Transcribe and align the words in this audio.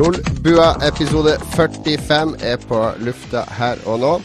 Lolbua 0.00 0.74
episode 0.88 1.38
45 1.54 2.34
er 2.40 2.56
på 2.56 2.90
lufta 2.98 3.44
her 3.58 3.76
og 3.86 3.98
nå. 4.00 4.20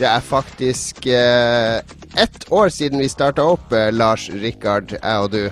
Det 0.00 0.08
er 0.08 0.20
faktisk 0.24 1.06
eh, 1.06 1.78
ett 2.16 2.44
år 2.48 2.70
siden 2.72 3.02
vi 3.02 3.08
starta 3.08 3.44
opp, 3.44 3.72
eh, 3.72 3.90
Lars 3.92 4.30
Rikard, 4.32 4.94
jeg 4.96 5.24
og 5.26 5.34
du. 5.34 5.42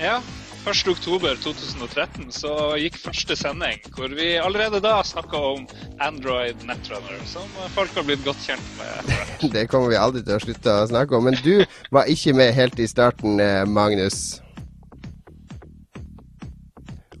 Ja. 0.00 0.22
1.10.2013 0.64 2.30
så 2.32 2.54
gikk 2.80 2.96
første 3.00 3.36
sending, 3.36 3.80
hvor 3.96 4.12
vi 4.16 4.34
allerede 4.40 4.80
da 4.84 4.98
snakka 5.04 5.36
om 5.52 5.66
Android 6.00 6.64
Netrunner, 6.68 7.20
som 7.28 7.44
folk 7.76 7.92
har 7.96 8.08
blitt 8.08 8.24
godt 8.24 8.40
kjent 8.44 8.72
med. 8.80 9.12
Det 9.54 9.66
kommer 9.68 9.92
vi 9.92 10.00
aldri 10.00 10.24
til 10.24 10.36
å 10.36 10.44
slutte 10.48 10.76
å 10.80 10.88
snakke 10.88 11.16
om. 11.16 11.28
Men 11.28 11.36
du 11.44 11.66
var 11.92 12.08
ikke 12.08 12.36
med 12.36 12.56
helt 12.56 12.80
i 12.80 12.88
starten, 12.88 13.36
eh, 13.40 13.66
Magnus. 13.68 14.40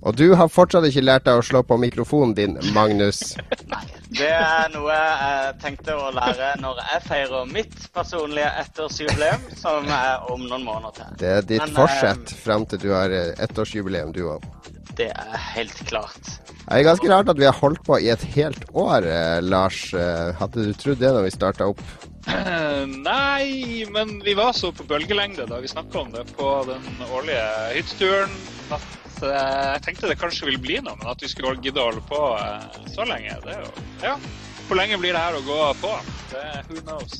Og 0.00 0.16
du 0.16 0.30
har 0.38 0.48
fortsatt 0.48 0.86
ikke 0.88 1.02
lært 1.04 1.26
deg 1.28 1.40
å 1.40 1.44
slå 1.44 1.60
på 1.66 1.76
mikrofonen 1.80 2.32
din, 2.36 2.56
Magnus. 2.76 3.34
Nei. 3.72 3.84
Det 4.10 4.26
er 4.26 4.72
noe 4.72 4.90
jeg 4.90 5.52
tenkte 5.62 5.94
å 5.94 6.08
lære 6.10 6.48
når 6.58 6.80
jeg 6.82 7.02
feirer 7.04 7.44
mitt 7.46 7.76
personlige 7.94 8.48
ettårsjubileum, 8.64 9.44
som 9.60 9.86
er 9.86 10.24
om 10.32 10.42
noen 10.50 10.64
måneder 10.66 10.96
til. 10.96 11.12
Det 11.20 11.30
er 11.36 11.46
ditt 11.46 11.62
Men, 11.62 11.76
forsett 11.76 12.32
fram 12.42 12.66
til 12.66 12.82
du 12.82 12.88
har 12.90 13.14
eh, 13.14 13.30
ettårsjubileum, 13.46 14.10
du 14.16 14.24
òg. 14.32 14.48
Det 14.98 15.12
er 15.14 15.36
helt 15.54 15.78
klart. 15.86 16.32
Det 16.64 16.80
er 16.80 16.88
ganske 16.88 17.12
rart 17.12 17.30
at 17.30 17.38
vi 17.38 17.46
har 17.46 17.54
holdt 17.60 17.84
på 17.86 18.00
i 18.02 18.10
et 18.10 18.24
helt 18.34 18.66
år, 18.74 19.06
eh, 19.06 19.38
Lars. 19.46 19.84
Eh, 19.94 20.34
Hadde 20.42 20.66
du 20.66 20.74
trodd 20.74 20.98
det 20.98 21.12
da 21.14 21.22
vi 21.22 21.30
starta 21.36 21.70
opp? 21.70 21.84
Eh, 22.26 22.82
Nei, 22.90 23.86
men 23.94 24.16
vi 24.26 24.34
var 24.34 24.58
så 24.58 24.72
på 24.74 24.88
bølgelengde 24.90 25.46
da 25.46 25.62
vi 25.62 25.70
snakka 25.70 26.02
om 26.02 26.10
det 26.18 26.26
på 26.34 26.50
den 26.66 27.06
årlige 27.06 27.46
hytteturen 27.76 28.34
eh, 29.26 29.66
jeg 29.74 29.82
tenkte 29.86 30.10
det 30.10 30.18
kanskje 30.20 30.48
ville 30.48 30.62
bli 30.62 30.78
noe, 30.84 30.96
men 31.00 31.10
at 31.12 31.22
vi 31.22 31.30
skulle 31.30 31.56
gidde 31.62 31.82
å 31.82 31.90
holde 31.90 32.04
på 32.08 32.22
eh, 32.38 32.78
så 32.94 33.06
lenge, 33.08 33.36
det 33.46 33.56
er 33.56 33.66
jo 33.66 33.74
Ja. 34.06 34.16
Hvor 34.68 34.78
lenge 34.78 35.00
blir 35.02 35.16
det 35.16 35.20
her 35.24 35.34
å 35.34 35.42
gå 35.42 35.58
på? 35.80 35.90
Det, 36.30 36.42
who 36.68 36.78
knows? 36.86 37.16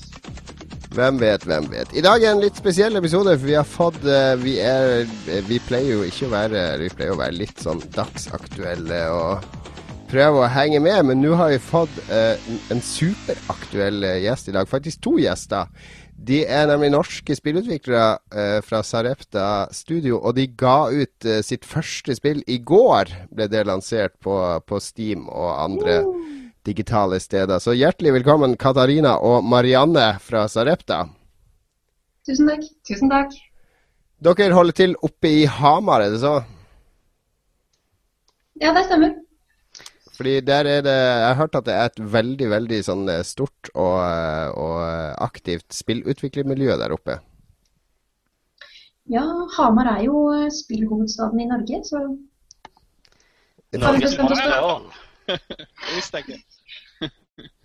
Hvem 0.94 1.20
vet, 1.22 1.44
hvem 1.46 1.66
vet. 1.70 1.92
I 1.94 2.02
dag 2.02 2.22
er 2.22 2.32
en 2.32 2.42
litt 2.42 2.58
spesiell 2.58 2.98
episode, 2.98 3.36
for 3.38 3.46
vi 3.46 3.54
har 3.54 3.66
fått 3.66 4.04
eh, 4.06 4.34
Vi, 4.42 4.56
er, 4.62 5.06
vi 5.46 5.60
pleier 5.62 6.00
jo 6.00 6.06
ikke 6.06 6.26
å 6.26 6.32
være 6.34 6.64
Vi 6.82 6.90
pleier 6.94 7.14
å 7.14 7.20
være 7.20 7.38
litt 7.38 7.62
sånn 7.62 7.82
dagsaktuelle 7.94 9.04
og 9.14 9.58
prøve 10.10 10.42
å 10.42 10.50
henge 10.50 10.80
med, 10.82 11.04
men 11.06 11.20
nå 11.22 11.36
har 11.38 11.52
vi 11.52 11.60
fått 11.62 11.98
eh, 12.10 12.50
en 12.74 12.80
superaktuell 12.82 14.02
eh, 14.02 14.16
gjest 14.24 14.50
i 14.50 14.54
dag. 14.56 14.66
Faktisk 14.66 15.02
to 15.06 15.12
gjester. 15.22 15.70
De 16.20 16.42
er 16.44 16.66
nemlig 16.68 16.90
norske 16.92 17.32
spillutviklere 17.32 18.18
eh, 18.36 18.58
fra 18.64 18.82
Sarepta 18.84 19.70
Studio, 19.72 20.18
og 20.20 20.34
de 20.36 20.44
ga 20.52 20.90
ut 20.92 21.24
eh, 21.24 21.40
sitt 21.46 21.64
første 21.64 22.12
spill 22.18 22.42
i 22.44 22.58
går. 22.60 23.14
Ble 23.32 23.46
det 23.48 23.62
lansert 23.64 24.18
på, 24.20 24.34
på 24.68 24.80
Steam 24.84 25.30
og 25.32 25.54
andre 25.64 26.02
digitale 26.68 27.20
steder. 27.24 27.62
Så 27.62 27.72
hjertelig 27.72 28.18
velkommen 28.18 28.58
Katarina 28.60 29.16
og 29.24 29.46
Marianne 29.48 30.12
fra 30.20 30.44
Sarepta. 30.52 31.06
Tusen 32.28 32.52
takk. 32.52 32.68
Tusen 32.84 33.12
takk. 33.12 33.32
Dere 34.20 34.52
holder 34.52 34.76
til 34.76 34.98
oppe 35.00 35.32
i 35.40 35.46
Hamar, 35.48 36.04
er 36.04 36.12
det 36.12 36.20
så? 36.20 36.36
Ja, 38.60 38.74
det 38.76 38.84
stemmer. 38.90 39.16
Fordi 40.20 40.34
der 40.44 40.66
er 40.68 40.82
det 40.84 40.92
Jeg 40.92 41.28
har 41.28 41.34
hørt 41.38 41.54
at 41.56 41.64
det 41.64 41.74
er 41.74 41.86
et 41.88 42.00
veldig, 42.12 42.48
veldig 42.52 42.78
sånn 42.84 43.06
eh, 43.08 43.22
stort 43.24 43.70
og, 43.72 43.94
eh, 44.04 44.48
og 44.52 44.74
eh, 44.84 45.14
aktivt 45.24 45.72
spillutviklermiljø 45.72 46.76
der 46.76 46.92
oppe. 46.92 47.14
Ja, 49.08 49.22
Hamar 49.56 49.88
er 49.94 50.02
jo 50.04 50.20
spillhovedstaden 50.52 51.40
i 51.40 51.46
Norge, 51.48 51.80
så 51.88 52.02
Norges 53.80 54.12
bestemt 54.12 54.36
oss 54.36 54.44
for- 54.44 54.52
Montreal. 54.52 54.84
Det 55.30 56.20
jeg 56.28 56.44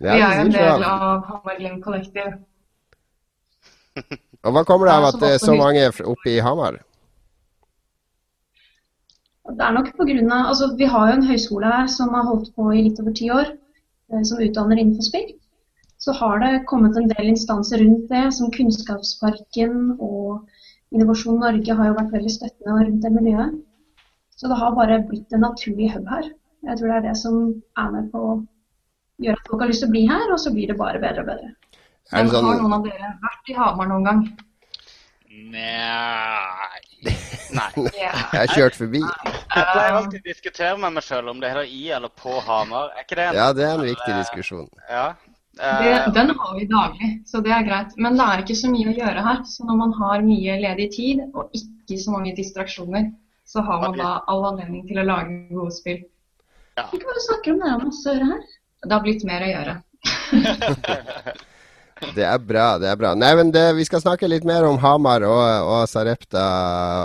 Vi 0.00 0.08
er 0.08 0.40
en 0.40 0.54
del 0.56 0.88
av 0.88 1.28
Hamar 1.28 1.60
Glimt 1.60 1.84
Collective. 1.84 2.38
Og 4.46 4.56
hva 4.56 4.64
kommer 4.64 4.88
det 4.88 4.96
av 4.96 5.10
at 5.10 5.20
det 5.20 5.34
er 5.36 5.44
så 5.44 5.52
mange 5.60 5.84
oppe 6.08 6.32
i 6.32 6.40
Hamar? 6.40 6.80
Det 9.54 9.62
er 9.62 9.74
nok 9.76 9.92
på 9.96 10.06
grunn 10.08 10.32
av 10.32 10.50
Altså, 10.52 10.72
vi 10.78 10.88
har 10.90 11.10
jo 11.10 11.16
en 11.18 11.28
høyskole 11.28 11.72
her 11.72 11.90
som 11.92 12.14
har 12.16 12.26
holdt 12.26 12.52
på 12.56 12.70
i 12.74 12.82
litt 12.86 13.00
over 13.02 13.14
ti 13.16 13.30
år, 13.30 13.52
eh, 14.12 14.22
som 14.28 14.42
utdanner 14.42 14.80
innenfor 14.80 15.06
spill. 15.06 15.28
Så 16.02 16.12
har 16.18 16.40
det 16.42 16.66
kommet 16.70 16.96
en 16.96 17.08
del 17.08 17.30
instanser 17.32 17.80
rundt 17.82 18.08
det, 18.10 18.24
som 18.36 18.50
Kunnskapsparken 18.52 19.96
og 19.98 20.48
Innovasjon 20.94 21.40
Norge 21.42 21.74
har 21.78 21.88
jo 21.88 21.96
vært 21.96 22.12
veldig 22.14 22.32
støttende 22.32 22.82
rundt 22.82 23.02
det 23.02 23.12
miljøet. 23.14 23.54
Så 24.36 24.50
det 24.50 24.58
har 24.60 24.74
bare 24.76 25.00
blitt 25.08 25.32
en 25.32 25.42
naturlig 25.46 25.88
hub 25.94 26.10
her. 26.12 26.28
Jeg 26.66 26.78
tror 26.78 26.90
det 26.90 26.96
er 26.96 27.06
det 27.08 27.16
som 27.18 27.38
er 27.78 27.90
med 27.94 28.10
på 28.12 28.22
å 28.22 28.34
gjøre 29.24 29.40
at 29.40 29.48
folk 29.50 29.64
har 29.64 29.70
lyst 29.72 29.82
til 29.82 29.88
å 29.88 29.94
bli 29.94 30.04
her, 30.10 30.26
og 30.32 30.42
så 30.42 30.52
blir 30.54 30.70
det 30.70 30.78
bare 30.78 31.00
bedre 31.02 31.24
og 31.24 31.30
bedre. 31.32 31.54
Men 32.12 32.30
sånn 32.30 32.46
har 32.46 32.60
noen 32.60 32.76
av 32.76 32.84
dere 32.86 33.14
vært 33.24 33.50
i 33.50 33.56
Hamar 33.56 33.90
noen 33.90 34.06
gang? 34.06 34.26
Nei 35.56 36.86
Nei. 37.56 37.70
Jeg 37.96 38.12
har 38.32 38.52
kjørt 38.54 38.78
forbi. 38.78 39.02
Jeg 39.56 39.68
pleier 39.72 39.96
alltid 39.96 40.20
å 40.20 40.26
diskutere 40.26 40.76
med 40.80 40.96
meg 40.98 41.06
sjøl 41.06 41.30
om 41.32 41.40
det 41.40 41.52
heter 41.52 41.70
i 41.72 41.86
eller 41.96 42.12
på 42.12 42.34
Hamar. 42.44 42.92
Er 42.92 43.06
ikke 43.06 43.18
det 43.18 43.30
en 43.30 43.38
Ja, 43.38 43.46
det 43.56 43.64
er 43.64 43.78
en 43.78 43.86
viktig 43.86 44.18
diskusjon. 44.20 44.68
Ja. 44.90 45.06
Det, 45.22 45.32
Eh, 45.58 46.12
den 46.12 46.30
har 46.38 46.58
vi 46.58 46.66
daglig, 46.68 47.22
så 47.26 47.40
det 47.40 47.52
er 47.52 47.64
greit. 47.64 47.94
Men 47.96 48.18
det 48.18 48.26
er 48.28 48.42
ikke 48.42 48.58
så 48.60 48.68
mye 48.68 48.90
å 48.90 48.96
gjøre 48.98 49.22
her. 49.24 49.38
Så 49.48 49.64
når 49.64 49.78
man 49.80 49.94
har 50.00 50.26
mye 50.26 50.58
ledig 50.60 50.90
tid 50.98 51.22
og 51.32 51.56
ikke 51.56 51.98
så 52.02 52.12
mange 52.12 52.34
distraksjoner, 52.36 53.08
så 53.46 53.64
har 53.64 53.80
man 53.80 53.96
da 53.96 54.12
all 54.28 54.44
anledning 54.50 54.84
til 54.88 55.00
å 55.00 55.06
lage 55.06 55.40
gode 55.54 55.72
spill. 55.72 56.04
Ikke 56.76 57.08
bare 57.08 57.26
snakker 57.30 57.54
om 57.54 57.62
det, 57.62 57.72
er 57.72 57.84
masse 57.86 58.10
å 58.10 58.16
gjøre 58.16 58.32
her. 58.34 58.46
Det 58.84 58.92
har 58.92 59.04
blitt 59.06 59.24
mer 59.24 59.46
å 59.46 59.52
gjøre. 59.54 59.76
Det 62.16 62.24
er 62.28 62.40
bra, 62.44 62.66
det 62.80 62.90
er 62.90 62.98
bra. 63.00 63.14
Nei, 63.16 63.32
men 63.38 63.50
det, 63.54 63.64
Vi 63.78 63.86
skal 63.88 64.02
snakke 64.04 64.28
litt 64.28 64.44
mer 64.44 64.66
om 64.68 64.78
Hamar 64.82 65.24
og, 65.24 65.44
og 65.72 65.84
Sarepta, 65.88 66.46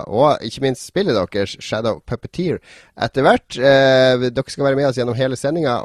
og 0.07 0.43
ikke 0.43 0.65
minst 0.65 0.89
spillet 0.89 1.15
deres, 1.15 1.55
Shadow 1.63 2.01
Puppeteer, 2.03 2.59
etter 2.99 3.27
hvert. 3.27 3.55
Eh, 3.55 4.27
dere 4.27 4.51
skal 4.51 4.67
være 4.67 4.79
med 4.81 4.89
oss 4.89 4.99
gjennom 4.99 5.15
hele 5.15 5.39
sendinga. 5.39 5.79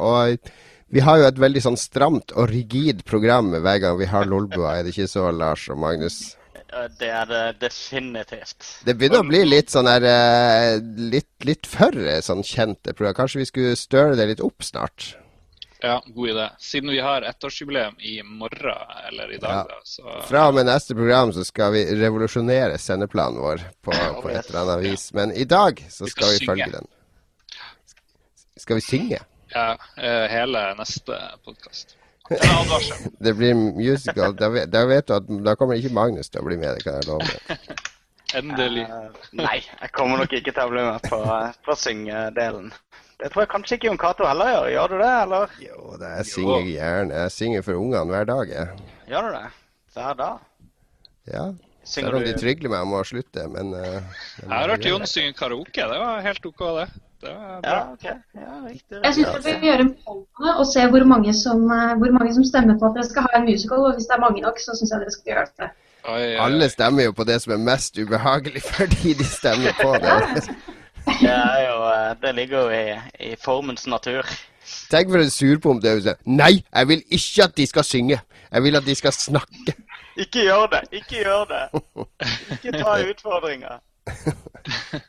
Vi 0.95 1.03
har 1.03 1.21
jo 1.21 1.29
et 1.29 1.39
veldig 1.43 1.63
sånn 1.63 1.79
stramt 1.79 2.35
og 2.35 2.51
rigid 2.51 3.05
program 3.07 3.55
hver 3.55 3.79
gang 3.83 3.97
vi 3.99 4.11
har 4.11 4.27
Lolbua, 4.27 4.77
er 4.77 4.87
det 4.87 4.95
ikke 4.95 5.11
så, 5.11 5.31
Lars 5.35 5.69
og 5.71 5.81
Magnus? 5.83 6.37
det 7.01 7.09
er 7.09 7.29
det 7.31 7.43
definitivt. 7.63 8.65
Det 8.85 8.97
begynner 8.99 9.23
å 9.23 9.29
bli 9.29 9.43
litt 9.47 9.73
sånn 9.73 9.89
her 9.89 10.05
eh, 10.11 10.79
litt, 11.15 11.31
litt 11.47 11.69
for 11.71 11.95
eh, 11.95 12.21
sånn 12.25 12.43
kjente 12.47 12.95
program. 12.97 13.17
Kanskje 13.23 13.43
vi 13.43 13.49
skulle 13.49 13.79
støre 13.79 14.19
det 14.19 14.29
litt 14.33 14.43
opp 14.45 14.67
snart? 14.67 15.15
Ja, 15.83 16.03
god 16.07 16.29
idé. 16.31 16.47
Siden 16.59 16.91
vi 16.91 17.01
har 17.01 17.23
ettårsjubileum 17.23 17.99
i 18.01 18.23
morgen, 18.23 18.79
eller 19.09 19.33
i 19.33 19.39
dag, 19.39 19.51
Ja. 19.51 19.65
da, 19.69 19.81
så 19.85 20.23
Fra 20.29 20.47
og 20.49 20.55
med 20.55 20.67
neste 20.67 20.95
program 20.95 21.33
så 21.33 21.45
skal 21.45 21.73
vi 21.73 21.85
revolusjonere 22.01 22.79
sendeplanen 22.79 23.41
vår 23.41 23.61
på, 23.85 23.93
på 24.23 24.31
et 24.31 24.49
eller 24.49 24.61
annet 24.63 24.85
vis. 24.91 25.13
Men 25.13 25.33
i 25.33 25.45
dag 25.45 25.83
så 25.91 26.05
Vi 26.05 26.11
skal 26.11 26.27
skal 26.27 26.39
vi 26.41 26.47
følge 26.47 26.71
den. 26.79 26.87
Skal 28.57 28.77
vi 28.77 28.81
synge? 28.81 29.21
Ja, 29.53 29.77
eh, 29.97 30.27
hele 30.33 30.75
neste 30.79 31.19
podkast. 31.45 31.97
Det 33.19 33.35
blir 33.35 33.55
musical. 33.55 34.35
Da 34.37 34.49
vet, 34.49 34.71
da 34.73 34.85
vet 34.87 35.07
du 35.07 35.15
at 35.15 35.29
da 35.45 35.55
kommer 35.55 35.79
ikke 35.79 35.93
Magnus 35.95 36.31
til 36.33 36.41
å 36.43 36.47
bli 36.49 36.57
med, 36.59 36.75
det 36.75 36.83
kan 36.83 36.97
jeg 36.99 37.07
love 37.07 37.29
deg. 37.29 37.77
Endelig. 38.41 38.83
Uh, 38.91 39.29
nei, 39.39 39.61
jeg 39.63 39.93
kommer 39.95 40.19
nok 40.19 40.33
ikke 40.35 40.51
til 40.51 40.65
å 40.65 40.73
bli 40.73 40.83
med 40.83 41.05
på, 41.07 41.21
på 41.69 41.77
syngedelen. 41.79 42.73
Det 43.23 43.31
tror 43.33 43.43
jeg 43.43 43.49
kanskje 43.49 43.77
ikke 43.79 43.89
Jon 43.89 43.99
Cato 44.01 44.27
heller 44.29 44.51
gjør. 44.51 44.67
Gjør 44.75 44.91
du 44.93 44.97
det, 45.01 45.13
eller? 45.23 45.55
Jo, 45.65 45.79
det 46.01 46.11
jeg 46.17 46.27
synger 46.33 46.67
gjerne. 46.69 47.23
Jeg 47.23 47.33
synger 47.33 47.63
for 47.65 47.81
ungene 47.81 48.11
hver 48.13 48.29
dag, 48.29 48.51
jeg. 48.53 48.91
Gjør 49.09 49.29
du 49.29 49.31
det? 49.37 49.47
Hver 49.97 50.19
dag? 50.19 50.43
Ja. 51.33 51.47
Synger 51.87 52.11
Selv 52.11 52.19
om 52.19 52.27
de 52.27 52.35
du 52.35 52.41
trygler 52.43 52.73
meg 52.75 52.85
om 52.85 52.95
å 52.99 53.03
slutte, 53.07 53.47
men, 53.49 53.73
uh, 53.73 54.21
Jeg 54.43 54.51
har 54.51 54.73
hørt 54.75 54.89
Jon 54.91 55.07
synge 55.09 55.37
karaoke. 55.39 55.87
Det 55.93 56.01
var 56.03 56.21
helt 56.27 56.49
OK, 56.51 56.63
det. 56.81 56.87
Det 57.23 57.33
var 57.33 57.61
bra. 57.63 57.71
Ja, 57.71 57.93
okay. 57.93 58.17
Ja, 58.35 58.55
riktig. 58.67 59.01
Jeg 59.05 59.15
syns 59.15 59.33
vi 59.39 59.53
bør 59.55 59.67
gjøre 59.71 59.87
en 59.87 59.93
poll 60.05 60.51
og 60.53 60.67
se 60.69 60.87
hvor 60.93 61.09
mange, 61.15 61.33
som, 61.35 61.63
eh, 61.73 61.95
hvor 61.97 62.13
mange 62.19 62.35
som 62.37 62.45
stemmer 62.45 62.77
på 62.79 62.91
at 62.91 62.99
dere 62.99 63.09
skal 63.09 63.25
ha 63.25 63.39
en 63.39 63.49
musical. 63.49 63.87
Og 63.89 63.97
hvis 63.97 64.11
det 64.11 64.17
er 64.19 64.25
mange 64.27 64.45
nok, 64.45 64.61
så 64.61 64.77
syns 64.77 64.93
jeg 64.93 65.05
dere 65.05 65.15
skal 65.15 65.33
gjøre 65.33 65.47
det. 65.63 65.71
Oi, 66.05 66.13
oi, 66.13 66.27
oi. 66.27 66.39
Alle 66.45 66.69
stemmer 66.71 67.09
jo 67.09 67.17
på 67.17 67.25
det 67.25 67.41
som 67.43 67.57
er 67.57 67.63
mest 67.71 67.97
ubehagelig, 67.99 68.63
fordi 68.77 69.15
de 69.17 69.29
stemmer 69.31 69.79
på 69.81 69.95
det. 70.05 70.19
Det 71.07 71.39
jo 71.63 71.77
eh, 71.93 72.13
Det 72.23 72.35
ligger 72.35 72.67
jo 72.67 72.69
i, 72.71 73.01
i 73.31 73.35
formens 73.41 73.87
natur. 73.87 74.27
Tenk 74.91 75.11
for 75.13 75.23
en 75.23 75.31
sånn 75.31 76.23
Nei, 76.27 76.65
jeg 76.65 76.89
vil 76.91 77.03
ikke 77.09 77.47
at 77.47 77.57
de 77.57 77.67
skal 77.67 77.87
synge. 77.87 78.21
Jeg 78.51 78.63
vil 78.63 78.79
at 78.79 78.87
de 78.87 78.95
skal 78.99 79.15
snakke. 79.15 79.77
Ikke 80.17 80.47
gjør 80.47 80.67
det. 80.73 80.83
Ikke 80.93 81.21
gjør 81.23 81.45
det. 81.51 81.65
Ikke 82.57 82.79
ta 82.81 82.97
utfordringer. 83.11 83.79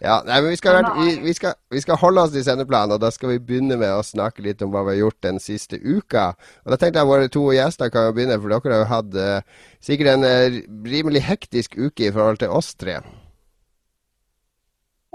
Ja, 0.02 0.20
nei, 0.26 0.36
men 0.42 0.52
vi 0.52 0.58
skal, 0.60 0.86
vi, 1.00 1.16
vi, 1.24 1.34
skal, 1.34 1.56
vi 1.74 1.82
skal, 1.82 1.98
holde 1.98 2.22
oss 2.22 2.34
til 2.34 2.44
sendeplanen, 2.46 2.94
og 2.94 3.02
da 3.02 3.10
skal 3.14 3.32
vi 3.32 3.40
begynne 3.42 3.74
med 3.80 3.90
å 3.90 4.04
snakke 4.06 4.44
litt 4.46 4.62
om 4.62 4.70
hva 4.74 4.84
vi 4.86 4.94
har 4.94 5.00
gjort 5.00 5.18
den 5.26 5.40
siste 5.42 5.80
uka. 5.82 6.28
Og 6.66 6.74
Da 6.74 6.78
tenkte 6.78 7.02
jeg 7.02 7.10
våre 7.10 7.32
to 7.34 7.48
gjester 7.56 7.90
kan 7.94 8.06
jo 8.06 8.14
begynne, 8.18 8.38
for 8.42 8.54
dere 8.54 8.76
har 8.76 8.84
jo 8.84 8.92
hatt 8.92 9.18
uh, 9.18 9.64
sikkert 9.82 10.14
en 10.14 10.28
uh, 10.28 10.60
rimelig 10.86 11.26
hektisk 11.26 11.78
uke 11.80 12.06
i 12.06 12.14
forhold 12.14 12.44
til 12.44 12.54
oss 12.54 12.76
tre. 12.78 13.00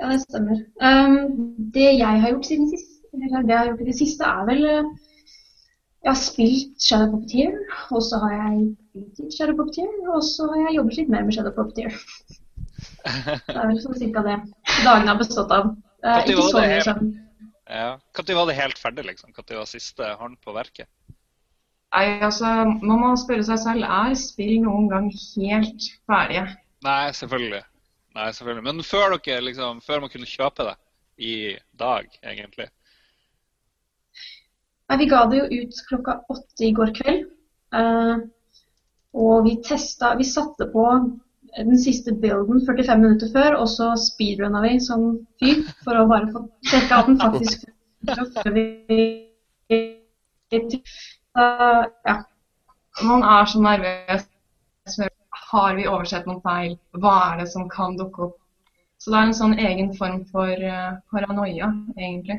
Ja, 0.01 0.09
det 0.11 0.21
stemmer. 0.25 0.61
Um, 0.83 1.17
det 1.75 1.89
jeg 1.99 2.21
har 2.23 2.33
gjort 2.33 2.49
siden 2.49 2.69
sist, 2.71 3.01
eller 3.13 3.43
det 3.47 3.55
jeg 3.55 3.59
har 3.59 3.71
gjort 3.71 3.83
i 3.85 3.89
det 3.91 3.97
siste, 3.99 4.29
er 4.29 4.47
vel 4.49 4.63
uh, 4.67 4.93
Jeg 6.03 6.11
har 6.11 6.19
spilt 6.19 6.83
Shadow 6.83 7.13
Puppeteer, 7.13 7.59
og 7.95 8.01
så 8.03 8.19
har 8.25 8.33
jeg 8.35 8.63
spilt 9.15 9.37
Shadow 9.37 9.59
Puppeteer, 9.59 9.93
og 10.11 10.25
så 10.27 10.49
har 10.51 10.65
jeg 10.65 10.79
jobbet 10.81 10.99
litt 10.99 11.13
mer 11.15 11.27
med 11.27 11.37
Shadow 11.37 11.55
Puppeteer. 11.59 11.99
Det 13.03 13.55
er 13.55 13.69
vel 13.69 13.79
sånn 13.83 13.99
cirka 14.01 14.25
det 14.27 14.39
dagene 14.83 15.13
har 15.13 15.21
bestått 15.21 15.53
av. 15.55 15.75
Eh, 16.03 16.25
ikke 16.33 16.49
så 16.49 16.63
mye. 16.65 17.13
Ja. 17.73 17.89
Når 18.19 18.35
var 18.37 18.49
det 18.51 18.59
helt 18.59 18.81
ferdig, 18.83 19.05
liksom? 19.07 19.31
Når 19.37 19.61
var 19.61 19.71
siste 19.71 20.09
hånd 20.19 20.41
på 20.43 20.55
verket? 20.57 20.91
Nei, 21.93 22.07
altså, 22.25 22.49
Man 22.81 23.03
må 23.03 23.13
spørre 23.21 23.45
seg 23.47 23.61
selv 23.63 23.87
er 23.87 24.17
spill 24.19 24.57
noen 24.65 24.89
gang 24.91 25.11
helt 25.13 25.89
ferdige. 26.09 26.47
Nei, 26.87 27.13
selvfølgelig. 27.17 27.63
Nei, 28.13 28.29
selvfølgelig. 28.37 28.65
Men 28.69 28.85
før, 28.85 29.17
dere, 29.17 29.45
liksom, 29.49 29.81
før 29.85 30.05
man 30.05 30.13
kunne 30.13 30.29
kjøpe 30.29 30.69
det 30.69 30.77
i 31.23 31.35
dag, 31.81 32.09
egentlig? 32.23 32.69
Nei, 34.91 34.99
Vi 35.01 35.09
ga 35.09 35.25
det 35.31 35.41
jo 35.41 35.63
ut 35.63 35.83
klokka 35.89 36.19
åtte 36.33 36.67
i 36.67 36.73
går 36.77 36.93
kveld. 36.99 37.29
Uh, 37.73 38.25
og 39.17 39.47
vi 39.47 39.55
testa 39.65 40.11
Vi 40.19 40.27
satte 40.29 40.67
på 40.73 40.85
den 41.57 41.79
siste 41.81 42.13
builden 42.17 42.61
45 42.67 43.01
minutter 43.01 43.33
før, 43.33 43.57
og 43.61 43.69
så 43.69 43.93
speedrunna 44.01 44.61
vi 44.65 44.77
som 44.81 45.07
fy 45.41 45.55
for 45.85 46.01
å 46.01 46.09
bare 46.09 46.29
få 46.33 46.45
sjekka 46.69 47.01
at 47.01 47.09
den 47.11 47.19
faktisk 47.21 47.67
før 48.09 48.53
vi 48.57 48.67
uh, 50.53 51.85
ja. 52.09 52.17
Man 53.03 53.25
er 53.25 53.49
så 53.49 53.61
nervøs. 53.65 54.29
Har 55.53 55.77
vi 55.77 55.89
oversett 55.89 56.29
noen 56.29 56.41
feil? 56.45 56.79
Hva 56.97 57.17
er 57.33 57.43
det 57.43 57.51
som 57.53 57.69
kan 57.73 57.99
dukke 57.99 58.29
opp? 58.29 58.39
Så 59.03 59.13
det 59.13 59.19
er 59.19 59.29
en 59.29 59.37
sånn 59.37 59.55
egen 59.59 59.91
form 59.99 60.23
for 60.31 60.49
uh, 60.49 60.99
paranoia, 61.13 61.73
egentlig. 61.99 62.39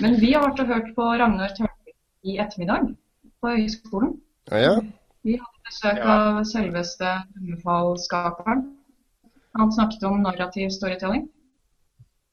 Men 0.00 0.16
vi 0.20 0.32
har 0.32 0.46
vært 0.46 0.62
og 0.62 0.70
hørt 0.70 0.90
på 0.96 1.08
Ragnar 1.20 1.54
Tørnquist 1.56 2.28
i 2.28 2.36
ettermiddag 2.42 2.92
på 3.42 3.54
høyskolen. 3.56 4.14
Ja, 4.50 4.60
ja. 4.62 4.74
Vi 5.26 5.36
hadde 5.38 5.68
besøk 5.68 5.98
ja. 5.98 6.14
av 6.14 6.40
selveste 6.50 7.12
Drømmefall-skaperen. 7.34 8.64
Han 9.58 9.72
snakket 9.74 10.06
om 10.08 10.22
narrativ 10.24 10.70
storytelling. 10.74 11.26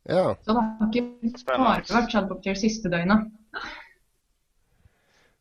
Ja. 0.09 0.35
Så 0.45 0.55
det 0.55 0.63
har 0.63 0.89
ikke 0.89 1.45
bare 1.49 1.81
vært 1.89 2.13
Shadowpopter 2.13 2.57
siste 2.57 2.89
døgnet. 2.89 3.27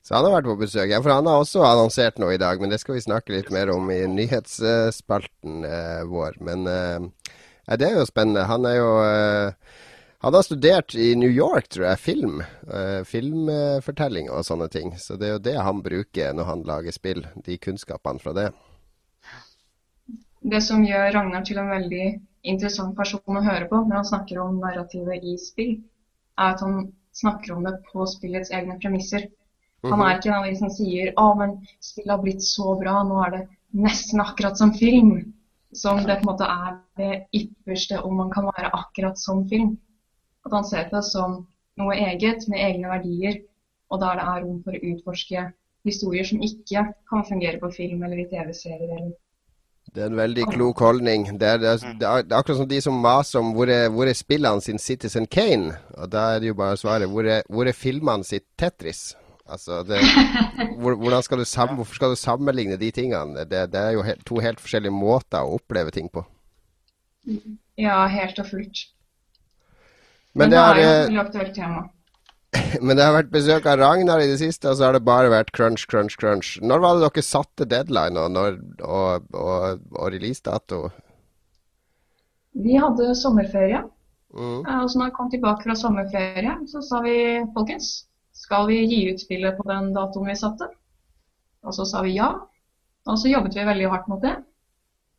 Så 0.06 0.16
han 0.16 0.24
har 0.24 0.38
vært 0.38 0.48
på 0.48 0.56
besøk. 0.60 0.88
Ja, 0.88 1.02
for 1.04 1.12
han 1.12 1.28
har 1.28 1.42
også 1.42 1.64
annonsert 1.66 2.20
noe 2.22 2.36
i 2.36 2.40
dag, 2.40 2.60
men 2.62 2.72
det 2.72 2.80
skal 2.80 2.96
vi 2.96 3.04
snakke 3.04 3.34
litt 3.34 3.50
mer 3.52 3.72
om 3.74 3.90
i 3.92 4.00
nyhetsspalten 4.08 5.66
uh, 5.68 6.02
vår. 6.08 6.38
Men 6.44 6.64
uh, 6.64 7.34
det 7.76 7.90
er 7.90 8.00
jo 8.00 8.08
spennende. 8.08 8.46
Han 8.48 8.64
er 8.68 8.78
jo 8.78 8.88
uh, 9.02 9.76
han 10.20 10.34
har 10.34 10.42
studert 10.42 10.94
i 10.94 11.14
New 11.14 11.30
York, 11.30 11.68
tror 11.68 11.84
jeg, 11.86 11.98
film. 12.02 12.40
Uh, 12.66 13.04
filmfortelling 13.06 14.32
og 14.34 14.42
sånne 14.48 14.66
ting. 14.72 14.96
Så 14.98 15.14
det 15.14 15.28
er 15.28 15.36
jo 15.36 15.44
det 15.44 15.54
han 15.62 15.82
bruker 15.84 16.32
når 16.34 16.48
han 16.48 16.64
lager 16.66 16.94
spill. 16.94 17.22
De 17.46 17.58
kunnskapene 17.62 18.22
fra 18.22 18.34
det. 18.34 18.48
Det 20.42 20.62
som 20.64 20.82
gjør 20.86 21.12
Ragnar 21.14 21.44
til 21.46 21.60
en 21.62 21.70
veldig 21.70 22.08
interessant 22.50 22.96
person 22.98 23.38
å 23.38 23.44
høre 23.44 23.68
på 23.70 23.82
når 23.84 24.00
han 24.00 24.10
snakker 24.10 24.40
om 24.42 24.58
narrativet 24.62 25.22
i 25.22 25.36
spill, 25.38 25.76
er 26.38 26.54
at 26.56 26.62
han 26.66 26.90
snakker 27.14 27.54
om 27.54 27.66
det 27.66 27.76
på 27.86 28.06
spillets 28.10 28.50
egne 28.54 28.78
premisser. 28.82 29.28
Han 29.86 30.00
er 30.00 30.04
mhm. 30.04 30.14
ikke 30.18 30.30
en 30.30 30.38
av 30.38 30.46
de 30.48 30.56
som 30.58 30.70
sier 30.74 31.12
'Å, 31.12 31.26
men 31.38 31.58
spillet 31.80 32.14
har 32.14 32.22
blitt 32.22 32.42
så 32.42 32.74
bra, 32.80 33.02
nå 33.06 33.18
er 33.26 33.30
det 33.36 33.42
nesten 33.86 34.20
akkurat 34.20 34.58
som 34.58 34.72
film'. 34.72 35.32
Som 35.74 36.00
det 36.00 36.16
på 36.18 36.24
en 36.24 36.30
måte 36.32 36.46
er 36.48 36.78
det 36.96 37.26
ypperste 37.36 38.00
om 38.02 38.16
man 38.16 38.30
kan 38.30 38.48
være 38.48 38.72
akkurat 38.72 39.18
som 39.20 39.44
film. 39.48 39.76
At 40.46 40.52
han 40.52 40.64
ser 40.64 40.88
på 40.88 40.96
det 40.96 41.04
som 41.04 41.46
noe 41.76 41.94
eget 41.94 42.48
med 42.48 42.58
egne 42.58 42.88
verdier, 42.88 43.42
og 43.90 44.00
der 44.00 44.18
det 44.18 44.24
er 44.32 44.44
rom 44.44 44.62
for 44.64 44.72
å 44.72 44.84
utforske 44.90 45.44
historier 45.84 46.24
som 46.24 46.42
ikke 46.42 46.84
kan 47.10 47.24
fungere 47.28 47.60
på 47.60 47.70
film 47.76 48.02
eller 48.02 48.24
i 48.24 48.28
TV-serier. 48.32 49.12
Det 49.94 50.02
er 50.02 50.10
en 50.10 50.16
veldig 50.16 50.44
klok 50.52 50.80
holdning. 50.84 51.24
Det 51.40 51.48
er, 51.48 51.60
det, 51.62 51.68
er, 51.68 51.94
det 52.00 52.08
er, 52.08 52.36
akkurat 52.36 52.58
som 52.58 52.68
de 52.68 52.80
som 52.84 52.98
maser 53.00 53.40
om 53.40 53.54
hvor 53.56 53.70
er, 53.72 53.88
hvor 53.88 54.08
er 54.08 54.16
spillene 54.16 54.60
sin 54.60 54.78
Citizen 54.78 55.26
Kane. 55.26 55.72
Og 55.96 56.12
da 56.12 56.34
er 56.34 56.42
det 56.42 56.50
jo 56.50 56.58
bare 56.58 56.76
å 56.76 56.80
svare 56.80 57.08
hvor 57.08 57.28
er, 57.28 57.46
hvor 57.48 57.68
er 57.68 57.76
filmene 57.76 58.24
sitt 58.24 58.44
Tetris? 58.60 59.14
Altså, 59.48 59.80
det, 59.88 59.98
hvordan 60.76 61.22
skal 61.24 61.40
du 61.40 61.44
sammen, 61.48 61.78
hvorfor 61.80 61.96
skal 61.96 62.12
du 62.12 62.20
sammenligne 62.20 62.76
de 62.76 62.90
tingene? 62.92 63.46
Det, 63.48 63.62
det 63.72 63.80
er 63.80 63.96
jo 63.96 64.04
helt, 64.04 64.24
to 64.28 64.42
helt 64.44 64.60
forskjellige 64.60 64.92
måter 64.94 65.40
å 65.40 65.56
oppleve 65.56 65.94
ting 65.94 66.10
på. 66.12 66.24
Ja, 67.80 68.02
helt 68.12 68.38
og 68.40 68.50
fullt. 68.50 68.86
Men, 70.38 70.52
det, 70.52 70.58
er 70.60 70.80
jo 70.80 70.90
et 70.90 71.22
aktuelt 71.24 71.54
tema. 71.56 71.86
Men 72.84 72.96
det 72.96 73.04
har 73.04 73.16
vært 73.16 73.32
besøk 73.32 73.66
av 73.68 73.80
Ragnar 73.80 74.22
i 74.22 74.28
det 74.30 74.38
siste, 74.40 74.70
og 74.70 74.78
så 74.78 74.88
har 74.88 74.96
det 74.96 75.04
bare 75.06 75.32
vært 75.32 75.52
crunch, 75.56 75.86
crunch, 75.90 76.16
crunch. 76.20 76.56
Når 76.62 76.84
var 76.84 76.96
det 76.96 77.08
dere 77.08 77.24
satte 77.26 77.68
deadline 77.68 78.20
og, 78.20 78.32
når, 78.36 78.58
og, 78.84 79.28
og, 79.32 79.86
og 79.96 80.12
releasedato? 80.14 80.88
Vi 82.58 82.76
hadde 82.80 83.14
sommerferie. 83.18 83.82
Mm. 84.34 84.60
Og 84.60 84.90
så 84.90 85.00
når 85.00 85.08
vi 85.08 85.16
kom 85.16 85.30
tilbake 85.32 85.64
fra 85.64 85.76
sommerferie, 85.78 86.54
så 86.68 86.82
sa 86.84 87.00
vi 87.04 87.16
folkens, 87.56 88.07
skal 88.38 88.68
vi 88.70 88.78
gi 88.86 89.00
ut 89.10 89.20
spillet 89.20 89.56
på 89.58 89.66
den 89.68 89.90
datoen 89.96 90.30
vi 90.30 90.36
satte? 90.38 90.70
Og 91.66 91.74
så 91.74 91.86
sa 91.88 92.02
vi 92.06 92.14
ja. 92.16 92.30
Og 93.08 93.18
så 93.18 93.32
jobbet 93.32 93.56
vi 93.56 93.66
veldig 93.66 93.90
hardt 93.90 94.08
mot 94.10 94.22
det. 94.22 94.36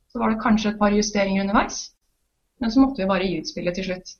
Så 0.09 0.21
var 0.21 0.31
det 0.31 0.41
kanskje 0.43 0.71
et 0.71 0.79
par 0.79 0.95
justeringer 0.95 1.43
underveis, 1.43 1.91
men 2.59 2.71
så 2.71 2.81
måtte 2.81 3.01
vi 3.01 3.09
bare 3.09 3.27
gi 3.27 3.39
ut 3.41 3.49
spillet 3.49 3.75
til 3.77 3.85
slutt. 3.89 4.15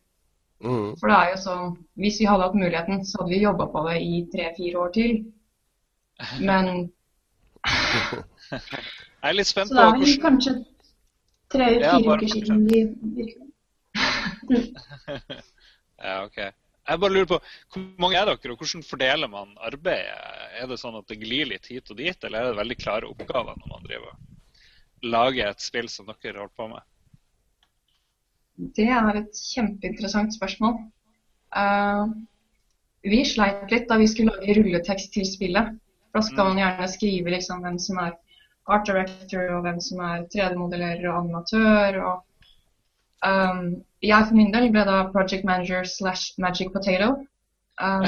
Mm. 0.60 0.90
For 1.00 1.08
det 1.08 1.16
er 1.16 1.30
jo 1.32 1.36
sånn 1.40 1.68
Hvis 2.04 2.18
vi 2.20 2.26
hadde 2.28 2.44
hatt 2.44 2.56
muligheten, 2.60 3.06
så 3.08 3.22
hadde 3.22 3.32
vi 3.32 3.38
jobba 3.46 3.70
på 3.72 3.84
det 3.88 3.98
i 4.04 4.18
tre-fire 4.34 4.82
år 4.84 4.90
til. 4.98 5.14
Men 6.44 6.66
Jeg 8.52 9.30
er 9.30 9.38
litt 9.38 9.48
spent 9.48 9.72
på 9.72 9.76
Så 9.76 9.80
det 9.80 9.86
er 9.86 10.02
vel 10.04 10.18
kanskje 10.26 10.56
tre-fire 11.56 11.86
ja, 11.88 12.00
uker 12.04 12.28
siden 12.34 12.66
vi 12.68 12.82
virkelig 13.20 13.48
Ja, 16.00 16.26
OK. 16.26 16.38
Jeg 16.90 17.02
bare 17.04 17.14
lurer 17.14 17.30
på, 17.30 17.38
Hvor 17.74 17.84
mange 18.02 18.18
er 18.18 18.26
dere, 18.26 18.54
og 18.54 18.64
hvordan 18.64 18.84
fordeler 18.88 19.30
man 19.30 19.54
arbeidet? 19.62 20.18
Er 20.58 20.68
det 20.68 20.80
sånn 20.82 20.98
at 20.98 21.08
det 21.12 21.20
glir 21.22 21.52
litt 21.52 21.70
hit 21.70 21.92
og 21.94 22.00
dit, 22.02 22.24
eller 22.26 22.42
er 22.42 22.52
det 22.52 22.62
veldig 22.64 22.78
klare 22.82 23.10
oppgaver 23.12 23.60
når 23.62 23.72
man 23.76 23.86
driver 23.86 24.18
lager 25.04 25.50
et 25.50 25.64
spill 25.64 25.90
som 25.92 26.08
dere 26.10 26.38
holder 26.38 26.56
på 26.56 26.68
med? 26.72 26.86
Det 28.76 28.88
er 28.92 29.22
et 29.22 29.44
kjempeinteressant 29.54 30.36
spørsmål. 30.36 30.80
Uh, 31.56 32.12
vi 33.08 33.22
sleit 33.26 33.72
litt 33.72 33.88
da 33.90 33.98
vi 34.00 34.10
skulle 34.12 34.36
lage 34.36 34.58
rulletekst 34.60 35.14
til 35.16 35.28
spillet. 35.28 35.78
Da 36.14 36.24
skal 36.26 36.52
man 36.52 36.60
gjerne 36.60 36.90
skrive 36.92 37.32
liksom, 37.32 37.62
hvem 37.64 37.78
som 37.80 38.02
er 38.04 38.18
art 38.70 38.90
director, 38.90 39.46
og 39.56 39.64
hvem 39.66 39.80
som 39.82 40.02
er 40.04 40.26
3D-modellerer 40.34 41.08
og 41.08 41.22
animatør. 41.22 42.02
Og, 42.04 42.26
um, 43.26 43.64
jeg 44.06 44.28
for 44.28 44.38
min 44.38 44.54
del 44.54 44.70
ble 44.74 44.86
da 44.88 45.02
project 45.14 45.46
manager 45.48 45.84
slash 45.84 46.38
magic 46.38 46.72
potato. 46.74 47.12
Um, 47.82 48.06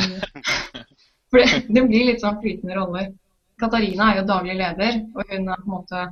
for 1.29 1.41
det, 1.41 1.65
det, 1.67 1.83
blir 1.87 2.07
litt 2.09 2.23
sånn 2.23 2.39
flytende 2.43 2.77
roller. 2.77 3.11
Katarina 3.61 4.11
er 4.11 4.21
jo 4.21 4.29
daglig 4.29 4.57
leder, 4.59 4.99
og 5.15 5.23
hun 5.29 5.49
er 5.51 5.61
på 5.61 5.69
en 5.69 5.75
måte 5.75 6.05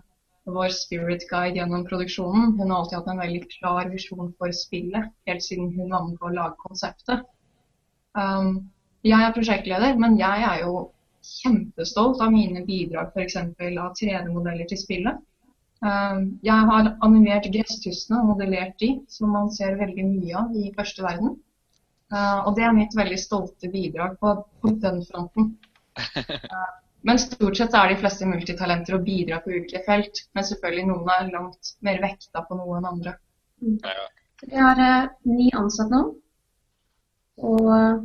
vår 0.50 0.74
spirit 0.74 1.26
guide 1.30 1.60
gjennom 1.60 1.86
produksjonen. 1.88 2.54
Hun 2.58 2.72
har 2.72 2.82
alltid 2.82 2.98
hatt 3.00 3.10
en 3.14 3.24
veldig 3.24 3.42
klar 3.56 3.90
visjon 3.94 4.32
for 4.38 4.54
spillet, 4.56 5.10
helt 5.30 5.46
siden 5.46 5.74
hun 5.78 5.92
var 5.94 6.06
med 6.08 6.20
på 6.20 6.30
å 6.30 6.36
lage 6.36 6.62
konseptet. 6.64 7.26
Um, 8.18 8.70
jeg 9.06 9.20
er 9.24 9.36
prosjektleder, 9.36 10.00
men 10.02 10.18
jeg 10.20 10.46
er 10.46 10.64
jo 10.66 10.90
kjempestolt 11.24 12.22
av 12.24 12.32
mine 12.34 12.64
bidrag 12.68 13.12
f.eks. 13.14 13.38
av 13.40 13.94
3D-modeller 14.00 14.70
til 14.70 14.82
spillet. 14.82 15.20
Um, 15.80 16.26
jeg 16.44 16.68
har 16.70 16.90
animert 17.06 17.48
gresstussene 17.54 18.20
og 18.20 18.34
modellert 18.34 18.76
de, 18.84 18.92
som 19.08 19.32
man 19.32 19.48
ser 19.56 19.78
veldig 19.80 20.06
mye 20.10 20.36
av 20.42 20.58
i 20.60 20.74
første 20.76 21.06
verden. 21.06 21.38
Uh, 22.12 22.48
og 22.50 22.56
det 22.58 22.66
er 22.66 22.76
mitt 22.76 22.98
veldig 22.98 23.20
stolte 23.22 23.70
bidrag 23.72 24.18
på, 24.20 24.34
på 24.60 24.76
den 24.84 25.02
fronten. 25.08 25.54
Men 27.08 27.20
stort 27.20 27.58
sett 27.58 27.76
er 27.78 27.94
de 27.94 28.00
fleste 28.00 28.28
multitalenter 28.28 28.98
og 28.98 29.06
bidrar 29.08 29.44
på 29.44 29.54
ulike 29.54 29.82
felt. 29.86 30.26
Men 30.36 30.48
selvfølgelig 30.48 30.88
noen 30.90 31.12
er 31.14 31.32
langt 31.32 31.76
mer 31.86 32.02
vekta 32.04 32.44
på 32.48 32.58
noe 32.60 32.80
enn 32.80 32.90
andre. 32.90 33.16
Mm. 33.64 33.78
Vi 34.42 34.56
har 34.56 34.82
eh, 34.84 35.10
ni 35.28 35.48
ansatte 35.56 35.96
nå. 35.96 36.02
Og 37.50 37.70
eh, 37.76 38.02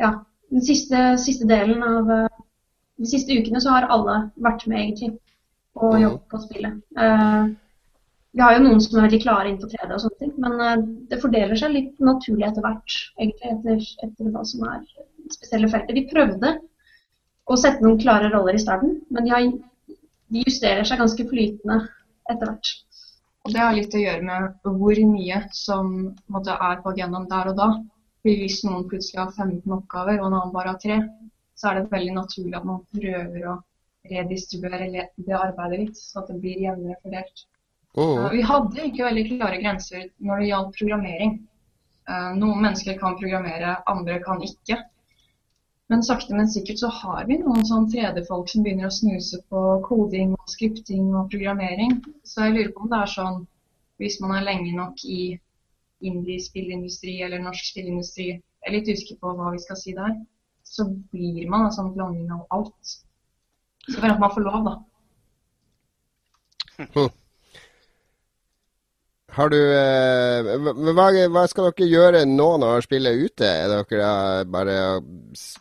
ja, 0.00 0.12
den 0.52 0.64
siste, 0.64 1.02
siste 1.20 1.48
delen 1.48 1.84
av, 1.84 2.10
eh, 2.14 2.42
de 3.02 3.10
siste 3.10 3.36
ukene 3.36 3.60
så 3.60 3.76
har 3.76 3.90
alle 3.92 4.18
vært 4.40 4.64
med, 4.68 4.80
egentlig, 4.80 5.18
og 5.78 5.98
jobbe 6.02 6.20
på 6.30 6.40
spillet. 6.44 6.78
Eh, 6.98 7.50
vi 8.38 8.44
har 8.44 8.54
jo 8.54 8.64
noen 8.64 8.80
som 8.84 8.98
er 8.98 9.06
veldig 9.08 9.20
klare 9.22 9.50
innenfor 9.50 9.70
3D 9.72 9.94
og 9.94 10.02
sånne 10.04 10.22
ting, 10.22 10.32
men 10.44 10.64
eh, 10.64 10.82
det 11.10 11.20
fordeler 11.22 11.60
seg 11.60 11.74
litt 11.74 12.02
naturlig 12.04 12.48
etter 12.48 12.66
hvert, 12.66 12.96
egentlig, 13.18 13.52
etter, 13.54 13.86
etter 14.06 14.32
hva 14.34 14.44
som 14.48 14.66
er 14.68 14.82
spesielle 15.34 15.70
felter. 15.72 15.96
Vi 15.96 16.08
prøvde 16.10 16.56
å 17.48 17.56
sette 17.56 17.84
noen 17.84 18.00
klare 18.02 18.30
roller 18.32 18.58
i 18.58 18.62
starten, 18.62 18.98
men 19.14 19.26
de, 19.26 19.32
har, 19.32 19.96
de 20.34 20.44
justerer 20.44 20.86
seg 20.88 21.00
ganske 21.00 21.26
flytende 21.30 21.80
etter 22.28 22.44
hvert. 22.44 22.74
Og 23.46 23.54
det 23.54 23.62
har 23.62 23.76
litt 23.76 23.94
å 23.96 24.02
gjøre 24.02 24.24
med 24.28 24.72
hvor 24.78 24.98
mye 25.08 25.38
som 25.56 25.94
måtte, 26.28 26.52
er 26.52 26.82
på 26.84 26.92
agendaen 26.92 27.30
der 27.30 27.52
og 27.52 27.56
da. 27.56 27.68
Fordi 28.18 28.34
Hvis 28.42 28.58
noen 28.66 28.84
plutselig 28.90 29.22
har 29.22 29.30
15 29.32 29.72
oppgaver, 29.72 30.18
og 30.18 30.26
en 30.26 30.34
annen 30.36 30.52
bare 30.52 30.74
har 30.74 30.80
tre, 30.82 30.98
så 31.56 31.70
er 31.70 31.78
det 31.78 31.92
veldig 31.92 32.14
naturlig 32.16 32.58
at 32.58 32.66
man 32.68 32.82
prøver 32.92 33.46
å 33.48 33.54
redistribuere 34.10 34.88
det 34.90 35.36
arbeidet 35.36 35.80
litt, 35.84 36.00
så 36.00 36.22
at 36.22 36.32
det 36.32 36.40
blir 36.42 36.60
jevnere 36.64 36.98
fordelt. 37.02 37.46
Oh. 37.94 38.24
Uh, 38.24 38.28
Vi 38.32 38.44
hadde 38.46 38.84
ikke 38.88 39.06
veldig 39.08 39.24
klare 39.30 39.62
grenser 39.62 40.06
når 40.18 40.42
det 40.42 40.50
gjaldt 40.52 40.78
programmering. 40.78 41.34
Uh, 42.08 42.30
Noen 42.38 42.62
mennesker 42.64 42.98
kan 43.00 43.18
programmere, 43.20 43.76
andre 43.90 44.20
kan 44.24 44.42
ikke. 44.44 44.78
Men 45.88 46.02
sakte, 46.04 46.36
men 46.36 46.50
sikkert 46.52 46.82
så 46.82 46.88
har 46.92 47.28
vi 47.28 47.38
noen 47.40 47.64
sånn 47.64 47.86
3D-folk 47.88 48.50
som 48.52 48.64
begynner 48.64 48.90
å 48.90 48.92
snuse 48.92 49.40
på 49.48 49.62
koding 49.86 50.34
og 50.36 50.50
skripting 50.52 51.14
og 51.16 51.30
programmering. 51.32 51.94
Så 52.28 52.44
jeg 52.44 52.56
lurer 52.56 52.74
på 52.74 52.84
om 52.84 52.90
det 52.92 52.98
er 52.98 53.12
sånn 53.14 53.38
hvis 53.98 54.18
man 54.22 54.36
er 54.36 54.44
lenge 54.46 54.74
nok 54.76 55.00
i 55.04 55.22
indie-spillindustri 56.06 57.16
eller 57.26 57.42
norsk 57.42 57.72
spillindustri, 57.72 58.28
jeg 58.36 58.68
er 58.68 58.74
litt 58.76 58.90
usikker 58.90 59.18
på 59.22 59.32
hva 59.38 59.54
vi 59.54 59.62
skal 59.64 59.78
si 59.80 59.94
der, 59.96 60.12
så 60.66 60.86
blir 61.12 61.48
man 61.50 61.66
en 61.66 61.74
sånn 61.74 61.94
blanding 61.96 62.30
av 62.36 62.44
alt. 62.54 62.94
Så 63.88 64.00
er 64.04 64.12
at 64.12 64.20
man 64.20 64.34
får 64.34 64.44
lov, 64.44 64.60
da. 64.68 64.76
Har 69.38 69.50
du 69.52 69.56
eh, 69.60 70.46
hva, 70.64 71.04
hva- 71.30 71.44
skal 71.50 71.68
dere 71.68 71.86
gjøre 71.86 72.22
nå 72.26 72.46
når 72.62 72.82
spillet 72.86 73.12
er 73.12 73.26
ute? 73.28 73.46
Er 73.46 73.68
dere 73.90 74.44
bare 74.50 74.76
å 74.96 75.02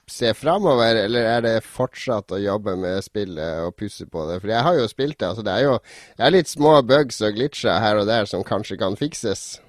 se 0.09 0.31
framover, 0.37 0.97
eller 1.03 1.27
er 1.35 1.43
det 1.45 1.55
fortsatt 1.67 2.31
å 2.33 2.39
jobbe 2.41 2.77
med 2.79 3.03
spillet 3.05 3.65
og 3.67 3.75
pusse 3.77 4.07
på 4.09 4.23
det? 4.29 4.39
For 4.41 4.53
jeg 4.53 4.65
har 4.69 4.79
jo 4.79 4.87
spilt 4.89 5.17
det. 5.19 5.27
altså 5.29 5.43
Det 5.45 5.53
er 5.57 5.65
jo 5.67 5.75
det 5.83 6.25
er 6.29 6.35
litt 6.37 6.49
små 6.49 6.77
bugs 6.89 7.19
og 7.21 7.35
glitcher 7.37 7.81
her 7.83 7.99
og 8.01 8.07
der 8.09 8.25
som 8.29 8.45
kanskje 8.47 8.79
kan 8.81 8.97
fikses. 8.97 9.59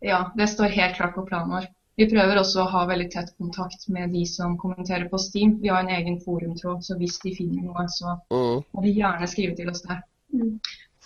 Ja, 0.00 0.28
det 0.38 0.46
står 0.54 0.70
helt 0.78 0.96
klart 0.96 1.16
på 1.18 1.26
planen 1.26 1.50
vår. 1.58 1.66
Vi 1.98 2.06
prøver 2.06 2.38
også 2.38 2.62
å 2.62 2.70
ha 2.70 2.84
veldig 2.86 3.08
tett 3.10 3.32
kontakt 3.38 3.88
med 3.90 4.12
de 4.14 4.22
som 4.30 4.54
kommenterer 4.60 5.08
på 5.10 5.18
Steam. 5.18 5.56
Vi 5.62 5.70
har 5.72 5.82
en 5.82 5.90
egen 5.96 6.20
forumtråd, 6.22 6.84
så 6.86 6.94
hvis 7.00 7.18
de 7.24 7.32
finner 7.34 7.64
noe, 7.66 7.86
så 7.90 8.14
Mm. 8.30 8.62
må 8.72 8.82
de 8.84 8.92
gjerne 9.00 9.26
skrive 9.26 9.56
til 9.56 9.70
oss 9.70 9.82
der. 9.82 10.02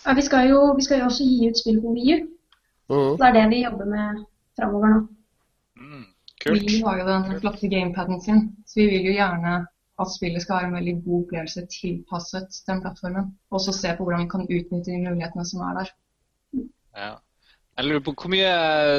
Ja, 0.05 0.13
vi, 0.13 0.21
skal 0.21 0.49
jo, 0.49 0.59
vi 0.77 0.81
skal 0.85 0.99
jo 0.99 1.05
også 1.09 1.23
gi 1.25 1.49
ut 1.49 1.57
spill 1.57 1.81
på 1.81 1.93
Wii 1.95 2.13
U. 2.13 2.27
Mm. 2.93 3.17
Det 3.17 3.25
er 3.27 3.33
det 3.39 3.49
vi 3.49 3.63
jobber 3.63 3.85
med 3.85 4.23
framover 4.59 4.87
nå. 4.93 4.99
Mm, 5.81 6.05
kult. 6.45 6.61
Vi 6.69 6.81
har 6.85 6.99
jo 6.99 7.07
den 7.07 7.39
flotte 7.39 7.69
gamepaden 7.71 8.21
sin, 8.21 8.41
så 8.67 8.79
vi 8.81 8.87
vil 8.93 9.05
jo 9.09 9.17
gjerne 9.17 9.65
at 9.99 10.11
spillet 10.13 10.41
skal 10.41 10.59
ha 10.59 10.67
en 10.67 10.73
veldig 10.77 10.95
god 11.05 11.23
opplevelse 11.23 11.65
tilpasset 11.73 12.61
den 12.67 12.81
plattformen. 12.81 13.33
Og 13.51 13.61
så 13.61 13.73
se 13.73 13.95
på 13.97 14.03
hvordan 14.03 14.25
vi 14.25 14.29
kan 14.29 14.45
utnytte 14.49 14.91
de 14.91 15.01
mulighetene 15.09 15.45
som 15.45 15.61
er 15.61 15.73
der. 15.79 15.93
Ja. 16.97 17.13
Jeg 17.73 17.87
lurer 17.87 18.03
på 18.05 18.13
hvor 18.13 18.29
mye 18.33 18.49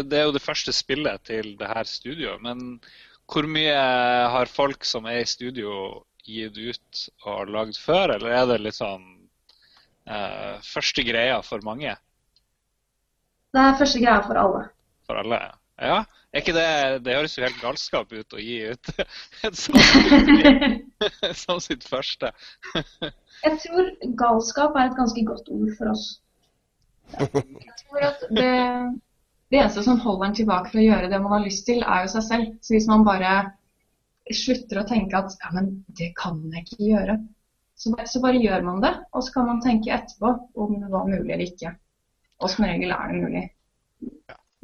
Det 0.08 0.18
er 0.18 0.28
jo 0.28 0.34
det 0.34 0.42
første 0.42 0.74
spillet 0.74 1.22
til 1.28 1.54
det 1.60 1.68
her 1.70 1.86
studioet, 1.88 2.42
men 2.42 2.80
hvor 3.30 3.46
mye 3.48 3.76
har 4.34 4.50
folk 4.50 4.84
som 4.84 5.06
er 5.08 5.22
i 5.22 5.28
studio, 5.28 6.02
gitt 6.24 6.58
ut 6.58 7.04
og 7.28 7.52
lagd 7.52 7.78
før, 7.80 8.16
eller 8.16 8.34
er 8.36 8.48
det 8.50 8.58
litt 8.64 8.76
sånn 8.76 9.04
eh, 10.08 10.60
første 10.64 11.04
greia 11.06 11.38
for 11.44 11.64
mange? 11.64 11.94
Det 13.54 13.62
er 13.62 13.78
første 13.78 14.02
greia 14.02 14.20
for 14.26 14.40
alle. 14.40 14.64
For 15.08 15.20
alle? 15.20 15.40
Ja. 15.80 16.02
Er 16.34 16.42
ikke 16.42 16.54
det 16.54 17.04
Det 17.06 17.14
høres 17.14 17.36
jo 17.36 17.44
helt 17.44 17.60
galskap 17.62 18.12
ut 18.12 18.34
å 18.34 18.42
gi 18.42 18.56
ut 18.74 18.90
et 19.46 19.58
sånt 19.58 21.38
som 21.44 21.60
sitt 21.62 21.86
første. 21.86 22.32
Jeg 23.44 23.60
tror 23.64 23.90
galskap 24.18 24.76
er 24.76 24.90
et 24.90 24.98
ganske 24.98 25.24
godt 25.28 25.50
ord 25.54 25.72
for 25.78 25.92
oss. 25.94 26.06
Jeg 27.18 27.74
tror 27.82 28.06
at 28.08 28.24
det, 28.30 28.48
det 29.50 29.58
eneste 29.60 29.84
som 29.86 30.00
holder 30.02 30.26
en 30.30 30.36
tilbake 30.40 30.72
for 30.72 30.80
å 30.82 30.86
gjøre 30.86 31.10
det 31.12 31.20
man 31.22 31.36
har 31.36 31.44
lyst 31.44 31.66
til, 31.68 31.82
er 31.84 32.04
jo 32.06 32.12
seg 32.16 32.26
selv. 32.28 32.50
Så 32.64 32.74
hvis 32.74 32.88
man 32.90 33.04
bare 33.06 33.34
slutter 34.32 34.80
å 34.80 34.86
tenke 34.88 35.18
at 35.20 35.34
ja, 35.42 35.50
men 35.54 35.70
det 35.98 36.12
kan 36.18 36.40
jeg 36.54 36.64
ikke 36.64 36.90
gjøre, 36.90 37.18
så, 37.76 37.90
bare- 37.94 38.08
så 38.08 38.22
bare 38.24 38.40
gjør 38.42 38.62
man 38.66 38.80
det. 38.84 38.94
Og 39.12 39.26
så 39.26 39.34
kan 39.36 39.50
man 39.50 39.60
tenke 39.64 39.92
etterpå 39.94 40.32
om 40.64 40.78
det 40.80 40.90
var 40.92 41.10
mulig 41.10 41.28
eller 41.34 41.46
ikke. 41.48 41.74
Og 42.42 42.50
som 42.50 42.64
regel 42.66 42.94
er 42.94 43.12
det 43.12 43.20
mulig. 43.22 43.44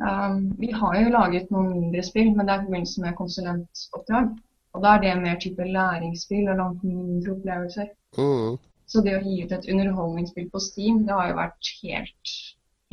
Um, 0.01 0.57
vi 0.59 0.71
har 0.73 0.95
jo 0.97 1.11
laget 1.13 1.51
noen 1.53 1.75
mindre 1.75 2.03
spill, 2.07 2.31
men 2.33 2.49
det 2.49 2.55
er 2.55 2.63
i 2.63 2.67
forbindelse 2.71 3.03
med 3.05 3.19
konsulentoppdrag. 3.19 4.31
Og 4.73 4.85
da 4.85 4.95
er 4.97 5.03
det 5.03 5.13
mer 5.21 5.39
type 5.43 5.67
læringsspill 5.67 6.49
og 6.49 6.57
langt 6.61 6.85
mindre 6.87 7.35
opplevelser. 7.35 7.91
Mm. 8.17 8.57
Så 8.91 9.03
det 9.07 9.15
å 9.17 9.23
gi 9.23 9.45
ut 9.45 9.53
et 9.55 9.69
underholdningsspill 9.71 10.49
på 10.51 10.61
Steam, 10.63 11.05
det 11.07 11.15
har 11.15 11.31
jo 11.31 11.39
vært 11.39 11.73
helt, 11.85 12.35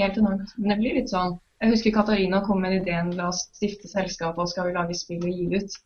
helt 0.02 0.20
enormt. 0.22 0.54
Men 0.58 0.74
det 0.74 0.80
blir 0.82 0.98
litt 1.00 1.14
sånn 1.14 1.38
Jeg 1.58 1.72
husker 1.72 1.94
Katarina 1.96 2.44
kom 2.46 2.60
med 2.62 2.76
ideen 2.76 3.16
la 3.18 3.32
oss 3.32 3.48
stifte 3.58 3.90
selskap 3.90 4.38
og 4.38 4.50
skal 4.52 4.68
vi 4.68 4.76
lage 4.76 4.98
spill 5.00 5.24
og 5.26 5.32
gi 5.32 5.48
det 5.50 5.64
ut. 5.64 5.78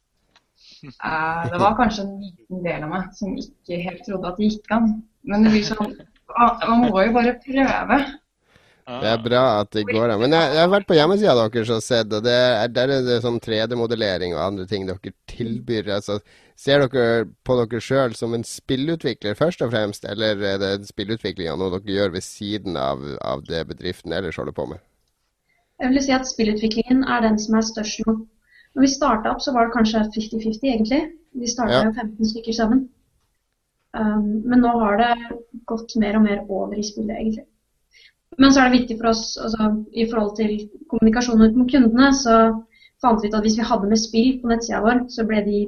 Uh, 0.99 1.47
det 1.47 1.61
var 1.61 1.77
kanskje 1.77 2.03
en 2.03 2.17
liten 2.19 2.65
del 2.65 2.83
av 2.83 2.91
meg 2.91 3.13
som 3.15 3.37
ikke 3.39 3.77
helt 3.85 4.03
trodde 4.03 4.27
at 4.27 4.41
det 4.41 4.49
gikk 4.49 4.73
an. 4.75 4.89
Men 5.23 5.45
det 5.45 5.53
blir 5.53 5.63
sånn 5.69 5.95
Man 6.67 6.83
må 6.89 7.05
jo 7.05 7.15
bare 7.15 7.37
prøve. 7.45 8.01
Det 8.87 9.09
er 9.11 9.23
bra 9.23 9.41
at 9.61 9.71
det 9.75 9.83
går 9.87 10.13
an. 10.13 10.19
Men 10.21 10.33
jeg, 10.35 10.53
jeg 10.55 10.61
har 10.61 10.71
vært 10.71 10.87
på 10.89 10.97
hjemmesida 10.97 11.35
deres 11.37 11.71
og 11.73 11.83
sett, 11.85 12.13
og 12.13 12.23
det 12.25 12.33
er, 12.35 12.71
der 12.73 12.93
er 12.97 13.03
det 13.05 13.17
sånn 13.23 13.39
3D-modellering 13.43 14.35
og 14.35 14.43
andre 14.43 14.65
ting 14.69 14.87
dere 14.89 15.13
tilbyr. 15.31 15.89
Altså, 15.97 16.19
ser 16.59 16.85
dere 16.85 17.25
på 17.47 17.57
dere 17.59 17.81
sjøl 17.83 18.15
som 18.17 18.35
en 18.37 18.45
spillutvikler 18.47 19.37
først 19.39 19.63
og 19.65 19.73
fremst, 19.73 20.05
eller 20.09 20.41
er 20.53 20.61
det 20.61 20.89
spillutviklinga 20.89 21.57
noe 21.59 21.73
dere 21.77 21.97
gjør 21.97 22.15
ved 22.17 22.25
siden 22.25 22.79
av, 22.79 23.03
av 23.21 23.45
det 23.47 23.63
bedriften 23.71 24.13
ellers 24.17 24.39
holder 24.41 24.57
på 24.57 24.67
med? 24.73 24.83
Jeg 25.81 25.93
vil 25.93 26.03
si 26.05 26.13
at 26.13 26.29
spillutviklingen 26.29 27.05
er 27.09 27.23
den 27.25 27.39
som 27.41 27.57
er 27.57 27.65
størst 27.65 28.03
nå. 28.05 28.19
Når 28.75 28.85
vi 28.85 28.89
starta 28.91 29.31
opp, 29.33 29.41
så 29.43 29.53
var 29.55 29.67
det 29.67 29.75
kanskje 29.75 30.03
50-50, 30.15 30.67
egentlig. 30.73 31.01
Vi 31.35 31.47
starta 31.49 31.79
Ja. 31.79 31.85
jo 31.87 31.93
15 31.95 32.29
stykker 32.33 32.55
sammen. 32.55 32.89
Um, 33.91 34.43
men 34.47 34.61
nå 34.63 34.71
har 34.79 34.97
det 35.01 35.39
gått 35.67 35.95
mer 35.99 36.15
og 36.15 36.23
mer 36.23 36.45
over 36.47 36.77
i 36.79 36.85
spillet, 36.85 37.17
egentlig. 37.17 37.45
Men 38.39 38.53
så 38.53 38.61
er 38.61 38.69
det 38.69 38.79
viktig 38.79 38.97
for 39.01 39.11
oss, 39.11 39.37
altså, 39.41 39.69
i 39.91 40.05
forhold 40.11 40.35
til 40.39 40.51
kommunikasjonen 40.91 41.49
ut 41.49 41.57
mot 41.59 41.71
kundene, 41.71 42.11
så 42.15 42.35
fant 43.03 43.23
vi 43.23 43.31
ut 43.31 43.37
at 43.37 43.45
hvis 43.45 43.57
vi 43.59 43.67
hadde 43.67 43.89
med 43.91 43.99
spill 43.99 44.37
på 44.41 44.51
nettsida 44.51 44.83
vår, 44.85 45.01
så 45.11 45.25
ble 45.27 45.41
de 45.47 45.63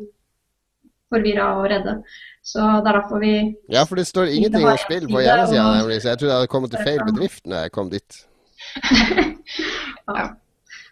forvirra 1.14 1.50
og 1.60 1.68
redde. 1.72 1.98
Så 2.44 2.60
det 2.84 2.92
er 2.92 3.00
derfor 3.00 3.20
vi 3.24 3.34
Ja, 3.72 3.84
for 3.88 4.00
det 4.00 4.08
står 4.08 4.32
ingenting 4.32 4.68
om 4.68 4.80
spill 4.80 5.08
på 5.08 5.24
hjemmesida, 5.24 5.66
nemlig, 5.80 6.02
så 6.02 6.10
jeg 6.14 6.20
trodde 6.20 6.32
jeg 6.32 6.40
hadde 6.40 6.54
kommet 6.56 6.72
til 6.72 6.88
feil 6.88 7.04
bedrift 7.08 7.44
når 7.48 7.66
jeg 7.66 7.76
kom 7.80 7.92
dit. 7.98 8.24
Ja. 10.04 10.26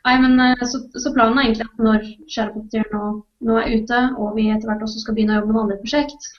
Nei, 0.07 0.13
men 0.23 0.39
eh, 0.39 0.61
så, 0.71 0.79
så 1.03 1.11
planen 1.13 1.37
er 1.37 1.49
egentlig 1.49 1.65
at 1.67 1.81
når 1.83 2.05
Shadowpopter 2.31 2.85
nå, 2.93 3.07
nå 3.47 3.57
er 3.59 3.73
ute, 3.75 3.99
og 4.17 4.37
vi 4.37 4.47
etter 4.49 4.69
hvert 4.69 4.85
også 4.85 5.01
skal 5.03 5.17
begynne 5.17 5.35
å 5.35 5.41
jobbe 5.41 5.51
med 5.51 5.61
andre 5.65 5.77
prosjekt, 5.81 6.29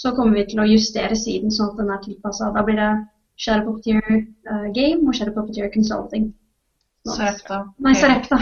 så 0.00 0.12
kommer 0.16 0.40
vi 0.40 0.48
til 0.50 0.60
å 0.60 0.66
justere 0.68 1.16
siden 1.18 1.54
sånn 1.54 1.70
at 1.70 1.78
den 1.80 1.92
er 1.94 2.02
tilpassa. 2.04 2.50
Da 2.56 2.64
blir 2.66 2.80
det 2.80 2.90
Shadowpopter 3.40 4.00
uh, 4.50 4.66
Game 4.76 5.06
og 5.08 5.16
Shadowpopter 5.16 5.70
Consulting. 5.72 6.30
Sarepta. 7.08 7.62
Nei, 7.80 7.94
Sarepta. 7.96 8.40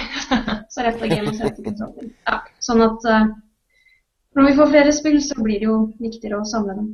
Sarepta 0.75 1.07
Game 1.12 1.31
og 1.31 1.37
Sarepta 1.38 1.62
Consulting. 1.69 2.11
Ja, 2.26 2.40
sånn 2.64 2.83
at 2.87 3.07
uh, 3.07 3.28
når 4.38 4.50
vi 4.50 4.57
får 4.59 4.73
flere 4.75 4.97
spill, 4.97 5.21
så 5.23 5.38
blir 5.43 5.62
det 5.62 5.71
jo 5.71 5.78
viktigere 6.02 6.43
å 6.43 6.49
samle 6.49 6.76
dem. 6.78 6.90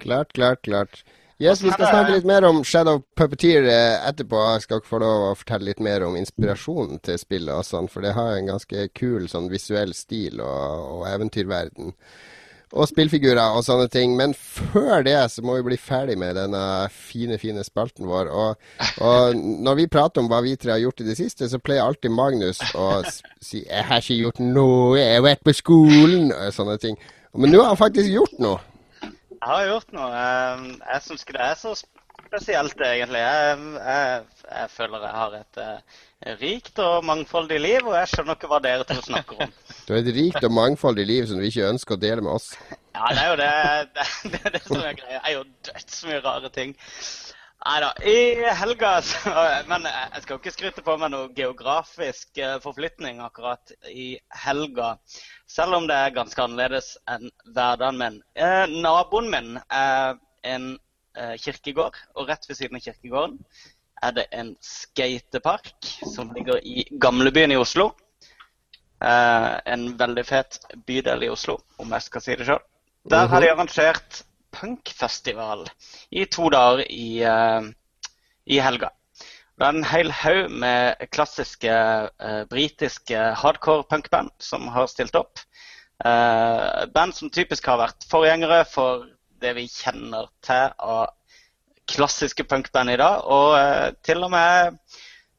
Klart, 0.00 0.32
klart, 0.32 0.62
klart. 0.64 1.04
Yes, 1.42 1.60
Vi 1.62 1.70
skal 1.70 1.88
snakke 1.90 2.14
litt 2.14 2.26
mer 2.26 2.44
om 2.46 2.60
Shadow 2.64 3.00
Puppeteer 3.18 3.66
eh, 3.66 4.06
etterpå. 4.08 4.38
Jeg 4.54 4.62
skal 4.64 4.80
ikke 4.80 4.92
få 4.92 5.00
lov 5.02 5.24
å 5.26 5.34
fortelle 5.34 5.66
litt 5.66 5.82
mer 5.82 6.04
om 6.06 6.14
inspirasjonen 6.16 7.02
til 7.04 7.18
spillet 7.18 7.50
og 7.52 7.66
sånn, 7.66 7.90
for 7.90 8.06
det 8.06 8.14
har 8.14 8.36
en 8.36 8.52
ganske 8.52 8.86
kul 8.94 9.26
sånn 9.28 9.50
visuell 9.50 9.92
stil 9.98 10.38
og, 10.44 10.86
og 10.94 11.08
eventyrverden. 11.10 11.90
Og 12.74 12.88
spillfigurer 12.90 13.54
og 13.54 13.62
sånne 13.62 13.86
ting. 13.92 14.16
Men 14.18 14.32
før 14.34 15.04
det 15.06 15.14
så 15.30 15.44
må 15.46 15.54
vi 15.60 15.66
bli 15.68 15.76
ferdig 15.78 16.16
med 16.18 16.34
denne 16.34 16.62
fine, 16.90 17.38
fine 17.38 17.62
spalten 17.66 18.08
vår. 18.10 18.30
Og, 18.34 18.56
og 18.98 19.36
når 19.38 19.78
vi 19.78 19.86
prater 19.94 20.24
om 20.24 20.30
hva 20.32 20.40
vi 20.42 20.56
tre 20.58 20.74
har 20.74 20.82
gjort 20.82 21.04
i 21.04 21.06
det 21.06 21.14
siste, 21.20 21.46
så 21.50 21.60
pleier 21.62 21.86
alltid 21.86 22.10
Magnus 22.10 22.58
å 22.74 22.88
si 23.38 23.62
'Jeg 23.62 23.84
har 23.86 24.02
ikke 24.02 24.18
gjort 24.24 24.40
noe, 24.42 24.98
jeg 24.98 25.14
har 25.14 25.22
vært 25.22 25.44
på 25.46 25.54
skolen', 25.54 26.32
og 26.34 26.50
sånne 26.56 26.78
ting. 26.82 26.98
Men 27.34 27.50
nå 27.54 27.62
har 27.62 27.74
han 27.74 27.82
faktisk 27.84 28.10
gjort 28.10 28.38
noe. 28.42 28.58
Jeg 29.02 29.50
har 29.52 29.66
gjort 29.70 29.92
noe. 29.92 30.10
Eh, 30.10 30.66
Jeg 30.94 31.02
syns 31.02 31.22
ikke 31.22 31.38
det 31.38 31.46
er 31.46 31.54
så 31.60 31.74
spesielt, 32.26 32.80
egentlig. 32.80 33.20
Jeg, 33.22 33.58
jeg, 33.86 34.22
jeg 34.50 34.70
føler 34.70 35.06
jeg 35.06 35.14
har 35.14 35.34
et 35.38 35.58
uh, 35.62 36.00
rikt 36.40 36.78
og 36.80 37.04
mangfoldig 37.04 37.58
liv, 37.60 37.84
og 37.84 37.96
jeg 37.98 38.10
skjønner 38.12 38.38
ikke 38.38 38.48
hva 38.50 38.60
dere 38.64 38.86
to 38.88 38.96
snakker 39.04 39.44
om. 39.46 39.52
Du 39.84 39.92
har 39.92 40.00
et 40.00 40.14
rikt 40.16 40.46
og 40.46 40.54
mangfoldig 40.56 41.04
liv 41.04 41.26
som 41.28 41.40
du 41.40 41.44
ikke 41.44 41.68
ønsker 41.68 41.96
å 41.96 42.00
dele 42.00 42.24
med 42.24 42.32
oss. 42.38 42.54
Ja, 42.94 43.10
det 43.12 43.20
er 43.20 43.28
jo 43.28 43.36
det. 43.40 43.50
Det, 43.94 44.06
det, 44.32 44.40
det, 44.40 44.52
det 44.54 44.62
som 44.64 44.80
er 44.80 44.96
greia. 44.96 45.18
Det 45.18 45.28
er 45.28 45.34
jo 45.36 45.44
dødsmye 45.68 46.20
rare 46.24 46.50
ting. 46.54 46.72
Nei 47.64 47.76
da. 47.80 47.90
I 48.04 48.16
helga 48.60 48.90
så, 49.04 49.32
Men 49.70 49.86
jeg 49.88 50.24
skal 50.24 50.40
ikke 50.40 50.52
skryte 50.52 50.84
på 50.84 50.96
meg 51.00 51.12
noe 51.14 51.30
geografisk 51.36 52.40
eh, 52.40 52.56
forflytning 52.64 53.22
akkurat 53.24 53.72
i 53.88 54.14
helga. 54.44 54.94
Selv 55.48 55.78
om 55.78 55.88
det 55.88 55.96
er 55.96 56.16
ganske 56.16 56.44
annerledes 56.44 56.94
enn 57.10 57.30
hverdagen 57.52 58.00
min. 58.00 58.18
Eh, 58.36 58.64
naboen 58.72 59.30
min 59.32 59.56
er 59.68 60.18
en 60.44 60.74
eh, 61.16 61.36
kirkegård, 61.40 61.96
og 62.16 62.28
rett 62.28 62.44
ved 62.48 62.60
siden 62.60 62.80
av 62.80 62.84
kirkegården 62.84 63.40
er 64.04 64.14
det 64.16 64.24
en 64.36 64.54
skatepark 64.64 65.88
som 66.12 66.32
ligger 66.36 66.60
i 66.64 66.84
gamlebyen 67.00 67.54
i 67.54 67.58
Oslo. 67.60 67.90
Eh, 69.04 69.52
en 69.74 69.86
veldig 70.00 70.24
fet 70.28 70.60
bydel 70.86 71.26
i 71.26 71.30
Oslo, 71.32 71.58
om 71.80 71.92
jeg 71.96 72.06
skal 72.08 72.24
si 72.24 72.36
det 72.40 72.48
sjøl. 72.48 72.62
Der 73.10 73.28
har 73.28 73.44
de 73.44 73.50
arrangert 73.52 74.22
punkfestival 74.54 75.66
i 76.14 76.24
to 76.30 76.48
dager 76.52 76.84
i, 76.88 77.22
eh, 77.22 77.72
i 78.46 78.60
helga. 78.60 78.92
Det 79.54 79.66
er 79.66 79.76
en 79.76 79.86
hel 79.86 80.10
haug 80.10 80.50
med 80.50 81.04
klassiske 81.14 81.70
eh, 81.70 82.44
britiske 82.50 83.18
hardcore 83.38 83.84
punkband 83.90 84.32
som 84.42 84.66
har 84.74 84.88
stilt 84.90 85.14
opp. 85.14 85.42
Eh, 86.04 86.86
band 86.94 87.14
som 87.14 87.30
typisk 87.30 87.66
har 87.70 87.78
vært 87.78 88.06
forgjengere 88.10 88.64
for 88.66 89.06
det 89.40 89.54
vi 89.58 89.68
kjenner 89.70 90.26
til 90.42 90.72
av 90.78 91.12
klassiske 91.90 92.46
punkband 92.48 92.94
i 92.94 92.98
dag. 93.00 93.24
Og 93.24 93.56
eh, 93.58 93.90
til 94.06 94.24
og 94.24 94.32
med 94.34 94.78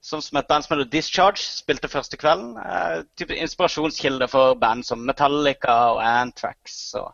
sånn 0.05 0.21
som 0.21 0.39
et 0.39 0.47
band 0.49 0.65
som 0.65 0.75
heter 0.75 0.89
Discharge 0.93 1.41
spilte 1.41 1.89
første 1.89 2.17
kvelden. 2.21 2.53
Uh, 2.61 3.01
inspirasjonskilde 3.41 4.27
for 4.29 4.57
band 4.61 4.85
som 4.85 5.01
Metallica 5.01 5.77
og 5.95 6.01
Antrax. 6.05 6.93
og 6.99 7.13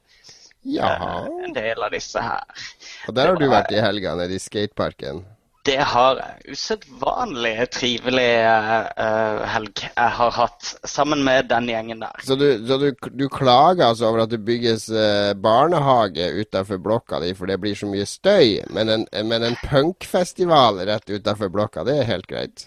Jaha. 0.67 1.27
en 1.45 1.55
del 1.55 1.81
av 1.81 1.93
disse 1.95 2.21
her. 2.21 2.65
Og 3.07 3.15
der 3.17 3.31
har 3.31 3.39
du 3.39 3.47
vært 3.49 3.71
i 3.73 3.79
helga, 3.81 4.13
nede 4.19 4.35
i 4.35 4.41
skateparken? 4.43 5.23
Det 5.63 5.77
har. 5.77 6.21
Usedvanlig 6.49 7.53
trivelig 7.75 8.29
uh, 8.41 9.43
helg 9.53 9.83
jeg 9.83 10.13
har 10.17 10.33
hatt 10.33 10.71
sammen 10.89 11.21
med 11.25 11.51
den 11.51 11.69
gjengen 11.69 12.01
der. 12.01 12.23
Så 12.25 12.35
du, 12.39 12.47
så 12.67 12.79
du, 12.81 12.89
du 13.13 13.27
klager 13.29 13.91
altså 13.91 14.09
over 14.09 14.23
at 14.25 14.33
det 14.33 14.41
bygges 14.47 14.87
uh, 14.89 15.33
barnehage 15.37 16.31
utenfor 16.41 16.81
blokka 16.81 17.21
di, 17.21 17.35
for 17.37 17.51
det 17.51 17.59
blir 17.61 17.77
så 17.77 17.89
mye 17.89 18.07
støy, 18.09 18.57
men 18.73 18.89
en, 18.89 19.05
men 19.29 19.45
en 19.45 19.57
punkfestival 19.61 20.81
rett 20.89 21.13
utenfor 21.13 21.53
blokka, 21.53 21.85
det 21.85 21.99
er 21.99 22.09
helt 22.09 22.29
greit? 22.31 22.65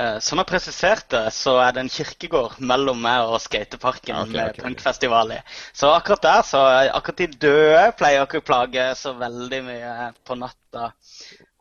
Uh, 0.00 0.16
som 0.22 0.40
jeg 0.40 0.48
presiserte, 0.48 1.20
så 1.34 1.58
er 1.60 1.76
det 1.76 1.84
en 1.84 1.92
kirkegård 1.92 2.56
mellom 2.64 3.02
meg 3.04 3.26
og 3.28 3.40
skateparken 3.44 4.16
okay, 4.22 4.32
med 4.32 4.54
okay. 4.54 4.64
punkfestival 4.64 5.36
i. 5.36 5.40
Så 5.76 5.92
akkurat 5.92 6.24
der, 6.24 6.42
så 6.46 6.64
akkurat 6.88 7.20
de 7.20 7.28
døde 7.44 7.84
pleier 8.00 8.24
ikke 8.24 8.40
å 8.40 8.48
plage 8.48 8.88
så 8.96 9.12
veldig 9.18 9.62
mye 9.66 10.10
på 10.24 10.40
natta. 10.40 10.92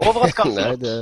Overraskende. 0.06 0.66
Nei, 0.70 0.80
det, 0.82 0.96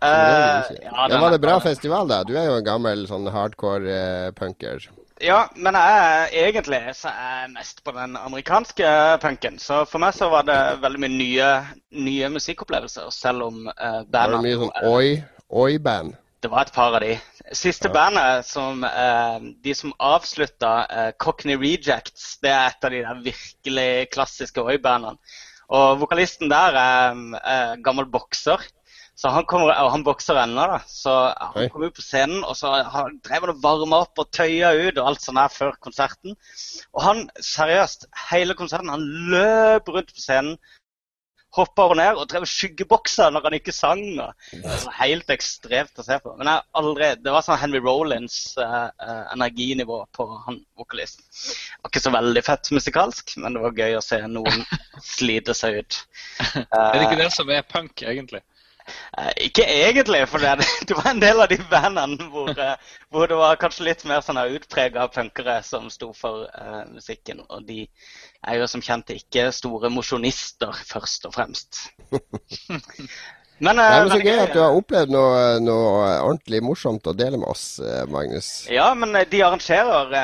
uh, 0.00 0.70
ja, 0.82 1.06
Men 1.08 1.20
var 1.20 1.34
det 1.34 1.42
bra 1.42 1.58
festival, 1.60 2.08
da? 2.08 2.22
Du 2.24 2.36
er 2.38 2.48
jo 2.48 2.56
en 2.60 2.66
gammel 2.66 3.04
sånn 3.10 3.28
hardcore 3.32 3.98
uh, 3.98 4.32
punker. 4.36 4.88
Ja, 5.20 5.42
men 5.52 5.76
jeg, 5.76 6.30
egentlig 6.46 6.80
så 6.96 7.10
er 7.12 7.42
jeg 7.42 7.52
mest 7.52 7.82
på 7.84 7.92
den 7.92 8.16
amerikanske 8.16 8.92
punken. 9.20 9.58
Så 9.60 9.82
for 9.88 10.00
meg 10.00 10.16
så 10.16 10.30
var 10.32 10.46
det 10.48 10.56
veldig 10.80 11.02
mye 11.04 11.12
nye, 11.12 11.50
nye 12.06 12.30
musikkopplevelser, 12.32 13.10
selv 13.12 13.50
om 13.50 13.66
uh, 13.68 14.00
Det 14.06 14.16
Var 14.16 14.32
det 14.32 14.40
mye 14.46 14.60
sånn 14.62 14.72
oi? 14.88 15.10
Oi-band? 15.50 16.16
Det 16.40 16.48
var 16.48 16.64
et 16.64 16.72
par 16.72 16.94
av 16.96 17.02
de. 17.04 17.18
Siste 17.52 17.90
ja. 17.90 17.92
bandet, 17.92 18.46
som, 18.48 18.80
uh, 18.86 19.36
de 19.60 19.76
som 19.76 19.92
avslutta 20.00 20.72
uh, 20.88 21.10
Cockney 21.20 21.58
Rejects, 21.60 22.38
det 22.40 22.54
er 22.54 22.70
et 22.70 22.88
av 22.88 22.94
de 22.94 23.04
der 23.04 23.22
virkelig 23.26 23.90
klassiske 24.14 24.64
Oi-bandene. 24.64 25.20
Og 25.70 26.00
vokalisten 26.02 26.50
der 26.50 26.76
er, 26.80 27.24
er 27.46 27.80
gammel 27.84 28.08
bokser. 28.10 28.62
Så 29.20 29.28
han, 29.28 29.44
kommer, 29.44 29.74
han 29.92 30.04
bokser 30.06 30.38
ennå, 30.40 30.62
da. 30.70 30.78
Så 30.88 31.12
han 31.36 31.68
kom 31.68 31.82
ut 31.84 31.96
på 31.98 32.04
scenen, 32.04 32.40
og 32.40 32.56
så 32.56 32.70
drev 33.26 33.44
han 33.44 33.52
og 33.52 33.58
varma 33.60 33.98
opp 34.06 34.22
og 34.22 34.30
tøya 34.32 34.70
ut 34.72 34.96
og 34.96 35.10
alt 35.10 35.20
sånt 35.20 35.36
der 35.36 35.52
før 35.52 35.76
konserten. 35.84 36.38
Og 36.96 37.02
han 37.04 37.26
seriøst, 37.36 38.08
hele 38.30 38.56
konserten, 38.56 38.88
han 38.88 39.04
løp 39.34 39.92
rundt 39.92 40.14
på 40.16 40.24
scenen 40.24 40.56
hoppa 41.56 41.86
over 41.88 41.98
ned 41.98 42.18
og 42.18 42.28
drev 42.30 42.44
skyggebokser 42.48 43.32
når 43.34 43.48
han 43.48 43.56
ikke 43.58 43.74
sang. 43.74 44.02
Det 44.52 44.60
var 44.62 44.96
helt 45.00 45.32
ekstremt 45.34 45.98
å 45.98 46.04
se 46.06 46.18
på. 46.22 46.34
Men 46.38 46.52
aldri, 46.78 47.12
det 47.18 47.34
var 47.34 47.44
sånn 47.46 47.58
Henry 47.60 47.80
Rollins 47.82 48.38
uh, 48.60 48.86
uh, 49.02 49.24
energinivå 49.34 50.02
på 50.16 50.28
han 50.46 50.60
vokalisten. 50.78 51.26
Ikke 51.88 52.02
så 52.02 52.14
veldig 52.14 52.44
fett 52.46 52.70
musikalsk, 52.74 53.34
men 53.42 53.56
det 53.56 53.64
var 53.64 53.82
gøy 53.82 53.98
å 53.98 54.04
se 54.04 54.20
noen 54.30 54.64
slite 55.14 55.56
seg 55.58 55.82
ut. 55.82 56.00
Uh, 56.54 56.62
er 56.62 56.98
det 57.00 57.08
ikke 57.08 57.22
det 57.24 57.32
som 57.34 57.50
er 57.50 57.66
punk, 57.66 58.06
egentlig? 58.06 58.44
Uh, 59.18 59.30
ikke 59.46 59.64
egentlig, 59.66 60.22
for 60.30 60.42
det, 60.42 60.66
det, 60.88 60.96
var 60.96 61.10
en 61.10 61.22
del 61.22 61.42
av 61.42 61.50
de 61.50 61.58
bandene 61.70 62.28
hvor, 62.32 62.50
uh, 62.54 62.94
hvor 63.10 63.30
det 63.30 63.38
var 63.40 63.60
kanskje 63.60 63.88
litt 63.88 64.04
mer 64.08 64.24
sånn 64.24 64.40
utprega 64.42 65.06
punkere 65.12 65.60
som 65.66 65.90
sto 65.92 66.12
for 66.16 66.46
uh, 66.50 66.82
musikken. 66.92 67.42
Og 67.48 67.66
de 67.68 67.84
er 68.46 68.60
jo 68.60 68.70
som 68.70 68.84
kjent 68.84 69.12
ikke 69.14 69.50
store 69.54 69.92
mosjonister, 69.92 70.72
først 70.92 71.28
og 71.28 71.36
fremst. 71.36 71.84
Men, 73.60 73.76
Nei, 73.76 73.88
men 74.00 74.12
Så 74.14 74.20
gøy 74.24 74.38
at 74.46 74.54
du 74.54 74.60
har 74.62 74.76
opplevd 74.76 75.12
noe, 75.12 75.42
noe, 75.60 76.06
ordentlig 76.24 76.62
morsomt 76.64 77.06
å 77.10 77.14
dele 77.16 77.36
med 77.40 77.50
oss, 77.52 77.64
eh, 77.84 78.06
Magnus. 78.08 78.48
Ja, 78.72 78.88
men 78.96 79.12
eh, 79.18 79.26
de 79.28 79.42
arrangerer 79.44 80.14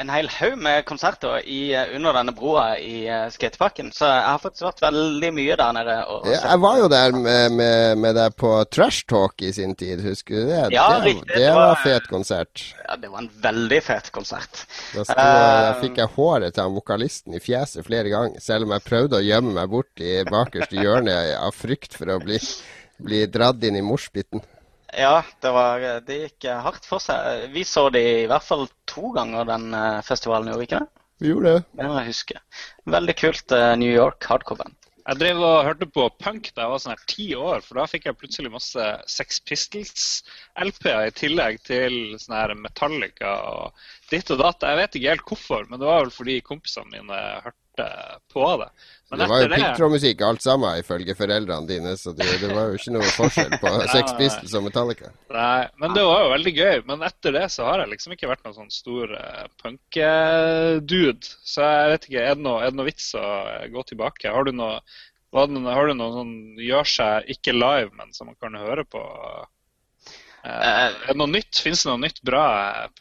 en 0.00 0.12
hel 0.12 0.28
haug 0.34 0.58
med 0.60 0.84
konserter 0.88 1.40
i, 1.40 1.72
under 1.96 2.20
denne 2.20 2.34
broa 2.36 2.74
i 2.76 3.06
skateparken. 3.32 3.88
Så 3.96 4.04
jeg 4.04 4.26
har 4.28 4.42
faktisk 4.42 4.66
vært 4.68 4.84
veldig 4.84 5.32
mye 5.38 5.56
der 5.56 5.74
nede. 5.78 5.96
Ja, 6.28 6.36
jeg 6.36 6.62
var 6.66 6.78
jo 6.82 6.92
der 6.92 7.16
med, 7.16 7.56
med, 7.56 7.98
med, 8.04 8.16
deg 8.20 8.36
på 8.40 8.52
Trash 8.68 9.08
Talk 9.08 9.40
i 9.40 9.52
sin 9.56 9.72
tid, 9.78 10.04
husker 10.04 10.42
du 10.42 10.52
det? 10.52 10.62
Ja, 10.76 10.86
det, 10.98 11.14
riktig. 11.14 11.32
Det 11.32 11.48
var 11.56 11.70
var 11.70 11.82
fet 11.84 12.06
konsert. 12.08 12.74
Ja, 12.88 12.96
det 12.96 13.08
var 13.08 13.22
en 13.22 13.30
veldig 13.42 13.80
fet 13.84 14.10
konsert. 14.14 14.62
Da 14.94 15.04
sto, 15.06 15.16
uh, 15.16 15.80
fikk 15.82 16.00
jeg 16.00 16.12
håret 16.16 16.56
til 16.56 16.66
han 16.66 16.76
vokalisten 16.76 17.36
i 17.36 17.42
fjeset 17.42 17.86
flere 17.86 18.12
ganger, 18.12 18.40
selv 18.42 18.66
om 18.66 18.74
jeg 18.74 18.86
prøvde 18.86 19.20
å 19.20 19.24
gjemme 19.24 19.54
meg 19.56 19.70
bort 19.72 20.02
i 20.02 20.20
bakerste 20.28 20.80
hjørne 20.80 21.16
av 21.38 21.54
frykt 21.56 21.96
for 21.98 22.14
å 22.14 22.18
bli 22.22 22.40
bli 23.00 23.24
dratt 23.32 23.62
inn 23.64 23.78
i 23.78 23.84
morsbiten? 23.84 24.42
Ja, 24.90 25.20
det, 25.40 25.50
var, 25.54 25.84
det, 26.06 26.16
gikk 26.24 26.48
hardt 26.64 26.86
for 26.88 27.02
seg. 27.02 27.46
Vi 27.54 27.62
så 27.64 27.86
det 27.94 28.02
i 28.24 28.28
hvert 28.30 28.46
fall 28.46 28.66
to 28.90 29.12
ganger, 29.14 29.46
den 29.46 29.70
eh, 29.76 30.00
festivalen, 30.06 30.50
gjorde 30.50 30.64
vi 30.64 30.68
ikke 30.68 30.82
det? 30.82 31.04
Vi 31.20 31.30
gjorde 31.30 31.54
det. 31.54 31.64
Det 31.78 31.86
må 31.86 31.96
jeg 32.00 32.10
huske. 32.10 32.42
Veldig 32.90 33.14
kult 33.20 33.54
uh, 33.54 33.72
New 33.78 33.92
York 33.92 34.24
hardcore-band. 34.26 34.76
Jeg 35.10 35.18
drev 35.18 35.40
og 35.42 35.64
hørte 35.66 35.86
på 35.90 36.04
punk 36.22 36.50
da 36.54 36.64
jeg 36.64 36.72
var 36.72 36.82
sånn 36.82 36.92
her 36.92 37.04
ti 37.10 37.26
år, 37.34 37.62
for 37.64 37.80
da 37.80 37.86
fikk 37.90 38.06
jeg 38.06 38.18
plutselig 38.20 38.52
masse 38.52 38.88
Sex 39.10 39.40
Pistols-LP-er 39.48 41.08
i 41.08 41.14
tillegg 41.16 41.58
til 41.66 41.96
sånn 42.20 42.36
her 42.36 42.54
Metallica 42.58 43.32
og 43.50 43.86
ditt 44.12 44.30
og 44.30 44.42
datt. 44.42 44.66
Jeg 44.66 44.80
vet 44.80 44.98
ikke 44.98 45.14
helt 45.14 45.26
hvorfor, 45.26 45.66
men 45.70 45.82
det 45.82 45.88
var 45.88 46.04
vel 46.04 46.14
fordi 46.14 46.38
kompisene 46.46 46.92
mine 46.94 47.20
hørte 47.46 47.58
på 48.32 48.46
det. 48.60 48.70
Men 49.10 49.18
det 49.18 49.26
var 49.26 49.40
jo 49.42 49.46
piggtrådmusikk 49.50 50.20
alt 50.22 50.44
sammen, 50.44 50.76
ifølge 50.78 51.14
foreldrene 51.18 51.66
dine, 51.66 51.96
så 51.98 52.12
det, 52.14 52.28
det, 52.38 52.50
var 52.54 52.68
jo 52.70 52.78
ikke 52.78 52.92
noe 52.94 53.08
forskjell 53.16 53.56
på 53.58 53.72
Sex 53.94 54.12
Pistols 54.20 54.54
og 54.54 54.68
Metallica. 54.68 55.10
Nei, 55.34 55.64
men 55.82 55.96
det 55.96 56.04
var 56.06 56.22
jo 56.22 56.32
veldig 56.36 56.52
gøy. 56.54 56.82
Men 56.86 57.02
etter 57.08 57.34
det 57.34 57.48
så 57.50 57.66
har 57.66 57.82
jeg 57.82 57.90
liksom 57.90 58.14
ikke 58.14 58.30
vært 58.30 58.46
noen 58.46 58.58
sånn 58.60 58.70
stor 58.70 59.16
uh, 59.18 59.48
punkedude. 59.64 61.32
Så 61.42 61.66
jeg 61.66 61.94
vet 61.94 62.06
ikke, 62.06 62.22
er 62.22 62.38
det, 62.38 62.44
noe, 62.46 62.60
er 62.62 62.70
det 62.70 62.78
noe 62.78 62.86
vits 62.86 63.08
å 63.18 63.24
gå 63.74 63.86
tilbake? 63.90 64.30
Har 64.30 64.46
du 64.46 64.54
noe, 64.54 64.78
har 65.34 65.90
du 65.90 65.96
noe 65.98 66.14
sånn 66.20 66.36
gjør 66.62 66.94
seg 66.94 67.34
ikke 67.34 67.56
live, 67.58 67.90
men 67.98 68.14
som 68.14 68.30
man 68.30 68.38
kan 68.38 68.54
høre 68.62 68.86
på? 68.86 69.02
Uh, 70.46 70.54
er 70.54 70.94
det 71.10 71.18
noe 71.18 71.34
nytt? 71.34 71.64
Fins 71.66 71.82
det 71.82 71.90
noe 71.90 72.04
nytt 72.06 72.22
bra 72.22 72.46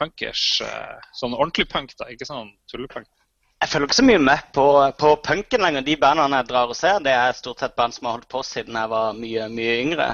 punkers? 0.01 0.49
Uh, 0.65 0.97
sånn 1.21 1.37
ordentlig 1.37 1.69
punk, 1.69 1.93
da, 2.01 2.09
ikke 2.09 2.25
sånn 2.33 2.49
tullepunk? 2.73 3.13
Jeg 3.59 3.73
følger 3.73 3.89
ikke 3.89 3.95
så 3.97 4.03
mye 4.07 4.19
med 4.23 4.43
på, 4.55 4.65
på 5.03 5.09
punken 5.19 5.63
lenger. 5.65 5.83
De 5.83 5.97
bandene 5.99 6.37
jeg 6.39 6.47
drar 6.47 6.69
og 6.71 6.77
ser, 6.79 7.01
det 7.03 7.11
er 7.11 7.33
stort 7.35 7.59
sett 7.59 7.73
band 7.75 7.91
som 7.91 8.07
har 8.07 8.13
holdt 8.15 8.29
på 8.31 8.39
siden 8.47 8.77
jeg 8.79 8.91
var 8.93 9.17
mye 9.17 9.47
mye 9.51 9.73
yngre. 9.81 10.05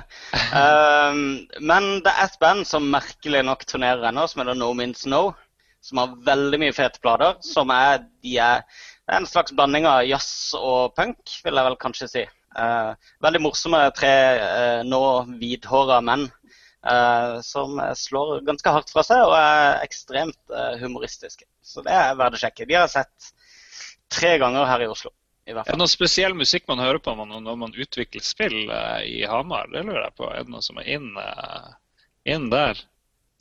um, 0.58 1.20
men 1.70 1.90
det 2.02 2.10
er 2.10 2.24
et 2.24 2.40
band 2.42 2.66
som 2.66 2.90
merkelig 2.90 3.44
nok 3.46 3.68
turnerer 3.70 4.08
ennå, 4.10 4.24
som 4.32 4.42
heter 4.42 4.58
No 4.58 4.72
Means 4.74 5.06
No. 5.06 5.28
Som 5.86 6.02
har 6.02 6.16
veldig 6.26 6.62
mye 6.64 6.74
fete 6.74 7.04
plater. 7.04 7.38
Som 7.46 7.70
er, 7.76 8.08
de 8.26 8.34
er, 8.42 8.66
det 9.06 9.14
er 9.14 9.22
en 9.22 9.30
slags 9.30 9.54
blanding 9.54 9.86
av 9.92 10.02
jazz 10.10 10.58
og 10.58 10.98
punk, 10.98 11.38
vil 11.46 11.62
jeg 11.62 11.70
vel 11.70 11.80
kanskje 11.86 12.10
si. 12.16 12.26
Uh, 12.58 12.98
veldig 13.22 13.44
morsomme 13.46 13.84
tre 13.94 14.16
uh, 14.42 14.82
nå 14.90 15.04
hvithåra 15.38 16.02
menn. 16.02 16.26
Uh, 16.86 17.38
som 17.46 17.78
slår 17.98 18.40
ganske 18.46 18.74
hardt 18.74 18.92
fra 18.94 19.06
seg 19.06 19.22
og 19.26 19.38
er 19.38 19.86
ekstremt 19.86 20.58
humoristiske. 20.82 21.46
Så 21.66 21.86
det 21.86 21.94
er 21.94 22.18
verdt 22.18 22.38
å 22.38 22.42
sjekke. 22.42 22.66
De 22.70 22.78
har 22.78 22.90
sett 22.90 23.35
tre 24.16 24.36
ganger 24.42 24.68
her 24.70 24.86
i 24.86 24.90
Oslo. 24.90 25.12
I 25.46 25.54
hvert 25.54 25.68
fall. 25.68 25.70
Er 25.70 25.76
det 25.76 25.78
noen 25.78 25.86
noe 25.86 25.94
spesiell 25.94 26.36
musikk 26.38 26.66
man 26.72 26.82
hører 26.82 27.02
på 27.06 27.14
når 27.14 27.42
når 27.46 27.58
man 27.62 27.76
utvikler 27.78 28.26
spill 28.26 28.58
eh, 28.74 29.02
i 29.06 29.18
Hamar? 29.30 29.70
Det 29.74 29.84
lurer 29.86 30.08
jeg 30.08 30.18
på. 30.18 30.30
Er 30.32 30.46
det 30.46 30.54
noe 30.56 30.66
som 30.66 30.82
er 30.82 30.90
inn, 30.98 31.12
eh, 31.22 31.70
inn 32.34 32.50
der? 32.54 32.82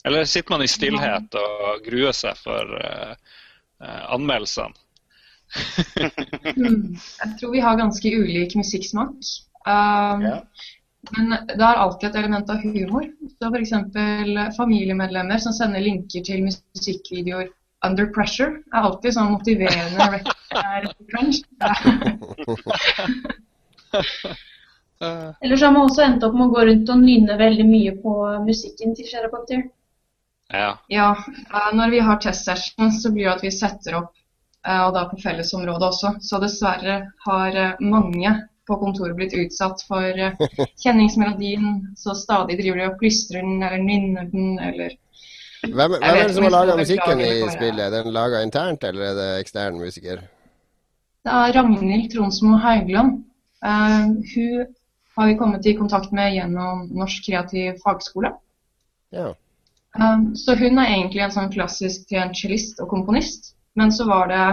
Eller 0.05 0.27
sitter 0.29 0.53
man 0.53 0.61
i 0.61 0.69
stillhet 0.69 1.37
og 1.41 1.81
gruer 1.87 2.13
seg 2.13 2.37
for 2.37 2.75
uh, 2.77 3.15
eh, 3.81 4.03
anmeldelsene? 4.13 4.75
Mm. 6.55 6.93
Jeg 6.95 7.31
tror 7.39 7.51
vi 7.51 7.61
har 7.63 7.77
ganske 7.79 8.11
ulik 8.21 8.53
musikksmak. 8.59 9.17
Um, 9.65 10.25
Ja. 10.29 10.39
Men 11.13 11.35
det 11.47 11.61
er 11.61 11.77
alltid 11.77 12.09
et 12.09 12.15
element 12.17 12.49
av 12.49 12.63
humor. 12.63 13.03
Så 13.37 13.49
F.eks. 13.51 13.73
familiemedlemmer 14.57 15.41
som 15.43 15.53
sender 15.53 15.83
linker 15.85 16.23
til 16.25 16.41
musikkvideoer 16.47 17.51
under 17.89 18.09
pressure, 18.15 18.51
er 18.73 18.81
alltid 18.89 19.15
sånn 19.15 19.33
motiverende. 19.33 20.21
Eh, 20.55 20.81
Ellers 25.41 25.61
har 25.61 25.71
man 25.71 25.81
også 25.89 26.03
endt 26.05 26.23
opp 26.23 26.35
med 26.37 26.47
å 26.47 26.53
gå 26.53 26.65
rundt 26.69 26.91
og 26.93 27.01
nynne 27.03 27.37
veldig 27.39 27.65
mye 27.67 27.95
på 28.01 28.13
musikken 28.45 28.95
til 28.95 29.09
Sherapopter. 29.09 29.63
ja. 30.87 31.15
Ja, 31.51 31.71
når 31.73 31.89
vi 31.91 31.99
har 32.07 32.21
test 32.23 32.45
sessions, 32.47 33.01
så 33.03 33.11
blir 33.11 33.27
det 33.27 33.33
at 33.35 33.43
vi 33.43 33.51
setter 33.51 33.99
opp, 34.01 34.11
eh, 34.67 34.81
og 34.85 34.93
da 34.95 35.07
på 35.09 35.19
fellesområdet 35.23 35.87
også. 35.89 36.13
Så 36.21 36.39
dessverre 36.43 36.99
har 37.27 37.61
eh, 37.63 37.81
mange 37.81 38.35
på 38.65 38.77
kontoret 38.81 39.17
blitt 39.17 39.35
utsatt 39.37 39.83
for 39.87 40.05
eh, 40.27 40.37
kjenningsmelodien, 40.83 41.95
så 41.97 42.15
stadig 42.17 42.59
driver 42.61 42.81
de 42.81 42.87
og 42.91 42.99
plystrer 43.01 43.43
den 43.43 43.63
eller 43.63 43.83
nynner 43.83 44.31
den 44.31 44.59
eller 44.69 44.95
Hvem, 45.73 45.97
hvem 45.97 46.03
er 46.03 46.27
det 46.27 46.35
som 46.35 46.45
har 46.47 46.53
laga 46.53 46.75
musikken 46.79 47.21
i 47.21 47.33
spillet? 47.53 47.83
Er 47.85 48.03
den 48.03 48.13
laga 48.13 48.41
internt, 48.45 48.83
eller 48.83 49.11
er 49.11 49.15
det 49.19 49.29
ekstern 49.43 49.79
musiker? 49.81 50.21
Det 51.25 51.33
er 51.33 51.55
Ragnhild 51.57 52.11
Tronsmo 52.13 52.57
Haugland. 52.61 53.23
Uh, 53.65 54.13
hun 54.33 54.67
har 55.17 55.27
vi 55.27 55.37
kommet 55.39 55.65
i 55.65 55.73
kontakt 55.77 56.11
med 56.11 56.35
gjennom 56.35 56.85
Norsk 56.93 57.25
kreativ 57.25 57.79
fagskole. 57.83 58.33
Ja. 59.15 59.33
Um, 59.95 60.35
så 60.35 60.57
hun 60.59 60.77
er 60.77 60.91
egentlig 60.91 61.23
en 61.23 61.33
sånn 61.33 61.51
klassisk 61.53 62.11
cellist 62.11 62.81
og 62.83 62.91
komponist. 62.91 63.53
Men 63.79 63.91
så 63.91 64.07
var 64.07 64.29
det 64.31 64.45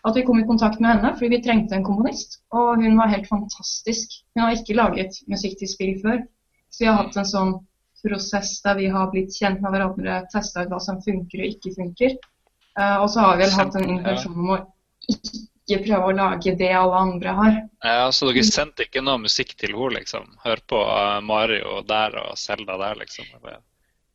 at 0.00 0.16
vi 0.16 0.24
kom 0.24 0.40
i 0.40 0.46
kontakt 0.48 0.80
med 0.80 0.94
henne 0.94 1.12
fordi 1.18 1.36
vi 1.36 1.42
trengte 1.44 1.76
en 1.76 1.86
komponist. 1.86 2.40
Og 2.54 2.80
hun 2.80 2.98
var 2.98 3.12
helt 3.12 3.28
fantastisk. 3.28 4.22
Hun 4.34 4.46
har 4.46 4.56
ikke 4.56 4.78
laget 4.78 5.20
musikk 5.30 5.58
til 5.60 5.70
spill 5.70 5.96
før. 6.04 6.22
Så 6.70 6.84
vi 6.84 6.88
har 6.88 7.00
hatt 7.02 7.18
en 7.18 7.28
sånn 7.28 7.52
prosess 8.04 8.58
der 8.64 8.78
vi 8.80 8.88
har 8.92 9.10
blitt 9.12 9.34
kjent 9.36 9.62
med 9.62 9.74
hverandre, 9.74 10.22
testa 10.32 10.64
ut 10.64 10.72
hva 10.72 10.80
som 10.82 11.00
funker 11.04 11.42
og 11.42 11.54
ikke 11.54 11.74
funker. 11.76 12.18
Uh, 12.78 13.02
og 13.02 13.08
så 13.12 13.24
har 13.24 13.36
vi 13.36 13.44
vel 13.44 13.56
hatt 13.58 13.78
en 13.78 13.88
intensjon 13.96 14.36
om 14.36 14.52
å 14.54 14.60
ikke 15.10 15.80
prøve 15.86 16.10
å 16.10 16.14
lage 16.16 16.54
det 16.58 16.70
alle 16.74 17.00
andre 17.04 17.34
har. 17.38 17.56
Ja, 17.86 18.06
så 18.14 18.30
dere 18.30 18.44
sendte 18.46 18.86
ikke 18.86 19.02
noe 19.04 19.22
musikk 19.22 19.54
til 19.58 19.74
henne, 19.74 20.00
liksom? 20.00 20.26
Hør 20.44 20.62
på 20.70 20.80
eh, 20.82 21.18
Mario 21.26 21.80
der 21.86 22.16
og 22.24 22.38
Selda 22.38 22.78
der, 22.80 22.98
liksom? 23.00 23.28
Eller? 23.38 23.60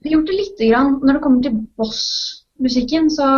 Vi 0.04 0.10
har 0.10 0.18
gjort 0.18 0.32
det 0.32 0.40
lite 0.40 0.70
grann. 0.72 0.98
Når 1.02 1.18
det 1.18 1.24
kommer 1.24 1.46
til 1.46 1.58
boss-musikken, 1.80 3.10
så 3.14 3.30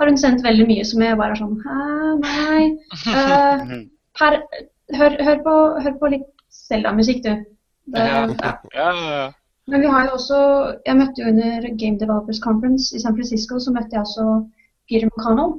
har 0.00 0.10
hun 0.10 0.18
sendt 0.20 0.44
veldig 0.46 0.66
mye 0.70 0.86
som 0.88 1.04
jeg 1.04 1.18
bare 1.20 1.36
er 1.36 1.42
sånn 1.42 1.56
Hæ, 1.62 1.78
nei. 2.24 2.64
Uh, 3.06 3.76
her, 4.22 4.40
hør, 4.98 5.18
hør, 5.28 5.40
på, 5.46 5.56
hør 5.86 5.96
på 6.02 6.12
litt 6.16 6.30
Selda-musikk, 6.64 7.24
du. 7.26 7.32
Det, 7.94 8.04
Ja. 8.10 8.26
ja. 8.44 8.54
Ja, 8.74 8.90
ja, 8.90 9.16
ja. 9.22 9.32
Men 9.66 9.80
vi 9.80 9.86
har 9.88 10.04
jo 10.06 10.10
også 10.18 10.38
Jeg 10.86 10.96
møtte 10.98 11.22
jo 11.22 11.28
under 11.32 11.68
Game 11.80 11.98
Developers 12.00 12.40
Conference 12.44 12.96
i 12.96 13.00
San 13.00 13.14
Francisco, 13.16 13.58
så 13.58 13.72
møtte 13.72 13.96
jeg 13.96 14.00
også 14.04 14.26
Peter 14.90 15.06
McConnell, 15.08 15.54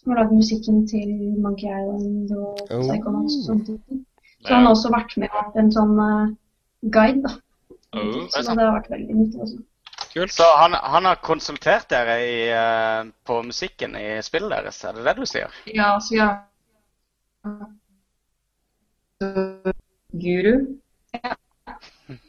som 0.00 0.12
har 0.12 0.18
lagd 0.22 0.34
musikken 0.36 0.82
til 0.90 1.14
Monkey 1.44 1.70
Island 1.70 2.34
og 2.36 2.58
Oh. 2.70 2.82
Psychonauts 2.82 3.38
og 3.38 3.46
sånne 3.48 3.64
ting. 3.70 4.02
Så 4.44 4.52
han 4.54 4.66
har 4.66 4.74
også 4.74 4.90
vært 4.92 5.14
med 5.18 5.32
vært 5.32 5.56
en 5.62 5.72
sånn 5.72 5.94
eh, 6.04 6.34
guide, 6.92 7.22
da. 7.24 7.32
Oh, 7.96 8.26
Så 8.28 8.42
det 8.52 8.60
har 8.66 8.76
vært 8.76 8.90
veldig 8.92 9.14
nyttig 9.16 9.40
også. 9.46 9.56
kult. 10.12 10.32
Så 10.36 10.44
han, 10.60 10.76
han 10.94 11.04
har 11.08 11.18
konsultert 11.24 11.88
dere 11.90 12.18
i, 12.24 12.36
uh, 12.52 13.08
på 13.26 13.40
musikken 13.48 13.96
i 13.96 14.06
spillet 14.22 14.52
deres, 14.52 14.82
er 14.84 14.92
det 14.98 15.04
det 15.08 15.16
du 15.18 15.26
sier? 15.26 15.56
Ja, 15.72 15.94
så 16.00 16.14
ja. 16.20 16.28
Guru. 20.12 20.54
Ja. 21.14 21.34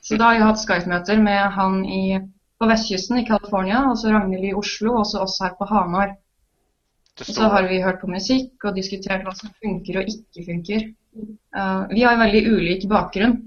Så 0.02 0.18
da 0.18 0.30
har 0.30 0.38
jeg 0.38 0.46
hatt 0.48 0.62
Skype-møter 0.62 1.20
med 1.22 1.42
han 1.58 1.82
i, 1.86 2.20
på 2.58 2.70
vestkysten 2.70 3.20
i 3.22 3.26
California, 3.28 3.84
og 3.90 4.00
så 4.00 4.13
Ragnhild 4.13 4.50
i 4.50 4.56
Oslo, 4.58 4.96
og 5.02 5.06
så 5.10 5.22
oss 5.26 5.38
her 5.44 5.54
på 5.60 5.68
Hamar. 5.70 6.16
Og 7.18 7.30
så 7.30 7.50
har 7.50 7.68
vi 7.70 7.82
hørt 7.82 8.02
på 8.02 8.10
musikk 8.10 8.66
og 8.66 8.78
diskutert 8.78 9.26
hva 9.26 9.34
som 9.38 9.54
funker 9.62 10.02
og 10.02 10.10
ikke 10.12 10.46
funker. 10.46 10.88
Uh, 11.58 11.86
vi 11.90 12.04
har 12.06 12.13
en 12.13 12.26
veldig 12.26 12.44
ulik 12.54 12.90
bakgrunn, 12.90 13.38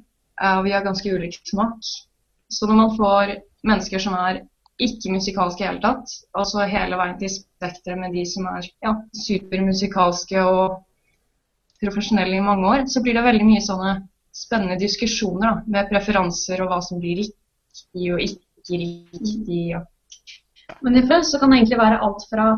og 0.41 0.57
og 0.57 0.65
vi 0.65 0.73
har 0.75 0.87
ganske 0.87 1.13
ulik 1.13 1.37
smak. 1.47 1.91
Så 2.51 2.67
når 2.67 2.79
man 2.79 2.97
får 2.97 3.35
mennesker 3.67 4.03
som 4.03 4.15
er 4.19 4.41
ikke 4.81 5.13
musikalske 5.13 5.63
i 5.63 5.69
hele 5.69 5.83
tatt, 5.83 6.15
og 6.35 6.47
så 6.49 6.65
hele 6.69 6.97
veien 6.97 7.19
til 7.21 7.33
spekteret 7.35 8.01
med 8.01 8.15
de 8.17 8.25
som 8.27 8.47
er 8.49 8.65
ja, 8.87 8.95
supermusikalske 9.27 10.41
og 10.41 10.79
profesjonelle 11.83 12.39
i 12.39 12.45
mange 12.45 12.67
år, 12.69 12.87
så 12.89 13.03
blir 13.05 13.19
det 13.19 13.27
veldig 13.27 13.47
mye 13.51 13.65
sånne 13.65 13.93
spennende 14.33 14.79
diskusjoner 14.81 15.47
da, 15.47 15.63
med 15.67 15.89
preferanser 15.91 16.63
og 16.65 16.71
hva 16.73 16.81
som 16.85 17.01
blir 17.03 17.23
riktig 17.23 18.13
og 18.15 18.23
ikke 18.25 18.79
riktig. 18.81 19.63
Ja. 19.75 19.85
Men 20.85 20.97
i 21.01 21.03
så 21.07 21.39
kan 21.41 21.51
det 21.51 21.61
egentlig 21.61 21.81
være 21.81 22.01
alt 22.07 22.27
fra 22.31 22.51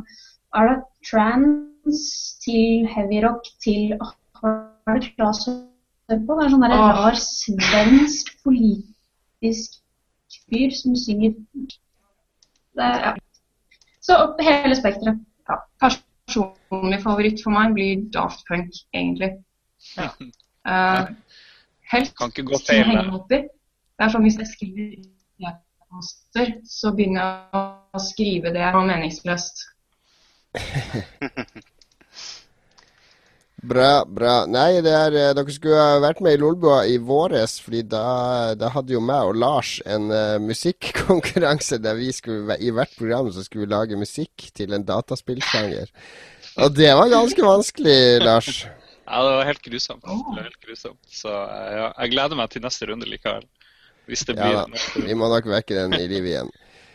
er 0.55 0.69
det 0.69 0.79
trans 1.09 2.03
til 2.45 2.87
heavy 2.93 3.23
rock 3.25 3.47
til 3.65 3.95
Har 4.43 4.99
det 4.99 5.15
Klas 5.17 5.47
hører 5.47 6.21
på? 6.27 6.37
Det 6.37 6.45
er 6.45 6.53
sånn 6.53 6.65
der 6.67 6.75
Åh. 6.77 6.83
rar 6.99 7.17
svensk 7.17 8.33
politisk 8.45 9.79
fyr 10.51 10.75
som 10.77 10.97
synger 10.99 11.35
det, 12.73 12.85
er- 12.85 13.01
ja. 13.05 13.15
Så 14.03 14.17
opp 14.19 14.41
hele 14.43 14.75
spekteret. 14.77 15.21
ja, 15.49 15.57
personlig 15.81 17.03
favoritt 17.03 17.43
for 17.43 17.53
meg 17.55 17.75
blir 17.75 18.11
Daft 18.11 18.45
Punk, 18.49 18.73
egentlig. 18.95 19.45
Ja. 19.97 20.09
Eh, 20.67 21.09
helst 21.93 22.17
Kan 22.19 22.33
ikke 22.33 22.47
gå 22.51 22.61
feil. 22.67 22.87
Det 23.29 23.43
er 24.07 24.13
sånn 24.13 24.25
hvis 24.27 24.39
jeg 24.41 24.51
skriver 24.51 24.87
e-poster, 25.49 26.57
så 26.67 26.95
begynner 26.97 27.21
jeg 27.23 27.67
å 27.99 28.03
skrive 28.03 28.55
det 28.55 28.67
og 28.73 28.89
meningsløst. 28.89 29.69
Bra, 33.63 34.03
bra. 34.03 34.41
Nei, 34.51 34.81
det 34.83 34.91
er, 34.91 35.15
eh, 35.15 35.35
dere 35.39 35.53
skulle 35.55 35.79
ha 35.79 36.01
vært 36.03 36.19
med 36.25 36.35
i 36.35 36.39
Lolbua 36.43 36.81
i 36.91 36.97
våres, 36.99 37.61
fordi 37.63 37.85
da, 37.87 38.57
da 38.59 38.73
hadde 38.75 38.97
jo 38.97 39.03
meg 39.07 39.29
og 39.29 39.39
Lars 39.39 39.77
en 39.87 40.09
uh, 40.11 40.35
musikkonkurranse 40.43 41.79
der 41.79 41.95
vi 41.95 42.09
skulle, 42.11 42.57
i 42.59 42.73
hvert 42.75 42.91
program 42.99 43.31
så 43.31 43.45
skulle 43.47 43.69
vi 43.69 43.71
lage 43.71 44.01
musikk 44.01 44.49
til 44.59 44.75
en 44.75 44.83
dataspillsjanger. 44.89 45.95
Og 46.59 46.75
det 46.75 46.91
var 46.99 47.15
ganske 47.15 47.47
vanskelig, 47.47 48.01
Lars. 48.27 48.65
Ja, 49.07 49.23
det 49.25 49.37
var 49.37 49.49
helt 49.49 49.63
grusomt. 49.63 50.03
Det 50.05 50.37
var 50.37 50.43
helt 50.47 50.61
grusomt. 50.67 51.01
Så 51.11 51.33
eh, 51.33 51.73
ja, 51.79 51.89
jeg 52.05 52.15
gleder 52.15 52.39
meg 52.39 52.53
til 52.53 52.65
neste 52.65 52.89
runde 52.91 53.09
likevel. 53.09 53.47
Hvis 54.11 54.25
det 54.27 54.37
blir 54.39 54.57
Ja 54.57 54.67
neste 54.71 55.03
vi 55.07 55.15
må 55.15 55.29
nok 55.31 55.47
vekke 55.47 55.77
den 55.79 55.95
i 55.99 56.07
livet 56.11 56.33
igjen. 56.33 56.53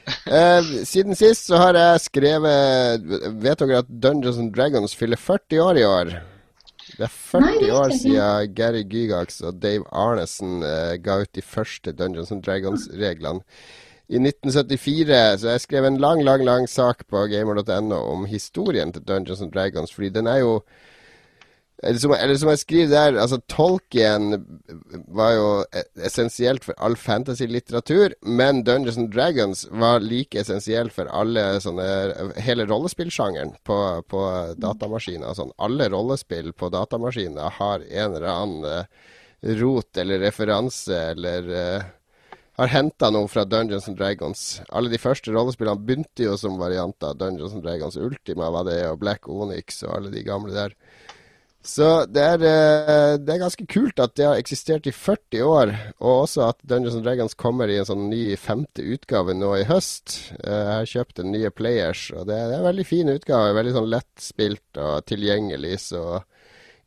Eh, 0.07 0.71
siden 0.87 1.15
sist 1.19 1.49
så 1.49 1.59
har 1.59 1.75
jeg 1.75 1.99
skrevet 2.05 3.07
Vet 3.43 3.59
dere 3.59 3.81
at 3.81 3.89
Dungeons 3.91 4.37
and 4.39 4.53
Dragons 4.55 4.95
fyller 4.95 5.19
40 5.19 5.63
år 5.65 5.79
i 5.81 5.83
år? 5.87 6.13
Det 6.93 7.03
er 7.03 7.11
40 7.11 7.43
Nei, 7.43 7.71
år 7.75 7.91
siden 7.91 8.53
Gary 8.55 8.85
Gygax 8.87 9.41
og 9.43 9.59
Dave 9.59 9.83
Arnesen 9.91 10.61
eh, 10.63 10.95
ga 11.03 11.19
ut 11.23 11.33
de 11.35 11.43
første 11.43 11.91
Dungeons 11.91 12.31
and 12.31 12.45
Dragons-reglene 12.45 13.43
i 14.07 14.21
1974. 14.21 15.41
Så 15.41 15.51
jeg 15.51 15.63
skrev 15.65 15.87
en 15.89 15.99
lang, 15.99 16.23
lang 16.23 16.45
lang 16.47 16.69
sak 16.71 17.03
på 17.11 17.25
gamer.no 17.27 17.99
om 18.13 18.23
historien 18.31 18.93
til 18.95 19.03
Dungeons 19.03 19.43
and 19.43 19.51
Dragons, 19.51 19.91
fordi 19.93 20.13
den 20.15 20.31
er 20.31 20.39
jo 20.45 20.61
eller 21.83 21.99
som, 22.01 22.11
eller 22.11 22.35
som 22.41 22.49
jeg 22.49 22.61
skriver 22.63 22.89
der, 22.89 23.17
altså 23.21 23.37
Tolkien 23.51 24.31
var 25.13 25.33
jo 25.35 25.49
e- 25.69 25.83
essensielt 26.07 26.65
for 26.65 26.77
all 26.81 26.95
fantasy-litteratur, 26.97 28.15
men 28.25 28.63
Dungeons 28.65 28.97
and 28.97 29.11
Dragons 29.13 29.65
var 29.69 30.01
like 30.01 30.39
essensielt 30.41 30.95
for 30.95 31.09
alle 31.13 31.43
sånne 31.61 31.85
hele 32.41 32.65
rollespillsjangeren 32.65 33.53
på, 33.67 33.77
på 34.09 34.23
datamaskiner. 34.57 35.35
Sånn. 35.37 35.53
Alle 35.61 35.89
rollespill 35.93 36.49
på 36.57 36.71
datamaskiner 36.73 37.53
har 37.59 37.85
en 37.85 38.17
eller 38.17 38.25
annen 38.31 38.65
eh, 38.71 39.05
rot 39.61 40.01
eller 40.01 40.25
referanse 40.25 40.97
eller 41.11 41.53
eh, 41.53 41.85
har 42.57 42.73
henta 42.73 43.11
noe 43.13 43.29
fra 43.29 43.43
Dungeons 43.45 43.85
and 43.91 43.99
Dragons. 43.99 44.47
Alle 44.73 44.89
de 44.89 44.97
første 44.97 45.29
rollespillene 45.29 45.85
begynte 45.85 46.25
jo 46.25 46.33
som 46.41 46.57
varianter 46.57 47.13
Dungeons 47.13 47.53
and 47.53 47.61
Dragons. 47.61 47.99
Ultima 48.01 48.49
var 48.49 48.65
det, 48.65 48.79
og 48.89 48.97
Black 49.03 49.29
Onyx 49.29 49.83
og 49.85 49.93
alle 49.99 50.09
de 50.15 50.25
gamle 50.25 50.57
der. 50.57 50.73
Så 51.67 51.87
det 52.07 52.23
er, 52.23 52.43
eh, 52.47 53.13
det 53.19 53.33
er 53.33 53.41
ganske 53.41 53.65
kult 53.67 53.99
at 53.99 54.13
det 54.15 54.23
har 54.23 54.39
eksistert 54.39 54.87
i 54.87 54.93
40 54.95 55.41
år, 55.43 55.73
og 55.99 56.23
også 56.23 56.45
at 56.45 56.61
Dungeons 56.63 56.95
and 56.95 57.03
Dragons 57.03 57.35
kommer 57.35 57.67
i 57.67 57.75
en 57.81 57.87
sånn 57.89 58.05
ny 58.07 58.37
femte 58.39 58.85
utgave 58.95 59.35
nå 59.35 59.49
i 59.59 59.65
høst. 59.67 60.15
Eh, 60.39 60.53
Jeg 60.53 60.77
har 60.77 60.91
kjøpt 60.93 61.19
en 61.19 61.31
nye 61.33 61.51
Players, 61.51 62.05
og 62.15 62.29
det 62.29 62.37
er 62.39 62.55
en 62.55 62.67
veldig 62.69 62.85
fin 62.87 63.11
utgave. 63.11 63.55
Veldig 63.57 63.75
sånn 63.75 63.91
lettspilt 63.91 64.79
og 64.79 65.05
tilgjengelig, 65.11 65.75
så 65.89 66.05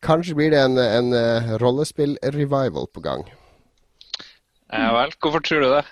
kanskje 0.00 0.38
blir 0.38 0.54
det 0.54 0.62
en, 0.64 0.78
en 0.80 1.12
uh, 1.12 1.52
rollespill-revival 1.60 2.88
på 2.88 3.04
gang. 3.04 3.26
Ja 4.72 4.94
vel. 4.96 5.12
Hvorfor 5.20 5.44
tror 5.44 5.60
du 5.60 5.68
det? 5.74 5.84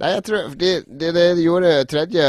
Nei, 0.00 0.14
jeg 0.14 0.22
tror 0.24 0.54
de, 0.56 0.68
de, 0.86 1.08
de 1.12 1.42
gjorde 1.42 1.70
tredje 1.92 2.24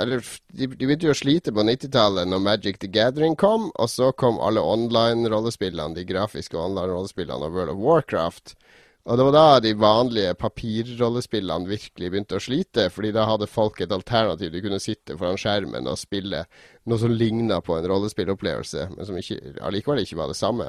Eller 0.00 0.22
de, 0.24 0.64
de 0.64 0.86
begynte 0.86 1.04
jo 1.04 1.12
å 1.12 1.18
slite 1.18 1.52
på 1.52 1.64
90-tallet 1.68 2.30
når 2.30 2.40
Magic 2.46 2.80
the 2.80 2.88
Gathering 2.88 3.36
kom, 3.36 3.68
og 3.76 3.90
så 3.92 4.08
kom 4.16 4.40
alle 4.40 4.62
online-rollespillene, 4.64 5.98
de 5.98 6.06
grafiske 6.08 6.56
online-rollespillene 6.56 7.50
og 7.50 7.58
World 7.58 7.74
of 7.74 7.82
Warcraft. 7.84 8.54
Og 9.04 9.16
det 9.16 9.26
var 9.26 9.34
da 9.36 9.60
de 9.64 9.74
vanlige 9.80 10.32
papirrollespillene 10.40 11.68
virkelig 11.68 12.10
begynte 12.10 12.40
å 12.40 12.42
slite, 12.42 12.88
fordi 12.92 13.12
da 13.16 13.24
hadde 13.28 13.48
folk 13.48 13.80
et 13.80 13.94
alternativ. 13.94 14.52
De 14.52 14.64
kunne 14.64 14.80
sitte 14.82 15.16
foran 15.20 15.40
skjermen 15.40 15.88
og 15.88 16.00
spille 16.00 16.44
noe 16.88 17.00
som 17.00 17.12
ligna 17.12 17.60
på 17.64 17.76
en 17.76 17.88
rollespillopplevelse, 17.88 18.90
men 18.96 19.08
som 19.08 19.20
ikke, 19.20 19.56
allikevel 19.64 20.04
ikke 20.04 20.20
var 20.20 20.32
det 20.32 20.40
samme. 20.40 20.68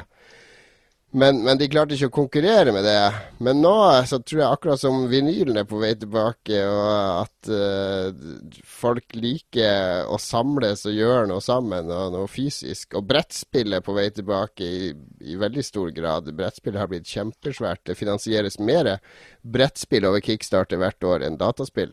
Men, 1.13 1.41
men, 1.43 1.57
de 1.59 1.67
klarte 1.67 1.97
ikke 1.97 2.07
å 2.07 2.13
konkurrere 2.21 2.71
med 2.71 2.85
det. 2.87 2.99
Men 3.43 3.59
nå 3.59 3.73
så 4.07 4.21
tror 4.23 4.39
jeg 4.39 4.47
akkurat 4.47 4.79
som 4.79 5.01
vinylen 5.11 5.59
er 5.59 5.65
på 5.67 5.81
vei 5.81 5.91
tilbake, 5.99 6.61
og 6.63 7.25
at 7.25 7.49
uh, 7.51 8.61
folk 8.63 9.17
liker 9.19 10.07
å 10.07 10.19
samles 10.21 10.85
og 10.87 10.95
gjøre 10.95 11.27
noe 11.27 11.43
sammen, 11.43 11.91
og 11.91 12.15
noe 12.15 12.31
fysisk. 12.31 12.95
Og 12.95 13.09
brettspill 13.11 13.75
er 13.75 13.83
på 13.83 13.97
vei 13.97 14.07
tilbake 14.15 14.63
i, 14.63 14.93
i 15.27 15.35
veldig 15.41 15.67
stor 15.67 15.91
grad. 15.95 16.31
Brettspill 16.37 16.79
har 16.79 16.87
blitt 16.91 17.11
kjempesvært. 17.11 17.83
Det 17.91 17.99
finansieres 17.99 18.61
mer 18.63 18.93
brettspill 19.43 20.07
over 20.07 20.23
kickstarter 20.23 20.79
hvert 20.79 21.11
år 21.11 21.27
enn 21.27 21.39
dataspill. 21.41 21.91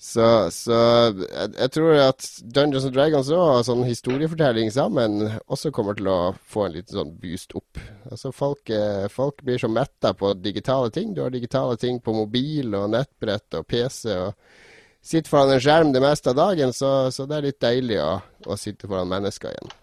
Så, 0.00 0.24
så 0.48 0.76
jeg, 1.12 1.50
jeg, 1.58 1.70
tror 1.74 1.98
at 2.00 2.24
Dungeons 2.40 2.86
and 2.88 2.94
Dragons 2.96 3.28
og 3.36 3.66
sånn 3.66 3.82
historiefortelling 3.84 4.70
sammen 4.72 5.26
også 5.44 5.68
kommer 5.76 5.98
til 5.98 6.08
å 6.08 6.16
få 6.48 6.64
en 6.64 6.72
liten 6.78 6.96
sånn 6.96 7.10
boost 7.20 7.52
opp. 7.58 7.76
Altså 8.08 8.32
folk, 8.32 8.72
eh, 8.72 9.04
folk 9.12 9.44
blir 9.44 9.60
så 9.60 9.68
metta 9.68 10.14
på 10.16 10.32
digitale 10.40 10.88
ting. 10.94 11.12
Du 11.12 11.20
har 11.20 11.34
digitale 11.34 11.76
ting 11.76 12.00
på 12.00 12.16
mobil 12.16 12.72
og 12.78 12.88
nettbrett 12.94 13.60
og 13.60 13.68
PC. 13.68 14.16
og 14.16 15.04
Sitter 15.04 15.28
foran 15.28 15.52
en 15.52 15.60
skjerm 15.60 15.92
det 15.92 16.00
meste 16.00 16.32
av 16.32 16.40
dagen, 16.40 16.72
så, 16.72 17.10
så 17.12 17.28
det 17.28 17.36
er 17.36 17.48
litt 17.50 17.60
deilig 17.60 18.00
å, 18.00 18.10
å, 18.48 18.56
sitte 18.60 18.88
foran 18.88 19.12
mennesker 19.12 19.52
igjen. 19.52 19.76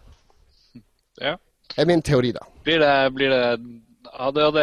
Ja. 1.22 1.38
Det 1.76 1.84
er 1.84 1.90
min 1.94 2.02
teori, 2.06 2.34
da. 2.34 2.46
Blir 2.66 2.82
det, 2.82 2.94
blir 3.14 3.34
det 3.34 3.46
ADHD 4.18 4.60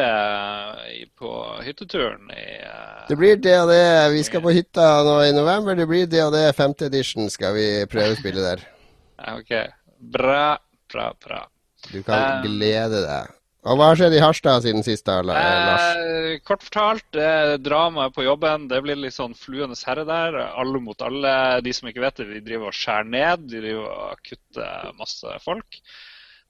på 1.18 1.30
hytteturen 1.62 2.30
i 2.34 2.46
uh... 2.66 3.04
Det 3.08 3.16
blir 3.16 3.36
det. 3.36 4.10
Vi 4.12 4.24
skal 4.26 4.42
på 4.42 4.54
hytta 4.54 4.88
nå 5.06 5.20
i 5.28 5.32
november. 5.36 5.76
Det 5.78 5.86
blir 5.86 6.06
det 6.10 6.24
og 6.24 6.34
det. 6.34 6.48
Femte 6.58 6.88
edition 6.90 7.30
skal 7.30 7.54
vi 7.56 7.68
prøvespille 7.90 8.42
der. 8.42 8.64
OK. 9.36 9.54
Bra, 10.14 10.58
bra, 10.92 11.12
bra. 11.26 11.40
Du 11.92 12.02
kan 12.02 12.40
um, 12.40 12.46
glede 12.48 13.04
deg. 13.04 13.32
Og 13.64 13.78
Hva 13.80 13.86
har 13.90 13.96
skjedd 13.96 14.14
i 14.18 14.20
Harstad 14.20 14.64
siden 14.66 14.84
sist, 14.84 15.06
da, 15.08 15.22
Lars? 15.24 15.84
Eh, 15.96 16.34
kort 16.44 16.64
fortalt, 16.66 17.06
det 17.16 17.24
er 17.24 17.54
drama 17.64 18.10
på 18.12 18.26
jobben. 18.26 18.66
Det 18.68 18.82
blir 18.84 18.98
litt 19.00 19.16
sånn 19.16 19.32
fluenes 19.38 19.86
herre 19.88 20.04
der. 20.08 20.36
Alle 20.52 20.82
mot 20.84 21.00
alle. 21.04 21.32
De 21.64 21.72
som 21.72 21.88
ikke 21.88 22.04
vet 22.04 22.20
det, 22.20 22.28
vi 22.28 22.42
driver 22.44 22.68
og 22.68 22.76
skjærer 22.76 23.08
ned. 23.08 23.46
De 23.48 23.62
driver 23.64 23.86
og 23.88 24.20
kutter 24.28 24.90
masse 24.98 25.38
folk. 25.46 25.80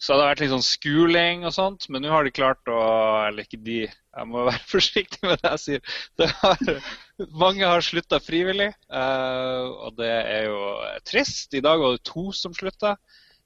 Så 0.04 0.12
det 0.12 0.20
har 0.20 0.34
vært 0.34 0.42
litt 0.42 0.52
sånn 0.52 0.66
skuling 0.66 1.46
og 1.48 1.54
sånt, 1.56 1.86
men 1.88 2.02
nå 2.04 2.10
har 2.12 2.26
de 2.26 2.32
klart 2.34 2.68
å 2.68 2.80
Eller 3.24 3.46
ikke 3.46 3.62
de, 3.64 3.78
jeg 3.88 4.28
må 4.28 4.42
være 4.44 4.60
forsiktig 4.74 5.22
med 5.24 5.40
det 5.40 5.52
jeg 5.54 5.62
sier. 5.62 5.94
Har, 6.42 6.60
mange 7.32 7.64
har 7.64 7.84
slutta 7.84 8.20
frivillig, 8.20 8.68
uh, 8.92 9.64
og 9.86 9.96
det 9.96 10.10
er 10.12 10.50
jo 10.50 10.58
trist. 11.08 11.56
I 11.56 11.62
dag 11.64 11.80
var 11.80 11.96
det 11.96 12.04
to 12.10 12.26
som 12.36 12.56
slutta. 12.56 12.98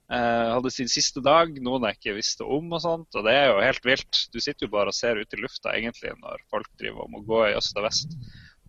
Uh, 0.09 0.57
hadde 0.57 0.73
sin 0.73 0.89
siste 0.91 1.23
dag, 1.23 1.53
noen 1.63 1.85
jeg 1.87 1.99
ikke 1.99 2.17
visste 2.17 2.43
om 2.43 2.75
og 2.75 2.83
sånt. 2.83 3.07
Og 3.15 3.23
det 3.29 3.37
er 3.39 3.53
jo 3.53 3.63
helt 3.63 3.87
vilt. 3.87 4.25
Du 4.33 4.41
sitter 4.43 4.67
jo 4.67 4.73
bare 4.75 4.91
og 4.91 4.97
ser 4.97 5.21
ut 5.21 5.37
i 5.37 5.39
lufta 5.39 5.77
egentlig 5.77 6.11
når 6.19 6.43
folk 6.51 6.67
driver 6.81 7.05
og 7.05 7.13
må 7.15 7.23
gå 7.29 7.43
i 7.45 7.55
øst 7.55 7.79
og 7.79 7.87
vest. 7.87 8.19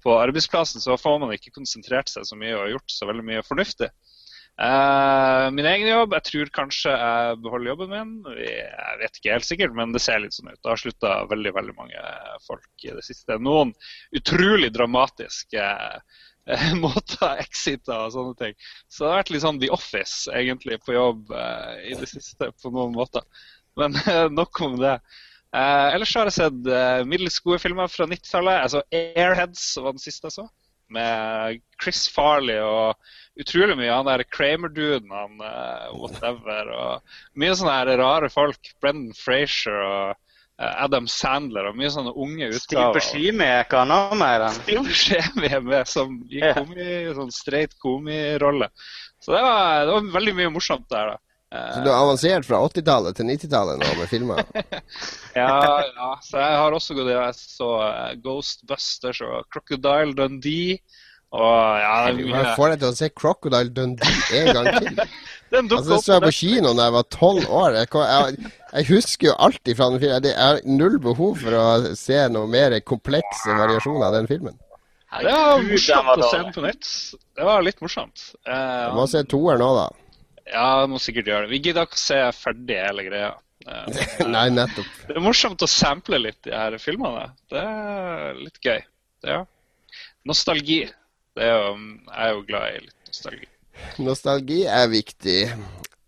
På 0.04 0.14
arbeidsplassen 0.20 0.84
så 0.84 0.94
får 1.00 1.18
man 1.24 1.34
ikke 1.34 1.56
konsentrert 1.58 2.12
seg 2.12 2.28
så 2.28 2.38
mye 2.38 2.54
og 2.54 2.76
gjort 2.76 2.94
så 2.94 3.10
veldig 3.10 3.26
mye 3.32 3.42
fornuftig. 3.44 3.90
Uh, 4.60 5.46
min 5.56 5.64
egen 5.64 5.88
jobb 5.88 6.12
Jeg 6.18 6.24
tror 6.26 6.50
kanskje 6.52 6.92
jeg 6.92 7.36
beholder 7.40 7.70
jobben 7.70 7.92
min. 7.94 8.10
Jeg 8.44 8.98
vet 9.00 9.14
ikke 9.16 9.32
helt 9.32 9.48
sikkert, 9.48 9.72
men 9.76 9.94
det 9.94 10.02
ser 10.04 10.20
litt 10.20 10.36
sånn 10.36 10.50
ut. 10.50 10.58
Det 10.60 10.68
har 10.68 10.82
slutta 10.82 11.12
veldig 11.30 11.52
veldig 11.56 11.76
mange 11.78 12.02
folk 12.44 12.84
i 12.84 12.92
det 12.92 13.04
siste. 13.06 13.38
Noen 13.40 13.72
utrolig 14.20 14.68
dramatiske 14.74 15.64
uh, 15.64 16.68
måter, 16.82 17.40
exiter 17.40 18.04
og 18.04 18.12
sånne 18.18 18.36
ting. 18.42 18.58
Så 18.92 19.06
det 19.06 19.14
har 19.14 19.22
vært 19.22 19.32
litt 19.32 19.46
sånn 19.46 19.62
The 19.64 19.72
Office 19.78 20.36
egentlig 20.36 20.80
på 20.84 20.98
jobb 20.98 21.32
uh, 21.32 21.80
i 21.80 21.96
det 21.96 22.12
siste 22.12 22.52
på 22.60 22.76
noen 22.76 22.92
måter. 22.98 23.24
Men 23.80 23.96
nok 24.36 24.60
om 24.66 24.76
det. 24.80 24.98
ellers 25.56 26.12
har 26.18 26.28
jeg 26.28 26.36
sett 26.36 27.06
middels 27.08 27.38
gode 27.40 27.62
filmer 27.62 27.88
fra 27.88 28.04
90-tallet. 28.10 28.64
Altså 28.66 28.82
Airheads 28.92 29.70
var 29.80 29.94
den 29.94 30.02
siste 30.02 30.28
jeg 30.28 30.36
så 30.36 30.50
med 30.92 31.60
Chris 31.80 32.06
Farley 32.12 32.58
og 32.62 32.96
utrolig 33.40 33.76
mye. 33.78 33.92
Han 33.92 34.08
der 34.08 34.24
Kramer-duden, 34.28 35.12
han 35.14 35.38
uh, 35.42 35.92
whatever. 35.96 36.72
Og 36.74 37.38
mye 37.40 37.54
sånne 37.56 37.96
rare 38.00 38.30
folk. 38.32 38.72
Brendan 38.82 39.14
Frazier 39.16 39.78
og 39.86 40.12
uh, 40.14 40.72
Adam 40.84 41.08
Sandler 41.10 41.70
og 41.70 41.78
mye 41.78 41.92
sånne 41.94 42.14
unge 42.14 42.50
utgaver. 42.50 42.60
Steve 42.66 42.92
Buscemi 42.98 43.46
er 43.46 43.64
ikke 43.64 43.84
han 43.84 44.20
med 44.20 44.36
i 44.36 44.44
den? 44.44 44.60
Steve 44.60 44.84
Buscemi 44.90 45.54
er 45.54 45.64
med 45.72 45.90
som 45.90 46.20
i 46.28 46.44
komi, 46.44 46.92
sånn 47.16 47.34
straight 47.34 47.78
komirolle. 47.82 48.70
Så 49.20 49.34
det 49.36 49.42
var, 49.44 49.84
det 49.86 49.96
var 49.96 50.14
veldig 50.18 50.38
mye 50.38 50.54
morsomt 50.54 50.88
der, 50.92 51.14
da. 51.14 51.29
Så 51.50 51.80
du 51.82 51.90
har 51.90 52.04
avansert 52.04 52.46
fra 52.46 52.60
80-tallet 52.62 53.16
til 53.18 53.26
90-tallet 53.26 53.80
nå 53.80 53.94
med 53.98 54.06
filmer? 54.10 54.42
ja, 55.40 55.48
ja, 55.82 56.10
så 56.22 56.38
jeg 56.38 56.58
har 56.62 56.76
også 56.76 56.94
gått 56.94 57.10
Jeg 57.10 57.36
så 57.40 57.70
uh, 57.82 58.12
Ghostbusters 58.22 59.22
og 59.26 59.48
Crocodile 59.50 60.14
Dundee. 60.14 60.78
Og 61.30 61.78
ja, 61.78 61.90
det 62.06 62.22
er 62.22 62.30
Jeg 62.30 62.54
får 62.58 62.72
deg 62.72 62.80
til 62.82 62.88
å 62.88 62.98
se 63.00 63.08
Crocodile 63.18 63.74
Dundee 63.74 64.38
en 64.38 64.50
gang 64.54 64.70
til. 64.76 65.02
altså, 65.58 65.98
så 65.98 66.16
jeg 66.16 66.24
på 66.28 66.32
kino 66.38 66.72
da 66.78 66.86
jeg 66.86 66.94
var 67.00 67.08
tolv 67.16 67.52
år. 67.60 67.78
Jeg, 67.80 67.90
jeg, 67.98 68.50
jeg, 68.72 68.88
husker 68.90 69.30
jo 69.32 69.36
alt 69.48 69.70
fra 69.74 69.88
den 69.90 70.02
filmen. 70.04 70.26
Jeg 70.30 70.38
har 70.38 70.60
null 70.66 70.98
behov 71.02 71.38
for 71.42 71.58
å 71.58 71.94
se 71.98 72.20
noe 72.30 72.50
mer 72.50 72.78
komplekse 72.86 73.58
variasjoner 73.58 74.06
av 74.06 74.20
den 74.20 74.30
filmen. 74.30 74.58
Det 75.10 75.34
var 75.34 75.64
morsomt 75.66 76.12
å 76.14 76.30
se 76.30 76.38
den 76.38 76.54
på 76.54 76.62
nytt. 76.62 76.92
Det 77.34 77.46
var 77.46 77.66
litt 77.66 77.82
morsomt. 77.82 78.28
Uh, 78.46 78.92
du 78.92 79.00
må 79.00 79.08
se 79.10 79.24
toeren 79.26 79.62
nå, 79.62 79.72
da. 79.80 79.88
Ja, 80.50 80.66
jeg 80.82 80.90
må 80.90 80.98
sikkert 81.02 81.30
gjøre 81.30 81.46
det. 81.46 81.52
Vi 81.54 81.62
gidder 81.64 81.86
ikke 81.86 81.98
å 81.98 82.02
se 82.02 82.20
ferdig 82.36 82.78
hele 82.80 83.06
greia. 83.06 83.30
Nei, 84.34 84.46
nettopp. 84.54 84.88
Det 85.06 85.16
er 85.18 85.24
morsomt 85.24 85.62
å 85.62 85.68
sample 85.68 86.20
litt 86.20 86.40
de 86.46 86.54
her 86.56 86.76
filmene. 86.82 87.28
Det 87.50 87.60
er 87.60 88.40
litt 88.40 88.58
gøy. 88.64 88.80
Det 89.20 89.34
er 89.36 89.44
Nostalgi. 90.28 90.82
Det 91.36 91.46
er 91.46 91.54
jo, 91.54 91.76
jeg 92.08 92.24
er 92.24 92.34
jo 92.34 92.42
glad 92.48 92.74
i 92.74 92.82
litt 92.84 93.10
nostalgi. 93.10 93.46
Nostalgi 94.04 94.58
er 94.68 94.90
viktig. 94.92 95.38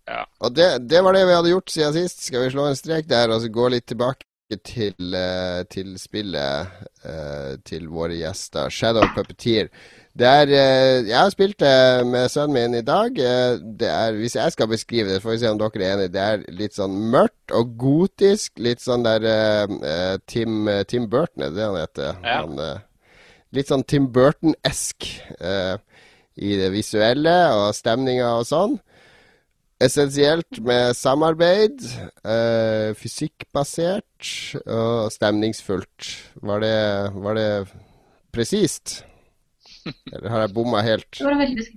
Ja. 0.08 0.24
Og 0.42 0.52
det, 0.56 0.68
det, 0.90 1.00
var 1.04 1.16
det 1.16 1.24
vi 1.28 1.36
hadde 1.38 1.54
gjort 1.54 1.72
siden 1.72 1.96
sist. 1.96 2.26
Skal 2.26 2.44
vi 2.44 2.52
slå 2.52 2.66
en 2.68 2.78
strek 2.78 3.08
der 3.08 3.32
og 3.32 3.40
så 3.42 3.50
gå 3.52 3.68
litt 3.72 3.86
tilbake 3.88 4.58
til, 4.66 5.14
eh, 5.16 5.62
til 5.72 5.94
spillet 6.00 6.82
eh, 7.08 7.54
til 7.64 7.88
våre 7.92 8.18
gjester? 8.18 8.72
Shadow 8.72 9.06
Puppeteer. 9.14 9.70
Det 10.12 10.28
er 10.28 10.50
eh, 10.52 11.08
Jeg 11.08 11.16
har 11.16 11.30
spilt 11.32 11.60
det 11.62 12.06
med 12.06 12.28
sønnen 12.28 12.52
min 12.52 12.74
i 12.76 12.84
dag. 12.84 13.16
Eh, 13.16 13.56
det 13.80 13.88
er, 13.88 14.12
hvis 14.20 14.36
jeg 14.36 14.52
skal 14.52 14.68
beskrive 14.68 15.08
det, 15.08 15.22
får 15.22 15.30
vi 15.30 15.40
se 15.40 15.50
om 15.50 15.60
dere 15.60 15.84
er 15.86 15.94
enige. 15.94 16.12
Det 16.12 16.22
er 16.22 16.42
litt 16.52 16.76
sånn 16.76 16.96
mørkt 17.12 17.54
og 17.56 17.70
gotisk. 17.80 18.52
Litt 18.60 18.84
sånn 18.84 19.06
der 19.06 19.24
uh, 19.24 20.18
Tim, 20.28 20.68
Tim, 20.88 21.08
Burton, 21.08 21.46
er 21.46 21.54
det 21.56 21.64
han 21.64 21.78
heter? 21.80 22.18
Ja. 22.20 22.42
Han, 22.42 22.60
uh, 22.60 23.14
litt 23.56 23.72
sånn 23.72 23.84
Tim 23.88 24.10
Burton-esk 24.12 25.08
uh, 25.40 25.80
i 26.36 26.56
det 26.60 26.68
visuelle 26.74 27.36
og 27.56 27.70
stemninga 27.76 28.34
og 28.36 28.44
sånn. 28.48 28.76
Essensielt 29.82 30.60
med 30.62 30.92
samarbeid. 30.94 31.80
fysikkbasert 32.94 34.28
og 34.62 35.08
stemningsfullt. 35.10 36.10
Var 36.38 36.62
det, 36.62 36.76
var 37.24 37.34
det 37.34 37.48
presist? 38.30 39.00
Eller 40.12 40.28
har 40.30 40.44
jeg 40.46 40.54
bomma 40.56 40.82
helt? 40.84 41.10
Det 41.18 41.26
var 41.26 41.38
veldig. 41.40 41.68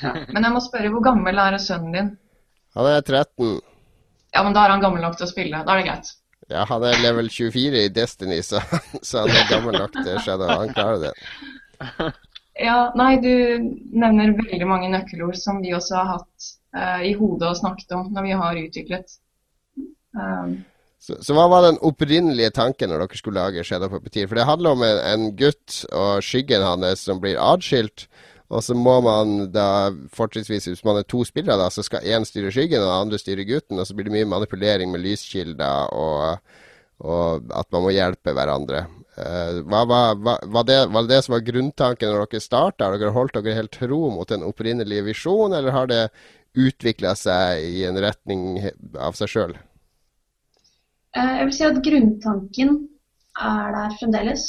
Ja. 0.00 0.12
Men 0.32 0.46
jeg 0.46 0.54
må 0.54 0.60
spørre, 0.64 0.90
hvor 0.94 1.04
gammel 1.04 1.40
er 1.42 1.56
sønnen 1.60 1.96
din? 1.96 2.12
Han 2.74 2.88
er 2.90 3.02
13. 3.04 3.58
Ja, 4.34 4.42
men 4.42 4.54
da 4.56 4.64
er 4.64 4.74
han 4.74 4.82
gammel 4.82 5.04
nok 5.04 5.18
til 5.18 5.28
å 5.28 5.30
spille. 5.30 5.60
Da 5.66 5.74
er 5.74 5.82
det 5.82 5.88
greit. 5.90 6.12
Ja, 6.50 6.64
han 6.68 6.84
er 6.84 7.00
level 7.00 7.30
24 7.32 7.84
i 7.86 7.90
Destiny, 7.94 8.40
så, 8.44 8.60
så 9.02 9.24
han 9.24 9.32
er 9.32 9.50
gammel 9.52 9.78
nok 9.78 9.94
til 9.96 10.18
Shadow. 10.24 10.50
Han 10.50 10.72
klarer 10.76 11.06
det. 11.06 11.14
Ja, 12.54 12.92
nei, 12.94 13.16
du 13.18 13.30
nevner 13.98 14.36
veldig 14.38 14.66
mange 14.70 14.90
nøkkelord 14.92 15.34
som 15.40 15.56
vi 15.64 15.72
også 15.74 15.96
har 15.98 16.10
hatt 16.12 16.50
uh, 16.76 17.00
i 17.02 17.10
hodet 17.18 17.48
og 17.48 17.58
snakket 17.58 17.96
om 17.96 18.12
når 18.14 18.28
vi 18.28 18.36
har 18.38 18.60
utviklet. 18.60 19.16
Um, 20.14 20.60
så, 21.04 21.18
så, 21.20 21.34
hva 21.36 21.44
var 21.52 21.66
den 21.66 21.80
opprinnelige 21.84 22.54
tanken 22.56 22.88
når 22.88 23.02
dere 23.02 23.18
skulle 23.18 23.42
lage 23.42 23.64
Shadow 23.66 23.90
Puppeteer? 23.92 24.28
For 24.30 24.40
det 24.40 24.46
handler 24.48 24.72
om 24.72 24.84
en, 24.86 25.00
en 25.04 25.26
gutt 25.36 25.82
og 25.92 26.24
skyggen 26.24 26.64
hans 26.64 27.02
som 27.04 27.20
blir 27.20 27.36
atskilt. 27.40 28.06
Og 28.54 28.62
så 28.64 28.76
må 28.76 28.94
man 29.04 29.50
da 29.52 29.90
fortrinnsvis, 30.14 30.68
hvis 30.70 30.84
man 30.86 31.00
er 31.00 31.06
to 31.08 31.20
spillere, 31.26 31.58
da, 31.60 31.68
så 31.72 31.84
skal 31.84 32.06
én 32.08 32.24
styre 32.28 32.52
skyggen 32.54 32.80
og 32.80 32.88
den 32.88 33.02
andre 33.06 33.20
styre 33.20 33.44
gutten. 33.48 33.80
Og 33.80 33.88
så 33.88 33.96
blir 33.96 34.08
det 34.08 34.14
mye 34.14 34.30
manipulering 34.30 34.92
med 34.92 35.04
lyskilder 35.04 35.92
og, 35.92 36.54
og 37.04 37.52
at 37.52 37.68
man 37.74 37.84
må 37.84 37.92
hjelpe 37.92 38.36
hverandre. 38.36 38.86
Uh, 39.14 39.60
hva, 39.68 39.84
hva, 39.86 40.00
hva, 40.16 40.38
var, 40.56 40.68
det, 40.70 40.78
var, 40.94 41.10
det, 41.10 41.20
som 41.26 41.36
var 41.36 41.44
grunntanken 41.50 42.10
når 42.14 42.24
dere 42.24 42.46
starta? 42.46 42.88
Har 42.88 42.96
dere 42.96 43.12
holdt 43.14 43.36
dere 43.36 43.58
helt 43.60 43.76
tro 43.76 44.00
mot 44.14 44.32
den 44.32 44.46
opprinnelige 44.46 45.04
visjonen, 45.10 45.58
eller 45.60 45.76
har 45.76 45.92
det 45.92 46.02
utvikla 46.54 47.12
seg 47.18 47.68
i 47.68 47.84
en 47.88 48.00
retning 48.00 48.62
av 48.96 49.20
seg 49.20 49.36
sjøl? 49.36 49.56
Uh, 51.14 51.34
jeg 51.38 51.46
vil 51.46 51.54
si 51.54 51.66
at 51.66 51.82
grunntanken 51.86 52.70
er 53.38 53.74
der 53.74 53.96
fremdeles. 54.00 54.44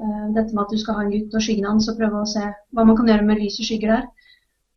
Uh, 0.00 0.28
dette 0.36 0.54
med 0.54 0.62
at 0.64 0.72
du 0.72 0.78
skal 0.80 0.96
ha 0.96 1.04
en 1.04 1.12
gutt 1.12 1.34
og 1.34 1.42
skyggen 1.44 1.66
hans 1.68 1.88
og 1.90 1.98
prøve 1.98 2.22
å 2.22 2.30
se 2.30 2.44
hva 2.72 2.84
man 2.86 2.96
kan 2.96 3.08
gjøre 3.10 3.26
med 3.28 3.42
lys 3.42 3.58
og 3.60 3.68
skygger 3.68 3.94
der. 3.96 4.06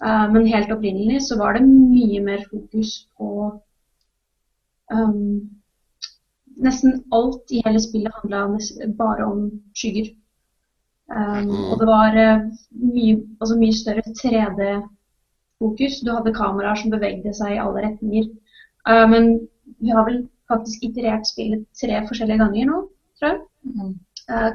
Uh, 0.01 0.27
men 0.33 0.49
helt 0.49 0.71
opprinnelig 0.73 1.21
så 1.27 1.37
var 1.37 1.55
det 1.55 1.67
mye 1.67 2.21
mer 2.25 2.45
fokus 2.49 3.03
på 3.17 3.51
um, 4.91 5.49
Nesten 6.61 6.97
alt 7.15 7.53
i 7.55 7.61
hele 7.65 7.79
spillet 7.81 8.13
handla 8.19 8.41
bare 8.97 9.25
om 9.25 9.45
skygger. 9.77 10.11
Um, 11.09 11.47
og 11.71 11.79
det 11.79 11.87
var 11.89 12.17
uh, 12.17 12.43
mye, 12.81 13.15
altså 13.39 13.55
mye 13.57 13.77
større 13.77 14.03
3D-fokus. 14.19 16.01
Du 16.05 16.11
hadde 16.11 16.35
kameraer 16.35 16.77
som 16.81 16.93
bevegde 16.93 17.33
seg 17.37 17.55
i 17.55 17.61
alle 17.63 17.85
retninger. 17.87 18.27
men 19.13 19.25
vi 19.79 19.89
har 19.93 20.05
vel 20.05 20.21
faktisk 20.51 20.83
iterert 20.87 21.27
spillet 21.29 21.63
tre 21.79 22.03
forskjellige 22.09 22.43
ganger 22.43 22.69
nå 22.69 22.81
tror 23.21 23.31
jeg. 23.31 23.41
Mm. 23.71 23.95
Uh, 24.31 24.51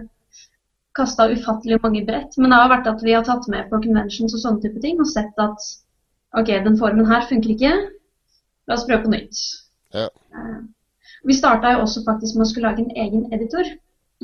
Kasta 0.97 1.29
ufattelig 1.29 1.79
mange 1.83 2.05
brett. 2.07 2.39
Men 2.41 2.53
det 2.53 2.61
har 2.61 2.73
vært 2.73 2.89
at 2.89 3.03
vi 3.05 3.13
har 3.13 3.25
tatt 3.27 3.49
med 3.53 3.69
på 3.71 3.83
conventions 3.85 4.35
og 4.35 4.43
sånne 4.43 4.63
type 4.65 4.81
ting 4.85 5.03
og 5.03 5.11
sett 5.11 5.43
at 5.43 5.67
OK, 6.37 6.49
den 6.65 6.79
formen 6.81 7.09
her 7.09 7.27
funker 7.29 7.53
ikke. 7.53 7.75
La 8.67 8.79
oss 8.79 8.87
prøve 8.89 9.05
på 9.05 9.13
nytt. 9.13 9.43
Ja. 9.95 10.09
Uh, 10.35 10.65
vi 11.27 11.37
starta 11.37 11.75
jo 11.75 11.85
også 11.85 12.03
faktisk 12.07 12.37
med 12.37 12.47
å 12.47 12.51
skulle 12.51 12.71
lage 12.71 12.85
en 12.85 12.97
egen 13.05 13.27
editor 13.35 13.69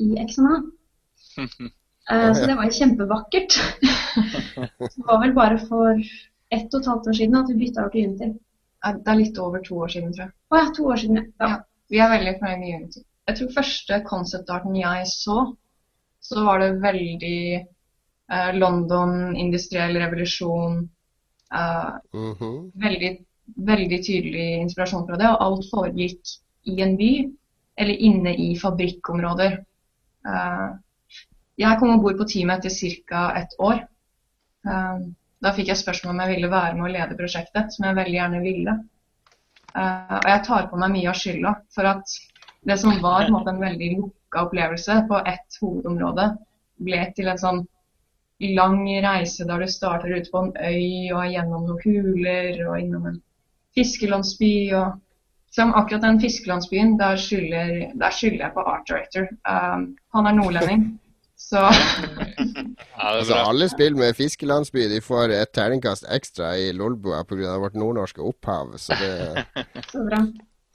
i 0.01 0.09
XNA. 0.23 0.59
Uh, 1.39 1.47
eh, 2.13 2.31
så 2.37 2.49
det 2.49 2.57
var 2.59 2.69
jo 2.69 2.77
kjempevakkert. 2.79 3.59
det 4.83 5.07
var 5.09 5.23
vel 5.23 5.37
bare 5.37 5.61
for 5.63 6.01
ett 6.53 6.73
og 6.73 6.81
et 6.81 6.91
halvt 6.91 7.09
år 7.13 7.19
siden 7.21 7.39
at 7.41 7.53
vi 7.53 7.61
bytta 7.63 7.85
over 7.85 7.95
til 7.95 8.09
Unity. 8.09 8.33
Det 8.83 9.11
er 9.13 9.19
litt 9.19 9.39
over 9.39 9.63
to 9.63 9.77
år 9.85 9.91
siden, 9.95 10.13
tror 10.15 10.27
jeg. 10.27 10.35
Å 10.51 10.59
ja, 10.59 10.69
to 10.77 10.87
år 10.91 11.01
siden, 11.03 11.23
ja. 11.23 11.49
ja. 11.49 11.57
Vi 11.93 12.01
er 12.01 12.11
veldig 12.11 12.39
fornøyd 12.41 12.63
med 12.63 12.77
Unity 12.81 13.03
jeg 13.29 13.39
tror 13.39 13.55
første 13.55 13.99
concept-arten 14.07 14.77
jeg 14.77 15.07
så, 15.11 15.37
så 16.23 16.45
var 16.47 16.63
det 16.63 16.81
veldig 16.83 17.43
eh, 17.59 18.51
London, 18.59 19.37
industriell 19.39 19.99
revolusjon 20.03 20.81
eh, 21.55 21.93
mm 22.15 22.33
-hmm. 22.41 22.59
veldig, 22.85 23.13
veldig 23.57 24.01
tydelig 24.07 24.49
inspirasjon 24.65 25.07
fra 25.07 25.17
det. 25.17 25.29
Og 25.31 25.45
alt 25.47 25.71
foregikk 25.71 26.35
i 26.65 26.81
en 26.83 26.97
by, 26.97 27.13
eller 27.79 28.05
inne 28.09 28.35
i 28.37 28.59
fabrikkområder. 28.59 29.59
Eh, 30.27 30.69
jeg 31.59 31.79
kom 31.79 31.91
om 31.91 32.03
bord 32.03 32.19
på 32.19 32.29
teamet 32.29 32.65
etter 32.65 33.03
ca. 33.09 33.33
ett 33.37 33.55
år. 33.59 33.87
Eh, 34.67 34.99
da 35.43 35.53
fikk 35.57 35.73
jeg 35.73 35.81
spørsmål 35.81 36.15
om 36.15 36.23
jeg 36.23 36.35
ville 36.37 36.51
være 36.53 36.77
med 36.79 36.87
å 36.87 36.93
lede 36.93 37.19
prosjektet, 37.19 37.75
som 37.75 37.87
jeg 37.89 37.99
veldig 37.99 38.19
gjerne 38.19 38.43
ville. 38.45 38.77
Uh, 39.73 40.17
og 40.21 40.29
jeg 40.31 40.45
tar 40.47 40.69
på 40.71 40.79
meg 40.81 40.95
mye 40.95 41.11
av 41.11 41.19
skylda 41.19 41.53
for 41.75 41.89
at 41.89 42.17
det 42.69 42.79
som 42.79 42.99
var 43.03 43.27
en, 43.27 43.35
måte, 43.35 43.51
en 43.51 43.63
veldig 43.63 43.93
lukka 43.97 44.47
opplevelse 44.47 44.99
på 45.09 45.21
ett 45.27 45.61
hovedområde, 45.63 46.29
ble 46.83 47.05
til 47.17 47.31
en 47.33 47.41
sånn 47.41 47.63
lang 48.57 48.83
reise 49.05 49.47
der 49.47 49.63
du 49.63 49.71
starter 49.71 50.15
ute 50.15 50.31
på 50.31 50.43
en 50.45 50.53
øy 50.59 51.13
og 51.15 51.31
gjennom 51.31 51.67
noen 51.69 51.83
huler 51.85 52.63
og 52.69 52.79
innom 52.79 53.09
en 53.11 53.23
fiskelandsby. 53.77 54.55
og 54.79 55.01
som 55.53 55.75
akkurat 55.77 56.03
den 56.03 56.21
fiskelandsbyen, 56.21 56.95
der 56.99 57.17
skylder, 57.21 57.91
der 58.01 58.11
skylder 58.11 58.45
jeg 58.47 58.53
på 58.55 58.61
art 58.61 58.87
director. 58.89 59.27
Um, 59.45 59.83
han 60.15 60.27
er 60.27 60.33
nordlending, 60.39 60.87
så 61.43 61.63
altså, 63.09 63.35
Alle 63.35 63.69
spill 63.73 63.97
med 63.99 64.17
fiskelandsby 64.17 64.87
de 64.93 65.01
får 65.05 65.35
et 65.37 65.53
terningkast 65.55 66.07
ekstra 66.13 66.55
i 66.59 66.71
Lolbua 66.77 67.23
pga. 67.29 67.59
vårt 67.61 67.77
nordnorske 67.79 68.23
opphav. 68.23 68.77
Så 68.79 68.97
det 69.01 69.45
så 69.93 70.05
bra. 70.07 70.23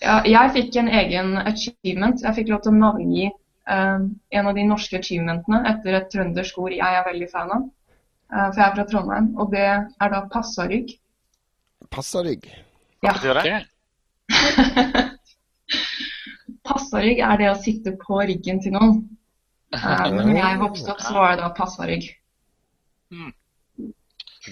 Ja, 0.03 0.19
jeg 0.30 0.53
fikk 0.53 0.77
en 0.77 0.91
egen 0.93 1.38
achievement. 1.41 2.21
Jeg 2.21 2.38
fikk 2.38 2.51
lov 2.53 2.62
til 2.65 2.75
å 2.75 2.77
navngi 2.77 3.25
uh, 3.32 4.06
en 4.06 4.51
av 4.51 4.53
de 4.58 4.67
norske 4.67 4.99
achievementene 4.99 5.63
etter 5.71 5.97
et 5.97 6.12
trøndersk 6.13 6.60
ord 6.62 6.75
jeg 6.75 6.99
er 6.99 7.08
veldig 7.08 7.32
fan 7.32 7.56
av. 7.56 7.65
Uh, 8.27 8.47
for 8.51 8.62
jeg 8.62 8.67
er 8.67 8.75
fra 8.75 8.88
Trondheim, 8.91 9.34
og 9.39 9.51
det 9.56 9.65
er 9.65 10.13
da 10.13 10.23
passarygg. 10.30 10.93
Passarygg? 11.93 12.45
Hva 13.01 13.15
betyr 13.17 13.41
det? 13.41 13.58
passarygg 16.67 17.23
er 17.23 17.41
det 17.41 17.53
å 17.53 17.60
sitte 17.63 17.95
på 18.03 18.19
ryggen 18.27 18.62
til 18.62 18.75
noen. 18.77 18.99
Uh, 19.75 20.08
når 20.15 20.39
jeg 20.39 20.62
vokste 20.62 20.93
opp, 20.93 21.03
så 21.03 21.15
var 21.17 21.36
det 21.36 21.43
da 21.43 21.51
passarygg. 21.58 22.08
Hmm. 23.12 23.34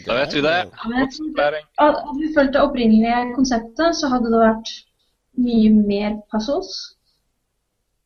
Da 0.06 0.17
vet 0.17 0.36
vi 0.36 0.41
det. 0.43 0.56
Hadde 0.82 2.17
vi 2.19 2.32
fulgt 2.36 2.56
det 2.56 2.63
opprinnelige 2.63 3.21
konseptet, 3.36 3.95
så 3.95 4.12
hadde 4.12 4.32
det 4.34 4.41
vært 4.41 4.71
mye 5.39 5.71
mer 5.75 6.17
passos. 6.32 6.73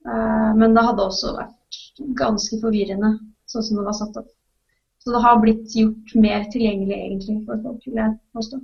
Uh, 0.06 0.52
men 0.58 0.78
det 0.78 0.86
hadde 0.86 1.08
også 1.10 1.34
vært 1.38 1.80
ganske 2.20 2.60
forvirrende, 2.62 3.16
sånn 3.50 3.66
som 3.66 3.80
det 3.80 3.88
var 3.88 3.98
satt 3.98 4.22
opp. 4.22 4.30
Så 5.00 5.14
det 5.16 5.24
har 5.24 5.40
blitt 5.42 5.76
gjort 5.76 6.14
mer 6.20 6.46
tilgjengelig 6.54 6.98
egentlig 6.98 7.40
for 7.48 7.62
folk, 7.64 7.82
vil 7.88 8.02
jeg 8.02 8.18
påstå. 8.36 8.60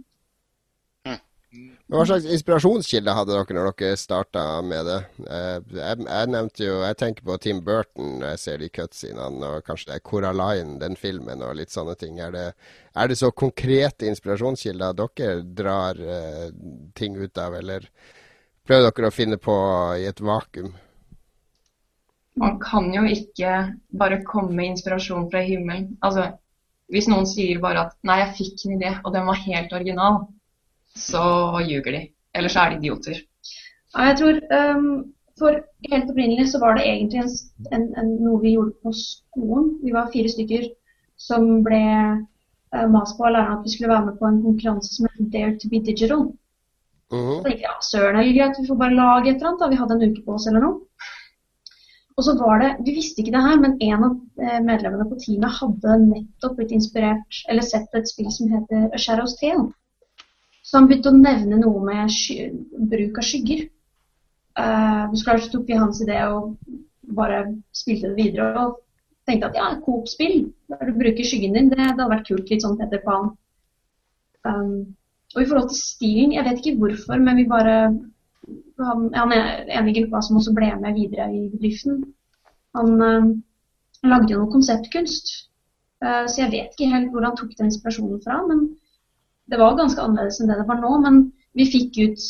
Hva 1.86 2.02
slags 2.10 2.26
inspirasjonskilde 2.34 3.14
hadde 3.14 3.36
dere 3.36 3.56
når 3.56 3.68
dere 3.78 3.98
starta 4.00 4.44
med 4.66 4.88
det? 4.90 4.98
Eh, 5.30 5.58
jeg, 5.78 6.30
nevnte 6.34 6.64
jo, 6.66 6.80
jeg 6.82 6.98
tenker 6.98 7.28
på 7.28 7.36
Tim 7.44 7.60
Burton 7.66 8.16
når 8.22 8.32
jeg 8.32 8.42
ser 8.42 8.64
de 8.64 8.70
cutscenene, 8.74 9.52
og 9.52 9.68
kanskje 9.68 9.92
det 9.92 10.00
er 10.00 10.06
Coraline, 10.10 10.80
den 10.82 10.98
filmen, 10.98 11.44
og 11.46 11.60
litt 11.60 11.74
sånne 11.74 11.94
ting. 12.02 12.18
Er 12.26 12.34
det, 12.34 12.46
er 12.98 13.12
det 13.12 13.20
så 13.22 13.30
konkrete 13.30 14.10
inspirasjonskilder 14.10 14.98
dere 14.98 15.36
drar 15.46 16.02
uh, 16.02 16.48
ting 16.98 17.20
ut 17.22 17.38
av, 17.38 17.60
eller 17.62 17.86
prøver 18.66 18.90
dere 18.90 19.12
å 19.12 19.14
finne 19.14 19.38
på 19.38 19.58
i 20.02 20.08
et 20.10 20.24
vakuum? 20.26 20.74
Man 22.42 22.58
kan 22.60 22.90
jo 22.92 23.06
ikke 23.08 23.60
bare 23.96 24.24
komme 24.28 24.58
med 24.58 24.74
inspirasjon 24.74 25.30
fra 25.30 25.46
himmelen. 25.46 25.94
Altså, 26.04 26.32
hvis 26.92 27.08
noen 27.10 27.30
sier 27.30 27.62
bare 27.62 27.86
at 27.86 27.94
'nei, 28.02 28.18
jeg 28.24 28.34
fikk 28.40 28.66
en 28.66 28.76
idé, 28.80 28.92
og 29.06 29.14
den 29.14 29.30
var 29.30 29.40
helt 29.46 29.78
original', 29.78 30.26
så 30.98 31.26
ljuger 31.68 31.92
de. 31.92 32.02
Eller 32.36 32.52
så 32.52 32.60
er 32.60 32.70
de 32.70 32.80
idioter. 32.82 33.20
Ja, 33.96 34.10
jeg 34.10 34.18
tror 34.20 34.40
um, 34.76 34.88
For 35.40 35.60
helt 35.92 36.10
opprinnelig 36.12 36.48
så 36.52 36.60
var 36.64 36.78
det 36.78 36.86
egentlig 36.88 37.20
en, 37.20 37.32
en, 37.76 37.86
en, 38.00 38.12
noe 38.24 38.40
vi 38.44 38.56
gjorde 38.56 38.76
på 38.84 38.94
skolen. 38.96 39.74
Vi 39.84 39.92
var 39.96 40.12
fire 40.14 40.32
stykker 40.32 40.70
som 41.20 41.64
ble 41.66 41.84
uh, 42.16 42.88
mast 42.92 43.18
på 43.18 43.28
av 43.28 43.36
læreren 43.36 43.60
at 43.60 43.68
vi 43.68 43.74
skulle 43.74 43.92
være 43.92 44.06
med 44.10 44.20
på 44.20 44.30
en 44.30 44.42
konkurranse 44.46 44.96
som 44.96 45.10
het 45.10 45.32
Dare 45.34 45.58
to 45.60 45.72
be 45.72 45.84
digital. 45.84 46.24
Uh 47.14 47.20
-huh. 47.20 47.38
Så 47.38 47.44
tenkte 47.44 47.66
jeg 47.66 47.72
ja, 47.72 47.76
søren 47.82 48.16
er 48.16 48.38
greit, 48.38 48.62
vi 48.62 48.68
får 48.68 48.82
bare 48.84 49.00
lage 49.02 49.30
et 49.30 49.36
eller 49.36 49.48
annet. 49.48 49.62
Da. 49.62 49.70
Vi 49.70 49.82
hadde 49.82 49.94
en 49.96 50.10
uke 50.12 50.26
på 50.26 50.34
oss 50.34 50.48
eller 50.48 50.60
noe. 50.60 50.80
Og 52.18 52.24
så 52.24 52.34
var 52.40 52.60
det, 52.60 52.76
Vi 52.86 52.92
visste 52.96 53.22
ikke 53.22 53.36
det 53.36 53.48
her, 53.48 53.58
men 53.60 53.78
en 53.82 54.04
av 54.08 54.14
eh, 54.44 54.62
medlemmene 54.64 55.10
på 55.10 55.18
teamet 55.24 55.58
hadde 55.60 55.98
nettopp 56.06 56.56
blitt 56.56 56.72
inspirert, 56.72 57.32
eller 57.50 57.62
sett 57.62 57.90
et 57.94 58.08
spill 58.08 58.32
som 58.32 58.52
heter 58.54 58.80
A 58.96 58.98
Shadow's 58.98 59.36
Tale. 59.42 59.74
Så 60.66 60.80
han 60.80 60.90
begynte 60.90 61.12
å 61.14 61.18
nevne 61.18 61.60
noe 61.62 61.84
med 61.86 62.16
bruk 62.90 63.20
av 63.22 63.28
skygger. 63.28 63.68
Uh, 64.56 65.14
så 65.14 65.38
tok 65.52 65.68
vi 65.68 65.78
hans 65.78 66.02
idé 66.02 66.18
og 66.32 66.56
bare 67.16 67.44
spilte 67.76 68.10
det 68.10 68.18
videre. 68.18 68.66
Og 68.66 68.82
tenkte 69.30 69.52
at 69.52 69.58
ja, 69.60 69.72
Coop-spill 69.86 70.46
du 70.46 70.94
bruker 70.98 71.26
skyggen 71.28 71.58
din, 71.58 71.70
det, 71.70 71.78
det 71.78 71.90
hadde 71.92 72.10
vært 72.12 72.30
kult. 72.30 72.50
Litt 72.50 72.66
sånn 72.66 72.78
Peter 72.80 73.02
Pan. 73.06 73.34
Um, 74.46 74.96
og 75.36 75.42
i 75.42 75.48
forhold 75.50 75.70
til 75.72 75.82
stilen, 75.82 76.34
jeg 76.36 76.46
vet 76.48 76.62
ikke 76.62 76.80
hvorfor, 76.82 77.22
men 77.22 77.42
vi 77.42 77.50
bare 77.50 77.78
Han, 78.78 79.08
han 79.16 79.32
er 79.34 79.70
en 79.74 79.88
i 79.90 79.94
gruppa 79.96 80.20
som 80.22 80.36
også 80.38 80.52
ble 80.54 80.68
med 80.78 80.94
videre 80.94 81.26
i 81.34 81.48
bedriften. 81.50 82.04
Han 82.78 82.92
uh, 83.02 83.30
lagde 84.06 84.34
jo 84.34 84.42
noe 84.42 84.52
konseptkunst. 84.54 85.32
Uh, 86.04 86.28
så 86.30 86.44
jeg 86.44 86.52
vet 86.52 86.76
ikke 86.76 86.92
helt 86.92 87.10
hvor 87.14 87.26
han 87.26 87.38
tok 87.40 87.56
den 87.56 87.72
inspirasjonen 87.72 88.20
fra. 88.22 88.42
Men 88.46 88.68
det 89.52 89.60
var 89.62 89.78
ganske 89.78 90.02
annerledes 90.02 90.40
enn 90.42 90.50
det 90.52 90.58
det 90.62 90.68
var 90.70 90.80
nå. 90.82 90.92
Men 91.06 91.20
vi 91.58 91.66
fikk 91.70 91.98
ut, 92.02 92.26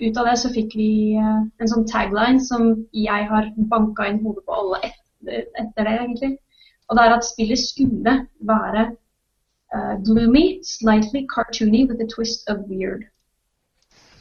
ut 0.00 0.16
av 0.20 0.28
det 0.30 0.36
så 0.40 0.50
fikk 0.54 0.76
vi 0.78 0.90
uh, 1.18 1.42
en 1.60 1.70
sånn 1.72 1.86
tagline 1.90 2.40
som 2.44 2.70
jeg 2.96 3.26
har 3.30 3.50
banka 3.72 4.06
inn 4.10 4.22
hodet 4.24 4.44
på 4.46 4.56
alle 4.60 4.80
etter, 4.90 5.46
etter 5.60 5.88
det, 5.88 5.96
egentlig. 6.04 6.32
Og 6.88 6.96
det 6.98 7.04
er 7.06 7.16
at 7.16 7.26
spillet 7.26 7.60
skulle 7.62 8.14
være 8.48 8.86
uh, 9.74 9.94
gloomy, 10.06 10.60
slightly 10.66 11.26
cartoony 11.30 11.84
with 11.90 12.00
a 12.02 12.08
twist 12.14 12.48
of 12.50 12.66
weird. 12.68 13.06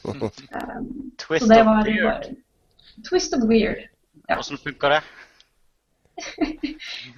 Um, 0.10 1.12
twist 1.20 1.44
of 1.44 1.66
var, 1.68 1.84
weird? 1.86 2.06
Var, 2.06 2.36
twist 3.10 3.34
of 3.36 3.44
weird. 3.50 3.82
Ja. 4.30 4.36
Hvordan 4.40 4.58
funka 4.64 4.90
det? 4.94 5.02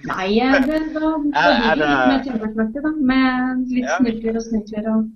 Nei, 0.06 0.26
eh, 0.42 0.56
det, 0.66 0.80
var, 0.94 1.14
Er- 1.34 1.62
er 1.70 1.76
blir 1.76 1.78
det 1.78 1.88
litt 1.88 2.00
det- 2.00 2.08
mer 2.10 2.22
tilbakelagt, 2.26 2.74
da. 2.82 2.90
Med 3.12 3.68
litt 3.70 3.84
Ja. 3.86 3.96
snurkler 3.98 4.36
og 4.36 4.42
snurkler 4.48 4.88
og 4.92 5.10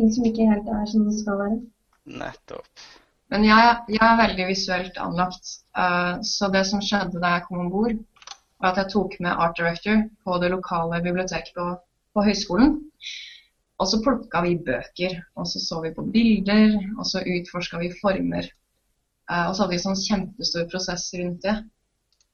ting 0.00 0.12
som 0.16 0.26
ikke 0.26 0.48
helt 0.48 0.68
er 0.72 0.88
som 0.88 1.06
det 1.06 1.18
skal 1.20 1.38
være. 1.42 1.58
Nettopp. 2.20 2.84
Men 3.30 3.44
jeg, 3.46 3.74
jeg 3.94 4.02
er 4.02 4.20
veldig 4.24 4.46
visuelt 4.48 4.96
anlagt. 4.98 5.56
uh, 5.78 6.18
så 6.26 6.48
det 6.54 6.64
som 6.66 6.82
skjedde 6.82 7.20
da 7.22 7.36
jeg 7.36 7.46
kom 7.46 7.60
om 7.66 7.72
bord, 7.72 7.98
var 8.60 8.72
at 8.72 8.80
jeg 8.82 8.92
tok 8.94 9.18
med 9.24 9.36
art 9.44 9.56
director 9.58 10.02
på 10.24 10.38
det 10.42 10.50
lokale 10.52 11.02
biblioteket 11.04 11.52
på, 11.56 11.66
på 12.14 12.24
høyskolen. 12.26 12.80
Og 13.80 13.88
så 13.88 14.00
plukka 14.04 14.42
vi 14.44 14.58
bøker, 14.66 15.14
og 15.38 15.46
så 15.48 15.62
så 15.62 15.78
vi 15.84 15.92
på 15.96 16.04
bilder, 16.16 16.74
og 16.98 17.06
så 17.08 17.22
utforska 17.22 17.80
vi 17.80 17.92
former. 18.00 18.50
Uh, 19.30 19.46
og 19.46 19.54
så 19.54 19.62
hadde 19.62 19.76
vi 19.76 19.84
sånn 19.84 20.02
kjempestor 20.02 20.66
prosess 20.72 21.06
rundt 21.20 21.46
det. 21.46 21.56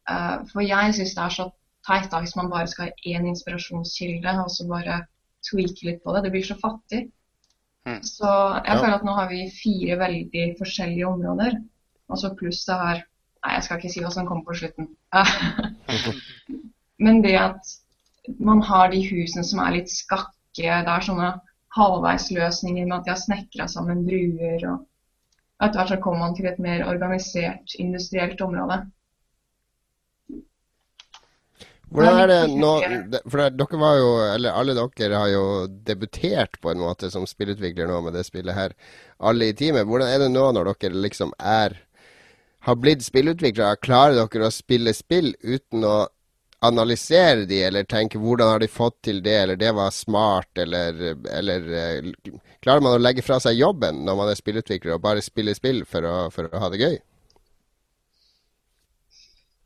Uh, 0.08 0.46
for 0.52 0.64
jeg 0.64 0.96
syns 0.96 1.14
det 1.18 1.24
er 1.26 1.36
så 1.36 1.50
teit 1.86 2.08
da 2.10 2.22
hvis 2.22 2.34
man 2.38 2.48
bare 2.50 2.70
skal 2.70 2.88
ha 2.88 3.12
én 3.12 3.28
inspirasjonskilde, 3.28 4.32
og 4.42 4.50
så 4.54 4.64
bare 4.70 5.02
tweake 5.46 5.90
litt 5.90 6.00
på 6.02 6.14
det. 6.16 6.24
Det 6.24 6.32
blir 6.34 6.48
så 6.48 6.56
fattig. 6.62 7.04
Mm. 7.86 8.00
Så 8.02 8.30
jeg 8.64 8.74
Ja. 8.74 8.80
føler 8.82 8.94
at 8.94 9.04
nå 9.06 9.12
har 9.14 9.28
vi 9.30 9.50
fire 9.62 9.98
veldig 9.98 10.46
forskjellige 10.58 11.06
områder. 11.06 11.58
Og 12.08 12.18
så 12.18 12.34
pluss 12.38 12.64
det 12.64 12.74
her 12.80 13.04
Nei, 13.44 13.52
jeg 13.54 13.62
skal 13.62 13.76
ikke 13.78 13.90
si 13.92 14.00
hva 14.02 14.10
som 14.10 14.26
kommer 14.26 14.42
på 14.44 14.54
slutten. 14.58 14.88
Men 17.04 17.20
det 17.22 17.36
at 17.38 17.68
man 18.42 18.62
har 18.62 18.88
de 18.90 19.02
husene 19.06 19.44
som 19.46 19.60
er 19.62 19.76
litt 19.76 19.92
skakke, 19.92 20.32
det 20.56 20.88
er 20.90 21.04
sånne 21.04 21.28
halvveisløsninger 21.76 22.88
med 22.88 22.96
at 22.96 23.04
de 23.04 23.12
har 23.12 23.20
snekra 23.20 23.68
sammen 23.70 24.04
bruer 24.08 24.66
og 24.72 24.86
Etter 25.62 25.78
hvert 25.78 25.88
så 25.88 25.96
kommer 26.04 26.18
man 26.20 26.34
til 26.36 26.46
et 26.50 26.58
mer 26.60 26.82
organisert 26.84 27.76
industrielt 27.80 28.40
område. 28.44 28.82
Hvordan 31.94 32.18
er 32.18 32.30
det 32.30 32.38
nå 32.58 32.70
For 33.30 33.38
dere 33.54 33.78
var 33.78 33.98
jo, 34.00 34.08
eller 34.26 34.56
alle 34.58 34.74
dere 34.74 35.20
har 35.20 35.30
jo 35.30 35.44
debutert 35.86 36.58
på 36.60 36.72
en 36.72 36.82
måte 36.82 37.12
som 37.12 37.28
spillutvikler 37.30 37.86
nå 37.86 38.00
med 38.02 38.16
det 38.18 38.24
spillet 38.26 38.56
her, 38.56 38.74
alle 39.18 39.50
i 39.50 39.54
teamet. 39.56 39.86
Hvordan 39.86 40.10
er 40.10 40.24
det 40.24 40.32
nå 40.34 40.48
når 40.56 40.72
dere 40.74 41.04
liksom 41.06 41.34
er 41.38 41.78
har 42.66 42.78
blitt 42.82 43.06
spillutviklere? 43.06 43.78
Klarer 43.78 44.18
dere 44.18 44.50
å 44.50 44.54
spille 44.54 44.94
spill 44.96 45.34
uten 45.46 45.86
å 45.86 45.96
analysere 46.66 47.44
de, 47.46 47.60
eller 47.68 47.84
tenke 47.84 48.18
hvordan 48.18 48.54
har 48.54 48.62
de 48.62 48.68
fått 48.70 48.96
til 49.06 49.20
det, 49.22 49.36
eller 49.44 49.58
det 49.60 49.72
var 49.76 49.92
smart, 49.94 50.50
eller, 50.58 51.02
eller 51.30 51.68
eh, 51.70 52.12
Klarer 52.64 52.82
man 52.82 52.96
å 52.96 53.02
legge 53.02 53.22
fra 53.22 53.36
seg 53.38 53.60
jobben 53.60 54.00
når 54.06 54.16
man 54.18 54.30
er 54.32 54.38
spillutvikler 54.38 54.96
og 54.96 55.04
bare 55.04 55.22
spille 55.22 55.54
spill 55.54 55.84
for 55.86 56.06
å, 56.08 56.14
for 56.34 56.48
å 56.50 56.62
ha 56.64 56.70
det 56.72 56.80
gøy? 56.80 56.96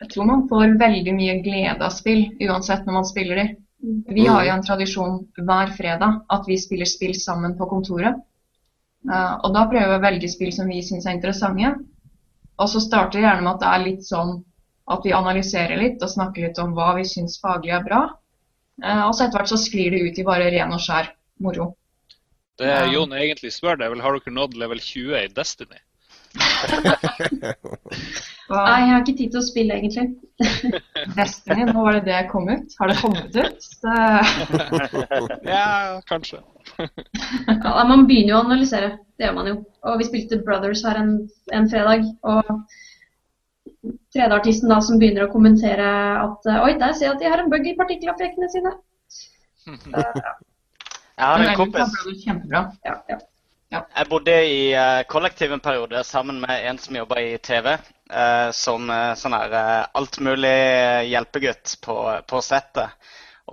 Jeg 0.00 0.12
tror 0.14 0.28
man 0.28 0.46
får 0.48 0.78
veldig 0.80 1.12
mye 1.16 1.34
glede 1.44 1.84
av 1.84 1.92
spill, 1.92 2.30
uansett 2.40 2.86
når 2.86 2.96
man 2.96 3.08
spiller 3.08 3.40
de. 3.40 3.46
Vi 4.12 4.26
har 4.26 4.44
jo 4.46 4.52
en 4.54 4.64
tradisjon 4.64 5.18
hver 5.36 5.72
fredag 5.76 6.22
at 6.32 6.48
vi 6.48 6.56
spiller 6.60 6.88
spill 6.88 7.14
sammen 7.16 7.56
på 7.58 7.68
kontoret. 7.68 8.18
Uh, 9.08 9.40
og 9.44 9.54
da 9.56 9.64
prøver 9.68 9.94
vi 9.94 9.96
å 9.96 10.04
velge 10.04 10.28
spill 10.28 10.52
som 10.52 10.68
vi 10.68 10.82
syns 10.84 11.06
er 11.08 11.16
interessante. 11.16 11.72
Og 12.60 12.68
så 12.68 12.82
starter 12.84 13.18
det 13.18 13.26
gjerne 13.26 13.44
med 13.44 13.54
at 13.54 13.62
det 13.62 13.70
er 13.72 13.84
litt 13.86 14.08
sånn 14.08 14.32
at 14.90 15.04
vi 15.06 15.14
analyserer 15.16 15.80
litt 15.80 16.02
og 16.02 16.12
snakker 16.12 16.48
litt 16.48 16.60
om 16.60 16.74
hva 16.76 16.92
vi 16.98 17.06
syns 17.08 17.38
faglig 17.40 17.72
er 17.76 17.84
bra. 17.84 18.02
Uh, 18.80 19.04
og 19.06 19.14
så 19.14 19.26
etter 19.26 19.40
hvert 19.40 19.52
så 19.52 19.60
sklir 19.60 19.92
det 19.92 20.02
ut 20.04 20.20
i 20.20 20.26
bare 20.28 20.48
ren 20.52 20.76
og 20.76 20.80
skjær 20.84 21.12
moro. 21.44 21.72
Det 22.60 22.72
Jon 22.92 23.12
egentlig 23.16 23.54
spør, 23.54 23.78
det 23.80 23.86
er 23.86 23.94
vel 23.94 24.02
har 24.04 24.16
dere 24.16 24.36
nådd 24.36 24.56
level 24.60 24.80
20 24.84 25.16
i 25.16 25.28
Destiny? 25.32 25.80
Nei, 28.50 28.78
jeg 28.82 28.90
har 28.90 29.02
ikke 29.02 29.16
tid 29.18 29.30
til 29.32 29.40
å 29.40 29.44
spille, 29.46 29.76
egentlig. 29.78 30.06
Destiny, 31.18 31.66
nå 31.68 31.84
var 31.84 31.98
det 31.98 32.04
det 32.08 32.16
jeg 32.16 32.28
kom 32.32 32.48
ut. 32.50 32.74
Har 32.80 32.90
det 32.90 32.98
kommet 33.00 33.36
ut? 33.36 33.58
Så... 33.62 33.94
Ja, 35.46 36.00
kanskje. 36.10 36.42
Ja, 37.48 37.84
man 37.88 38.06
begynner 38.08 38.34
jo 38.34 38.38
å 38.40 38.44
analysere. 38.46 38.90
Det 39.18 39.26
gjør 39.26 39.36
man 39.38 39.50
jo. 39.50 39.56
Og 39.86 39.98
vi 40.00 40.08
spilte 40.08 40.42
Brothers 40.46 40.82
her 40.86 41.00
en, 41.00 41.12
en 41.56 41.70
fredag. 41.70 42.06
Og 42.26 42.44
tredjeartisten 44.14 44.70
da 44.72 44.80
som 44.84 45.00
begynner 45.00 45.26
å 45.26 45.32
kommentere 45.32 45.88
at 46.20 46.50
Oi, 46.58 46.72
der 46.80 46.94
ser 46.96 47.10
jeg 47.10 47.16
at 47.16 47.22
de 47.22 47.30
har 47.32 47.42
en 47.42 47.50
bug 47.52 47.64
i 47.66 47.76
partikkeleffektene 47.78 48.50
sine. 48.52 48.72
Jeg 51.20 51.26
har 51.26 51.38
men 51.38 51.46
en 51.46 51.52
ellers 51.52 51.58
kompis 51.60 51.90
Ja, 52.50 52.64
Ja, 52.88 53.20
Jeg 53.70 54.08
bodde 54.10 54.32
i 54.50 54.72
eh, 54.74 55.00
kollektiv 55.06 55.52
en 55.54 55.60
periode 55.62 56.00
sammen 56.02 56.40
med 56.42 56.64
en 56.66 56.78
som 56.82 56.96
jobba 56.98 57.20
i 57.22 57.36
TV. 57.38 57.76
eh, 58.10 58.48
som 58.50 58.88
eh, 58.90 59.12
sånn 59.14 59.36
her 59.36 59.52
uh, 59.54 59.84
altmulig 60.00 60.56
hjelpegutt 61.06 61.76
på, 61.84 61.94
på 62.26 62.40
settet. 62.42 62.96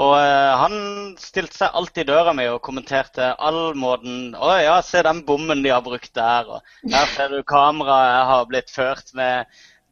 Og 0.01 0.13
han 0.17 0.73
stilte 1.21 1.57
seg 1.57 1.77
alltid 1.77 2.03
i 2.03 2.09
døra 2.09 2.33
mi 2.37 2.47
og 2.49 2.59
kommenterte 2.65 3.31
all 3.33 3.73
måten 3.73 4.35
Å 4.37 4.51
ja, 4.61 4.75
se 4.85 5.01
den 5.05 5.23
bommen 5.25 5.63
de 5.65 5.71
har 5.73 5.81
brukt 5.85 6.13
der. 6.17 6.49
Og 6.49 6.91
der 6.93 7.09
ser 7.13 7.33
du 7.33 7.39
kameraet 7.49 8.27
har 8.29 8.49
blitt 8.49 8.73
ført 8.73 9.13
med 9.17 9.45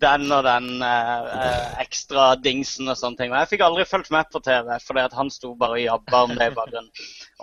den 0.05 0.31
og 0.31 0.45
den 0.45 0.83
eh, 0.85 1.29
eh, 1.35 1.75
ekstra 1.83 2.31
dingsen 2.39 2.89
og 2.91 2.97
sånne 2.99 3.19
ting. 3.19 3.33
Og 3.33 3.39
jeg 3.41 3.51
fikk 3.55 3.65
aldri 3.65 3.85
fulgt 3.89 4.11
med 4.13 4.29
på 4.31 4.41
TV, 4.45 4.71
fordi 4.85 5.03
at 5.03 5.15
han 5.17 5.31
sto 5.33 5.53
bare 5.59 5.79
og 5.79 5.83
jabba 5.83 6.21
om 6.27 6.35
det 6.37 6.49
i 6.51 6.55
bakgrunnen. 6.55 6.91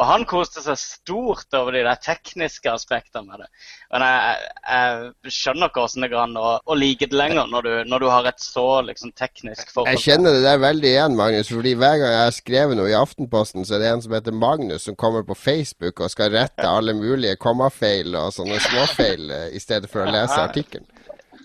Og 0.00 0.08
han 0.08 0.24
koste 0.28 0.62
seg 0.64 0.78
stort 0.80 1.52
over 1.58 1.76
de 1.76 1.82
der 1.84 1.98
tekniske 2.00 2.70
aspektene 2.72 3.26
med 3.28 3.42
det. 3.42 3.48
Men 3.92 4.04
jeg, 4.06 4.46
jeg 4.64 5.34
skjønner 5.36 5.68
ikke 5.68 5.84
hvordan 5.84 6.06
det 6.06 6.10
går 6.14 6.22
an 6.22 6.38
å, 6.40 6.46
å 6.64 6.76
like 6.78 7.08
det 7.12 7.18
lenger, 7.18 7.50
når 7.52 7.66
du, 7.66 7.72
når 7.90 8.04
du 8.04 8.08
har 8.08 8.28
et 8.30 8.40
så 8.40 8.66
liksom, 8.86 9.12
teknisk 9.18 9.74
forhold. 9.74 9.92
Jeg 9.92 10.04
kjenner 10.06 10.38
det 10.38 10.46
der 10.46 10.62
veldig 10.62 10.90
igjen, 10.94 11.18
Magnus. 11.18 11.52
fordi 11.52 11.74
Hver 11.82 11.98
gang 12.00 12.14
jeg 12.14 12.24
har 12.24 12.36
skrevet 12.38 12.80
noe 12.80 12.88
i 12.88 12.96
Aftenposten, 12.96 13.68
så 13.68 13.76
er 13.76 13.84
det 13.84 13.92
en 13.92 14.06
som 14.06 14.16
heter 14.16 14.36
Magnus, 14.36 14.88
som 14.88 14.96
kommer 14.96 15.26
på 15.28 15.36
Facebook 15.36 16.00
og 16.00 16.12
skal 16.14 16.32
rette 16.32 16.68
alle 16.68 16.96
mulige 16.96 17.36
kommafeil 17.42 18.16
og 18.16 18.32
sånne 18.32 18.60
småfeil 18.64 19.28
eh, 19.28 19.48
i 19.52 19.60
stedet 19.60 19.92
for 19.92 20.06
å 20.06 20.12
lese 20.12 20.40
artikkelen. 20.40 20.88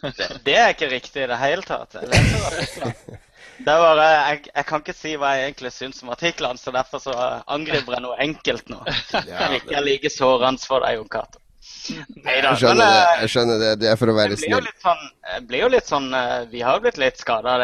Det, 0.02 0.28
det 0.45 0.58
er 0.60 0.74
ikke 0.76 0.89
riktig 0.91 1.24
i 1.26 1.30
det 1.32 1.39
hele 1.41 1.66
tatt. 1.66 1.98
Jeg 1.98 2.12
leser 2.12 2.45
artiklene. 2.52 3.24
Det 3.58 3.74
er 3.74 3.82
bare, 3.82 4.06
jeg, 4.14 4.41
jeg 4.54 4.66
kan 4.70 4.84
ikke 4.84 4.93
si 4.93 5.16
hva 5.18 5.32
jeg 5.34 5.48
egentlig 5.48 5.72
syns 5.74 6.04
om 6.06 6.12
artiklene, 6.14 6.62
så 6.62 6.74
derfor 6.76 7.02
så 7.02 7.16
angriper 7.50 7.95
jeg 7.98 8.04
noe 8.06 8.18
enkelt 8.22 8.70
nå. 8.70 8.84
Ja, 9.26 9.48
Ikke 9.58 9.80
er 9.80 9.86
like 9.86 10.12
sårende 10.14 10.62
for 10.62 10.86
deg, 10.86 11.00
Jon 11.00 11.10
Cato. 11.10 11.41
Neida, 11.88 12.52
Jeg 12.52 12.60
skjønner 12.62 12.78
men, 12.78 12.91
det. 12.91 13.00
eh, 13.08 13.22
jeg 13.24 13.32
skjønner 13.32 13.60
det. 13.62 13.72
Det 13.82 13.88
er 13.89 13.98
for 14.00 14.12
å 14.12 14.16
være 14.16 14.38
snill. 14.39 14.68
sånn, 14.84 15.02
blir 15.48 15.62
jo 15.64 15.70
litt 15.72 15.88
sånn 15.88 16.08
eh, 16.16 16.45
Vi 16.52 16.62
har 16.64 16.78
jo 16.78 16.84
blitt 16.84 17.00
litt 17.00 17.20
skada 17.20 17.56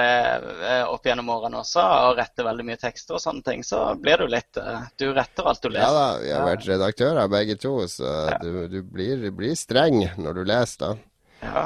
opp 0.91 1.07
gjennom 1.07 1.29
årene 1.33 1.59
også, 1.61 1.83
og 2.07 2.19
retter 2.19 2.47
veldig 2.47 2.65
mye 2.67 2.79
tekster 2.79 3.17
og 3.17 3.23
sånne 3.23 3.43
ting. 3.45 3.63
Så 3.67 3.81
blir 3.99 4.23
du 4.23 4.27
litt 4.31 4.59
eh, 4.59 4.83
Du 4.99 5.09
retter 5.15 5.49
alt 5.51 5.63
du 5.63 5.71
Ja 5.75 5.91
da, 5.93 6.05
vi 6.23 6.31
har 6.33 6.45
vært 6.47 6.67
redaktører 6.71 7.31
begge 7.31 7.57
to, 7.59 7.75
så 7.91 8.15
du, 8.43 8.63
du 8.71 8.79
blir, 8.83 9.27
blir 9.35 9.55
streng 9.59 10.05
når 10.17 10.39
du 10.39 10.43
leser, 10.51 10.83
da. 10.83 10.93
Ja. 11.43 11.65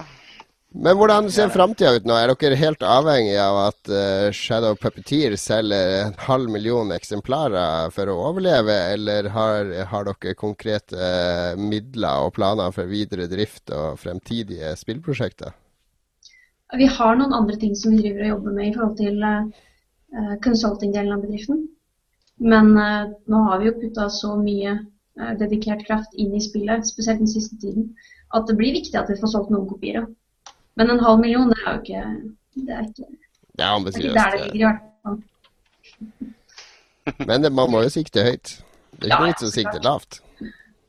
Men 0.80 0.98
hvordan 1.00 1.26
ser 1.34 1.50
framtida 1.50 1.96
ut 1.96 2.06
nå? 2.06 2.14
Er 2.14 2.30
dere 2.38 2.58
helt 2.60 2.84
avhengig 2.86 3.34
av 3.42 3.56
at 3.64 3.90
uh, 3.90 4.28
Shadow 4.36 4.76
Puppeteer 4.78 5.34
selger 5.40 5.94
en 6.04 6.12
halv 6.28 6.52
million 6.54 6.92
eksemplarer 6.94 7.90
for 7.96 8.12
å 8.14 8.18
overleve, 8.30 8.76
eller 8.94 9.30
har, 9.34 9.72
har 9.90 10.06
dere 10.06 10.36
konkrete 10.38 11.00
uh, 11.00 11.58
midler 11.58 12.28
og 12.28 12.36
planer 12.36 12.76
for 12.76 12.90
videre 12.92 13.26
drift 13.32 13.74
og 13.74 13.98
fremtidige 14.04 14.76
spillprosjekter? 14.78 15.56
Vi 16.78 16.92
har 17.00 17.18
noen 17.18 17.34
andre 17.34 17.58
ting 17.58 17.74
som 17.80 17.96
vi 17.96 18.04
driver 18.04 18.28
og 18.28 18.32
jobber 18.36 18.56
med 18.60 18.70
i 18.70 18.76
forhold 18.76 18.96
til 19.02 19.26
uh, 19.26 20.38
consulting-delen 20.46 21.18
av 21.18 21.26
bedriften. 21.26 21.66
Men 22.38 22.72
uh, 22.78 23.10
nå 23.26 23.42
har 23.50 23.64
vi 23.64 23.72
jo 23.72 23.80
putta 23.82 24.12
så 24.14 24.36
mye 24.38 24.78
dedikert 25.42 25.82
kraft 25.88 26.14
inn 26.14 26.36
i 26.38 26.44
spillet, 26.44 26.86
spesielt 26.86 27.24
den 27.24 27.32
siste 27.32 27.58
tiden, 27.58 27.90
at 28.38 28.46
det 28.46 28.54
blir 28.60 28.76
viktig 28.76 28.94
at 29.00 29.08
vi 29.10 29.18
får 29.18 29.32
solgt 29.34 29.50
noen 29.50 29.66
kopier. 29.66 30.06
Men 30.78 30.94
en 30.94 31.02
halv 31.02 31.20
million, 31.24 31.50
det 31.50 31.58
er 31.64 31.72
jo 31.74 31.80
ikke 31.82 32.04
Det 32.54 32.74
er 32.74 32.84
ikke, 32.86 33.08
Det 33.58 33.66
er 33.66 33.80
det 33.86 33.96
er 33.96 34.02
ikke 34.04 34.14
der 34.14 34.32
det 34.32 34.42
ligger, 34.54 34.58
i 34.58 34.64
hvert 34.68 34.82
fall. 35.04 35.18
Men 37.28 37.44
det, 37.44 37.52
man 37.54 37.72
må 37.72 37.82
jo 37.86 37.90
sikte 37.90 38.24
høyt. 38.24 38.58
Det 38.98 39.08
er 39.08 39.14
ikke 39.14 39.24
ja, 39.24 39.30
vits 39.30 39.46
å 39.48 39.52
sikte 39.54 39.82
lavt. 39.86 40.20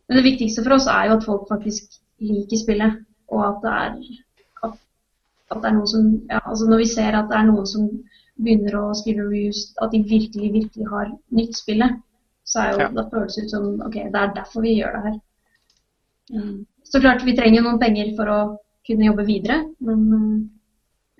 Men 0.08 0.18
det 0.18 0.24
viktigste 0.24 0.64
for 0.64 0.76
oss 0.78 0.88
er 0.90 1.08
jo 1.08 1.16
at 1.18 1.26
folk 1.28 1.44
faktisk 1.50 1.98
liker 2.24 2.60
spillet, 2.60 2.98
og 3.32 3.44
at 3.46 3.58
det 3.64 3.72
er 3.76 3.90
at, 4.66 4.78
at 5.52 5.60
det 5.62 5.70
er 5.70 5.76
noen 5.76 5.90
som 5.92 6.06
ja, 6.30 6.40
altså 6.42 6.68
Når 6.70 6.82
vi 6.82 6.88
ser 6.90 7.18
at 7.18 7.28
det 7.30 7.38
er 7.38 7.48
noen 7.50 7.68
som 7.68 7.88
begynner 8.38 8.78
å 8.80 8.84
skrive 8.96 9.26
reviews, 9.26 9.60
at 9.82 9.92
de 9.94 10.02
virkelig, 10.08 10.52
virkelig 10.54 10.88
har 10.90 11.12
nytt 11.34 11.56
spillet, 11.58 11.98
så 12.48 12.64
er 12.64 12.72
jo, 12.72 12.78
Ja. 12.80 12.88
da 12.96 13.04
føles 13.12 13.36
det 13.36 13.44
ut 13.44 13.54
som 13.54 13.68
OK, 13.86 13.94
det 13.94 14.20
er 14.22 14.34
derfor 14.34 14.64
vi 14.64 14.78
gjør 14.78 14.96
det 14.96 15.04
her. 15.06 15.16
Mm. 16.32 16.66
Så 16.84 17.00
klart, 17.00 17.24
vi 17.24 17.36
trenger 17.36 17.64
noen 17.64 17.80
penger 17.80 18.14
for 18.16 18.32
å 18.32 18.40
kunne 18.88 19.08
jobbe 19.08 19.26
videre, 19.28 19.58
men 19.84 20.04
mm, 20.08 20.38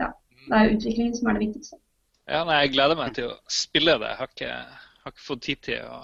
ja, 0.01 0.13
det 0.49 0.61
er 0.61 0.75
utviklingen 0.77 1.17
som 1.17 1.29
er 1.29 1.39
det 1.39 1.47
viktigste. 1.47 1.81
Ja, 2.29 2.43
nei, 2.45 2.63
Jeg 2.65 2.75
gleder 2.77 2.99
meg 2.99 3.15
til 3.17 3.31
å 3.31 3.37
spille 3.53 3.97
det. 4.01 4.11
Jeg 4.13 4.21
har 4.21 4.33
ikke, 4.33 4.55
har 5.05 5.15
ikke 5.15 5.27
fått 5.27 5.45
tid 5.47 5.63
til 5.69 5.87
å 5.89 6.03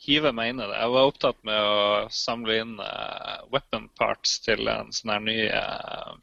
hive 0.00 0.32
meg 0.34 0.52
inn 0.52 0.62
i 0.62 0.66
det. 0.66 0.78
Jeg 0.80 0.94
var 0.94 1.10
opptatt 1.10 1.38
med 1.46 1.60
å 1.60 1.84
samle 2.14 2.56
inn 2.62 2.72
uh, 2.80 3.36
weapon 3.52 3.86
parts 4.00 4.38
til 4.46 4.66
en 4.72 4.90
sånn 4.96 5.14
her 5.14 5.22
ny 5.26 5.36
uh, 5.52 6.16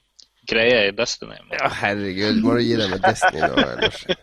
greie 0.49 0.81
i 0.89 0.95
Destiny. 0.97 1.37
Men... 1.45 1.59
Ja, 1.61 1.69
herregud, 1.83 2.41
må 2.43 2.57
du 2.57 2.65
gi 2.65 2.75
deg 2.79 2.91
med 2.95 3.05
Destiny 3.05 3.43
nå, 3.43 3.55
Lars. 3.63 4.03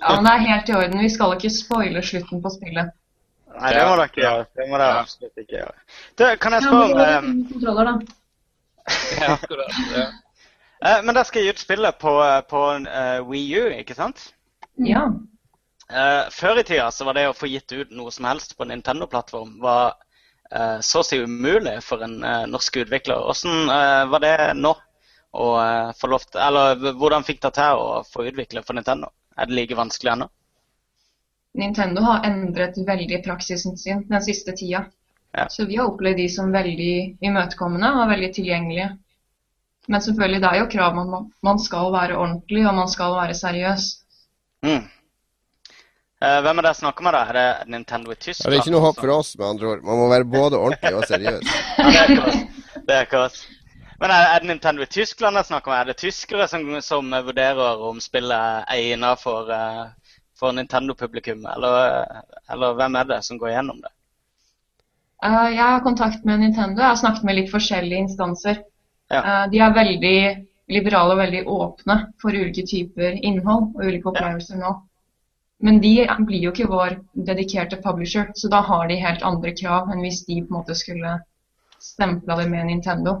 Ja, 0.00 0.14
men 0.16 0.24
det 0.24 0.30
er 0.32 0.44
helt 0.46 0.70
i 0.70 0.72
orden. 0.78 1.00
Vi 1.04 1.08
skal 1.12 1.34
ikke 1.34 1.50
spoile 1.52 2.00
slutten 2.00 2.40
på 2.40 2.50
spillet. 2.54 2.94
Nei, 3.50 3.72
det 3.74 3.82
må 3.84 3.96
dere 3.98 4.06
ikke 4.08 4.22
gjøre. 4.22 4.46
Det 4.56 4.66
må 4.70 4.78
dere 4.80 5.02
absolutt 5.02 5.42
ikke 5.42 5.56
gjøre. 5.58 5.74
Du, 6.16 6.22
kan 6.40 6.56
jeg 6.56 6.64
spørre 6.64 7.04
ja, 7.04 7.18
eh. 7.18 7.98
Ja, 9.20 9.34
akkurat. 9.34 9.80
Ja. 9.94 10.06
eh, 10.84 11.02
Men 11.04 11.14
dere 11.14 11.26
skal 11.28 11.44
gi 11.44 11.52
ut 11.54 11.62
spillet 11.62 11.98
på, 12.00 12.14
på 12.50 12.62
uh, 12.86 13.20
Wii 13.28 13.48
U, 13.60 13.64
ikke 13.80 13.96
sant? 13.98 14.30
Ja. 14.80 15.08
Eh, 15.90 16.28
før 16.30 16.60
i 16.60 16.62
tida 16.62 16.90
så 16.94 17.04
var 17.08 17.16
det 17.18 17.26
å 17.28 17.34
få 17.34 17.48
gitt 17.50 17.72
ut 17.74 17.90
noe 17.90 18.12
som 18.14 18.28
helst 18.28 18.54
på 18.56 18.62
en 18.62 18.70
Nintendo-plattform 18.70 19.56
var 19.62 19.96
eh, 20.54 20.78
så 20.86 21.02
å 21.02 21.06
si 21.06 21.18
umulig 21.18 21.80
for 21.82 22.04
en 22.06 22.20
eh, 22.22 22.44
norsk 22.46 22.78
utvikler. 22.84 23.18
Hvordan 23.26 23.72
eh, 23.74 24.04
var 24.12 24.22
det 24.22 24.36
nå? 24.60 24.76
Å 25.30 25.48
eh, 25.62 25.90
få 25.98 26.10
lov 26.10 26.26
til, 26.28 26.38
eller 26.42 26.94
hvordan 26.98 27.26
fikk 27.26 27.42
dere 27.42 27.56
til 27.58 27.82
å 27.82 27.88
få 28.06 28.28
utvikle 28.30 28.62
for 28.66 28.78
Nintendo? 28.78 29.10
Er 29.34 29.50
det 29.50 29.58
like 29.58 29.78
vanskelig 29.78 30.14
ennå? 30.14 30.30
Nintendo 31.58 32.06
har 32.06 32.26
endret 32.28 32.78
veldig 32.86 33.18
praksisen 33.26 33.74
sin 33.78 34.04
den 34.06 34.22
siste 34.22 34.54
tida. 34.54 34.84
Ja. 35.36 35.46
Så 35.48 35.66
vi 35.66 35.76
har 35.78 35.86
opplevd 35.90 36.18
de 36.18 36.28
som 36.32 36.50
veldig 36.52 36.94
imøtekommende 37.22 37.92
og 38.00 38.08
veldig 38.10 38.30
tilgjengelige. 38.34 38.88
Men 39.90 40.02
selvfølgelig, 40.02 40.40
det 40.42 40.48
er 40.50 40.58
jo 40.60 40.70
krav 40.70 40.98
om 40.98 41.14
at 41.18 41.28
man 41.46 41.58
skal 41.62 41.92
være 41.94 42.16
ordentlig 42.18 42.64
og 42.66 42.74
man 42.74 42.88
skal 42.90 43.14
være 43.16 43.34
seriøs. 43.38 43.86
Mm. 44.66 44.88
Eh, 46.20 46.40
hvem 46.44 46.58
er 46.58 46.66
det 46.66 46.72
jeg 46.74 46.80
snakker 46.82 47.06
med, 47.06 47.16
da? 47.16 47.20
Er 47.30 47.38
det 47.38 47.70
Nintendo 47.72 48.10
i 48.10 48.14
Ja, 48.18 48.20
Tyskland? 48.26 48.52
det 48.52 48.58
er 48.58 48.62
ikke 48.64 48.74
noe 48.74 48.84
håp 48.84 48.98
for 49.00 49.12
oss, 49.14 49.30
med 49.38 49.46
andre 49.46 49.70
ord. 49.70 49.86
Man 49.86 49.98
må 50.02 50.08
være 50.10 50.26
både 50.28 50.58
ordentlig 50.58 50.94
og 50.98 51.06
seriøs. 51.08 51.54
Ja, 51.96 52.02
det 52.04 52.04
er 52.04 52.10
ikke 52.12 52.26
oss. 52.26 52.42
Det 52.86 52.96
er 52.96 53.06
ikke. 53.06 53.22
Men 54.00 54.10
er, 54.14 54.26
er 54.34 54.42
det 54.42 54.48
Nintendo 54.50 54.82
i 54.84 54.90
Tyskland 54.90 55.36
jeg 55.36 55.48
snakker 55.48 55.72
med? 55.72 55.78
Er 55.80 55.88
det 55.90 55.96
tyskere 56.00 56.48
som, 56.48 56.66
som 56.84 57.10
vurderer 57.24 57.82
om 57.88 58.00
spillet 58.00 58.36
er 58.36 58.68
egnet 58.76 59.20
for, 59.22 59.48
eh, 59.52 60.12
for 60.38 60.52
Nintendo-publikum? 60.56 61.46
Eller, 61.54 62.04
eller 62.52 62.76
hvem 62.78 63.00
er 63.00 63.10
det 63.14 63.22
som 63.24 63.40
går 63.40 63.54
gjennom 63.56 63.80
det? 63.84 63.92
Eh, 65.24 65.48
jeg 65.54 65.64
har 65.64 65.82
kontakt 65.84 66.24
med 66.24 66.40
Nintendo. 66.40 66.80
Jeg 66.80 66.88
har 66.88 67.00
snakket 67.00 67.26
med 67.28 67.36
litt 67.36 67.50
forskjellige 67.52 68.06
instanser. 68.06 68.62
Ja. 69.12 69.20
Eh, 69.20 69.48
de 69.52 69.60
er 69.60 69.74
veldig 69.76 70.20
liberale 70.70 71.16
og 71.16 71.20
veldig 71.20 71.42
åpne 71.50 71.96
for 72.22 72.36
ulike 72.36 72.64
typer 72.66 73.18
innhold 73.18 73.74
og 73.74 73.82
ulike 73.84 74.08
opplevelser 74.12 74.60
nå. 74.60 74.76
Men 75.60 75.80
de 75.82 75.94
blir 76.24 76.46
jo 76.46 76.52
ikke 76.54 76.70
vår 76.70 76.94
dedikerte 77.28 77.80
publisher, 77.84 78.30
så 78.34 78.48
da 78.48 78.62
har 78.64 78.86
de 78.88 78.96
helt 79.02 79.24
andre 79.26 79.52
krav 79.52 79.90
enn 79.92 80.00
hvis 80.00 80.22
de 80.24 80.38
på 80.40 80.48
en 80.48 80.56
måte 80.60 80.76
skulle 80.78 81.18
stempla 81.80 82.38
det 82.40 82.46
med 82.48 82.70
Nintendo. 82.70 83.18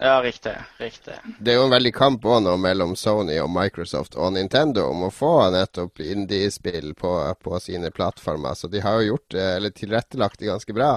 Ja, 0.00 0.22
riktig. 0.22 0.52
Riktig. 0.78 1.14
Det 1.38 1.52
er 1.52 1.58
jo 1.58 1.66
en 1.66 1.74
veldig 1.74 1.92
kamp 1.94 2.24
også 2.24 2.46
nå 2.46 2.54
mellom 2.62 2.94
Sony 2.96 3.36
og 3.42 3.50
Microsoft 3.52 4.16
og 4.16 4.32
Nintendo 4.32 4.86
om 4.88 5.04
å 5.04 5.12
få 5.12 5.50
nettopp 5.52 6.00
indie-spill 6.00 6.94
på, 6.98 7.12
på 7.44 7.60
sine 7.60 7.90
plattformer. 7.92 8.56
Så 8.56 8.70
de 8.72 8.80
har 8.80 9.00
jo 9.00 9.12
gjort 9.12 9.34
det, 9.36 9.48
eller 9.58 9.74
tilrettelagt 9.76 10.40
det 10.40 10.48
ganske 10.48 10.76
bra 10.76 10.94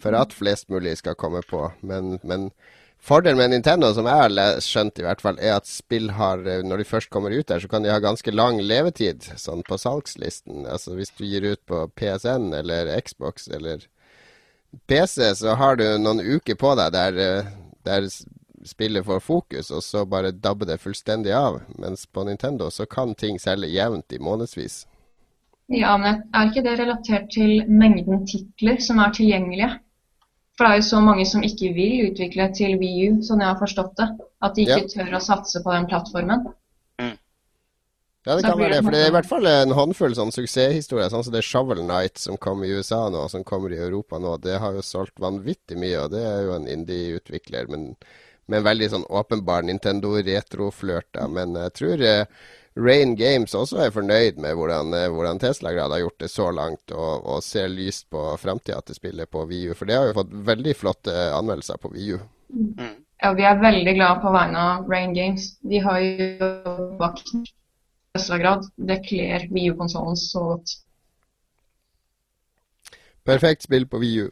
for 0.00 0.16
at 0.16 0.32
flest 0.32 0.72
mulig 0.72 0.96
skal 1.02 1.18
komme 1.20 1.44
på. 1.44 1.66
Men, 1.84 2.16
men 2.24 2.48
fordelen 3.04 3.36
med 3.42 3.52
Nintendo, 3.52 3.92
som 3.92 4.08
jeg 4.08 4.24
har 4.24 4.64
skjønt 4.64 5.02
i 5.02 5.06
hvert 5.06 5.20
fall, 5.20 5.36
er 5.36 5.58
at 5.58 5.68
spill 5.68 6.14
har, 6.16 6.40
eh, 6.48 6.64
når 6.64 6.80
de 6.80 6.88
først 6.88 7.12
kommer 7.12 7.36
ut 7.36 7.52
der, 7.52 7.60
så 7.60 7.68
kan 7.68 7.84
de 7.84 7.92
ha 7.92 8.00
ganske 8.00 8.32
lang 8.32 8.62
levetid 8.64 9.28
sånn 9.36 9.60
på 9.68 9.76
salgslisten. 9.76 10.64
Altså 10.64 10.96
hvis 10.96 11.12
du 11.18 11.26
gir 11.28 11.52
ut 11.52 11.66
på 11.68 11.84
PSN 12.00 12.48
eller 12.62 12.94
Xbox 13.04 13.50
eller 13.52 13.84
PC, 14.88 15.34
så 15.36 15.52
har 15.60 15.76
du 15.76 15.84
noen 16.00 16.24
uker 16.24 16.56
på 16.56 16.72
deg 16.80 16.96
der, 16.96 17.20
eh, 17.20 17.58
der 17.86 18.08
spillet 18.64 19.06
får 19.06 19.20
fokus, 19.20 19.70
og 19.70 19.82
så 19.82 20.04
bare 20.06 20.32
dabber 20.32 20.68
det 20.70 20.80
fullstendig 20.82 21.32
av. 21.34 21.60
Mens 21.82 22.06
på 22.06 22.24
Nintendo 22.24 22.70
så 22.70 22.86
kan 22.86 23.14
ting 23.14 23.40
selge 23.42 23.70
jevnt 23.72 24.12
i 24.12 24.20
månedsvis. 24.22 24.84
Ja, 25.72 25.96
men 25.98 26.22
er 26.34 26.50
ikke 26.50 26.64
det 26.66 26.76
relatert 26.80 27.30
til 27.32 27.62
mengden 27.70 28.26
titler 28.28 28.80
som 28.82 29.00
er 29.02 29.14
tilgjengelige? 29.16 29.70
For 30.58 30.66
det 30.66 30.72
er 30.72 30.80
jo 30.82 30.88
så 30.90 31.00
mange 31.00 31.24
som 31.26 31.44
ikke 31.46 31.72
vil 31.74 32.10
utvikle 32.10 32.50
til 32.54 32.76
Wii 32.80 33.06
U, 33.08 33.20
sånn 33.24 33.40
jeg 33.40 33.48
har 33.48 33.60
forstått 33.60 33.94
det. 33.98 34.08
At 34.44 34.58
de 34.58 34.66
ikke 34.66 34.90
tør 34.92 35.16
å 35.16 35.22
satse 35.22 35.62
på 35.64 35.72
den 35.72 35.88
plattformen. 35.88 36.44
Ja, 38.24 38.36
det 38.38 38.44
kan 38.46 38.58
være 38.58 38.76
det. 38.76 38.82
For 38.86 38.94
det 38.94 39.02
er 39.02 39.10
i 39.10 39.14
hvert 39.16 39.28
fall 39.28 39.46
en 39.50 39.74
håndfull 39.74 40.12
sånn 40.14 40.30
suksesshistorier, 40.34 41.10
sånn 41.10 41.24
som 41.26 41.34
det 41.34 41.42
Shovel 41.42 41.82
Knight 41.82 42.20
som 42.22 42.38
kom 42.38 42.62
i 42.62 42.70
USA 42.70 43.08
nå, 43.10 43.24
som 43.32 43.42
kommer 43.46 43.74
i 43.74 43.80
Europa 43.82 44.20
nå. 44.22 44.36
Det 44.44 44.60
har 44.62 44.76
jo 44.76 44.84
solgt 44.86 45.18
vanvittig 45.22 45.78
mye, 45.80 46.04
og 46.04 46.12
det 46.14 46.22
er 46.22 46.42
jo 46.46 46.54
en 46.54 46.68
indie-utvikler, 46.70 47.70
men 47.72 47.92
med 48.46 48.60
en 48.60 48.66
veldig 48.66 48.90
sånn 48.92 49.06
åpenbar 49.10 49.66
Nintendo-retroflørt. 49.66 51.18
Men 51.34 51.56
jeg 51.58 51.74
tror 51.78 52.04
eh, 52.06 52.44
Rain 52.78 53.16
Games 53.18 53.54
også 53.58 53.80
er 53.84 53.94
fornøyd 53.94 54.38
med 54.42 54.54
hvordan, 54.58 54.94
eh, 54.98 55.08
hvordan 55.10 55.42
Tesla-grad 55.42 55.94
har 55.94 56.04
gjort 56.04 56.22
det 56.22 56.30
så 56.30 56.50
langt, 56.54 56.94
og, 56.94 57.26
og 57.26 57.42
ser 57.46 57.72
lyst 57.74 58.06
på 58.12 58.22
framtida 58.38 58.78
til 58.86 58.98
spillet 58.98 59.30
på 59.34 59.42
VU. 59.50 59.72
For 59.74 59.90
det 59.90 59.98
har 59.98 60.10
jo 60.10 60.18
fått 60.20 60.36
veldig 60.52 60.76
flotte 60.78 61.16
anmeldelser 61.34 61.82
på 61.82 61.90
VU. 61.96 62.20
Mm. 62.54 63.00
Ja, 63.22 63.30
vi 63.38 63.44
er 63.46 63.58
veldig 63.58 63.96
glade 63.98 64.22
på 64.22 64.30
vegne 64.34 64.62
av 64.68 64.88
Rain 64.90 65.12
Games. 65.14 65.52
De 65.62 65.82
har 65.82 65.98
jo 66.02 66.52
bakt 66.98 67.34
grad. 68.14 68.70
Det 68.76 69.04
kler 69.08 69.48
Wii 69.50 69.70
U-konsollen 69.70 70.16
så 70.16 70.40
godt. 70.40 70.78
Perfekt 73.24 73.62
spill 73.62 73.86
på 73.86 73.98
VU. 73.98 74.30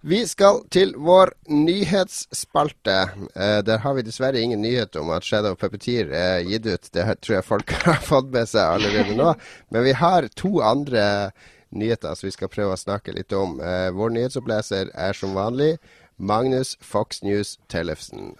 Vi 0.00 0.26
skal 0.26 0.64
til 0.70 0.96
vår 0.98 1.30
nyhetsspalte. 1.48 2.96
Eh, 3.36 3.60
der 3.62 3.78
har 3.78 3.94
vi 3.94 4.02
dessverre 4.02 4.40
ingen 4.40 4.62
nyhet 4.62 4.96
om 4.96 5.10
at 5.10 5.24
Shadow 5.24 5.54
Puppeteer 5.54 6.10
er 6.10 6.40
gitt 6.42 6.66
ut. 6.66 6.90
Det 6.92 7.06
tror 7.22 7.36
jeg 7.36 7.44
folk 7.44 7.70
har 7.86 8.02
fått 8.02 8.32
med 8.34 8.48
seg 8.50 8.66
allerede 8.66 9.14
nå. 9.16 9.34
Men 9.70 9.84
vi 9.86 9.92
har 9.92 10.28
to 10.34 10.60
andre 10.60 11.30
nyheter 11.70 12.14
som 12.14 12.26
vi 12.26 12.34
skal 12.34 12.50
prøve 12.50 12.74
å 12.74 12.80
snakke 12.80 13.14
litt 13.14 13.32
om. 13.32 13.60
Eh, 13.62 13.90
vår 13.94 14.10
nyhetsoppleser 14.18 14.90
er 14.92 15.12
som 15.16 15.38
vanlig 15.38 15.76
Magnus 16.18 16.76
Fox 16.82 17.22
News 17.22 17.60
Tellefsen. 17.70 18.34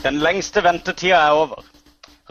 Den 0.00 0.16
lengste 0.24 0.62
ventetida 0.64 1.18
er 1.28 1.34
over. 1.36 1.64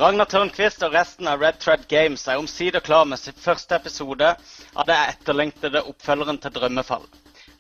Ragnar 0.02 0.26
Tørnquist 0.26 0.82
og 0.88 0.96
resten 0.98 1.28
av 1.30 1.44
Red 1.44 1.60
Thread 1.62 1.84
Games 1.92 2.24
er 2.26 2.40
omsider 2.42 2.82
klar 2.82 3.04
med 3.06 3.22
sin 3.22 3.36
første 3.38 3.78
episode 3.78 4.32
av 4.74 4.88
det 4.90 4.96
etterlengtede 5.12 5.84
oppfølgeren 5.92 6.40
til 6.42 6.56
Drømmefall. 6.56 7.06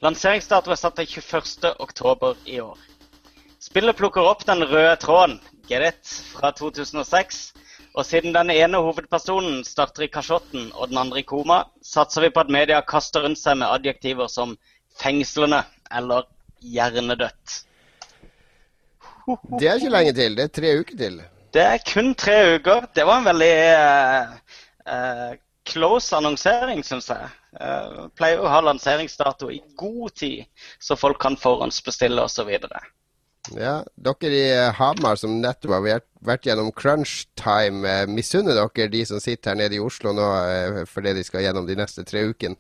Lanseringsdato 0.01 0.73
er 0.73 0.81
satt 0.81 0.97
til 0.97 1.21
21.10 1.21 2.49
i 2.55 2.57
år. 2.63 2.81
Spillet 3.61 3.99
plukker 4.01 4.25
opp 4.31 4.41
den 4.49 4.65
røde 4.65 4.97
tråden, 4.97 5.37
get 5.69 5.85
it, 5.91 6.15
fra 6.33 6.55
2006. 6.57 7.45
Og 7.93 8.01
siden 8.09 8.33
den 8.33 8.49
ene 8.49 8.81
hovedpersonen 8.81 9.61
starter 9.67 10.07
i 10.07 10.11
kasjotten 10.17 10.71
og 10.73 10.89
den 10.89 11.03
andre 11.05 11.21
i 11.21 11.27
koma, 11.35 11.67
satser 11.85 12.25
vi 12.25 12.33
på 12.33 12.47
at 12.47 12.55
media 12.57 12.81
kaster 12.81 13.27
rundt 13.29 13.43
seg 13.45 13.61
med 13.61 13.69
adjektiver 13.69 14.25
som 14.31 14.57
fengslende 14.97 15.67
eller 15.93 16.25
hjernedødt. 16.65 17.68
Det 19.59 19.67
er 19.67 19.77
ikke 19.79 19.93
lenge 19.93 20.15
til. 20.17 20.37
Det 20.37 20.45
er 20.45 20.55
tre 20.59 20.73
uker 20.79 20.97
til. 21.03 21.19
Det 21.53 21.65
er 21.65 21.83
kun 21.93 22.13
tre 22.17 22.37
uker. 22.55 22.87
Det 22.95 23.05
var 23.07 23.21
en 23.21 23.29
veldig 23.29 23.53
uh, 23.73 24.35
uh, 24.85 25.31
close 25.69 26.15
annonsering, 26.15 26.83
syns 26.85 27.09
jeg. 27.09 27.31
Uh, 27.57 28.05
pleier 28.17 28.41
å 28.41 28.51
ha 28.51 28.61
lanseringsdato 28.61 29.49
i 29.53 29.61
god 29.77 30.15
tid, 30.21 30.45
så 30.77 30.97
folk 30.99 31.17
kan 31.21 31.37
forhåndsbestille 31.39 32.21
osv. 32.21 32.51
Ja, 33.57 33.79
dere 33.97 34.29
i 34.29 34.47
Hamar 34.77 35.17
som 35.17 35.39
nettopp 35.41 35.73
har 35.73 35.85
vært, 35.85 36.07
vært 36.25 36.45
gjennom 36.45 36.69
crunch 36.75 37.23
time, 37.39 38.03
misunner 38.11 38.59
dere 38.59 38.91
de 38.93 39.05
som 39.09 39.21
sitter 39.23 39.55
her 39.55 39.61
nede 39.63 39.79
i 39.79 39.81
Oslo 39.81 40.13
nå 40.13 40.27
for 40.83 40.99
fordi 40.99 41.15
de 41.17 41.23
skal 41.25 41.47
gjennom 41.47 41.65
de 41.65 41.77
neste 41.79 42.05
tre 42.05 42.27
ukene? 42.29 42.59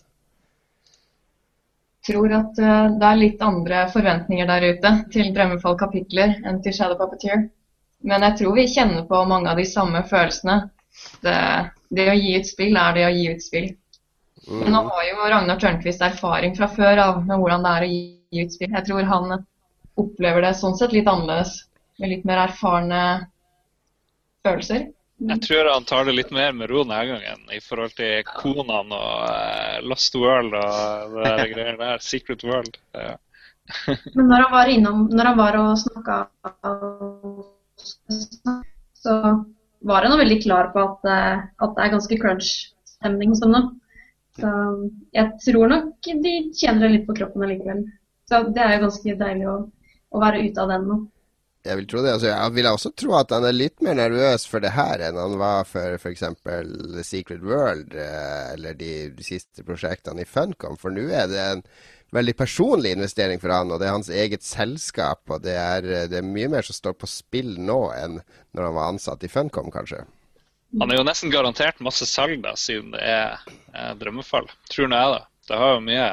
Tror 2.09 2.33
at 2.35 2.59
eh, 2.59 2.89
det 2.99 3.07
er 3.07 3.21
litt 3.21 3.41
andre 3.45 3.85
forventninger 3.93 4.49
der 4.49 4.67
ute 4.73 4.93
til 5.13 5.31
Drømmefall-kapitler 5.35 6.39
enn 6.49 6.61
til 6.65 6.75
Shadow 6.75 6.99
Puppeteer. 6.99 7.47
Men 8.09 8.23
jeg 8.27 8.39
tror 8.39 8.55
vi 8.55 8.67
kjenner 8.71 9.05
på 9.07 9.23
mange 9.27 9.51
av 9.51 9.59
de 9.59 9.67
samme 9.67 10.03
følelsene. 10.07 10.61
Det, 11.23 11.37
det 11.95 12.07
å 12.11 12.17
gi 12.17 12.35
ut 12.39 12.47
spill 12.47 12.79
er 12.79 12.95
det 12.95 13.05
å 13.07 13.13
gi 13.15 13.25
ut 13.31 13.43
spill. 13.43 13.69
Men 14.49 14.73
nå 14.73 14.83
har 14.87 15.05
jo 15.05 15.29
Ragnar 15.29 15.59
Tørnquist 15.61 16.01
erfaring 16.01 16.55
fra 16.57 16.69
før 16.71 17.01
av 17.03 17.19
med 17.25 17.37
hvordan 17.37 17.65
det 17.65 17.73
er 17.73 17.85
å 17.85 17.89
gi 17.91 18.45
ut 18.45 18.55
spill. 18.55 18.71
Jeg 18.73 18.87
tror 18.87 19.09
han 19.09 19.35
opplever 19.99 20.45
det 20.45 20.55
sånn 20.57 20.77
sett 20.79 20.95
litt 20.95 21.09
annerledes, 21.11 21.65
med 21.99 22.13
litt 22.13 22.25
mer 22.27 22.45
erfarne 22.45 23.01
følelser. 24.47 24.87
Jeg 25.19 25.41
tror 25.43 25.67
han 25.67 25.87
tar 25.87 26.05
det 26.07 26.15
litt 26.15 26.29
mer 26.31 26.53
med 26.55 26.69
ro 26.71 26.85
denne 26.85 26.99
gangen 27.09 27.41
i 27.51 27.59
forhold 27.63 27.91
til 27.97 28.23
Konan 28.27 28.93
og 28.95 29.25
uh, 29.27 29.79
Lost 29.83 30.15
World 30.15 30.55
og 30.55 31.17
det 31.17 31.25
der 31.25 31.49
greier 31.53 31.79
der. 31.81 32.03
Secret 32.03 32.45
World. 32.47 32.79
Ja. 32.95 33.17
Men 34.15 34.29
når 34.31 34.45
han 34.45 34.53
var 34.53 34.71
innom, 34.71 35.01
når 35.11 35.31
han 35.31 35.39
var 35.39 35.57
og 35.59 35.73
snakka, 35.81 36.19
så 38.99 39.15
var 39.79 40.07
han 40.07 40.19
veldig 40.19 40.39
klar 40.43 40.71
på 40.73 40.81
at, 40.83 41.05
eh, 41.07 41.43
at 41.63 41.75
det 41.75 41.83
er 41.83 41.93
ganske 41.93 42.17
crunch-stemning 42.23 43.35
hos 43.35 43.43
dem 43.43 43.53
nå. 43.55 43.61
Så 44.39 44.49
jeg 45.15 45.35
tror 45.45 45.71
nok 45.71 46.09
de 46.23 46.33
kjenner 46.55 46.87
det 46.87 46.93
litt 46.95 47.07
på 47.07 47.15
kroppen 47.19 47.45
allikevel. 47.45 47.85
Så 48.29 48.43
det 48.55 48.63
er 48.63 48.75
jo 48.75 48.83
ganske 48.87 49.15
deilig 49.21 49.47
å, 49.51 49.55
å 50.15 50.23
være 50.23 50.43
ute 50.47 50.63
av 50.63 50.73
den 50.73 50.87
nå. 50.89 50.99
Jeg 51.67 51.75
vil 51.75 51.87
tro 51.91 52.01
det. 52.03 52.13
Altså, 52.15 52.29
jeg 52.31 52.55
vil 52.55 52.67
også 52.69 52.91
tro 52.95 53.15
at 53.19 53.33
han 53.35 53.45
er 53.45 53.55
litt 53.55 53.81
mer 53.83 53.97
nervøs 53.99 54.45
for 54.47 54.63
det 54.63 54.71
her 54.77 55.01
enn 55.09 55.19
han 55.19 55.35
var 55.41 55.65
for 55.67 55.97
f.eks. 55.99 56.23
The 56.45 57.03
Secret 57.03 57.43
World 57.43 57.95
eh, 57.99 58.53
eller 58.53 58.77
de, 58.79 58.93
siste 59.25 59.65
prosjektene 59.67 60.23
i 60.23 60.29
Funcom. 60.29 60.79
For 60.79 60.95
nå 60.95 61.09
er 61.11 61.27
det 61.31 61.41
en 61.43 61.65
veldig 62.15 62.35
personlig 62.39 62.93
investering 62.95 63.41
for 63.43 63.53
han, 63.53 63.73
og 63.73 63.81
det 63.81 63.89
er 63.89 63.97
hans 63.97 64.11
eget 64.13 64.47
selskap. 64.47 65.25
Og 65.27 65.43
det 65.43 65.57
er, 65.59 65.89
det 66.11 66.21
er 66.21 66.31
mye 66.31 66.47
mer 66.55 66.65
som 66.65 66.77
står 66.77 66.95
på 67.01 67.11
spill 67.11 67.57
nå 67.59 67.81
enn 67.97 68.21
når 68.55 68.69
han 68.69 68.79
var 68.79 68.95
ansatt 68.95 69.27
i 69.27 69.31
Funcom, 69.31 69.67
kanskje. 69.73 70.05
Han 70.79 70.93
er 70.93 71.01
jo 71.01 71.05
nesten 71.07 71.33
garantert 71.33 71.81
masse 71.83 72.05
salg, 72.05 72.39
da, 72.45 72.53
siden 72.57 72.93
det 72.93 73.03
er 73.03 73.35
eh, 73.73 73.93
drømmefall. 73.99 74.47
Tror 74.71 74.87
nå 74.87 74.95
jeg, 75.01 75.15
da. 75.17 75.23
Det 75.49 75.57
har 75.59 75.71
jo 75.75 75.85
mye 75.85 76.09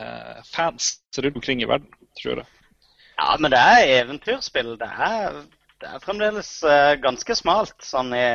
eh, 0.00 0.44
fans 0.48 0.92
rundt 1.18 1.40
omkring 1.42 1.60
i 1.60 1.68
verden, 1.68 1.90
tror 2.16 2.40
jeg. 2.40 2.55
Ja, 3.16 3.36
men 3.40 3.52
det 3.52 3.60
er 3.60 3.92
eventyrspill. 4.02 4.74
Det 4.80 4.88
er, 4.88 5.38
det 5.80 5.92
er 5.92 6.02
fremdeles 6.04 6.50
uh, 6.66 6.96
ganske 7.00 7.36
smalt 7.38 7.76
sånn 7.84 8.12
i, 8.16 8.26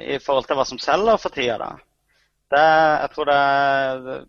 i, 0.00 0.16
forhold 0.22 0.48
til 0.48 0.58
hva 0.58 0.64
som 0.68 0.80
selger 0.80 1.20
for 1.20 1.34
tida. 1.34 1.58
da. 1.60 1.74
Det, 2.46 2.62
jeg 3.02 3.10
tror 3.10 3.26
det 3.26 3.38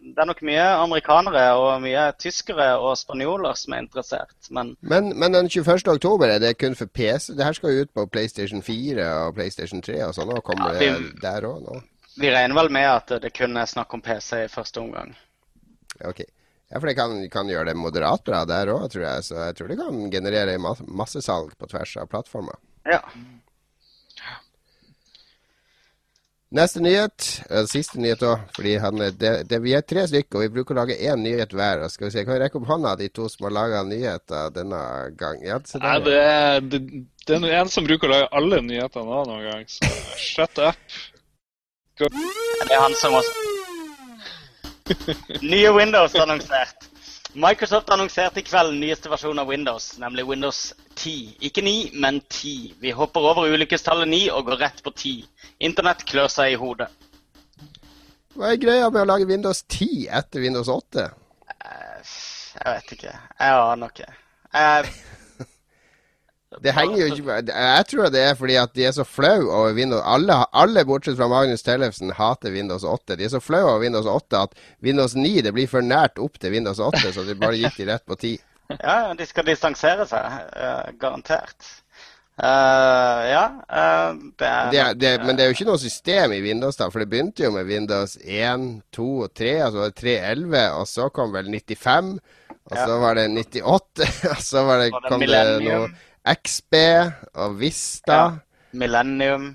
det 0.02 0.22
er, 0.24 0.26
nok 0.26 0.40
mye 0.42 0.64
amerikanere 0.82 1.44
og 1.62 1.84
mye 1.84 2.08
tyskere 2.18 2.72
og 2.82 2.96
spanjoler 2.98 3.54
som 3.60 3.76
er 3.76 3.84
interessert. 3.86 4.34
Men, 4.50 4.74
men, 4.82 5.12
men 5.14 5.38
den 5.38 5.50
21. 5.54 5.86
oktober 5.94 6.34
er 6.34 6.42
det 6.42 6.56
kun 6.58 6.76
for 6.76 6.90
PC? 6.90 7.36
Det 7.38 7.46
her 7.46 7.54
skal 7.54 7.76
jo 7.76 7.86
ut 7.86 7.94
på 7.94 8.08
PlayStation 8.10 8.64
4 8.66 9.06
og 9.28 9.38
PlayStation 9.38 9.86
3 9.86 10.02
og 10.08 10.18
sånn. 10.18 10.34
Og 10.34 10.42
kommer 10.44 10.74
ja, 10.74 10.98
vi, 10.98 11.12
det 11.14 11.22
der 11.22 11.46
òg 11.48 11.62
nå? 11.68 11.78
Vi 12.18 12.34
regner 12.34 12.58
vel 12.58 12.74
med 12.74 12.90
at 12.90 13.14
det 13.22 13.32
kun 13.38 13.54
er 13.62 13.70
snakk 13.70 13.94
om 13.94 14.02
PC 14.02 14.48
i 14.48 14.52
første 14.52 14.82
omgang. 14.82 15.14
Ok. 16.10 16.26
Ja, 16.68 16.80
for 16.80 16.88
det 16.90 16.98
kan, 17.00 17.16
kan 17.32 17.50
gjøre 17.50 17.72
det 17.72 17.80
moderat 17.80 18.24
bra 18.28 18.44
der 18.48 18.74
òg, 18.74 18.90
tror 18.92 19.06
jeg. 19.06 19.24
Så 19.30 19.40
jeg 19.40 19.56
tror 19.56 19.72
det 19.72 19.80
kan 19.80 20.08
generere 20.12 20.58
massesalg 20.60 21.56
på 21.56 21.70
tvers 21.72 21.96
av 22.02 22.10
plattformer. 22.12 22.60
Ja. 22.88 23.00
Neste 26.58 26.80
nyhet, 26.80 27.26
siste 27.68 28.00
nyhet 28.00 28.22
òg, 28.24 28.44
fordi 28.56 28.78
han, 28.80 29.02
det, 29.20 29.32
det, 29.52 29.60
vi 29.64 29.74
er 29.76 29.84
tre 29.84 30.06
stykker, 30.08 30.40
og 30.40 30.46
vi 30.46 30.54
bruker 30.60 30.76
å 30.76 30.80
lage 30.82 30.96
én 31.00 31.20
nyhet 31.24 31.56
hver. 31.56 31.84
Og 31.84 31.92
skal 31.92 32.08
vi 32.08 32.14
se, 32.16 32.24
Kan 32.28 32.38
vi 32.38 32.44
rekke 32.44 32.60
opp 32.60 32.70
hånda, 32.70 32.96
de 33.00 33.10
to 33.16 33.28
som 33.32 33.48
har 33.48 33.56
laga 33.58 33.84
nyheter 33.88 34.56
denne 34.56 34.80
gang? 35.20 35.44
Ja, 35.44 35.60
Nei, 35.84 35.98
det 36.08 36.16
er, 36.22 36.64
det, 36.64 36.82
det 37.28 37.42
er 37.42 37.60
en 37.62 37.72
som 37.72 37.88
bruker 37.88 38.08
å 38.08 38.16
lage 38.16 38.32
alle 38.40 38.64
nyhetene 38.64 39.24
noen 39.28 39.46
gang, 39.48 39.68
så 39.72 39.92
shut 40.20 40.64
up. 40.64 41.00
Go. 42.00 42.12
Det 42.12 42.72
er 42.72 42.84
han 42.84 42.96
som 43.00 43.16
også 43.18 43.57
Nye 45.42 45.70
Windows 45.76 46.16
annonsert. 46.16 46.88
Microsoft 47.38 47.90
annonserte 47.94 48.40
i 48.40 48.46
kveld 48.48 48.74
nyeste 48.80 49.12
versjon 49.12 49.40
av 49.40 49.50
Windows, 49.52 49.92
nemlig 50.02 50.26
Windows 50.26 50.74
10. 50.96 51.36
Ikke 51.46 51.62
9, 51.62 51.92
men 51.94 52.22
10. 52.22 52.78
Vi 52.82 52.94
hopper 52.98 53.28
over 53.30 53.52
ulykkestallet 53.54 54.10
9 54.10 54.22
og 54.34 54.48
går 54.48 54.64
rett 54.64 54.80
på 54.84 54.94
10. 54.96 55.28
Internett 55.70 56.06
klør 56.08 56.32
seg 56.34 56.56
i 56.56 56.58
hodet. 56.62 56.88
Hva 58.38 58.54
er 58.54 58.62
greia 58.62 58.90
med 58.94 59.04
å 59.04 59.10
lage 59.10 59.28
Windows 59.30 59.64
10 59.66 60.08
etter 60.18 60.42
Windows 60.46 60.70
8? 60.70 61.06
Eh, 61.58 62.16
jeg 62.58 62.74
vet 62.74 62.96
ikke. 62.98 63.14
Jeg 63.14 63.62
aner 63.62 63.94
ikke. 63.94 64.10
Jeg 64.58 64.92
det 66.64 66.74
henger 66.74 66.98
jo 66.98 67.08
ikke 67.12 67.38
Jeg 67.52 67.86
tror 67.92 68.12
det 68.14 68.22
er 68.24 68.36
fordi 68.38 68.56
at 68.60 68.74
de 68.76 68.86
er 68.88 68.94
så 68.96 69.06
flau 69.08 69.46
over 69.46 69.74
Windows 69.78 70.04
alle, 70.06 70.38
alle, 70.54 70.84
bortsett 70.86 71.18
fra 71.20 71.30
Magnus 71.32 71.66
Tellefsen 71.66 72.14
hater 72.18 72.54
Windows 72.54 72.84
8. 72.84 73.18
De 73.18 73.26
er 73.28 73.34
så 73.34 73.42
flau 73.44 73.64
over 73.64 73.84
Windows 73.86 74.10
8 74.10 74.44
at 74.48 74.62
Windows 74.84 75.16
9 75.16 75.42
det 75.46 75.54
blir 75.54 75.70
for 75.72 75.86
nært 75.86 76.22
opp 76.22 76.40
til 76.42 76.56
Windows 76.58 76.80
8, 76.80 77.12
så 77.14 77.26
de 77.28 77.38
bare 77.38 77.60
gikk 77.60 77.82
de 77.82 77.90
rett 77.92 78.06
på 78.08 78.18
10. 78.18 78.38
Ja, 78.76 79.14
de 79.16 79.28
skal 79.28 79.48
distansere 79.48 80.08
seg. 80.10 80.40
Uh, 80.52 80.90
garantert. 81.00 81.70
Uh, 82.38 83.22
ja. 83.26 83.46
Uh, 83.66 84.18
det 84.38 84.48
er, 84.48 84.72
det 84.72 84.82
er, 84.82 84.98
det, 85.00 85.12
men 85.26 85.38
det 85.38 85.46
er 85.46 85.52
jo 85.52 85.56
ikke 85.58 85.70
noe 85.70 85.82
system 85.82 86.36
i 86.36 86.42
Windows, 86.44 86.78
da. 86.80 86.90
For 86.92 87.02
det 87.02 87.10
begynte 87.12 87.46
jo 87.48 87.54
med 87.56 87.70
Windows 87.70 88.18
1, 88.22 88.68
2 88.98 89.08
og 89.26 89.32
3. 89.38 89.54
Altså 89.70 89.88
3.11, 90.02 90.60
og 90.82 90.90
så 90.92 91.08
kom 91.16 91.34
vel 91.36 91.50
95. 91.54 92.18
Og 92.68 92.76
ja. 92.76 92.84
så 92.84 93.00
var 93.00 93.16
det 93.16 93.30
98, 93.32 94.12
og 94.34 94.44
så 94.44 94.66
var 94.68 94.84
det, 94.84 94.92
kom 95.08 95.24
det 95.24 95.46
noe 95.64 95.88
XB 96.34 96.76
og 97.38 97.56
Vista. 97.62 98.18
Ja. 98.18 98.28
Millennium. 98.78 99.54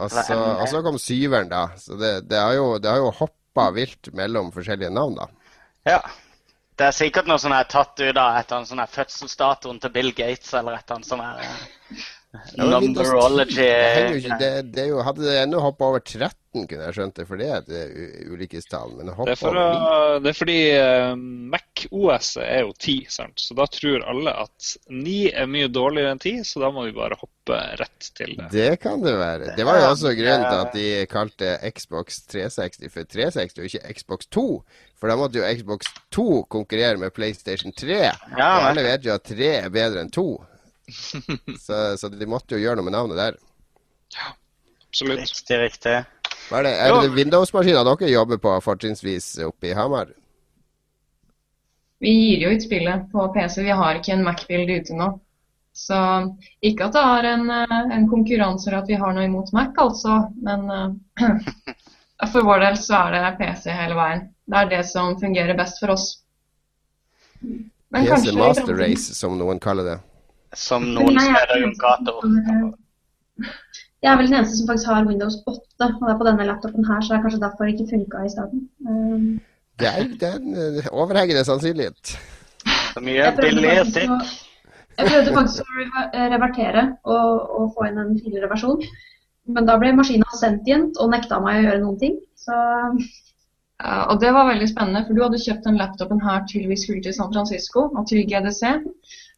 Og 0.00 0.08
så, 0.10 0.34
og 0.34 0.64
så, 0.70 0.80
kom 0.84 0.96
syveren, 0.98 1.50
da. 1.50 1.66
Så 1.76 1.98
det, 2.00 2.14
det 2.30 2.40
har 2.40 2.54
jo, 2.56 2.72
det 2.80 2.96
jo 3.02 3.12
hoppa 3.18 3.68
vilt 3.76 4.08
mellom 4.16 4.48
forskjellige 4.54 4.92
navn, 4.96 5.18
da. 5.20 5.28
Ja. 5.88 6.00
Det 6.80 6.86
er 6.88 6.96
sikkert 6.96 7.28
noe 7.28 7.36
som 7.40 7.52
er 7.52 7.66
tatt 7.68 8.00
ut 8.00 8.16
av 8.16 8.38
et 8.38 8.54
sånn 8.70 8.80
fødselsdatoen 8.88 9.82
til 9.82 9.92
Bill 9.92 10.14
Gates 10.16 10.54
eller 10.56 10.78
et 10.78 10.86
eller 10.88 10.96
annet 10.96 11.10
sånt. 11.10 12.06
Eh, 12.32 12.64
Numberology. 12.64 13.54
Det, 13.54 14.36
det, 14.38 14.62
det 14.62 14.86
jo, 14.86 15.00
hadde 15.02 15.24
det 15.26 15.38
ennå 15.42 15.60
hoppa 15.64 15.88
over 15.90 16.02
13, 16.04 16.36
kunne 16.54 16.86
jeg 16.86 16.94
skjønt 16.94 17.16
det, 17.18 17.24
for 17.26 17.40
det 17.40 17.48
er 17.50 17.64
et 17.64 18.28
ulykkestall. 18.30 18.92
Men 18.98 19.10
det, 19.10 19.16
det, 19.26 19.34
er 19.34 19.40
for, 19.40 19.58
det 20.22 20.30
er 20.30 20.38
fordi 20.38 20.58
uh, 20.78 21.14
Mac 21.50 21.84
OS 21.90 22.32
er 22.42 22.62
jo 22.62 22.74
10, 22.76 22.94
sant? 23.10 23.42
så 23.42 23.56
da 23.58 23.66
tror 23.70 24.06
alle 24.12 24.34
at 24.44 24.74
9 24.94 25.16
er 25.30 25.50
mye 25.50 25.70
dårligere 25.74 26.14
enn 26.14 26.22
10, 26.22 26.44
så 26.46 26.62
da 26.62 26.70
må 26.74 26.86
vi 26.86 26.94
bare 26.94 27.18
hoppe 27.18 27.58
rett 27.80 28.10
til 28.18 28.36
det. 28.38 28.50
Det 28.54 28.70
kan 28.82 29.02
det 29.02 29.16
være. 29.18 29.56
Det 29.58 29.66
var 29.66 29.80
jo 29.80 29.88
også 29.88 30.14
grunnen 30.18 30.46
til 30.46 30.60
at 30.60 30.78
de 30.78 30.86
kalte 31.10 31.56
Xbox 31.74 32.22
360 32.30 32.94
for 32.94 33.10
360 33.10 33.58
og 33.58 33.66
ikke 33.66 33.98
Xbox 33.98 34.30
2. 34.30 34.46
For 35.00 35.10
da 35.10 35.16
måtte 35.16 35.40
jo 35.40 35.50
Xbox 35.56 35.90
2 36.12 36.28
konkurrere 36.52 37.00
med 37.00 37.14
PlayStation 37.16 37.72
3. 37.72 37.98
Ja, 38.04 38.14
og 38.36 38.68
alle 38.68 38.84
vet 38.84 39.06
jo 39.06 39.16
at 39.16 39.26
3 39.26 39.52
er 39.64 39.70
bedre 39.72 40.04
enn 40.04 40.12
2. 40.12 40.28
så, 41.66 41.80
så, 41.98 42.08
de 42.08 42.28
måtte 42.28 42.56
jo 42.56 42.62
gjøre 42.62 42.80
noe 42.80 42.88
med 42.88 42.96
navnet 42.96 43.20
der. 43.20 43.38
Ja, 44.16 44.32
absolutt. 44.88 45.22
Riktig, 45.22 45.60
riktig. 45.64 45.96
Hva 46.50 46.60
er 46.60 46.66
det, 46.66 46.74
er 46.82 46.96
det 46.96 47.14
Windows-maskiner 47.14 47.86
dere 47.86 48.10
jobber 48.10 48.40
på 48.42 48.56
fortrinnsvis 48.64 49.36
oppe 49.46 49.70
i 49.70 49.74
Hamar? 49.78 50.10
Vi 52.00 52.10
gir 52.10 52.46
jo 52.46 52.54
ut 52.56 52.62
spillet 52.64 53.10
på 53.12 53.26
PC. 53.34 53.60
Vi 53.62 53.76
har 53.76 53.98
ikke 53.98 54.14
en 54.16 54.24
Mac-bild 54.24 54.70
ute 54.72 54.96
nå. 54.96 55.10
Så 55.76 55.96
ikke 56.64 56.88
at 56.88 56.96
det 56.96 57.02
er 57.06 57.28
en, 57.34 57.44
eh, 57.54 57.76
en 57.96 58.08
konkurranse 58.10 58.72
at 58.74 58.88
vi 58.88 58.98
har 58.98 59.14
noe 59.14 59.28
imot 59.28 59.52
Mac, 59.54 59.76
altså. 59.78 60.16
Men 60.42 60.66
uh, 60.66 61.28
for 62.32 62.46
vår 62.48 62.64
del 62.64 62.78
så 62.80 63.04
er 63.06 63.16
det 63.16 63.34
PC 63.38 63.70
hele 63.76 63.98
veien. 63.98 64.26
Det 64.50 64.58
er 64.58 64.70
det 64.72 64.82
som 64.90 65.14
fungerer 65.20 65.58
best 65.58 65.78
for 65.82 65.94
oss. 65.94 66.08
Men 67.40 68.08
PC 68.08 68.34
Master 68.36 68.74
Race, 68.80 69.14
som 69.14 69.38
noen 69.38 69.60
kaller 69.62 69.86
det 69.86 69.98
som 70.56 70.86
noen 70.94 71.18
steder 71.20 71.62
rundt 71.62 71.78
gata. 71.80 72.14
Jeg 74.00 74.08
er 74.12 74.16
vel 74.16 74.30
den 74.30 74.38
eneste 74.38 74.56
som 74.56 74.68
faktisk 74.68 74.90
har 74.90 75.06
Windows 75.08 75.36
8, 75.46 75.86
og 75.86 76.04
det 76.06 76.12
er 76.12 76.18
på 76.20 76.26
denne 76.28 76.46
laptopen 76.48 76.86
her, 76.88 77.00
så 77.00 77.12
det 77.12 77.18
er 77.18 77.24
kanskje 77.26 77.42
derfor 77.44 77.68
det 77.68 77.74
ikke 77.74 77.90
funka 77.90 78.22
i 78.24 78.32
starten. 78.32 78.62
Um, 78.88 79.26
det 79.80 79.88
er, 79.88 80.06
det 80.20 80.28
er 80.28 80.38
en 80.38 80.54
uh, 80.56 80.88
overhengende 81.02 81.44
sannsynlighet. 81.44 82.14
Så 82.94 83.02
mye 83.04 83.28
billig 83.36 83.74
stikk. 83.92 84.30
Jeg 84.98 85.08
prøvde 85.08 85.34
faktisk 85.36 85.64
å 85.64 86.24
revertere 86.32 86.82
og, 87.08 87.28
og, 87.56 87.70
få 87.76 87.86
inn 87.88 88.00
en 88.00 88.16
tidligere 88.18 88.50
versjon, 88.50 88.82
men 89.54 89.68
da 89.68 89.78
ble 89.80 89.94
maskina 89.96 90.28
sentient 90.36 90.98
og 91.00 91.12
nekta 91.14 91.38
meg 91.44 91.60
å 91.60 91.66
gjøre 91.68 91.82
noen 91.84 92.00
ting. 92.00 92.18
Så 92.40 92.56
og 93.80 94.18
det 94.20 94.32
var 94.36 94.48
veldig 94.50 94.66
spennende, 94.68 95.00
for 95.06 95.16
du 95.16 95.22
hadde 95.24 95.40
kjøpt 95.40 95.64
den 95.64 95.78
laptopen 95.80 96.20
her 96.20 96.42
til 96.50 96.66
vi 96.68 96.76
skulle 96.76 97.00
til 97.04 97.14
San 97.16 97.30
Francisco 97.32 97.86
og 97.88 98.02
til 98.10 98.26
GDC. 98.28 98.74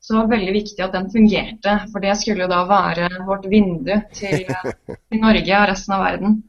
Så 0.02 0.14
det 0.14 0.18
var 0.18 0.30
veldig 0.32 0.52
viktig 0.56 0.82
at 0.82 0.94
den 0.96 1.08
fungerte, 1.12 1.76
for 1.92 2.02
det 2.02 2.16
skulle 2.18 2.42
jo 2.42 2.50
da 2.50 2.64
være 2.66 3.08
vårt 3.26 3.44
vindu 3.50 3.94
til, 4.16 4.48
til 5.12 5.22
Norge 5.22 5.58
og 5.60 5.68
resten 5.70 5.94
av 5.94 6.02
verden. 6.02 6.40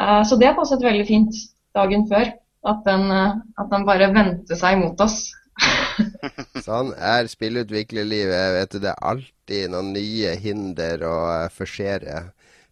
Uh, 0.00 0.22
så 0.26 0.38
det 0.40 0.50
passet 0.56 0.82
veldig 0.82 1.06
fint 1.06 1.36
dagen 1.76 2.08
før, 2.10 2.32
at 2.70 2.82
den, 2.88 3.06
uh, 3.06 3.38
at 3.60 3.70
den 3.70 3.86
bare 3.86 4.10
vendte 4.16 4.58
seg 4.58 4.80
mot 4.82 4.98
oss. 5.04 5.28
sånn 6.66 6.90
er 6.96 7.30
spillutviklerlivet. 7.30 8.56
Vet 8.56 8.74
du, 8.74 8.80
det 8.82 8.92
er 8.96 9.08
alltid 9.12 9.70
noen 9.70 9.94
nye 9.94 10.34
hinder 10.42 11.06
å 11.06 11.16
forsere 11.54 12.24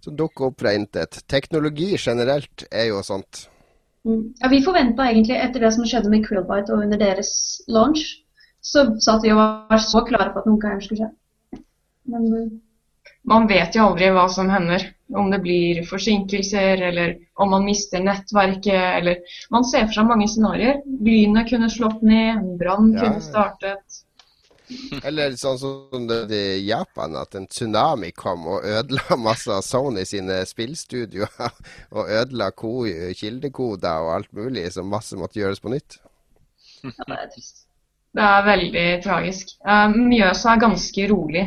som 0.05 0.17
dukker 0.19 0.51
opp 0.51 0.63
fra 0.63 0.75
intet. 0.75 1.21
Teknologi 1.31 1.93
generelt 1.99 2.67
er 2.71 2.91
jo 2.91 3.03
sånt. 3.07 3.47
Mm. 4.09 4.33
Ja, 4.41 4.51
vi 4.51 4.63
forventa 4.65 5.07
egentlig, 5.11 5.39
etter 5.39 5.63
det 5.63 5.73
som 5.75 5.87
skjedde 5.87 6.11
med 6.13 6.25
Krillbite 6.27 6.75
og 6.75 6.87
under 6.87 7.01
deres 7.01 7.31
launch, 7.69 8.07
så 8.69 8.87
satt 9.05 9.25
vi 9.25 9.35
og 9.35 9.41
var 9.41 9.83
så 9.83 10.05
klare 10.07 10.33
på 10.35 10.43
at 10.43 10.49
noe 10.49 10.63
gærent 10.63 10.87
skulle 10.87 11.07
skje. 11.07 11.63
Men 12.13 12.33
uh... 12.33 12.49
Man 13.29 13.47
vet 13.49 13.77
jo 13.77 13.91
aldri 13.91 14.09
hva 14.15 14.25
som 14.33 14.49
hender. 14.49 14.85
Om 15.17 15.31
det 15.33 15.39
blir 15.45 15.81
forsinkelser, 15.89 16.81
eller 16.91 17.15
om 17.41 17.51
man 17.53 17.65
mister 17.65 18.03
nettverket, 18.05 19.01
eller 19.01 19.23
Man 19.51 19.65
ser 19.65 19.87
for 19.87 19.99
seg 19.99 20.09
mange 20.09 20.29
scenarioer. 20.29 20.83
Byene 20.85 21.45
kunne 21.49 21.71
slått 21.73 22.05
ned, 22.05 22.37
en 22.37 22.59
brann 22.61 22.93
ja. 22.95 23.05
kunne 23.05 23.25
startet. 23.25 24.03
Eller 25.01 25.37
sånn 25.41 25.57
som 25.61 26.09
det 26.09 26.41
i 26.59 26.67
Japan, 26.69 27.17
at 27.17 27.37
en 27.39 27.49
tsunami 27.49 28.11
kom 28.17 28.45
og 28.53 28.67
ødela 28.69 29.17
masse 29.29 29.53
av 29.53 29.65
Sony 29.65 30.05
sine 30.09 30.43
spillstudioer. 30.49 31.55
Og 31.97 32.05
ødela 32.05 32.51
kildekoder 32.53 34.05
og 34.05 34.13
alt 34.19 34.33
mulig, 34.37 34.69
så 34.73 34.85
masse 34.85 35.17
måtte 35.17 35.41
gjøres 35.41 35.65
på 35.65 35.73
nytt. 35.73 36.01
Ja, 36.85 37.01
det 37.09 37.17
er 37.17 37.33
trist. 37.33 37.68
Det 38.17 38.25
er 38.25 38.47
veldig 38.47 38.87
tragisk. 39.05 39.57
Mjøsa 39.95 40.55
er 40.55 40.63
ganske 40.65 41.09
rolig. 41.11 41.45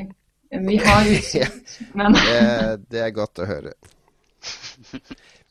Vi 0.51 0.77
har 0.83 1.07
utsikt, 1.15 1.77
men 1.97 2.15
det, 2.15 2.99
er 3.01 3.13
godt 3.15 3.41
å 3.41 3.47
høre. 3.49 3.73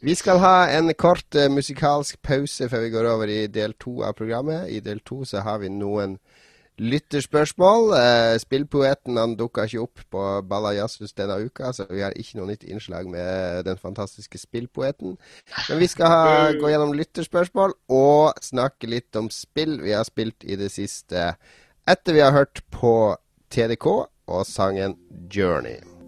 Vi 0.01 0.15
skal 0.17 0.39
ha 0.41 0.55
en 0.73 0.89
kort 0.97 1.37
uh, 1.37 1.51
musikalsk 1.53 2.17
pause 2.25 2.71
før 2.73 2.87
vi 2.87 2.93
går 2.95 3.09
over 3.11 3.29
i 3.29 3.43
del 3.53 3.75
to 3.77 3.99
av 4.01 4.15
programmet. 4.17 4.71
I 4.73 4.79
del 4.81 5.03
to 5.05 5.27
så 5.29 5.43
har 5.45 5.59
vi 5.61 5.69
noen 5.69 6.15
lytterspørsmål. 6.81 7.93
Uh, 7.93 8.35
spillpoeten 8.41 9.21
han 9.21 9.37
dukka 9.39 9.67
ikke 9.69 9.85
opp 9.85 10.03
på 10.13 10.25
Balla 10.49 10.73
Jazzhus 10.77 11.15
denne 11.17 11.37
uka, 11.45 11.73
så 11.77 11.87
vi 11.91 12.03
har 12.05 12.17
ikke 12.17 12.41
noe 12.41 12.51
nytt 12.51 12.65
innslag 12.65 13.09
med 13.11 13.67
den 13.69 13.81
fantastiske 13.81 14.41
spillpoeten. 14.41 15.19
Men 15.69 15.83
vi 15.83 15.91
skal 15.93 16.13
ha, 16.13 16.27
gå 16.57 16.73
gjennom 16.73 16.97
lytterspørsmål 16.97 17.77
og 17.93 18.41
snakke 18.45 18.91
litt 18.91 19.17
om 19.21 19.31
spill 19.35 19.79
vi 19.85 19.95
har 19.97 20.09
spilt 20.09 20.47
i 20.47 20.59
det 20.61 20.73
siste 20.73 21.35
etter 21.89 22.17
vi 22.17 22.25
har 22.25 22.37
hørt 22.37 22.63
på 22.71 23.17
TDK 23.51 23.87
og 24.31 24.45
sangen 24.47 24.97
'Journey'. 25.29 26.00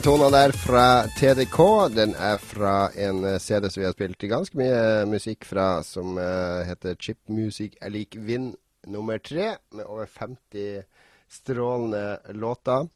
Tona 0.00 0.30
der 0.32 0.52
fra 0.56 1.04
TDK. 1.18 1.58
Den 1.92 2.14
er 2.16 2.38
fra 2.40 2.88
en 2.96 3.24
eh, 3.24 3.38
CD 3.38 3.66
som 3.68 3.80
vi 3.82 3.86
har 3.86 3.92
spilt 3.92 4.24
ganske 4.30 4.56
mye 4.56 5.04
musikk 5.10 5.44
fra, 5.44 5.82
som 5.84 6.16
uh, 6.16 6.62
heter 6.64 6.96
Chip 6.96 7.18
Music 7.28 7.74
er 7.82 7.92
lik 7.92 8.16
vind 8.16 8.54
nummer 8.88 9.18
tre, 9.18 9.58
med 9.76 9.84
over 9.84 10.06
50 10.06 10.82
strålende 11.28 12.18
låter. 12.32 12.88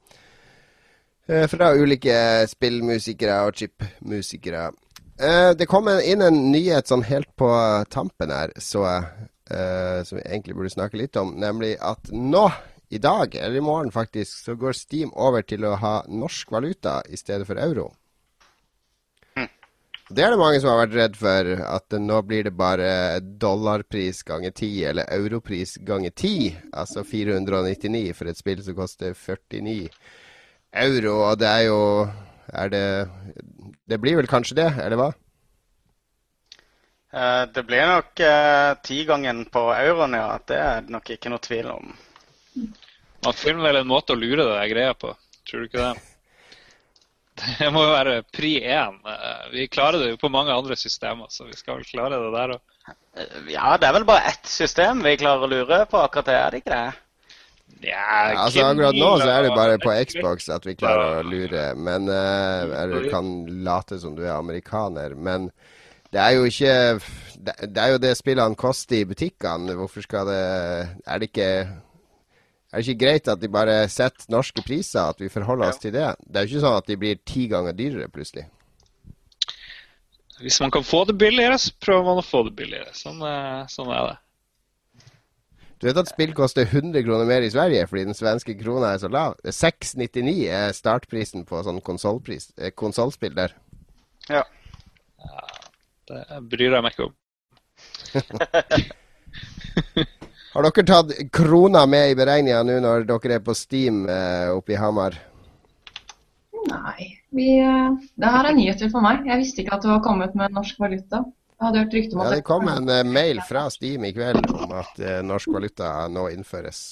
Fra 1.25 1.71
ulike 1.77 2.17
spillmusikere 2.49 3.39
og 3.47 3.57
chipmusikere. 3.57 4.67
Det 5.57 5.69
kom 5.69 5.89
inn 5.89 6.25
en 6.25 6.41
nyhet 6.53 6.89
sånn 6.89 7.05
helt 7.09 7.31
på 7.41 7.49
tampen 7.89 8.33
her, 8.33 8.53
så 8.61 8.85
jeg, 8.85 10.05
som 10.05 10.19
vi 10.19 10.27
egentlig 10.27 10.57
burde 10.59 10.75
snakke 10.75 11.01
litt 11.01 11.17
om, 11.17 11.33
nemlig 11.41 11.79
at 11.81 12.13
nå 12.13 12.45
i 12.95 12.99
dag, 12.99 13.35
eller 13.35 13.57
i 13.57 13.61
morgen 13.61 13.91
faktisk, 13.91 14.45
så 14.45 14.55
går 14.55 14.73
Steam 14.73 15.11
over 15.19 15.43
til 15.43 15.65
å 15.67 15.75
ha 15.83 15.95
norsk 16.07 16.53
valuta 16.55 17.01
i 17.11 17.19
stedet 17.19 17.47
for 17.49 17.59
euro. 17.59 17.89
Hm. 19.35 19.49
Det 20.15 20.23
er 20.23 20.31
det 20.31 20.39
mange 20.39 20.61
som 20.63 20.71
har 20.71 20.85
vært 20.85 20.95
redd 20.99 21.19
for, 21.19 21.51
at 21.67 21.97
nå 21.99 22.21
blir 22.29 22.47
det 22.47 22.55
bare 22.55 22.93
dollarpris 23.43 24.23
ganger 24.29 24.55
10, 24.55 24.71
eller 24.93 25.11
europris 25.17 25.75
ganger 25.83 26.15
10. 26.15 26.71
Altså 26.71 27.03
499 27.03 28.05
for 28.15 28.31
et 28.31 28.39
spill 28.39 28.63
som 28.63 28.79
koster 28.79 29.19
49 29.19 29.91
euro. 30.87 31.17
Og 31.33 31.43
det 31.43 31.51
er 31.51 31.67
jo 31.71 31.83
Er 32.55 32.69
det 32.69 33.09
Det 33.89 33.99
blir 33.99 34.17
vel 34.17 34.27
kanskje 34.29 34.55
det, 34.55 34.71
eller 34.79 35.01
hva? 35.01 35.11
Eh, 37.11 37.43
det 37.55 37.63
blir 37.67 37.87
nok 37.89 38.21
tigangen 38.85 39.45
på 39.45 39.63
euroen, 39.75 40.15
ja. 40.15 40.39
Det 40.47 40.59
er 40.61 40.83
det 40.83 40.93
nok 40.93 41.11
ikke 41.11 41.33
noe 41.33 41.43
tvil 41.43 41.71
om. 41.73 41.95
Man 43.25 43.37
finner 43.39 43.65
vel 43.69 43.81
en 43.81 43.89
måte 43.91 44.15
å 44.15 44.19
lure 44.19 44.43
det 44.43 44.51
der 44.53 44.73
greia 44.73 44.97
på, 44.99 45.15
tror 45.49 45.65
du 45.65 45.71
ikke 45.71 45.87
det? 45.87 46.11
Det 47.59 47.67
må 47.75 47.83
jo 47.83 47.91
være 47.91 48.21
pri 48.31 48.53
én. 48.63 49.01
Vi 49.51 49.65
klarer 49.67 49.99
det 49.99 50.13
jo 50.13 50.19
på 50.21 50.31
mange 50.31 50.55
andre 50.55 50.77
systemer, 50.79 51.27
så 51.35 51.49
vi 51.49 51.57
skal 51.59 51.81
vel 51.81 51.89
klare 51.89 52.21
det 52.23 52.31
der 52.31 52.53
òg. 52.55 52.61
Ja, 53.51 53.73
det 53.81 53.89
er 53.89 53.97
vel 53.97 54.07
bare 54.07 54.29
ett 54.31 54.47
system 54.47 55.03
vi 55.03 55.17
klarer 55.19 55.43
å 55.43 55.51
lure 55.51 55.81
på 55.91 55.99
akkurat 55.99 56.29
det, 56.31 56.37
er 56.39 56.55
det 56.55 56.61
ikke 56.63 56.77
det? 56.77 57.01
Ja, 57.85 58.35
altså 58.45 58.65
Akkurat 58.69 58.97
nå 58.97 59.11
så 59.21 59.29
er 59.29 59.47
det 59.47 59.53
bare 59.55 59.79
på 59.83 59.93
Xbox 60.09 60.49
at 60.53 60.67
vi 60.67 60.77
klarer 60.79 61.21
å 61.21 61.27
lure. 61.27 61.65
Men 61.77 62.09
uh, 62.09 62.75
Eller 62.81 63.09
kan 63.13 63.33
late 63.67 63.99
som 64.01 64.15
du 64.17 64.25
er 64.25 64.35
amerikaner. 64.37 65.17
Men 65.17 65.51
det 66.15 66.23
er 66.23 66.37
jo 66.37 66.45
ikke 66.49 66.75
Det 67.45 67.81
er 67.83 67.95
jo 67.95 68.01
det 68.01 68.15
spillene 68.19 68.59
koster 68.59 69.01
i 69.01 69.09
butikkene. 69.09 69.77
Hvorfor 69.79 70.07
skal 70.07 70.31
det 70.31 70.45
Er 71.05 71.21
det 71.21 71.31
ikke 71.33 71.51
er 72.75 72.83
det 72.83 72.91
ikke 72.91 73.05
greit 73.05 73.29
at 73.31 73.39
de 73.39 73.47
bare 73.55 73.77
setter 73.87 74.27
norske 74.35 74.63
priser, 74.67 75.13
at 75.13 75.21
vi 75.23 75.29
forholder 75.31 75.71
oss 75.71 75.79
til 75.79 75.93
det? 75.95 76.09
Det 76.27 76.41
er 76.41 76.47
jo 76.49 76.57
ikke 76.57 76.63
sånn 76.65 76.79
at 76.81 76.89
de 76.91 76.97
blir 76.99 77.21
ti 77.23 77.45
ganger 77.53 77.77
dyrere 77.79 78.09
plutselig. 78.11 78.49
Hvis 80.41 80.59
man 80.59 80.73
kan 80.75 80.83
få 80.83 81.05
det 81.07 81.15
billigere, 81.21 81.55
så 81.63 81.71
prøver 81.79 82.03
man 82.09 82.19
å 82.19 82.27
få 82.27 82.43
det 82.49 82.57
billigere. 82.59 82.91
Sånn, 82.99 83.23
eh, 83.23 83.63
sånn 83.71 83.93
er 83.95 84.09
det. 84.09 84.17
Du 85.79 85.87
vet 85.87 86.01
at 86.03 86.11
spill 86.11 86.35
koster 86.35 86.67
100 86.67 87.07
kroner 87.07 87.31
mer 87.31 87.47
i 87.47 87.53
Sverige 87.53 87.87
fordi 87.87 88.09
den 88.09 88.19
svenske 88.19 88.57
krona 88.59 88.91
er 88.97 88.99
så 89.05 89.11
lav? 89.13 89.39
699 89.47 90.35
er 90.51 90.75
startprisen 90.75 91.47
på 91.47 91.63
sånn 91.63 91.79
eh, 91.79 92.75
konsollspill 92.75 93.39
der. 93.39 93.55
Ja. 94.27 94.43
ja. 95.23 95.47
Det 96.11 96.43
bryr 96.51 96.75
jeg 96.75 96.83
meg 96.83 96.99
ikke 96.99 97.07
om. 97.07 97.15
Har 100.55 100.63
dere 100.63 100.83
tatt 100.87 101.09
krona 101.35 101.81
med 101.91 102.13
i 102.13 102.15
beregninga 102.15 102.61
nå 102.63 102.77
når 102.79 103.09
dere 103.09 103.41
er 103.41 103.41
på 103.43 103.55
Steam 103.59 104.05
eh, 104.07 104.53
oppe 104.55 104.77
i 104.77 104.79
Hamar? 104.79 105.17
Nei. 106.69 107.07
Vi, 107.35 107.49
eh, 107.59 107.97
det 108.15 108.29
her 108.31 108.47
er 108.47 108.55
nyheter 108.55 108.93
for 108.93 109.03
meg. 109.03 109.25
Jeg 109.27 109.41
visste 109.41 109.65
ikke 109.65 109.73
at 109.75 109.83
det 109.83 109.91
var 109.91 110.05
kommet 110.05 110.37
med 110.39 110.53
norsk 110.55 110.79
valuta. 110.79 111.25
Jeg 111.59 111.67
hadde 111.67 111.81
hørt 111.83 111.97
rykte 111.97 112.15
om 112.15 112.23
at 112.23 112.31
ja, 112.31 112.37
Det 112.39 112.45
kom 112.47 112.71
en 112.71 112.87
uh, 112.87 113.01
mail 113.03 113.41
fra 113.49 113.65
Steam 113.75 114.07
i 114.07 114.13
kveld 114.15 114.47
om 114.53 114.77
at 114.79 115.01
uh, 115.03 115.17
norsk 115.27 115.51
valuta 115.57 115.89
nå 116.13 116.29
innføres. 116.31 116.85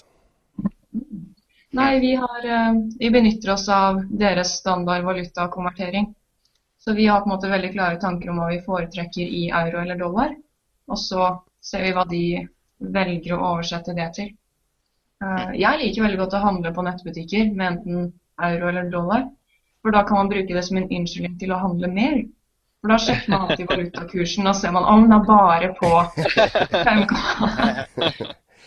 Nei, 1.78 1.92
vi, 2.02 2.16
har, 2.18 2.40
uh, 2.42 2.80
vi 2.98 3.10
benytter 3.14 3.52
oss 3.54 3.68
av 3.70 4.00
deres 4.10 4.56
standard 4.58 5.06
valutakonvertering. 5.06 6.08
Så 6.82 6.96
vi 6.98 7.06
har 7.06 7.22
på 7.22 7.30
en 7.30 7.36
måte 7.36 7.52
veldig 7.52 7.70
klare 7.76 8.02
tanker 8.02 8.34
om 8.34 8.42
hva 8.42 8.50
vi 8.50 8.58
foretrekker 8.66 9.22
i 9.22 9.44
euro 9.54 9.84
eller 9.84 10.02
dollar. 10.02 10.34
Og 10.90 10.98
så 10.98 11.30
ser 11.62 11.86
vi 11.86 11.94
hva 11.94 12.06
de 12.10 12.24
velger 12.82 13.36
å 13.36 13.42
oversette 13.52 13.94
det 13.96 14.08
til. 14.18 14.32
Eh, 15.22 15.54
jeg 15.60 15.80
liker 15.80 16.06
veldig 16.06 16.20
godt 16.24 16.36
å 16.38 16.44
handle 16.46 16.74
på 16.74 16.84
nettbutikker 16.86 17.54
med 17.54 17.66
enten 17.70 18.12
euro 18.42 18.70
eller 18.72 18.90
dollar. 18.90 19.26
For 19.82 19.94
da 19.94 20.04
kan 20.06 20.22
man 20.22 20.30
bruke 20.30 20.54
det 20.54 20.62
som 20.66 20.78
en 20.78 20.90
unnskyldning 20.90 21.38
til 21.40 21.54
å 21.54 21.62
handle 21.62 21.90
mer. 21.90 22.22
For 22.82 22.90
da 22.90 22.98
sjekker 22.98 23.30
man 23.30 23.46
alltid 23.46 23.70
valutakursen 23.70 24.50
og 24.50 24.58
ser 24.58 24.74
man 24.74 24.86
om 24.90 25.04
den 25.06 25.16
er 25.18 25.26
bare 25.26 25.72
på 25.78 25.90
5 26.72 27.04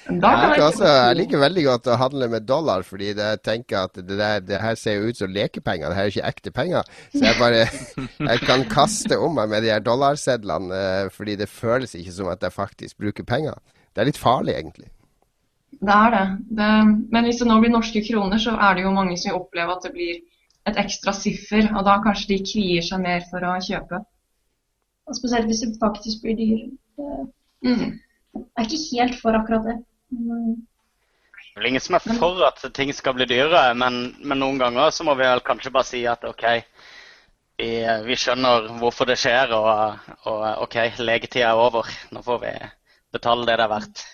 jeg, 0.06 0.62
også, 0.62 0.86
jeg, 0.86 1.16
liker 1.18 1.42
veldig 1.42 1.64
godt 1.66 1.88
å 1.90 1.96
handle 1.98 2.28
med 2.30 2.46
dollar, 2.46 2.84
fordi 2.86 3.08
jeg 3.10 3.40
tenker 3.42 3.88
at 3.88 3.96
det, 3.98 4.18
der, 4.20 4.44
det 4.46 4.60
her 4.62 4.76
ser 4.78 5.00
jo 5.00 5.10
ut 5.10 5.18
som 5.18 5.32
lekepenger. 5.34 5.90
Det 5.90 5.98
her 5.98 6.10
er 6.10 6.14
ikke 6.14 6.30
ekte 6.30 6.54
penger. 6.54 6.92
Så 7.10 7.24
jeg 7.24 7.40
bare 7.40 7.64
jeg 8.30 8.44
kan 8.46 8.66
kaste 8.70 9.18
om 9.18 9.34
meg 9.40 9.50
med 9.50 9.66
de 9.66 9.72
her 9.74 9.82
dollarsedlene, 9.82 10.78
eh, 10.78 11.08
fordi 11.14 11.40
det 11.42 11.50
føles 11.50 11.98
ikke 11.98 12.14
som 12.20 12.30
at 12.30 12.46
jeg 12.46 12.54
faktisk 12.54 13.02
bruker 13.02 13.26
penger. 13.26 13.58
Det 13.96 14.04
er 14.04 14.10
litt 14.10 14.20
farlig, 14.20 14.58
egentlig. 14.60 14.90
Det 15.80 15.96
er 15.96 16.12
det. 16.12 16.26
det. 16.60 16.72
Men 17.12 17.28
hvis 17.28 17.40
det 17.40 17.48
nå 17.48 17.60
blir 17.64 17.72
norske 17.72 18.02
kroner, 18.04 18.42
så 18.42 18.56
er 18.68 18.76
det 18.76 18.84
jo 18.84 18.96
mange 18.96 19.16
som 19.20 19.38
opplever 19.40 19.76
at 19.76 19.88
det 19.88 19.94
blir 19.96 20.20
et 20.68 20.80
ekstra 20.82 21.14
siffer. 21.16 21.70
Og 21.72 21.88
da 21.88 21.98
kanskje 22.04 22.34
de 22.34 22.42
kvier 22.44 22.86
seg 22.86 23.04
mer 23.04 23.24
for 23.32 23.46
å 23.48 23.56
kjøpe. 23.64 24.02
Og 25.06 25.18
spesielt 25.18 25.48
hvis 25.50 25.64
det 25.64 25.76
faktisk 25.80 26.26
blir 26.26 26.40
dyr. 26.40 26.64
Mm. 27.66 28.00
Jeg 28.36 28.48
er 28.60 28.68
ikke 28.68 28.86
helt 29.00 29.20
for 29.22 29.38
akkurat 29.38 29.68
det. 29.70 29.78
Mm. 30.12 30.56
Det 31.56 31.64
er 31.64 31.70
ingen 31.70 31.84
som 31.84 31.96
er 31.96 32.04
for 32.04 32.42
at 32.44 32.66
ting 32.76 32.90
skal 32.92 33.16
bli 33.16 33.28
dyrere, 33.30 33.70
men, 33.80 34.10
men, 34.20 34.42
noen 34.42 34.58
ganger 34.60 34.90
så 34.92 35.06
må 35.08 35.14
vi 35.16 35.24
vel 35.24 35.40
kanskje 35.46 35.72
bare 35.72 35.88
si 35.88 36.02
at 36.12 36.26
OK, 36.28 36.44
vi, 37.62 37.70
vi 38.04 38.18
skjønner 38.20 38.68
hvorfor 38.82 39.08
det 39.08 39.16
skjer, 39.22 39.54
og, 39.56 40.10
og 40.28 40.66
OK, 40.66 40.76
legetida 41.00 41.54
er 41.54 41.62
over. 41.64 41.88
Nå 42.12 42.26
får 42.26 42.42
vi 42.44 42.52
betale 43.16 43.48
det 43.48 43.58
det 43.60 43.66
er 43.66 43.72
verdt. 43.72 44.06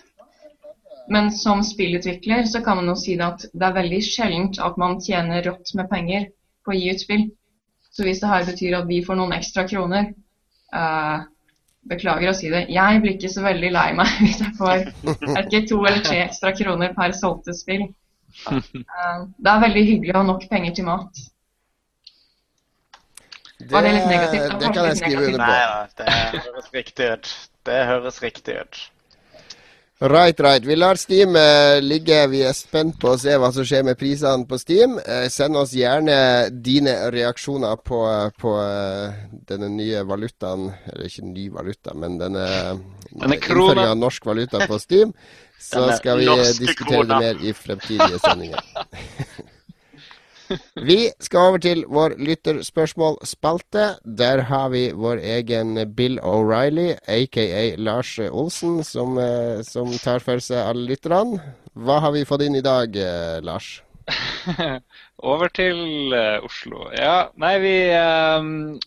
Men 1.11 1.31
som 1.31 1.63
spillutvikler 1.65 2.45
så 2.47 2.61
kan 2.63 2.79
man 2.79 2.91
jo 2.91 2.95
si 2.99 3.17
at 3.19 3.43
det 3.51 3.67
er 3.67 3.75
veldig 3.75 4.01
sjeldent 4.05 4.59
at 4.63 4.77
man 4.79 4.99
tjener 5.03 5.43
rått 5.49 5.73
med 5.75 5.89
penger 5.91 6.29
på 6.65 6.73
å 6.73 6.77
gi 6.77 6.91
ut 6.93 7.03
spill. 7.03 7.25
Så 7.91 8.05
hvis 8.07 8.21
det 8.23 8.31
her 8.31 8.47
betyr 8.47 8.77
at 8.77 8.87
vi 8.87 9.01
får 9.03 9.19
noen 9.19 9.35
ekstra 9.35 9.65
kroner 9.67 10.13
uh, 10.75 11.27
Beklager 11.89 12.29
å 12.29 12.35
si 12.37 12.51
det, 12.53 12.67
jeg 12.69 12.99
blir 13.01 13.15
ikke 13.15 13.31
så 13.33 13.41
veldig 13.41 13.71
lei 13.73 13.87
meg 13.97 14.09
hvis 14.21 14.37
jeg 14.43 14.51
får 14.59 14.83
ikke 15.41 15.63
to 15.65 15.79
eller 15.81 16.03
tre 16.05 16.19
ekstra 16.27 16.51
kroner 16.53 16.93
per 16.93 17.15
solgte 17.17 17.55
spill. 17.57 17.87
Uh, 18.45 18.61
det 19.43 19.49
er 19.49 19.63
veldig 19.65 19.85
hyggelig 19.87 20.13
å 20.13 20.19
ha 20.21 20.27
nok 20.27 20.45
penger 20.51 20.77
til 20.77 20.87
mat. 20.91 21.23
Det, 23.61 23.73
Var 23.73 23.85
det 23.85 23.91
litt 23.97 24.09
negativt? 24.09 24.57
Det 24.59 24.71
kan 24.73 24.89
jeg 24.89 24.97
skrive 24.97 25.27
under 25.29 25.45
på. 25.45 25.51
Nei, 25.51 26.15
det 26.33 26.41
høres 26.47 26.73
riktig 26.73 27.11
ut. 27.13 27.35
Det 27.69 27.77
høres 27.91 28.19
riktig 28.23 28.57
ut. 28.57 28.81
Right, 30.01 30.39
right. 30.39 30.65
Vi 30.65 30.75
lar 30.75 30.95
Steam 30.95 31.35
uh, 31.35 31.77
ligge. 31.81 32.27
Vi 32.27 32.39
er 32.41 32.55
spent 32.57 32.95
på 32.97 33.11
å 33.13 33.19
se 33.21 33.35
hva 33.37 33.51
som 33.53 33.65
skjer 33.69 33.83
med 33.85 33.99
prisene 33.99 34.47
på 34.49 34.57
Steam. 34.57 34.95
Uh, 34.97 35.27
send 35.29 35.59
oss 35.61 35.75
gjerne 35.77 36.15
dine 36.49 36.95
reaksjoner 37.13 37.77
på, 37.85 37.99
på 38.41 38.55
uh, 38.57 39.13
denne 39.45 39.69
nye 39.69 40.01
valutaen 40.09 40.71
Eller 40.89 41.05
ikke 41.05 41.27
ny 41.29 41.45
valuta, 41.53 41.93
men 41.93 42.17
denne 42.17 42.47
innføringa 43.13 43.91
av 43.91 44.01
norsk 44.01 44.25
valuta 44.25 44.65
på 44.65 44.81
Steam. 44.81 45.13
Så 45.61 45.85
skal 45.99 46.17
vi 46.23 46.33
diskutere 46.57 47.05
det 47.05 47.21
mer 47.21 47.45
i 47.45 47.53
fremtidige 47.53 48.17
sendinger. 48.25 48.65
Vi 50.75 50.99
skal 51.23 51.51
over 51.51 51.61
til 51.63 51.83
vår 51.89 52.15
lytterspørsmålspalte. 52.19 53.85
Der 54.05 54.43
har 54.49 54.69
vi 54.73 54.83
vår 54.95 55.21
egen 55.35 55.75
Bill 55.95 56.19
O'Reilly, 56.19 56.95
aka 57.07 57.75
Lars 57.77 58.17
Olsen, 58.19 58.83
som, 58.83 59.17
eh, 59.17 59.61
som, 59.67 59.91
tar 60.03 60.23
for 60.23 60.43
seg 60.43 60.61
alle 60.63 60.87
lytterne. 60.91 61.41
Hva 61.73 62.01
har 62.03 62.15
vi 62.15 62.27
fått 62.27 62.45
inn 62.47 62.57
i 62.59 62.65
dag, 62.65 62.95
eh, 62.95 63.39
Lars? 63.45 63.81
over 65.31 65.51
til 65.53 66.11
uh, 66.11 66.43
Oslo. 66.43 66.89
Ja, 66.97 67.29
nei, 67.39 67.53
vi, 67.61 67.75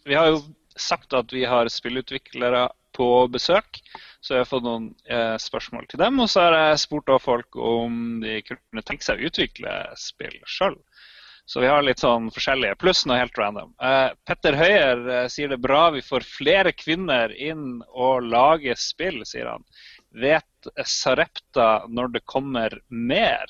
vi 0.05 0.17
har 0.19 0.33
jo 0.33 0.43
sagt 0.77 1.15
at 1.15 1.33
vi 1.33 1.45
har 1.49 1.71
spillutviklere 1.71 2.67
på 2.95 3.09
besøk. 3.33 3.81
Så 4.25 4.33
jeg 4.33 4.45
har 4.45 4.49
fått 4.49 4.65
noen 4.65 4.87
eh, 5.05 5.35
spørsmål 5.41 5.85
til 5.91 6.01
dem. 6.01 6.21
Og 6.23 6.31
så 6.33 6.47
har 6.47 6.55
jeg 6.57 6.85
spurt 6.87 7.11
folk 7.21 7.59
om 7.61 8.23
de 8.23 8.39
kunne 8.47 8.85
tenke 8.87 9.05
seg 9.05 9.21
å 9.21 9.29
utvikle 9.29 9.75
spill 10.01 10.39
sjøl. 10.49 10.79
Så 11.47 11.61
vi 11.61 11.68
har 11.68 11.82
litt 11.84 12.01
sånn 12.01 12.30
forskjellige, 12.32 12.78
pluss 12.80 13.05
noe 13.07 13.18
helt 13.20 13.36
random. 13.38 13.74
Uh, 13.82 14.09
Petter 14.24 14.57
Høyer 14.57 15.03
uh, 15.05 15.26
sier 15.28 15.51
det 15.53 15.61
bra 15.61 15.90
vi 15.92 16.01
får 16.05 16.24
flere 16.24 16.72
kvinner 16.72 17.34
inn 17.36 17.82
og 17.90 18.24
lage 18.32 18.72
spill, 18.80 19.20
sier 19.28 19.51
han. 19.53 19.64
Vet 20.16 20.70
Sarepta 20.88 21.84
når 21.90 22.14
det 22.16 22.24
kommer 22.30 22.78
mer? 22.88 23.45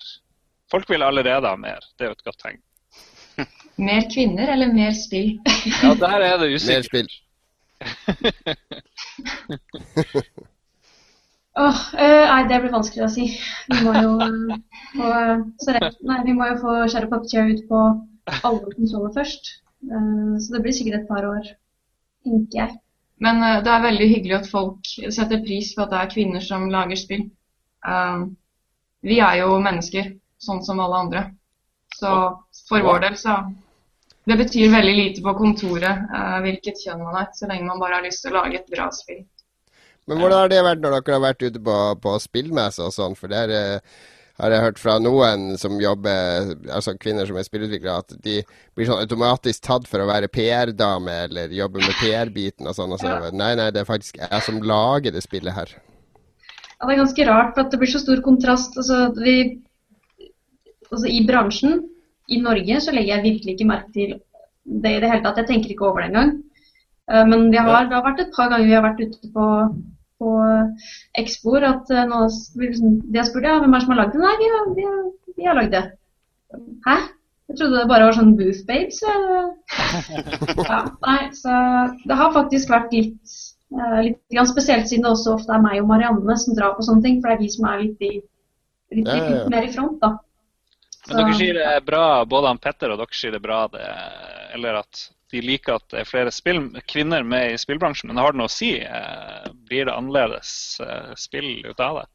Folk 0.72 0.90
vil 0.90 1.07
allerede 1.07 1.47
ha 1.47 1.57
mer. 1.61 1.86
Det 1.95 2.07
er 2.07 2.11
jo 2.11 2.18
et 2.18 2.26
godt 2.26 2.40
tegn. 2.42 2.62
Mer 3.82 4.05
kvinner 4.07 4.47
eller 4.55 4.70
mer 4.70 4.92
spill? 4.95 5.32
ja, 5.82 5.95
der 5.99 6.22
er 6.22 6.36
det 6.38 6.55
usikkert. 6.55 6.92
Mer 6.95 7.09
spill. 7.11 7.11
Åh, 11.55 11.81
øh, 12.03 12.25
nei, 12.31 12.41
det 12.51 12.57
blir 12.63 12.73
vanskelig 12.75 13.05
å 13.07 13.13
si. 13.13 13.29
Vi 13.71 13.83
må 13.87 13.93
jo 13.95 14.15
øh, 14.27 15.45
få, 15.63 15.75
nei, 16.09 16.17
vi 16.27 16.35
må 16.35 16.49
jo 16.51 16.57
få 16.63 16.73
Shadow 16.91 17.13
Puppetjør 17.13 17.53
ut 17.53 17.63
på 17.69 17.83
alle 18.43 18.73
konsoller 18.75 19.13
først. 19.15 19.53
Uh, 19.85 20.35
så 20.41 20.55
det 20.55 20.63
blir 20.65 20.75
sikkert 20.75 21.03
et 21.03 21.09
par 21.09 21.27
år, 21.29 21.51
tenker 22.25 22.59
jeg. 22.59 22.77
Men 23.23 23.43
uh, 23.45 23.61
det 23.65 23.71
er 23.71 23.85
veldig 23.85 24.09
hyggelig 24.11 24.37
at 24.39 24.51
folk 24.51 24.91
setter 25.13 25.43
pris 25.45 25.75
på 25.77 25.85
at 25.85 25.93
det 25.93 26.01
er 26.01 26.13
kvinner 26.15 26.45
som 26.45 26.67
lager 26.73 26.99
spill. 26.99 27.27
Uh, 27.87 28.27
vi 29.05 29.21
er 29.21 29.43
jo 29.43 29.61
mennesker, 29.63 30.15
sånn 30.41 30.65
som 30.65 30.81
alle 30.81 31.03
andre. 31.05 31.25
Så 31.95 32.11
for 32.67 32.83
vår 32.83 33.05
del 33.05 33.21
så 33.21 33.45
Det 34.25 34.39
betyr 34.41 34.73
veldig 34.73 34.95
lite 34.97 35.23
på 35.23 35.35
kontoret 35.37 36.07
hvilket 36.43 36.79
kjønn 36.81 37.03
man 37.05 37.19
er, 37.21 37.27
så 37.37 37.45
lenge 37.47 37.67
man 37.69 37.79
bare 37.79 37.99
har 37.99 38.07
lyst 38.07 38.25
til 38.25 38.33
å 38.33 38.39
lage 38.39 38.57
et 38.57 38.71
bra 38.73 38.87
spill. 38.97 39.21
Men 40.09 40.21
hvordan 40.21 40.43
har 40.43 40.51
det 40.53 40.65
vært 40.67 40.83
når 40.83 40.99
dere 40.99 41.17
har 41.17 41.25
vært 41.25 41.47
ute 41.47 41.63
på, 41.65 41.79
på 42.05 42.19
spillmesse 42.21 42.85
og 42.85 42.93
sånn? 42.93 43.17
For 43.17 43.33
der 43.33 43.53
eh, 43.55 43.95
har 44.41 44.51
jeg 44.51 44.65
hørt 44.65 44.81
fra 44.83 44.97
noen 44.99 45.55
som 45.61 45.79
jobber, 45.79 46.51
altså 46.67 46.97
kvinner 46.99 47.29
som 47.29 47.39
er 47.39 47.47
spillutviklere, 47.47 48.03
at 48.03 48.17
de 48.25 48.41
blir 48.75 48.89
sånn 48.89 49.05
automatisk 49.05 49.63
tatt 49.63 49.87
for 49.87 50.03
å 50.03 50.09
være 50.11 50.31
PR-dame 50.35 51.15
eller 51.29 51.55
jobbe 51.55 51.85
med 51.85 51.95
PR-biten 52.01 52.67
og 52.67 52.75
sånn. 52.77 52.97
Og 52.97 53.03
så, 53.03 53.15
nei, 53.31 53.53
nei, 53.61 53.71
det 53.75 53.85
er 53.85 53.89
faktisk 53.91 54.19
jeg 54.19 54.43
som 54.47 54.59
lager 54.67 55.15
det 55.15 55.23
spillet 55.25 55.55
her. 55.55 55.77
Ja, 56.75 56.89
det 56.89 56.97
er 56.97 57.03
ganske 57.05 57.29
rart, 57.31 57.55
for 57.55 57.71
det 57.71 57.81
blir 57.81 57.95
så 57.95 58.03
stor 58.03 58.25
kontrast. 58.27 58.75
Altså, 58.81 59.07
vi, 59.23 59.37
altså, 60.91 61.07
I 61.07 61.23
bransjen 61.29 61.85
i 62.35 62.43
Norge 62.43 62.83
så 62.83 62.93
legger 62.97 63.17
jeg 63.17 63.29
virkelig 63.29 63.55
ikke 63.55 63.71
merke 63.71 63.95
til 63.95 64.19
det 64.65 64.97
i 64.97 65.01
det 65.01 65.13
hele 65.13 65.23
tatt. 65.23 65.39
Jeg 65.45 65.53
tenker 65.53 65.73
ikke 65.73 65.87
over 65.93 66.03
det 66.03 66.11
engang. 66.11 66.37
Uh, 67.07 67.23
men 67.29 67.51
vi 67.53 67.61
har, 67.61 67.87
det 67.87 67.95
har 67.95 68.05
vært 68.05 68.25
et 68.25 68.35
par 68.35 68.51
ganger 68.51 68.67
vi 68.67 68.75
har 68.75 68.83
vært 68.83 69.03
ute 69.05 69.31
på 69.31 69.49
på 70.25 70.33
Expoer 71.20 71.66
at 71.68 71.93
uh, 71.93 72.05
nå, 72.09 72.22
liksom, 72.62 72.97
de 73.05 73.20
har 73.20 73.29
spurt 73.29 73.47
ja, 73.47 73.59
hvem 73.61 73.77
er 73.77 73.83
det 73.83 73.87
som 73.87 73.95
har 73.95 74.01
lagd 74.01 74.16
det. 74.16 74.22
Nei, 74.25 74.33
vi 74.41 74.51
har, 74.55 74.72
vi 74.79 74.89
har, 74.89 75.05
vi 75.37 75.49
har 75.51 75.61
lagd 75.61 75.77
det. 75.77 75.85
Hæ? 76.89 76.99
Jeg 77.53 77.59
trodde 77.59 77.77
det 77.77 77.89
bare 77.91 78.09
var 78.09 78.16
sånn 78.16 78.37
Booth 78.39 78.62
Babes. 78.68 79.03
ja, 80.70 80.79
nei, 81.05 81.18
så 81.37 81.57
det 82.09 82.16
har 82.20 82.37
faktisk 82.37 82.72
vært 82.72 82.95
litt, 82.97 83.35
uh, 83.77 83.99
litt 84.07 84.39
spesielt, 84.49 84.89
siden 84.89 85.05
det 85.05 85.12
også 85.12 85.37
ofte 85.37 85.53
er 85.53 85.64
meg 85.64 85.83
og 85.83 85.91
Marianne 85.93 86.39
som 86.41 86.57
drar 86.57 86.79
på 86.79 86.87
sånne 86.87 87.05
ting. 87.05 87.20
For 87.20 87.31
det 87.31 87.37
er 87.37 87.45
vi 87.45 87.51
som 87.53 87.68
er 87.68 87.83
litt, 87.85 88.01
i, 88.01 88.14
litt, 88.97 89.11
litt, 89.11 89.29
litt 89.29 89.53
mer 89.53 89.68
i 89.68 89.75
front, 89.77 90.01
da. 90.03 90.16
Men 91.05 91.20
dere 91.20 91.37
sier 91.37 91.59
det 91.59 91.66
er 91.68 91.83
bra, 91.85 92.05
både 92.25 92.55
han 92.55 92.62
Petter 92.64 92.95
og 92.95 93.03
dere 93.03 93.16
sier 93.16 93.35
det 93.35 93.43
er 93.43 93.45
bra, 93.45 93.59
det, 93.72 93.85
eller 94.57 94.81
at 94.81 95.09
de 95.35 95.43
liker 95.43 95.78
at 95.78 95.87
det 95.93 96.03
er 96.03 96.09
flere 96.09 96.32
spill, 96.35 96.66
kvinner 96.91 97.24
med 97.26 97.55
i 97.55 97.61
spillbransjen. 97.61 98.11
Men 98.11 98.20
har 98.22 98.35
det 98.35 98.41
noe 98.41 98.51
å 98.51 98.55
si? 98.55 98.76
Eh, 98.78 99.49
blir 99.68 99.89
det 99.89 99.95
annerledes 99.95 100.53
eh, 100.85 101.11
spill 101.18 101.51
ut 101.66 101.82
av 101.82 102.03
det? 102.03 102.07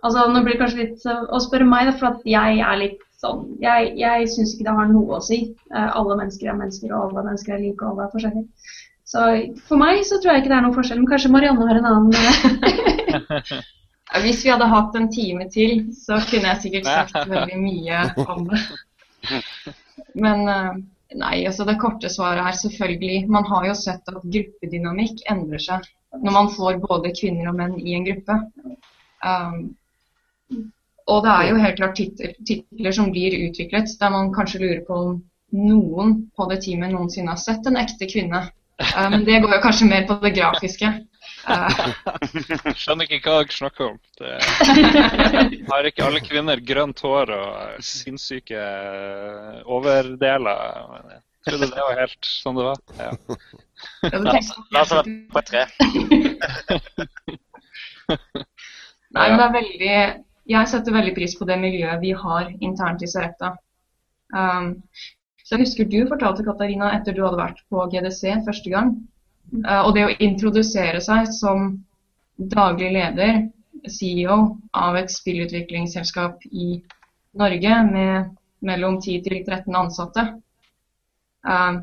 Altså, 0.00 0.26
Nå 0.32 0.42
blir 0.42 0.56
det 0.56 0.62
kanskje 0.64 0.82
litt 0.82 1.06
eh, 1.06 1.24
å 1.30 1.40
spørre 1.44 1.68
meg, 1.68 1.92
for 2.00 2.12
at 2.12 2.28
jeg 2.28 2.60
er 2.66 2.82
litt 2.82 3.00
sånn 3.20 3.42
Jeg, 3.60 3.90
jeg 4.00 4.28
syns 4.32 4.54
ikke 4.54 4.66
det 4.70 4.76
har 4.78 4.86
noe 4.88 5.18
å 5.18 5.24
si. 5.24 5.42
Alle 5.76 6.16
mennesker 6.16 6.48
er 6.48 6.56
mennesker, 6.56 6.94
og 6.94 7.10
alle 7.10 7.26
mennesker 7.28 7.56
er 7.56 7.60
like, 7.66 7.84
og 7.84 7.90
alle 7.92 8.06
er 8.06 8.14
forskjellige. 8.14 8.76
Så 9.10 9.24
for 9.66 9.80
meg 9.80 10.04
så 10.06 10.20
tror 10.20 10.32
jeg 10.32 10.44
ikke 10.44 10.52
det 10.52 10.56
er 10.56 10.64
noen 10.64 10.76
forskjell. 10.76 11.02
Men 11.02 11.10
kanskje 11.10 11.32
Marianne 11.34 11.66
har 11.68 11.80
en 11.80 11.90
annen 11.90 13.60
Hvis 14.24 14.40
vi 14.44 14.50
hadde 14.50 14.70
hatt 14.70 14.96
en 14.98 15.10
time 15.12 15.46
til, 15.52 15.84
så 15.94 16.18
kunne 16.30 16.54
jeg 16.54 16.62
sikkert 16.64 16.88
sagt 16.94 17.28
veldig 17.30 17.60
mye 17.60 18.00
om 18.24 18.48
det. 18.48 18.62
Men 20.16 20.48
Nei, 21.18 21.40
altså 21.46 21.66
det 21.66 21.80
korte 21.82 22.08
svaret 22.12 22.44
er 22.46 22.54
selvfølgelig 22.54 23.24
Man 23.34 23.46
har 23.48 23.64
jo 23.66 23.74
sett 23.74 24.06
at 24.12 24.26
gruppedynamikk 24.34 25.24
endrer 25.30 25.62
seg 25.62 25.88
når 26.22 26.34
man 26.34 26.50
får 26.54 26.78
både 26.82 27.12
kvinner 27.14 27.50
og 27.50 27.56
menn 27.58 27.76
i 27.78 27.94
en 27.94 28.06
gruppe. 28.06 28.36
Um, 29.22 29.58
og 31.10 31.20
det 31.22 31.34
er 31.34 31.44
jo 31.46 31.60
helt 31.62 31.76
klart 31.78 32.00
titler, 32.00 32.90
som 32.94 33.12
blir 33.14 33.36
utviklet 33.46 33.92
der 34.00 34.10
man 34.14 34.32
kanskje 34.34 34.62
lurer 34.62 34.80
på 34.88 34.96
om 35.04 35.12
noen 35.54 36.16
på 36.34 36.48
det 36.50 36.60
teamet 36.64 36.90
noensinne 36.94 37.30
har 37.30 37.38
sett 37.42 37.66
en 37.66 37.78
ekte 37.78 38.10
kvinne. 38.10 38.42
Men 38.80 39.20
um, 39.20 39.24
det 39.26 39.38
går 39.42 39.54
jo 39.54 39.62
kanskje 39.62 39.90
mer 39.90 40.06
på 40.08 40.18
det 40.24 40.34
grafiske. 40.38 40.90
Skjønner 42.80 43.06
ikke 43.06 43.20
hva 43.24 43.40
dere 43.40 43.54
snakker 43.54 43.92
om. 43.92 43.98
Det 44.20 44.36
har 45.70 45.88
ikke 45.88 46.06
alle 46.06 46.22
kvinner 46.24 46.62
grønt 46.64 47.00
hår 47.04 47.32
og 47.36 47.82
sinnssyke 47.84 48.60
overdeler? 49.64 50.56
Jeg 51.40 51.54
trodde 51.54 51.70
det 51.72 51.84
var 51.86 52.00
helt 52.02 52.28
sånn 52.28 52.58
det 52.58 52.66
var. 52.66 52.78
Ja. 53.00 53.12
La 54.74 54.82
oss 54.82 54.92
være 54.92 55.14
på 55.32 55.44
tre. 55.48 55.62
Nei, 59.10 59.24
men 59.30 59.38
det 59.38 59.44
er 59.46 59.54
veldig 59.54 59.94
Jeg 60.50 60.68
setter 60.70 60.94
veldig 60.94 61.14
pris 61.16 61.34
på 61.38 61.46
det 61.48 61.56
miljøet 61.62 62.02
vi 62.02 62.12
har 62.16 62.50
internt 62.58 63.02
i 63.06 63.08
Sarepta. 63.10 63.54
Um, 64.34 64.74
så 65.42 65.56
jeg 65.56 65.64
husker 65.64 65.88
du 65.90 65.98
fortalte, 66.06 66.44
Katarina, 66.46 66.92
etter 66.94 67.16
du 67.16 67.24
hadde 67.24 67.40
vært 67.40 67.62
på 67.72 67.82
GDC 67.90 68.36
første 68.46 68.70
gang, 68.70 68.92
og 69.50 69.94
det 69.96 70.04
å 70.06 70.16
introdusere 70.22 71.00
seg 71.02 71.30
som 71.34 71.72
daglig 72.36 72.92
leder, 72.94 73.48
CEO, 73.88 74.36
av 74.76 74.96
et 75.00 75.10
spillutviklingsselskap 75.12 76.44
i 76.50 76.82
Norge 77.40 77.82
med 77.88 78.36
mellom 78.66 78.98
10 79.00 79.22
til 79.24 79.40
13 79.46 79.76
ansatte. 79.76 80.26
Uh, 81.46 81.80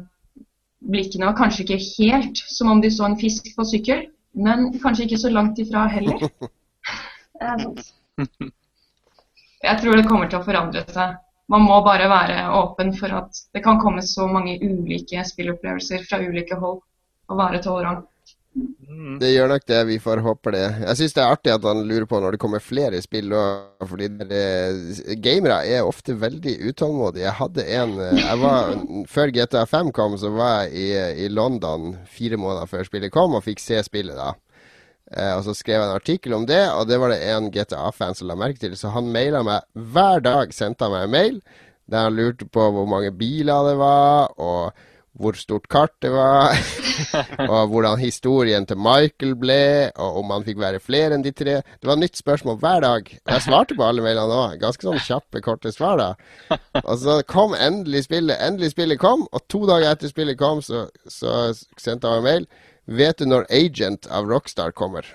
blikkene 0.85 1.25
var 1.29 1.37
kanskje 1.39 1.63
ikke 1.65 1.79
helt 1.97 2.37
som 2.37 2.71
om 2.73 2.81
de 2.83 2.91
så 2.93 3.07
en 3.07 3.17
fisk 3.19 3.49
på 3.57 3.65
sykkel, 3.65 4.05
men 4.37 4.69
kanskje 4.81 5.07
ikke 5.07 5.21
så 5.23 5.29
langt 5.33 5.59
ifra 5.61 5.87
heller. 5.91 6.27
Jeg 9.67 9.81
tror 9.81 9.97
det 9.97 10.05
kommer 10.07 10.29
til 10.29 10.39
å 10.39 10.45
forandre 10.45 10.83
seg. 10.93 11.17
Man 11.49 11.63
må 11.63 11.79
bare 11.85 12.09
være 12.11 12.43
åpen 12.59 12.91
for 12.97 13.13
at 13.15 13.39
det 13.55 13.63
kan 13.65 13.79
komme 13.81 14.03
så 14.05 14.27
mange 14.29 14.57
ulike 14.61 15.23
spillopplevelser 15.25 16.03
fra 16.05 16.19
ulike 16.21 16.55
hold, 16.59 16.81
og 17.27 17.39
være 17.39 17.63
tolerant. 17.63 18.05
Mm. 18.87 19.17
Det 19.21 19.29
gjør 19.29 19.51
nok 19.51 19.65
det. 19.69 19.79
Vi 19.89 19.97
får 20.01 20.21
håpe 20.25 20.53
det. 20.55 20.63
Jeg 20.81 20.97
syns 20.97 21.13
det 21.13 21.21
er 21.21 21.33
artig 21.35 21.51
at 21.53 21.65
han 21.67 21.83
lurer 21.85 22.07
på 22.09 22.19
når 22.21 22.33
det 22.33 22.39
kommer 22.41 22.63
flere 22.63 23.01
spill. 23.03 23.33
Og, 23.37 23.85
fordi 23.89 24.07
det, 24.17 24.41
Gamere 25.21 25.59
er 25.67 25.85
ofte 25.85 26.15
veldig 26.17 26.55
utålmodige. 26.71 27.27
Jeg 27.27 27.37
hadde 27.41 27.67
en 27.77 27.93
eh, 28.07 28.23
jeg 28.23 28.41
var, 28.41 28.73
Før 29.11 29.33
GTA 29.35 29.67
5 29.69 29.93
kom, 29.93 30.17
så 30.17 30.33
var 30.33 30.65
jeg 30.65 30.73
i, 30.73 30.89
i 31.27 31.29
London 31.29 31.93
fire 32.09 32.39
måneder 32.41 32.69
før 32.71 32.87
spillet 32.87 33.13
kom, 33.13 33.37
og 33.37 33.45
fikk 33.45 33.61
se 33.61 33.83
spillet 33.85 34.17
da. 34.17 34.33
Eh, 35.13 35.33
og 35.35 35.45
Så 35.45 35.53
skrev 35.59 35.81
jeg 35.81 35.91
en 35.91 35.99
artikkel 35.99 36.37
om 36.39 36.49
det, 36.49 36.63
og 36.73 36.89
det 36.89 36.99
var 37.03 37.13
det 37.13 37.21
en 37.29 37.51
GTA-fan 37.53 38.17
som 38.17 38.31
la 38.31 38.39
merke 38.39 38.63
til. 38.63 38.73
Så 38.79 38.95
han 38.95 39.13
maila 39.13 39.45
meg 39.45 39.67
hver 39.93 40.25
dag, 40.25 40.53
sendte 40.55 40.87
han 40.87 40.97
meg 40.97 41.07
en 41.07 41.17
mail 41.19 41.41
der 41.87 42.09
han 42.09 42.17
lurte 42.17 42.43
på 42.51 42.65
hvor 42.75 42.87
mange 42.89 43.13
biler 43.15 43.69
det 43.69 43.77
var, 43.79 44.33
og 44.43 44.75
hvor 45.17 45.37
stort 45.39 45.69
kart 45.71 45.93
det 46.03 46.11
var, 46.11 46.51
og 47.51 47.71
hvordan 47.71 47.99
historien 48.01 48.67
til 48.67 48.79
Michael 48.81 49.33
ble, 49.39 49.59
og 49.95 50.21
om 50.21 50.33
han 50.35 50.45
fikk 50.47 50.61
være 50.61 50.83
flere 50.83 51.17
enn 51.17 51.25
de 51.25 51.33
tre. 51.35 51.59
Det 51.63 51.89
var 51.89 51.99
nytt 51.99 52.19
spørsmål 52.19 52.59
hver 52.61 52.83
dag. 52.85 53.11
Jeg 53.17 53.45
svarte 53.45 53.77
på 53.77 53.87
alle 53.87 54.05
mailene 54.05 54.39
òg. 54.43 54.57
Ganske 54.61 54.87
sånn 54.87 55.01
kjappe, 55.03 55.41
korte 55.45 55.73
svar, 55.75 56.01
da. 56.01 56.59
Og 56.83 56.95
så 57.01 57.19
kom 57.27 57.55
endelig 57.57 58.05
spillet. 58.07 58.39
Endelig 58.43 58.73
spillet 58.75 59.01
kom, 59.01 59.27
og 59.31 59.45
to 59.51 59.65
dager 59.69 59.91
etter 59.91 60.11
spillet 60.11 60.39
kom, 60.39 60.63
så, 60.65 60.87
så 61.11 61.51
sendte 61.79 62.09
han 62.09 62.23
en 62.23 62.27
mail. 62.27 62.49
Vet 62.87 63.19
du 63.19 63.27
når 63.27 63.49
Agent 63.51 64.07
av 64.07 64.29
Rockstar 64.31 64.71
kommer? 64.71 65.05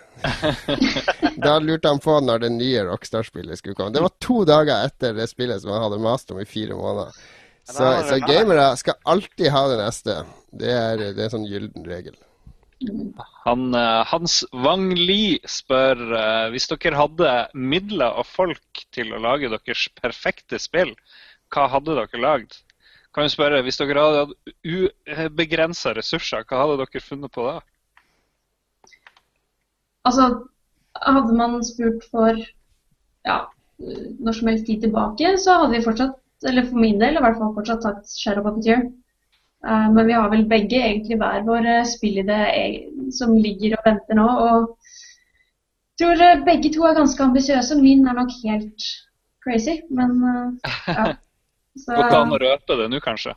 da 1.45 1.55
lurte 1.59 1.89
han 1.89 2.03
på 2.05 2.19
når 2.21 2.43
det 2.45 2.51
nye 2.53 2.83
Rockstar-spillet 2.85 3.59
skulle 3.59 3.79
komme. 3.79 3.95
Det 3.95 4.03
var 4.05 4.13
to 4.21 4.43
dager 4.49 4.85
etter 4.85 5.17
det 5.17 5.31
spillet 5.31 5.63
som 5.63 5.73
han 5.73 5.87
hadde 5.87 6.03
mast 6.05 6.35
om 6.35 6.41
i 6.43 6.49
fire 6.49 6.77
måneder. 6.77 7.17
Så, 7.69 7.87
så 8.09 8.19
gamere 8.27 8.73
skal 8.77 8.99
alltid 9.07 9.53
ha 9.55 9.63
det 9.71 9.79
neste. 9.79 10.19
Det 10.51 10.71
er, 10.75 11.03
det 11.15 11.21
er 11.21 11.29
en 11.29 11.35
sånn 11.37 11.49
gylden 11.49 11.87
regel. 11.87 12.17
Han, 13.45 13.69
uh, 13.77 14.03
Hans 14.11 14.41
Wang 14.65 14.91
Li 14.99 15.39
spør 15.47 16.01
uh, 16.11 16.49
hvis 16.51 16.67
dere 16.73 16.99
hadde 16.99 17.35
midler 17.55 18.19
og 18.19 18.27
folk 18.27 18.83
til 18.95 19.15
å 19.15 19.21
lage 19.23 19.51
deres 19.53 19.87
perfekte 20.01 20.59
spill, 20.63 20.91
hva 21.55 21.69
hadde 21.71 21.95
dere 22.01 22.23
lagd? 22.23 22.59
Kan 23.13 23.29
vi 23.29 23.35
spørre, 23.35 23.61
Hvis 23.63 23.79
dere 23.79 24.03
hadde 24.03 24.23
hatt 24.25 25.29
ubegrensa 25.29 25.93
ressurser, 25.95 26.47
hva 26.49 26.65
hadde 26.65 26.81
dere 26.81 27.05
funnet 27.05 27.33
på 27.35 27.45
da? 27.47 27.59
Altså, 30.09 30.29
hadde 30.99 31.37
man 31.39 31.61
spurt 31.67 32.07
for 32.11 32.41
ja, 33.29 33.37
når 33.79 34.39
som 34.39 34.49
helst 34.51 34.67
tid 34.67 34.83
tilbake, 34.83 35.37
så 35.39 35.61
hadde 35.61 35.77
vi 35.77 35.85
fortsatt 35.85 36.17
eller 36.49 36.67
for 36.69 36.81
min 36.83 36.99
del 37.01 37.19
i 37.19 37.23
hvert 37.23 37.39
fall 37.39 37.55
fortsatt 37.57 37.85
tatt 37.85 38.13
Shadow 38.19 38.45
Puppeteer. 38.47 38.85
Uh, 39.63 39.89
men 39.95 40.07
vi 40.09 40.17
har 40.17 40.31
vel 40.33 40.45
begge 40.51 40.81
egentlig 40.81 41.19
hver 41.21 41.45
vår 41.47 41.69
uh, 41.69 41.85
spillidé 41.87 42.41
som 43.15 43.37
ligger 43.39 43.77
og 43.79 43.87
venter 43.87 44.19
nå. 44.19 44.27
Og 44.27 44.93
tror 46.01 46.19
uh, 46.19 46.45
begge 46.47 46.73
to 46.75 46.87
er 46.89 46.99
ganske 46.99 47.23
ambisiøse. 47.23 47.79
Min 47.79 48.09
er 48.11 48.19
nok 48.19 48.33
helt 48.43 48.89
crazy, 49.45 49.79
men 49.91 50.19
uh, 50.23 50.73
ja. 50.89 51.13
Så, 51.73 51.95
Går 51.97 52.11
det 52.11 52.17
an 52.19 52.35
å 52.37 52.39
røpe 52.43 52.75
det 52.77 52.87
nå, 52.93 52.99
kanskje? 53.01 53.33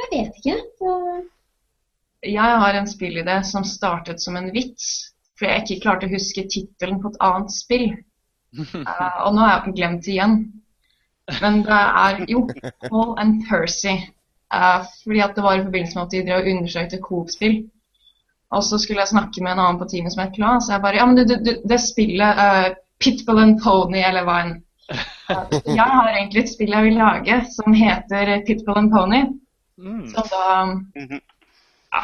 Jeg 0.00 0.10
vet 0.14 0.38
ikke. 0.40 0.54
Så... 0.80 0.92
Jeg 2.24 2.60
har 2.62 2.78
en 2.78 2.88
spillidé 2.88 3.34
som 3.44 3.66
startet 3.68 4.22
som 4.24 4.38
en 4.40 4.48
vits, 4.54 5.10
for 5.36 5.50
jeg 5.50 5.60
ikke 5.64 5.82
klarte 5.82 6.08
å 6.08 6.14
huske 6.14 6.46
tittelen 6.48 7.02
på 7.02 7.10
et 7.12 7.18
annet 7.26 7.52
spill. 7.52 7.90
og 9.26 9.34
nå 9.36 9.42
har 9.44 9.58
jeg 9.58 9.74
glemt 9.76 10.06
det 10.06 10.14
igjen. 10.14 10.38
Men 11.40 11.62
det 11.64 11.78
er 11.80 12.24
jo 12.28 12.48
Paul 12.88 13.14
and 13.18 13.44
Percy. 13.48 13.96
Uh, 14.54 14.84
fordi 15.02 15.22
at 15.24 15.36
det 15.36 15.42
var 15.42 15.56
i 15.58 15.64
forbindelse 15.64 15.96
med 15.98 16.04
at 16.04 16.12
de 16.12 16.24
drev 16.26 16.42
og 16.42 16.50
undersøkte 16.52 17.00
Coop-spill. 17.02 17.56
Og 18.54 18.64
så 18.64 18.78
skulle 18.78 19.00
jeg 19.00 19.10
snakke 19.10 19.42
med 19.42 19.52
en 19.52 19.62
annen 19.64 19.80
på 19.80 19.88
teamet 19.90 20.14
som 20.14 20.22
het 20.22 20.34
Klas. 20.36 20.66
Så 20.66 20.74
jeg 20.74 20.82
bare 20.84 21.00
Ja, 21.00 21.06
men 21.06 21.16
det, 21.16 21.38
du 21.46 21.54
det 21.68 21.80
spillet 21.80 22.42
uh, 22.44 22.76
Pitbull 23.00 23.42
and 23.42 23.56
Pony, 23.64 24.02
eller 24.04 24.26
hva 24.28 24.36
enn. 24.44 24.54
Uh, 24.92 25.56
jeg 25.80 25.88
har 25.96 26.12
egentlig 26.12 26.44
et 26.44 26.52
spill 26.52 26.76
jeg 26.76 26.90
vil 26.90 27.00
lage 27.00 27.40
som 27.56 27.74
heter 27.74 28.36
Pitbull 28.46 28.78
and 28.84 28.92
Pony. 28.92 29.24
Mm. 29.78 30.06
Så 30.12 30.28
da 30.30 30.44
Ja, 31.94 32.02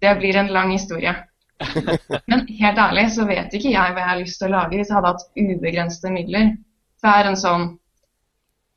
det 0.00 0.18
blir 0.18 0.36
en 0.36 0.52
lang 0.54 0.72
historie. 0.72 1.14
Men 2.30 2.46
helt 2.48 2.78
ærlig 2.78 3.08
så 3.14 3.24
vet 3.26 3.54
ikke 3.54 3.72
jeg 3.72 3.94
hva 3.94 4.02
jeg 4.02 4.10
har 4.10 4.20
lyst 4.20 4.38
til 4.40 4.50
å 4.50 4.56
lage 4.56 4.78
hvis 4.78 4.90
jeg 4.90 4.98
hadde 4.98 5.10
hatt 5.12 5.24
ubegrensede 5.38 6.12
midler. 6.14 6.52
Det 7.02 7.10
er 7.10 7.30
en 7.30 7.38
sånn 7.38 7.66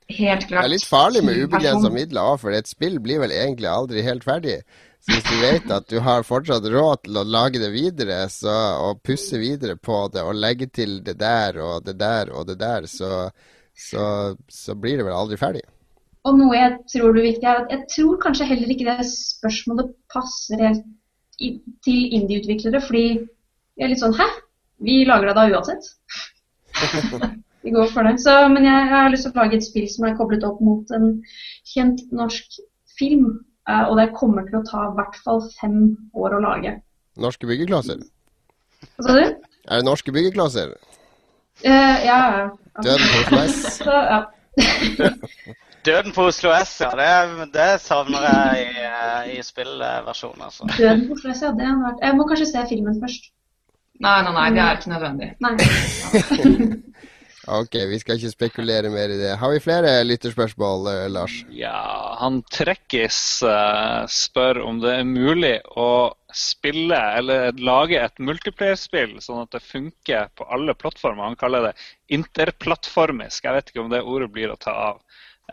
helt 0.10 0.48
klart 0.48 0.64
Det 0.64 0.66
er 0.66 0.74
litt 0.74 0.88
farlig 0.88 1.24
med 1.28 1.40
ubegrensa 1.44 1.92
midler 1.94 2.34
òg, 2.34 2.42
for 2.44 2.56
et 2.56 2.70
spill 2.70 3.00
blir 3.04 3.22
vel 3.24 3.34
egentlig 3.36 3.70
aldri 3.72 4.04
helt 4.06 4.28
ferdig. 4.28 4.62
Så 5.04 5.14
hvis 5.14 5.28
du 5.28 5.38
vet 5.40 5.72
at 5.72 5.88
du 5.92 6.00
har 6.04 6.26
fortsatt 6.28 6.66
råd 6.68 7.06
til 7.06 7.20
å 7.22 7.26
lage 7.28 7.62
det 7.62 7.70
videre, 7.72 8.24
så, 8.34 8.56
og 8.84 9.02
pusse 9.06 9.40
videre 9.40 9.78
på 9.80 10.02
det, 10.14 10.24
og 10.26 10.36
legge 10.36 10.68
til 10.74 11.00
det 11.06 11.18
der 11.22 11.60
og 11.64 11.86
det 11.86 11.98
der 12.00 12.34
og 12.34 12.48
det 12.50 12.58
der, 12.60 12.88
så, 12.92 13.30
så, 13.72 14.36
så 14.52 14.76
blir 14.76 15.00
det 15.00 15.08
vel 15.08 15.16
aldri 15.16 15.40
ferdig. 15.40 15.64
Og 16.28 16.36
noe 16.36 16.58
jeg 16.58 16.76
tror 16.92 17.16
du 17.16 17.22
viktig 17.24 17.48
er 17.48 17.62
at 17.62 17.72
jeg 17.72 17.86
tror 17.94 18.20
kanskje 18.26 18.50
heller 18.50 18.74
ikke 18.74 18.90
det 18.90 19.08
spørsmålet 19.08 19.94
passer 20.12 20.64
helt 20.66 20.84
i, 21.40 21.54
til 21.86 22.14
indie-utviklere, 22.18 22.82
fordi 22.84 23.06
vi 23.78 23.86
er 23.86 23.94
litt 23.94 24.02
sånn 24.02 24.18
Hæ? 24.18 24.28
Vi 24.84 25.04
lager 25.08 25.32
det 25.32 25.38
da 25.38 25.48
uansett. 25.54 25.88
vi 27.68 27.76
går 27.76 27.92
for 27.92 28.08
det. 28.08 28.16
Så, 28.24 28.34
men 28.54 28.66
jeg, 28.66 28.88
jeg 28.88 28.96
har 28.96 29.12
lyst 29.12 29.28
til 29.28 29.36
å 29.36 29.42
lage 29.44 29.60
et 29.60 29.66
spill 29.66 29.88
som 29.92 30.08
er 30.08 30.16
koblet 30.20 30.46
opp 30.48 30.62
mot 30.64 30.96
en 30.96 31.10
kjent 31.68 32.04
norsk 32.16 32.60
film. 32.98 33.44
eh, 33.68 33.84
og 33.84 33.98
det 34.00 34.14
kommer 34.16 34.48
til 34.48 34.62
å 34.62 34.66
ta 34.70 34.88
i 34.88 34.96
hvert 34.96 35.20
fall 35.26 35.44
fem 35.60 35.82
år 36.16 36.38
å 36.38 36.44
lage. 36.46 36.78
Norske 37.20 37.50
byggeklasser? 37.50 38.00
Hva 38.96 39.08
sa 39.08 39.18
du? 39.18 39.24
Er 39.68 39.82
det 39.82 39.88
norske 39.88 40.14
byggeklasser? 40.16 40.76
Uh, 41.66 41.98
ja, 42.06 42.18
ja. 42.38 42.50
Døden 42.86 43.08
på 43.12 43.24
Oslo 43.26 43.40
S? 43.44 43.62
Så, 43.82 44.02
ja. 44.14 44.20
Døden 45.88 46.14
på 46.16 46.28
Oslo 46.30 46.52
S, 46.56 46.78
ja. 46.84 46.92
Det, 47.00 47.48
det 47.54 47.70
savner 47.84 48.24
jeg 48.28 48.68
i, 48.68 48.86
eh, 48.88 49.30
i 49.38 49.44
spillversjonen, 49.44 50.48
altså. 50.48 50.70
Døden 50.78 51.08
på 51.10 51.18
Oslo 51.18 51.34
S, 51.34 51.44
ja. 51.44 51.52
Det 51.58 51.68
hadde 51.68 51.84
vært 51.90 52.06
Jeg 52.08 52.18
må 52.20 52.28
kanskje 52.30 52.50
se 52.54 52.66
filmen 52.72 53.02
først. 53.04 53.32
Nei, 53.98 54.18
nei, 54.24 54.34
nei, 54.36 54.50
det 54.54 54.62
er 54.62 54.78
ikke 54.78 54.94
nødvendig. 54.94 55.32
Nei. 55.42 55.56
Ok, 57.48 57.76
vi 57.88 57.98
skal 58.02 58.18
ikke 58.18 58.34
spekulere 58.34 58.90
mer 58.92 59.12
i 59.14 59.18
det. 59.22 59.30
Har 59.40 59.54
vi 59.54 59.62
flere 59.64 59.92
lytterspørsmål, 60.04 60.88
eh, 60.92 61.04
Lars? 61.16 61.36
Ja, 61.56 62.18
han 62.20 62.42
Trekkis 62.52 63.20
eh, 63.48 64.04
spør 64.12 64.60
om 64.68 64.82
det 64.84 64.98
er 65.00 65.08
mulig 65.08 65.54
å 65.80 66.12
spille 66.36 66.98
eller 67.20 67.56
lage 67.56 68.02
et 68.04 68.20
multiplayer-spill 68.20 69.16
sånn 69.24 69.46
at 69.46 69.56
det 69.56 69.64
funker 69.64 70.28
på 70.36 70.50
alle 70.52 70.76
plattformer. 70.76 71.30
Han 71.30 71.40
kaller 71.40 71.70
det 71.70 71.74
interplattformisk. 72.20 73.48
Jeg 73.48 73.56
vet 73.56 73.72
ikke 73.72 73.86
om 73.86 73.96
det 73.96 74.04
ordet 74.04 74.28
blir 74.36 74.52
å 74.52 74.60
ta 74.60 74.76
av 74.90 75.00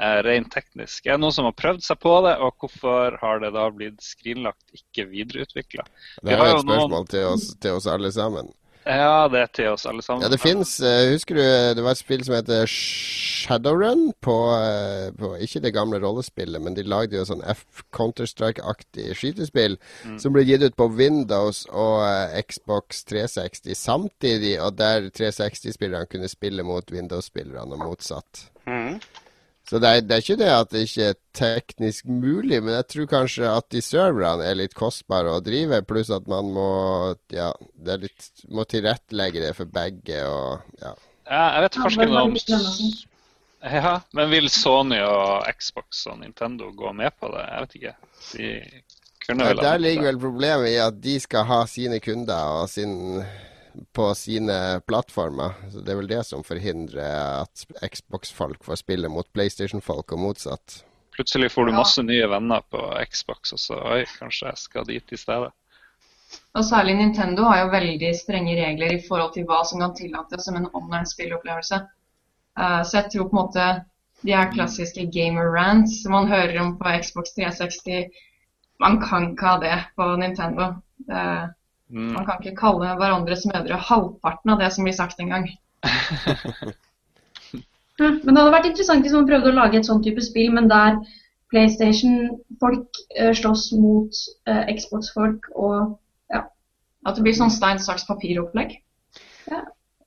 eh, 0.00 0.18
rent 0.26 0.50
teknisk. 0.50 1.06
Er 1.06 1.14
det 1.14 1.22
noen 1.22 1.38
som 1.38 1.46
har 1.46 1.54
prøvd 1.62 1.86
seg 1.86 2.02
på 2.02 2.16
det, 2.26 2.34
og 2.42 2.58
hvorfor 2.58 3.20
har 3.22 3.46
det 3.46 3.54
da 3.54 3.68
blitt 3.70 4.02
skrinlagt, 4.02 4.66
ikke 4.74 5.06
videreutvikla? 5.14 5.86
Det 6.26 6.34
er 6.34 6.42
jo 6.42 6.58
et 6.58 6.66
spørsmål 6.66 7.08
til 7.14 7.30
oss, 7.30 7.48
til 7.62 7.78
oss 7.78 7.90
alle 7.94 8.10
sammen. 8.18 8.50
Ja, 8.84 9.28
det 9.32 9.40
er 9.40 9.50
til 9.56 9.68
oss 9.72 9.86
alle 9.88 10.02
sammen. 10.04 10.24
Ja, 10.24 10.28
det 10.28 10.40
fins 10.42 10.76
Husker 11.10 11.38
du 11.38 11.42
det 11.78 11.84
var 11.84 11.94
et 11.94 12.00
spill 12.02 12.24
som 12.26 12.34
heter 12.36 12.68
Shadowrun 12.68 14.12
på, 14.24 14.36
eh, 14.58 15.08
på 15.16 15.30
Ikke 15.44 15.62
det 15.64 15.72
gamle 15.76 16.00
rollespillet, 16.02 16.60
men 16.62 16.76
de 16.76 16.84
lagde 16.88 17.16
jo 17.16 17.24
sånn 17.28 17.42
F 17.48 17.82
Counter-Strike-aktig 17.96 19.10
skytespill 19.16 19.78
som 20.20 20.34
ble 20.36 20.44
gitt 20.44 20.64
ut 20.64 20.76
på 20.76 20.88
Windows 20.96 21.64
og 21.72 22.04
eh, 22.06 22.40
Xbox 22.44 23.04
360 23.08 23.76
samtidig, 23.78 24.56
og 24.60 24.76
der 24.80 25.10
360-spillerne 25.14 26.08
kunne 26.10 26.30
spille 26.30 26.64
mot 26.66 26.92
Windows-spillerne 26.92 27.76
og 27.78 27.84
motsatt. 27.88 28.48
Mhm. 28.68 28.98
Så 29.64 29.80
det 29.80 29.88
er, 29.90 30.02
det 30.04 30.12
er 30.12 30.22
ikke 30.22 30.36
det 30.42 30.50
at 30.52 30.72
det 30.74 30.82
ikke 30.84 31.06
er 31.08 31.20
teknisk 31.34 32.08
mulig, 32.10 32.58
men 32.60 32.74
jeg 32.74 32.86
tror 32.92 33.06
kanskje 33.14 33.48
at 33.48 33.70
de 33.72 33.80
serverne 33.80 34.44
er 34.44 34.58
litt 34.60 34.76
kostbare 34.76 35.32
å 35.32 35.40
drive, 35.44 35.80
pluss 35.88 36.12
at 36.12 36.28
man 36.28 36.50
må 36.52 36.68
ja, 37.32 37.48
det 37.80 37.94
er 37.94 38.04
litt, 38.04 38.28
må 38.52 38.66
tilrettelegge 38.68 39.40
det 39.46 39.54
for 39.56 39.72
begge 39.72 40.20
og 40.28 40.84
ja. 40.84 40.92
Ja, 41.24 41.44
jeg 41.56 41.64
vet 41.64 41.78
forskerne 41.80 42.22
om. 42.26 42.34
Ja, 43.64 43.94
men 44.12 44.28
vil 44.28 44.50
Sony 44.52 44.98
og 45.00 45.46
Xbox 45.56 46.04
og 46.12 46.18
Nintendo 46.20 46.68
gå 46.76 46.92
med 46.92 47.14
på 47.16 47.30
det? 47.32 47.46
Jeg 47.48 47.64
vet 47.64 47.78
ikke. 47.78 47.94
De 48.34 48.50
kunne 49.24 49.46
vel 49.48 49.56
ja, 49.56 49.64
Der 49.70 49.80
ligger 49.80 50.08
vel 50.10 50.20
problemet 50.20 50.74
i 50.74 50.76
at 50.84 51.00
de 51.00 51.14
skal 51.22 51.46
ha 51.48 51.62
sine 51.70 52.00
kunder 52.04 52.60
og 52.60 52.68
sin, 52.68 53.22
på 53.92 54.08
sine 54.14 54.80
plattformer. 54.86 55.54
Så 55.70 55.80
Det 55.84 55.92
er 55.92 55.96
vel 56.00 56.10
det 56.10 56.22
som 56.26 56.42
forhindrer 56.46 57.42
at 57.42 57.64
Xbox-folk 57.90 58.64
får 58.64 58.76
spille 58.82 59.08
mot 59.08 59.26
PlayStation-folk 59.32 60.12
og 60.12 60.18
motsatt. 60.18 60.82
Plutselig 61.14 61.52
får 61.52 61.66
du 61.66 61.72
Ja. 61.72 61.78
masse 61.78 62.02
nye 62.02 62.26
venner 62.26 62.60
på 62.70 62.80
Xbox, 63.10 63.52
og 63.52 63.58
så 63.58 63.78
oi, 63.92 64.04
kanskje 64.18 64.48
jeg 64.48 64.56
skal 64.58 64.84
dit 64.84 65.12
i 65.12 65.16
stedet. 65.16 65.52
Og 66.54 66.64
særlig 66.64 66.96
Nintendo 66.96 67.44
har 67.44 67.64
jo 67.64 67.70
veldig 67.70 68.14
strenge 68.18 68.56
regler 68.58 68.92
i 68.96 69.02
forhold 69.08 69.34
til 69.34 69.44
hva 69.46 69.64
som 69.64 69.80
kan 69.80 69.94
tillates 69.94 70.44
som 70.44 70.56
en 70.56 70.68
online 70.74 71.06
spillopplevelse. 71.06 71.80
Eh, 72.58 72.82
så 72.82 72.92
jeg 73.02 73.10
tror 73.12 73.28
på 73.30 73.36
en 73.38 73.42
måte 73.46 73.84
de 74.24 74.32
her 74.32 74.50
klassiske 74.52 75.06
gamer 75.12 75.52
rants 75.54 76.02
som 76.02 76.12
man 76.12 76.26
hører 76.28 76.58
om 76.60 76.78
på 76.78 77.02
Xbox 77.02 77.34
360, 77.34 78.10
man 78.80 79.00
kan 79.00 79.32
ikke 79.32 79.46
ha 79.46 79.58
det 79.58 79.84
på 79.96 80.16
Nintendo. 80.18 80.74
Det, 80.98 81.14
Mm. 81.14 81.54
Man 81.94 82.26
kan 82.26 82.40
ikke 82.40 82.56
kalle 82.58 82.94
hverandres 82.98 83.44
mødre 83.46 83.78
halvparten 83.88 84.50
av 84.50 84.62
det 84.62 84.70
som 84.74 84.86
blir 84.86 84.96
sagt 84.96 85.20
engang. 85.22 85.46
Ja, 88.00 88.08
men 88.24 88.32
det 88.32 88.40
hadde 88.40 88.54
vært 88.56 88.70
interessant 88.72 89.06
hvis 89.06 89.14
man 89.14 89.28
prøvde 89.28 89.52
å 89.52 89.58
lage 89.58 89.78
et 89.78 89.86
sånn 89.86 90.02
type 90.02 90.22
spill, 90.24 90.50
men 90.56 90.66
der 90.72 90.98
PlayStation-folk 91.54 93.02
eh, 93.14 93.30
slåss 93.38 93.68
mot 93.78 94.24
eh, 94.50 94.74
Xbox-folk 94.74 95.52
og 95.54 96.00
At 97.04 97.18
det 97.18 97.22
blir 97.26 97.34
sånn 97.36 97.50
stein, 97.52 97.76
saks, 97.84 98.06
papir-opplegg. 98.08 98.78
Det 99.44 99.58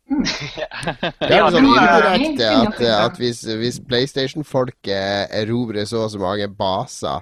er 1.27 1.35
Ja, 1.35 1.43
sånn 1.53 1.67
det 1.67 2.13
indirekte 2.25 2.47
at, 2.49 3.11
at 3.11 3.19
hvis, 3.21 3.43
hvis 3.45 3.77
PlayStation-folk 3.85 4.89
erobrer 4.89 5.85
så 5.85 6.07
og 6.07 6.09
så 6.15 6.23
mange 6.23 6.47
baser 6.49 7.21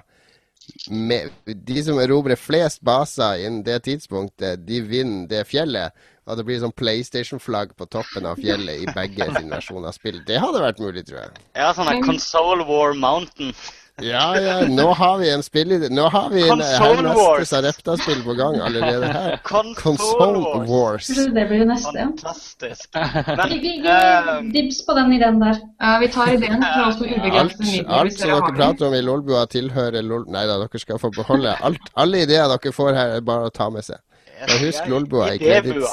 med, 0.90 1.30
De 1.44 1.82
som 1.84 1.98
erobrer 1.98 2.38
flest 2.38 2.82
baser 2.86 3.42
innen 3.44 3.62
det 3.66 3.82
tidspunktet, 3.86 4.66
de 4.66 4.80
vinner 4.84 5.28
det 5.30 5.44
fjellet. 5.50 5.94
Og 6.26 6.38
det 6.38 6.44
blir 6.48 6.58
sånn 6.58 6.74
PlayStation-flagg 6.74 7.76
på 7.78 7.86
toppen 7.86 8.26
av 8.26 8.40
fjellet 8.42 8.82
i 8.82 8.94
begge 8.96 9.28
sin 9.36 9.52
versjon 9.52 9.86
av 9.86 9.94
spill. 9.94 10.18
Det 10.26 10.40
hadde 10.42 10.62
vært 10.64 10.80
mulig, 10.82 11.04
tror 11.06 11.20
jeg. 11.20 11.44
Ja, 11.54 11.70
sånn 11.76 11.90
en 11.92 12.02
Console 12.02 12.66
War 12.66 12.96
Mountain. 12.98 13.54
Ja, 14.02 14.40
ja, 14.40 14.68
nå 14.68 14.92
har 14.92 15.18
vi 15.18 15.30
en 15.32 15.42
spiller... 15.42 15.90
Nå 15.90 16.08
har 16.08 16.30
vi 16.30 16.42
en 16.48 16.58
Wars. 16.58 17.38
neste 17.40 17.46
Sarepta-spill 17.46 18.18
på 18.24 18.34
gang 18.36 18.58
allerede 18.60 19.06
her. 19.06 19.36
Console 19.44 20.38
Wars. 20.38 20.68
Wars. 20.68 21.06
Det 21.06 21.46
blir 21.48 21.62
jo 21.62 21.68
neste? 21.70 21.94
Fantastisk. 21.96 22.90
Men 23.40 23.86
eh, 23.86 24.42
Dibs 24.52 24.82
på 24.86 24.92
den 24.98 25.12
ideen 25.16 25.40
der. 25.40 25.62
Uh, 25.80 25.96
vi 26.00 26.08
tar 26.12 26.34
ideen 26.34 26.60
for 26.60 26.82
oss 26.90 27.00
Alt, 27.40 27.58
midler. 27.58 27.88
alt 27.88 28.18
som 28.18 28.34
dere 28.34 28.52
prater 28.58 28.86
om 28.90 28.94
i 28.98 29.00
Lolbua, 29.00 29.46
tilhører 29.48 30.04
Lol... 30.04 30.28
Nei 30.28 30.44
da, 30.44 30.58
dere 30.60 30.82
skal 30.82 31.00
få 31.00 31.08
beholde 31.16 31.56
alt. 31.64 31.88
Alle 31.96 32.26
ideer 32.28 32.52
dere 32.52 32.76
får 32.76 32.92
her, 33.00 33.16
er 33.16 33.24
bare 33.24 33.48
å 33.48 33.54
ta 33.54 33.70
med 33.72 33.86
seg. 33.86 34.02
Og 34.44 34.58
husk 34.66 34.92
Lolbua 34.92 35.32
i 35.32 35.40
Idébua. 35.40 35.88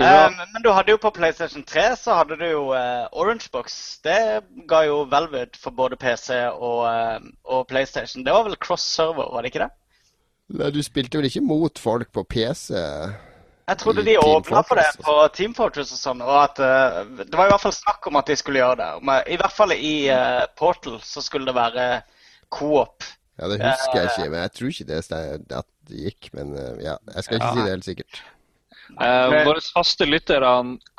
Eh, 0.00 0.30
men 0.52 0.62
du 0.64 0.70
hadde 0.74 0.90
jo 0.90 0.98
på 0.98 1.12
PlayStation 1.14 1.62
3 1.62 1.84
så 2.00 2.16
hadde 2.18 2.38
du 2.40 2.44
jo 2.48 2.62
eh, 2.74 3.06
Orangebox. 3.14 3.76
Det 4.04 4.18
ga 4.68 4.82
jo 4.88 5.04
Velvet 5.10 5.58
for 5.60 5.70
både 5.70 5.98
PC 6.00 6.40
og, 6.50 6.82
eh, 6.90 7.28
og 7.44 7.68
PlayStation. 7.70 8.24
Det 8.26 8.34
var 8.34 8.48
vel 8.48 8.58
cross-server, 8.58 9.30
var 9.32 9.44
det 9.44 9.54
ikke 9.54 9.64
det? 9.66 9.70
Nei, 10.56 10.70
du 10.74 10.82
spilte 10.82 11.18
vel 11.20 11.30
ikke 11.30 11.44
mot 11.46 11.78
folk 11.78 12.10
på 12.14 12.26
PC? 12.26 12.74
Jeg 13.66 13.78
trodde 13.82 14.04
de 14.06 14.14
åpna 14.18 14.62
for 14.62 14.78
det 14.78 14.86
på 15.02 15.14
Team 15.34 15.54
Fortress 15.58 15.90
og 15.94 15.98
sånn. 15.98 16.20
og 16.22 16.36
at 16.38 16.60
uh, 16.62 17.00
Det 17.18 17.34
var 17.34 17.48
i 17.48 17.50
hvert 17.50 17.64
fall 17.64 17.74
snakk 17.74 18.06
om 18.06 18.18
at 18.20 18.28
de 18.30 18.36
skulle 18.38 18.60
gjøre 18.62 18.78
det. 18.78 18.90
Men 19.08 19.26
I 19.26 19.38
hvert 19.40 19.56
fall 19.56 19.74
i 19.74 19.96
uh, 20.06 20.44
Portal 20.58 21.00
så 21.02 21.22
skulle 21.24 21.50
det 21.50 21.56
være 21.56 21.88
co-op. 22.54 23.02
Ja, 23.36 23.50
det 23.50 23.58
husker 23.58 23.98
jeg 23.98 24.12
ikke, 24.12 24.28
men 24.30 24.38
jeg 24.44 24.52
tror 24.54 24.70
ikke 24.70 24.86
det 24.92 25.64
det 25.90 26.04
gikk. 26.04 26.30
Men 26.38 26.54
uh, 26.54 26.78
ja, 26.78 26.94
jeg 27.16 27.26
skal 27.26 27.40
ikke 27.40 27.50
Ja. 27.50 27.56
si 27.56 27.66
det 27.66 27.74
helt 27.74 27.90
sikkert. 27.90 28.22
Eh, 28.94 29.44
Våre 29.46 29.60
faste 29.60 30.06
lyttere, 30.06 30.48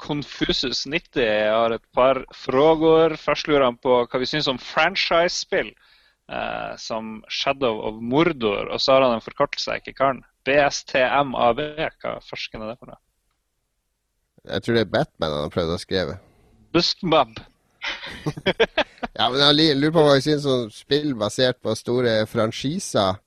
Confusus90, 0.01 1.22
har 1.51 1.76
et 1.76 1.85
par 1.95 2.23
spørsmål. 2.35 3.18
Først 3.22 3.47
lurer 3.47 3.69
han 3.69 3.80
på 3.80 4.01
hva 4.03 4.22
vi 4.22 4.30
syns 4.30 4.49
om 4.51 4.59
franchise-spill 4.61 5.72
eh, 5.72 6.73
som 6.81 7.22
Shadow 7.31 7.80
of 7.88 8.01
Mordor. 8.03 8.72
Og 8.72 8.81
så 8.84 8.97
har 8.97 9.07
han 9.07 9.18
en 9.18 9.23
forkortelse 9.26 9.77
jeg 9.77 9.85
ikke 9.85 9.99
kan. 10.03 10.23
BSTMAB. 10.47 11.61
Hva 12.03 12.18
farsken 12.23 12.64
er 12.64 12.73
det 12.73 12.80
for 12.81 12.91
noe? 12.91 13.01
Jeg 14.47 14.64
tror 14.64 14.77
det 14.77 14.84
er 14.85 14.91
Batman 14.93 15.34
han 15.34 15.47
har 15.47 15.55
prøvd 15.55 15.76
å 15.76 15.81
skrive. 15.81 16.19
Bustmab. 16.76 17.39
Ja, 19.18 19.31
men 19.34 19.39
jeg 19.41 19.77
lurer 19.80 19.93
på 19.95 20.01
hva 20.05 20.11
jeg 20.18 20.23
syns 20.27 20.43
om 20.45 20.68
spill 20.69 21.15
basert 21.18 21.57
på 21.65 21.73
store 21.77 22.19
franchiser. 22.30 23.18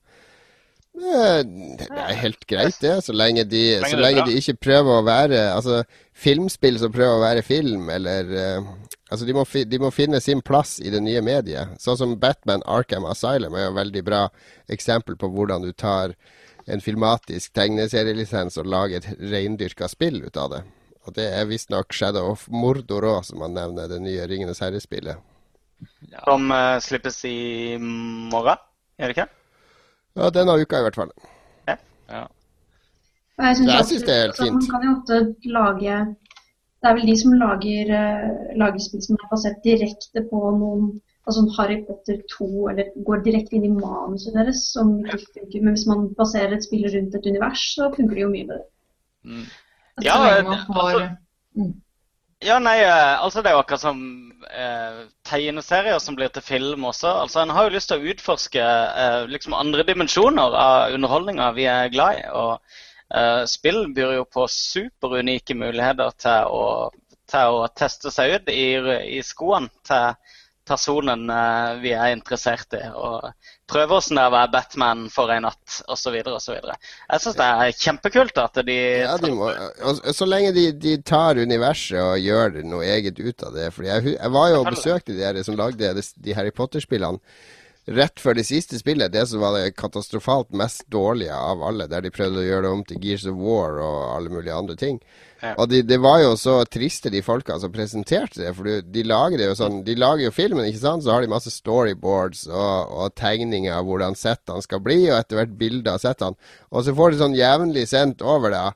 Det 1.01 1.86
er 1.89 2.18
helt 2.20 2.44
greit, 2.48 2.77
det, 2.82 2.98
så 3.06 3.14
lenge 3.16 3.47
de, 3.48 3.62
så 3.89 3.97
lenge 3.97 4.27
de 4.28 4.36
ikke 4.36 4.59
prøver 4.60 4.98
å 4.98 5.05
være 5.06 5.39
Altså, 5.55 5.81
filmspill 6.12 6.77
som 6.82 6.93
prøver 6.93 7.16
å 7.16 7.22
være 7.22 7.44
film, 7.47 7.89
eller 7.93 8.35
eh, 8.36 8.70
Altså, 9.10 9.27
de 9.27 9.35
må, 9.35 9.43
de 9.43 9.78
må 9.82 9.90
finne 9.90 10.20
sin 10.22 10.39
plass 10.47 10.77
i 10.78 10.90
det 10.93 11.01
nye 11.02 11.18
mediet. 11.27 11.72
Sånn 11.82 11.97
som 11.98 12.12
Batman 12.22 12.62
Arkham 12.62 13.09
Asylum 13.10 13.56
er 13.59 13.64
jo 13.64 13.72
et 13.72 13.78
veldig 13.81 14.02
bra 14.06 14.20
eksempel 14.70 15.16
på 15.18 15.32
hvordan 15.35 15.66
du 15.66 15.72
tar 15.74 16.14
en 16.70 16.82
filmatisk 16.85 17.51
tegneserielisens 17.59 18.60
og 18.60 18.68
lager 18.70 19.01
et 19.01 19.24
reindyrka 19.32 19.89
spill 19.90 20.20
ut 20.22 20.39
av 20.39 20.52
det. 20.55 20.62
Og 21.09 21.16
det 21.16 21.27
er 21.32 21.48
visstnok 21.51 21.97
Shadow 21.97 22.31
of 22.36 22.47
Mordor 22.55 23.09
òg, 23.09 23.24
som 23.27 23.43
man 23.43 23.56
nevner, 23.56 23.90
det 23.90 23.98
nye 24.05 24.28
Ringenes 24.31 24.62
herre-spillet. 24.62 25.18
Som 26.22 26.52
uh, 26.55 26.78
slippes 26.85 27.18
i 27.27 27.74
morgen, 27.81 28.60
er 29.01 29.10
det 29.10 29.16
ikke? 29.16 29.31
Ja, 30.19 30.31
denne 30.35 30.57
uka 30.61 30.81
i 30.81 30.87
hvert 30.87 30.99
fall. 30.99 31.12
Ja. 31.69 31.77
ja. 32.11 32.24
Jeg 33.41 33.57
syns 33.57 33.87
synes 33.89 34.03
det 34.09 34.16
er 34.16 34.24
helt 34.27 34.41
fint. 34.41 34.57
Man 34.57 34.73
kan 34.73 34.89
jo 34.89 34.97
ofte 34.97 35.20
lage 35.59 36.01
Det 36.81 36.89
er 36.89 36.95
vel 36.97 37.09
de 37.11 37.16
som 37.20 37.32
lager, 37.37 37.91
uh, 37.93 38.53
lager 38.57 38.81
spill 38.81 39.03
som 39.05 39.19
er 39.20 39.28
basert 39.28 39.59
direkte 39.65 40.23
på 40.31 40.39
noen 40.57 41.01
altså 41.28 41.43
Harry 41.57 41.78
Potter 41.87 42.20
2, 42.32 42.69
eller 42.70 42.89
går 43.07 43.23
direkte 43.27 43.59
inn 43.59 43.66
i 43.69 43.73
manuset 43.74 44.35
deres, 44.35 44.62
som 44.74 44.95
ikke 45.05 45.19
funker. 45.37 45.62
Men 45.62 45.77
hvis 45.77 45.87
man 45.91 46.09
baserer 46.19 46.57
et 46.57 46.65
spill 46.66 46.87
rundt 46.95 47.15
et 47.15 47.28
univers, 47.31 47.65
så 47.77 47.91
funker 47.97 48.16
det 48.16 48.24
jo 48.24 48.32
mye 48.32 48.49
bedre. 48.49 48.66
Mm. 49.28 49.47
Ja, 50.07 50.16
altså, 50.41 51.09
mm. 51.61 51.74
Ja, 52.45 52.59
nei, 52.62 52.79
eh, 52.83 53.23
altså 53.23 53.43
det 53.43 53.51
er 53.51 53.57
jo 53.59 53.62
akkurat 53.62 53.83
som 53.83 53.99
eh, 54.49 55.01
tegneserier 55.29 55.99
som 56.03 56.17
blir 56.19 56.33
til 56.33 56.45
film 56.45 56.87
også. 56.89 57.12
Altså 57.25 57.43
En 57.43 57.53
har 57.55 57.67
jo 57.67 57.75
lyst 57.75 57.93
til 57.93 58.01
å 58.01 58.12
utforske 58.15 58.65
eh, 58.65 59.25
liksom 59.31 59.57
andre 59.57 59.85
dimensjoner 59.89 60.57
av 60.57 60.97
underholdninga 60.97 61.51
vi 61.59 61.69
er 61.71 61.93
glad 61.93 62.23
i. 62.23 62.27
og 62.33 62.59
eh, 63.15 63.45
Spill 63.51 63.87
byr 63.97 64.17
jo 64.21 64.27
på 64.33 64.49
superunike 64.51 65.57
muligheter 65.59 66.17
til 66.21 66.57
å, 66.57 66.67
til 67.31 67.61
å 67.61 67.71
teste 67.77 68.12
seg 68.15 68.37
ut 68.39 68.53
i, 68.55 68.69
i 69.19 69.23
skoene 69.27 69.71
til 69.87 70.15
personen 70.71 71.27
uh, 71.33 71.77
vi 71.83 71.95
er 71.97 72.15
interessert 72.15 72.77
i. 72.79 72.85
Og 72.95 73.31
prøve 73.71 73.99
å 74.01 74.01
være 74.35 74.51
Batman 74.53 75.05
for 75.13 75.33
en 75.33 75.47
natt, 75.47 75.79
osv. 75.91 76.17
osv. 76.27 76.57
Jeg 76.59 77.23
syns 77.23 77.39
det 77.39 77.47
er 77.47 77.77
kjempekult 77.79 78.43
at 78.43 78.61
de 78.67 78.79
Ja, 79.05 79.15
de 79.21 79.31
må, 79.37 79.53
Så 80.17 80.29
lenge 80.29 80.53
de, 80.57 80.67
de, 80.73 80.97
tar 81.07 81.41
universet 81.41 82.01
og 82.03 82.19
gjør 82.21 82.61
noe 82.67 82.85
eget 82.87 83.21
ut 83.21 83.47
av 83.47 83.57
det. 83.57 83.71
Fordi 83.77 83.93
jeg, 83.93 84.17
jeg 84.17 84.35
var 84.37 84.53
jo 84.53 84.61
og 84.65 84.71
besøkte 84.75 85.17
de, 85.17 85.47
som 85.47 85.59
lagde 85.59 85.95
de, 85.97 86.07
de 86.27 86.37
Harry 86.37 86.53
Potter-spillene 86.55 87.23
rett 87.91 88.21
før 88.23 88.37
det 88.39 88.47
siste 88.47 88.79
spillet, 88.79 89.12
det 89.12 89.25
som 89.27 89.43
var 89.43 89.57
det 89.57 89.75
katastrofalt 89.79 90.53
mest 90.57 90.85
dårlige 90.93 91.35
av 91.35 91.62
alle, 91.67 91.89
der 91.91 92.05
de 92.05 92.12
prøvde 92.15 92.43
å 92.43 92.47
gjøre 92.47 92.67
det 92.67 92.71
om 92.77 92.85
til 92.87 93.03
Gears 93.03 93.27
of 93.31 93.41
War 93.41 93.81
og 93.83 93.99
alle 94.15 94.33
mulige 94.33 94.55
andre 94.55 94.77
ting. 94.79 95.01
Ja. 95.41 95.55
Og 95.57 95.71
de, 95.73 95.81
det 95.89 95.97
var 96.05 96.21
jo 96.21 96.35
så 96.37 96.59
triste, 96.69 97.11
de 97.11 97.23
folka 97.25 97.57
som 97.59 97.73
presenterte 97.73 98.43
det. 98.43 98.53
For 98.57 98.69
de 98.85 99.05
lager 99.09 99.41
det 99.41 99.47
jo 99.49 99.57
sånn 99.57 99.79
De 99.87 99.95
lager 99.97 100.27
jo 100.27 100.35
filmen, 100.37 100.67
ikke 100.69 100.83
sant. 100.83 101.05
Så 101.05 101.15
har 101.15 101.25
de 101.25 101.33
masse 101.33 101.53
storyboards 101.55 102.45
og, 102.51 102.93
og 102.93 103.15
tegninger 103.17 103.73
av 103.73 103.89
hvordan 103.89 104.19
settene 104.21 104.61
skal 104.65 104.85
bli, 104.85 105.01
og 105.09 105.17
etter 105.17 105.41
hvert 105.41 105.57
bilder 105.61 105.97
av 105.97 106.05
settene. 106.05 106.53
Og 106.71 106.85
så 106.85 106.95
får 106.97 107.12
de 107.15 107.23
sånn 107.23 107.39
jevnlig 107.39 107.87
sendt 107.91 108.25
over 108.27 108.53
det 108.55 108.67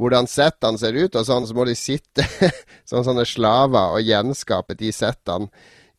hvordan 0.00 0.26
settene 0.26 0.80
ser 0.80 0.96
ut, 0.96 1.14
og 1.14 1.28
sånn, 1.28 1.44
så 1.46 1.54
må 1.54 1.68
de 1.68 1.76
sitte 1.78 2.24
som 2.88 3.04
sånne 3.06 3.26
slaver 3.28 3.94
og 3.94 4.02
gjenskape 4.08 4.74
de 4.80 4.90
settene 4.96 5.52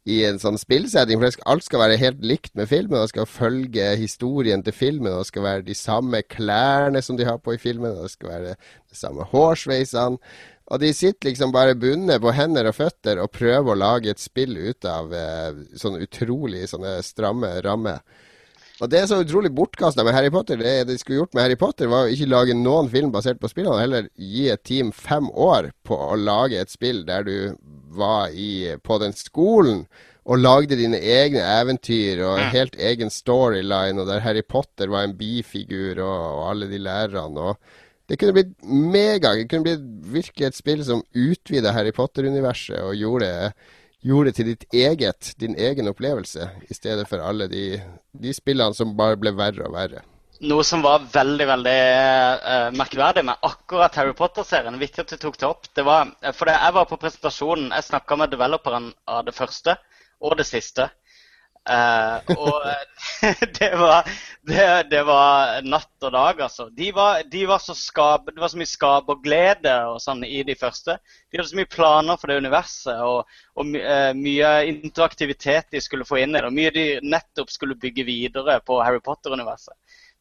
i 0.05 0.19
en 0.27 0.37
sånn 0.41 0.57
spillsetting. 0.61 1.21
For 1.21 1.45
alt 1.49 1.65
skal 1.65 1.81
være 1.81 1.99
helt 2.01 2.25
likt 2.25 2.53
med 2.57 2.69
filmen. 2.69 2.99
Det 3.01 3.11
skal 3.13 3.29
følge 3.29 3.87
historien 3.99 4.63
til 4.65 4.75
filmen. 4.75 5.13
Det 5.17 5.29
skal 5.31 5.45
være 5.47 5.65
de 5.65 5.77
samme 5.77 6.21
klærne 6.29 7.01
som 7.05 7.17
de 7.17 7.25
har 7.27 7.39
på 7.41 7.55
i 7.55 7.61
filmen. 7.61 7.97
Det 8.03 8.11
skal 8.13 8.31
være 8.35 8.53
de 8.55 8.99
samme 8.99 9.25
hårsveisene. 9.31 10.21
Og 10.73 10.81
de 10.81 10.89
sitter 10.97 11.29
liksom 11.29 11.51
bare 11.53 11.77
bundet 11.77 12.21
på 12.23 12.33
hender 12.33 12.71
og 12.71 12.77
føtter 12.77 13.19
og 13.21 13.33
prøver 13.33 13.73
å 13.73 13.77
lage 13.77 14.09
et 14.09 14.21
spill 14.21 14.55
ut 14.57 14.87
av 14.89 15.11
eh, 15.13 15.59
sånne 15.77 16.01
utrolig 16.07 16.63
sånne 16.71 16.95
stramme 17.05 17.51
rammer. 17.65 18.01
Og 18.83 18.89
det 18.91 18.99
er 18.99 19.05
så 19.07 19.21
utrolig 19.23 19.53
bortkasta 19.55 20.03
med 20.03 20.15
Harry 20.15 20.31
Potter. 20.33 20.59
Det 20.59 20.89
de 20.89 20.97
skulle 20.99 21.21
gjort 21.21 21.35
med 21.37 21.45
Harry 21.45 21.55
Potter, 21.59 21.87
var 21.87 22.07
å 22.07 22.11
ikke 22.11 22.27
lage 22.27 22.57
noen 22.59 22.89
film 22.91 23.13
basert 23.13 23.39
på 23.39 23.47
spillene, 23.51 23.79
heller 23.79 24.09
gi 24.19 24.49
et 24.51 24.65
team 24.67 24.91
fem 24.91 25.29
år 25.31 25.69
på 25.87 25.95
å 25.95 26.17
lage 26.19 26.59
et 26.59 26.73
spill 26.73 27.05
der 27.07 27.23
du 27.23 27.37
var 27.95 28.35
i, 28.35 28.75
på 28.83 28.99
den 28.99 29.15
skolen 29.15 29.85
og 30.25 30.41
lagde 30.41 30.75
dine 30.75 30.97
egne 30.97 31.43
eventyr 31.61 32.23
og 32.25 32.39
en 32.41 32.51
helt 32.51 32.75
egen 32.81 33.11
storyline, 33.13 33.99
og 34.01 34.09
der 34.09 34.23
Harry 34.25 34.41
Potter 34.41 34.89
var 34.91 35.05
en 35.05 35.15
bifigur, 35.15 36.01
og, 36.01 36.21
og 36.39 36.45
alle 36.49 36.69
de 36.71 36.81
lærerne. 36.81 37.51
og 37.53 37.83
det 38.09 38.19
kunne 38.21 38.35
blitt 38.35 38.53
mega. 38.65 39.33
Det 39.33 39.47
kunne 39.49 39.65
blitt 39.65 39.85
virkelig 40.13 40.47
et 40.47 40.57
spill 40.57 40.83
som 40.85 41.01
utvida 41.17 41.73
Harry 41.73 41.93
Potter-universet 41.95 42.83
og 42.85 42.97
gjorde, 42.99 43.31
gjorde, 44.05 44.31
det 44.31 44.37
til 44.37 44.49
ditt 44.51 44.65
eget, 44.73 45.31
din 45.41 45.55
egen 45.57 45.89
opplevelse, 45.89 46.49
i 46.69 46.77
stedet 46.77 47.07
for 47.09 47.23
alle 47.23 47.47
de, 47.51 47.79
de 48.13 48.33
spillene 48.35 48.77
som 48.77 48.93
bare 48.97 49.17
ble 49.19 49.33
verre 49.35 49.65
og 49.67 49.75
verre. 49.75 50.03
Noe 50.45 50.65
som 50.67 50.81
var 50.83 51.05
veldig 51.13 51.45
veldig 51.47 51.79
uh, 52.43 52.69
merkverdig 52.75 53.23
med 53.23 53.45
akkurat 53.47 53.95
Harry 53.95 54.11
Potter-serien, 54.17 54.75
viktig 54.81 55.05
at 55.05 55.13
du 55.13 55.21
tok 55.21 55.39
det 55.39 55.47
opp, 55.47 55.69
det 55.77 55.85
var 55.87 56.11
For 56.35 56.51
jeg 56.51 56.75
var 56.75 56.89
på 56.89 56.99
presentasjonen, 56.99 57.71
jeg 57.71 57.87
snakka 57.87 58.17
med 58.19 58.33
developeren 58.35 58.91
av 59.07 59.23
det 59.29 59.35
første 59.35 59.77
og 60.19 60.35
det 60.39 60.47
siste. 60.47 60.89
Uh, 61.65 62.21
og 62.37 62.65
det 63.57 63.71
var, 63.73 64.09
det, 64.45 64.65
det 64.91 65.01
var, 65.07 65.63
natt 65.65 66.05
og 66.05 66.11
dag, 66.13 66.41
altså. 66.45 66.67
De 66.69 66.91
var, 66.93 67.23
de 67.31 67.41
var 67.49 67.61
så 67.63 67.73
skap, 67.77 68.27
det 68.29 68.41
var 68.41 68.51
så 68.53 68.59
mye 68.61 68.69
skap 68.69 69.09
og 69.09 69.25
sånn 70.03 70.21
i 70.27 70.43
de 70.45 70.55
første. 70.59 70.99
De 71.31 71.39
hadde 71.39 71.49
så 71.49 71.57
mye 71.57 71.71
planer 71.71 72.19
for 72.21 72.29
det 72.29 72.37
universet 72.43 73.01
og, 73.01 73.37
og 73.57 73.77
uh, 73.79 74.11
mye 74.17 74.51
interaktivitet 74.69 75.73
de 75.73 75.81
skulle 75.81 76.05
få 76.05 76.21
inn 76.21 76.35
i 76.35 76.39
det. 76.39 76.45
Og 76.51 76.57
mye 76.59 76.73
de 76.75 76.85
nettopp 77.01 77.49
skulle 77.53 77.79
bygge 77.81 78.05
videre 78.05 78.59
på 78.65 78.77
Harry 78.85 79.01
Potter-universet. 79.01 79.73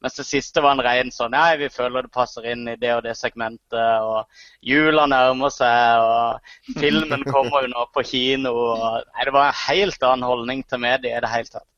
Mens 0.03 0.17
det 0.19 0.25
siste 0.27 0.61
var 0.61 0.75
en 0.75 0.83
ren 0.85 1.11
sånn 1.13 1.31
Nei, 1.33 1.55
vi 1.57 1.69
føler 1.71 2.05
det 2.05 2.13
passer 2.13 2.45
inn 2.51 2.67
i 2.69 2.75
det 2.77 2.91
og 2.97 3.03
det 3.05 3.15
segmentet. 3.17 4.01
Og 4.05 4.25
jula 4.65 5.07
nærmer 5.09 5.53
seg, 5.53 6.03
og 6.03 6.79
filmen 6.81 7.23
kommer 7.33 7.65
jo 7.65 7.71
nå 7.73 7.85
på 7.95 8.03
kino. 8.05 8.53
Og, 8.53 9.05
nei, 9.15 9.27
det 9.27 9.35
var 9.35 9.49
en 9.49 9.61
helt 9.65 10.09
annen 10.09 10.27
holdning 10.29 10.65
til 10.69 10.83
mediet 10.83 11.13
i 11.15 11.23
det 11.23 11.31
hele 11.31 11.51
tatt. 11.53 11.69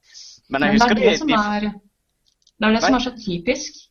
Men 0.50 0.64
jeg 0.64 0.78
husker 0.78 0.98
det 0.98 1.06
er 1.06 1.20
det, 1.20 1.28
de, 1.28 1.38
er, 1.38 1.70
det 2.58 2.68
er 2.68 2.76
det 2.78 2.84
som 2.86 2.98
er 2.98 3.06
så 3.06 3.16
typisk 3.20 3.84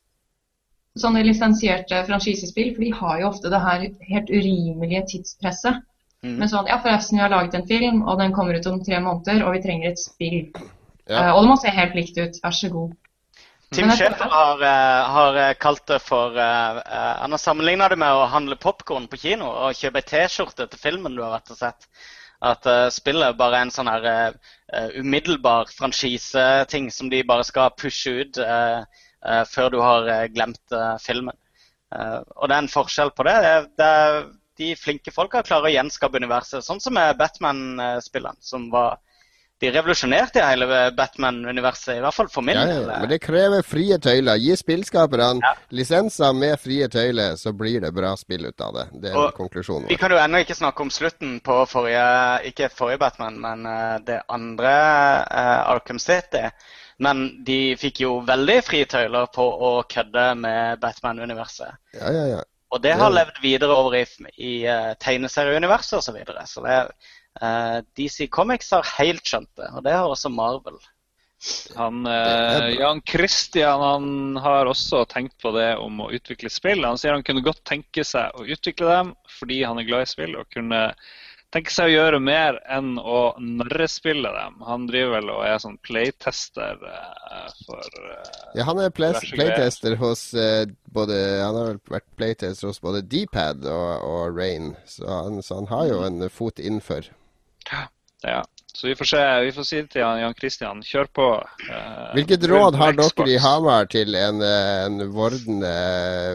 sånne 1.01 1.25
lisensierte 1.27 2.03
franchisespill. 2.09 2.73
For 2.77 2.85
de 2.85 2.95
har 3.01 3.21
jo 3.23 3.31
ofte 3.31 3.53
det 3.53 3.63
her 3.63 3.87
helt 4.11 4.33
urimelige 4.33 5.05
tidspresset. 5.13 5.83
Mm. 6.25 6.39
Men 6.41 6.51
sånn, 6.51 6.69
ja 6.71 6.79
forresten, 6.83 7.19
vi 7.19 7.25
har 7.25 7.33
laget 7.33 7.55
en 7.59 7.67
film, 7.69 8.01
og 8.09 8.21
den 8.21 8.33
kommer 8.37 8.57
ut 8.57 8.69
om 8.69 8.81
tre 8.85 9.01
måneder, 9.05 9.45
og 9.47 9.57
vi 9.57 9.65
trenger 9.65 9.93
et 9.93 10.03
spill. 10.03 10.41
Ja. 11.07 11.29
Uh, 11.29 11.33
og 11.37 11.45
det 11.45 11.51
må 11.51 11.59
se 11.63 11.75
helt 11.77 11.99
likt 11.99 12.17
ut. 12.19 12.41
Vær 12.43 12.57
så 12.57 12.73
god. 12.73 12.95
Tim 13.77 13.91
Schäfer 13.91 14.25
har, 14.25 14.63
uh, 14.63 15.11
har, 15.13 15.37
eh, 15.37 15.55
kalt 15.55 15.87
det 15.87 15.99
for 15.99 16.39
uh, 16.39 16.77
uh, 16.77 17.17
Han 17.21 17.31
har 17.31 17.39
sammenligna 17.39 17.89
det 17.89 17.99
med 18.01 18.09
å 18.09 18.29
handle 18.33 18.57
popkorn 18.57 19.05
på 19.13 19.19
kino 19.21 19.51
og 19.51 19.77
kjøpe 19.77 20.01
ei 20.01 20.07
T-skjorte 20.13 20.65
til 20.73 20.81
filmen 20.81 21.13
du 21.13 21.21
har 21.21 21.35
vært 21.35 21.53
og 21.53 21.59
sett. 21.61 21.85
At 22.41 22.69
spillet 22.93 23.37
bare 23.37 23.59
er 23.59 23.67
en 23.67 23.73
sånn 23.73 23.89
her 23.89 24.35
umiddelbar 25.01 25.71
franchiseting 25.73 26.91
som 26.93 27.09
de 27.09 27.23
bare 27.25 27.45
skal 27.49 27.73
pushe 27.81 28.13
ut 28.21 28.41
før 29.53 29.71
du 29.73 29.79
har 29.81 30.29
glemt 30.35 30.77
filmen. 31.01 31.33
og 31.97 32.45
det 32.45 32.59
er 32.59 32.59
en 32.59 32.69
forskjell 32.69 33.15
på 33.17 33.25
det. 33.25 33.37
det, 33.41 33.55
det 33.81 33.91
de 34.61 34.75
flinke 34.77 35.13
folka 35.17 35.43
klarer 35.49 35.71
å 35.71 35.75
gjenskape 35.75 36.21
universet, 36.21 36.65
sånn 36.65 36.81
som 36.81 36.95
med 36.97 37.17
Batman-spillene, 37.17 38.37
som 38.41 38.69
var 38.73 39.01
de 39.61 39.71
revolusjonerte 39.73 40.43
hele 40.45 40.91
Batman-universet, 40.97 41.97
i 41.97 42.03
hvert 42.05 42.15
fall 42.15 42.29
for 42.33 42.45
min 42.45 42.59
del. 42.59 42.83
Ja, 42.85 42.93
ja, 42.93 42.99
men 43.01 43.11
det 43.11 43.19
krever 43.25 43.65
frie 43.65 43.97
tøyler. 44.03 44.37
Gi 44.41 44.57
spillskaperne 44.61 45.45
ja. 45.45 45.53
lisenser 45.73 46.37
med 46.37 46.61
frie 46.61 46.89
tøyler, 46.93 47.39
så 47.41 47.55
blir 47.57 47.81
det 47.87 47.93
bra 47.97 48.13
spill 48.21 48.49
ut 48.51 48.65
av 48.65 48.75
det. 48.77 48.87
Det 49.03 49.13
er 49.13 49.21
og 49.21 49.37
konklusjonen 49.39 49.87
vår. 49.87 49.93
Vi 49.95 50.01
kan 50.01 50.13
jo 50.13 50.21
ennå 50.21 50.43
ikke 50.45 50.59
snakke 50.59 50.85
om 50.85 50.93
slutten 50.93 51.39
på 51.45 51.61
forrige, 51.71 52.09
ikke 52.53 52.69
forrige 52.75 53.01
Batman, 53.07 53.39
men 53.41 53.65
uh, 53.69 53.97
det 54.05 54.21
andre 54.33 54.75
uh, 55.31 55.71
Arkham 55.73 56.03
City. 56.03 56.45
Men 57.01 57.27
de 57.45 57.77
fikk 57.81 58.03
jo 58.05 58.19
veldig 58.29 58.61
frie 58.65 58.89
tøyler 58.89 59.29
på 59.33 59.45
å 59.45 59.73
kødde 59.89 60.31
med 60.41 60.85
Batman-universet. 60.85 61.81
Ja, 61.97 62.13
ja, 62.13 62.29
ja. 62.37 62.45
Og 62.75 62.83
det 62.83 62.97
har 62.99 63.13
levd 63.15 63.39
videre 63.43 63.77
over 63.79 63.95
i, 64.01 64.05
i 64.43 64.55
uh, 64.67 64.93
tegneserieuniverset 65.01 66.01
osv. 66.01 66.09
Så, 66.09 66.17
videre. 66.17 66.47
så 66.51 66.65
det 66.65 66.73
er 66.75 66.89
eh, 66.91 67.15
DC 67.37 68.31
Comics 68.33 68.71
har 68.73 68.87
helt 68.97 69.27
skjønt 69.29 69.51
det, 69.61 69.69
og 69.77 69.83
det 69.85 69.93
har 69.93 70.09
også 70.09 70.31
Marvel. 70.33 70.79
Han, 71.75 72.07
eh, 72.07 72.69
Jan 72.69 73.03
Christian 73.09 73.81
han 73.81 74.37
har 74.37 74.67
også 74.67 75.05
tenkt 75.05 75.37
på 75.43 75.53
det 75.53 75.77
om 75.77 76.01
å 76.01 76.11
utvikle 76.17 76.51
spill. 76.51 76.85
Han 76.85 76.99
sier 76.99 77.13
han 77.13 77.27
kunne 77.27 77.45
godt 77.45 77.63
tenke 77.69 78.05
seg 78.05 78.35
å 78.35 78.47
utvikle 78.47 78.89
dem 78.91 79.15
fordi 79.39 79.63
han 79.63 79.79
er 79.79 79.89
glad 79.89 80.07
i 80.07 80.11
spill, 80.11 80.37
og 80.41 80.49
kunne 80.55 80.81
tenke 81.53 81.71
seg 81.71 81.91
å 81.91 81.93
gjøre 81.93 82.21
mer 82.25 82.57
enn 82.73 82.97
å 82.99 83.37
narrespille 83.39 84.33
dem. 84.33 84.57
Han 84.67 84.89
driver 84.89 85.19
vel 85.19 85.35
og 85.35 85.45
er 85.47 85.61
sånn 85.63 85.77
playtester 85.87 86.81
eh, 86.89 87.53
for 87.69 88.01
Ja, 88.57 88.65
han 88.71 88.81
er 88.81 88.97
play 88.97 89.13
playtester 89.37 89.99
hos 90.01 90.31
både 90.97 91.21
Han 91.45 91.61
har 91.61 91.79
vært 91.93 92.09
playtester 92.17 92.73
hos 92.73 92.81
både 92.83 93.05
Dpad 93.05 93.69
og, 93.69 94.09
og 94.09 94.41
Rain, 94.41 94.73
så 94.89 95.21
han, 95.21 95.39
så 95.45 95.61
han 95.61 95.71
har 95.71 95.87
jo 95.93 96.03
en 96.09 96.29
fot 96.33 96.65
innenfor. 96.65 97.13
Ja. 98.27 98.43
Så 98.77 98.87
vi 98.91 98.95
får 98.99 99.09
se. 99.09 99.21
Vi 99.47 99.53
får 99.57 99.65
si 99.65 99.79
til 99.89 100.03
Jan 100.03 100.35
Christian, 100.37 100.83
kjør 100.85 101.07
på. 101.17 101.27
Eh, 101.73 102.09
Hvilket 102.19 102.43
råd 102.51 102.77
har 102.77 102.97
dere 102.99 103.29
i 103.33 103.39
Hamar 103.41 103.87
til 103.89 104.17
en, 104.21 104.43
en 104.45 104.99
vordende 105.15 105.71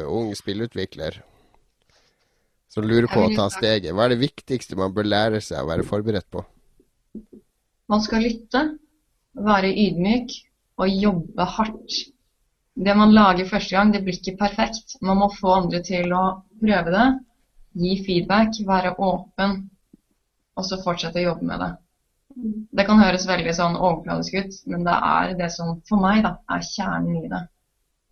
ung 0.09 0.31
spillutvikler 0.37 1.19
som 2.71 2.87
lurer 2.87 3.09
på 3.11 3.27
å 3.27 3.33
ta 3.35 3.45
steget? 3.53 3.91
Hva 3.93 4.07
er 4.07 4.15
det 4.15 4.23
viktigste 4.23 4.79
man 4.79 4.95
bør 4.95 5.09
lære 5.11 5.41
seg 5.43 5.61
å 5.61 5.69
være 5.69 5.85
forberedt 5.85 6.29
på? 6.33 6.41
Man 7.91 8.01
skal 8.01 8.23
lytte, 8.25 8.63
være 9.35 9.69
ydmyk 9.85 10.33
og 10.81 10.89
jobbe 10.89 11.47
hardt. 11.57 11.99
Det 12.73 12.93
man 12.97 13.11
lager 13.13 13.49
første 13.51 13.75
gang, 13.75 13.91
det 13.93 14.01
blir 14.05 14.17
ikke 14.17 14.39
perfekt. 14.39 14.95
Man 15.03 15.19
må 15.19 15.27
få 15.35 15.59
andre 15.59 15.83
til 15.85 16.09
å 16.15 16.23
prøve 16.61 16.93
det, 16.95 17.07
gi 17.83 17.97
feedback, 18.05 18.55
være 18.65 18.95
åpen, 18.97 19.67
og 20.57 20.67
så 20.67 20.79
fortsette 20.83 21.21
å 21.21 21.29
jobbe 21.29 21.47
med 21.47 21.63
det. 21.63 21.71
Det 22.71 22.85
kan 22.87 23.01
høres 23.01 23.27
veldig 23.27 23.53
sånn 23.55 23.75
overfladisk 23.75 24.37
ut, 24.39 24.57
men 24.71 24.85
det 24.87 24.95
er 24.95 25.35
det 25.39 25.51
som 25.53 25.77
for 25.89 26.03
meg 26.03 26.23
da, 26.25 26.37
er 26.51 26.63
kjernen 26.65 27.19
i 27.19 27.31
det. 27.31 27.41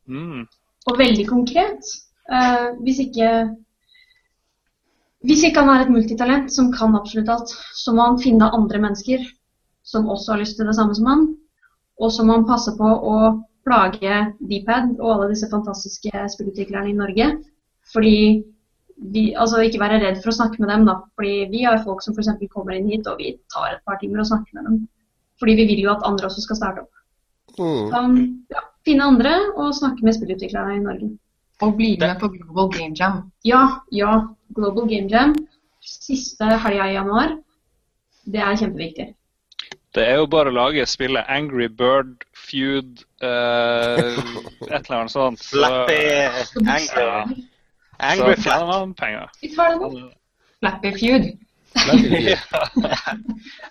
Mm. 0.10 0.45
Og 0.90 0.99
veldig 0.99 1.26
konkret. 1.30 1.91
Uh, 2.30 2.76
hvis 2.84 2.99
ikke 3.06 3.30
hvis 5.28 5.44
ikke 5.44 5.60
han 5.60 5.70
er 5.74 5.82
et 5.84 5.91
multitalent 5.91 6.52
som 6.53 6.70
kan 6.72 6.95
absolutt 6.95 7.30
alt, 7.34 7.52
så 7.76 7.91
må 7.91 8.06
han 8.06 8.22
finne 8.22 8.48
andre 8.56 8.80
mennesker 8.80 9.26
som 9.84 10.07
også 10.07 10.34
har 10.34 10.41
lyst 10.44 10.56
til 10.60 10.70
det 10.70 10.76
samme 10.78 10.95
som 10.95 11.10
han. 11.11 11.26
Og 11.99 12.14
så 12.16 12.24
må 12.24 12.38
han 12.38 12.48
passe 12.48 12.72
på 12.78 12.88
å 12.88 13.18
plage 13.68 14.22
Dpad 14.40 14.94
og 15.02 15.10
alle 15.11 15.32
disse 15.34 15.49
fantastiske 15.52 16.24
spillutviklerne 16.36 16.94
i 16.94 16.95
Norge. 16.95 17.28
Fordi 17.91 18.16
vi, 18.99 19.30
altså 19.35 19.61
ikke 19.63 19.81
være 19.81 19.99
redd 20.03 20.21
for 20.23 20.31
å 20.31 20.38
snakke 20.39 20.61
med 20.61 20.71
dem, 20.71 20.85
da. 20.89 20.99
Fordi 21.19 21.35
vi 21.51 21.63
har 21.65 21.81
folk 21.85 22.03
som 22.03 22.15
f.eks. 22.15 22.31
kommer 22.53 22.76
inn 22.76 22.89
hit, 22.91 23.07
og 23.07 23.21
vi 23.21 23.35
tar 23.53 23.76
et 23.76 23.84
par 23.88 23.99
timer 24.01 24.23
og 24.23 24.30
snakker 24.31 24.59
med 24.59 24.67
dem. 24.69 24.80
Fordi 25.39 25.55
vi 25.55 25.67
vil 25.71 25.85
jo 25.85 25.93
at 25.93 26.05
andre 26.07 26.27
også 26.27 26.43
skal 26.43 26.59
starte 26.59 26.84
opp. 26.84 26.91
Mm. 27.59 27.91
Så, 27.91 28.01
ja, 28.55 28.63
finne 28.88 29.07
andre 29.13 29.35
og 29.55 29.76
snakke 29.76 30.05
med 30.05 30.17
spillutviklerne 30.17 30.77
i 30.77 30.84
Norge. 30.84 31.13
Og 31.65 31.76
bli 31.76 31.93
med 31.99 32.19
på 32.19 32.30
Global 32.31 32.69
Game 32.71 32.95
Jam. 32.95 33.23
Ja, 33.47 33.63
ja. 33.91 34.19
Global 34.55 34.88
Game 34.91 35.11
Jam. 35.11 35.35
Siste 35.84 36.55
helga 36.63 36.88
i 36.88 36.95
januar. 36.95 37.38
Det 38.30 38.43
er 38.43 38.59
kjempeviktig. 38.59 39.07
Det 39.95 40.03
er 40.05 40.19
jo 40.21 40.27
bare 40.30 40.51
å 40.51 40.55
lage 40.55 40.85
spillet 40.88 41.26
Angry 41.34 41.65
Bird 41.67 42.27
Feud 42.38 43.01
uh, 43.26 44.19
et 44.69 44.85
eller 44.85 44.99
annet 44.99 45.15
sånt. 45.15 45.41
Så, 45.41 45.57
Flappy 45.57 45.97
Angry. 46.63 47.47
Angry 47.99 48.35
så 48.35 48.41
tjener 48.41 48.65
man 48.65 48.93
penger. 48.93 49.30
Flappy 50.59 50.91
Feud. 50.99 51.30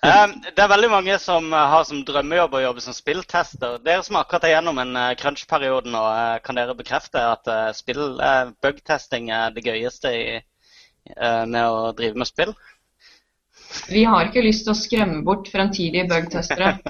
um, 0.09 0.34
det 0.55 0.62
er 0.62 0.70
veldig 0.70 0.90
mange 0.92 1.16
som 1.18 1.50
har 1.52 1.82
som 1.88 2.05
drømmejobb 2.06 2.55
å 2.55 2.60
jobbe 2.62 2.84
som 2.84 2.94
spilltester. 2.96 3.78
Dere 3.84 4.05
som 4.06 4.20
akkurat 4.20 4.44
er 4.46 4.55
gjennom 4.55 4.78
en 4.84 4.94
uh, 4.96 5.16
crunch-periode 5.18 5.90
nå, 5.90 6.02
uh, 6.02 6.36
kan 6.44 6.55
dere 6.60 6.76
bekrefte 6.78 7.18
at 7.34 7.50
uh, 7.50 7.70
spill, 7.76 8.20
uh, 8.20 8.52
bugtesting 8.64 9.32
er 9.34 9.50
det 9.56 9.66
gøyeste 9.66 10.09
i, 10.14 10.38
med 11.48 11.64
å 11.64 11.92
drive 11.96 12.20
med 12.20 12.28
spill? 12.28 12.52
Vi 13.88 14.05
har 14.05 14.28
ikke 14.28 14.44
lyst 14.44 14.66
til 14.66 14.72
å 14.74 14.78
skremme 14.78 15.22
bort 15.24 15.48
fremtidige 15.52 16.06
bugtestere. 16.09 16.74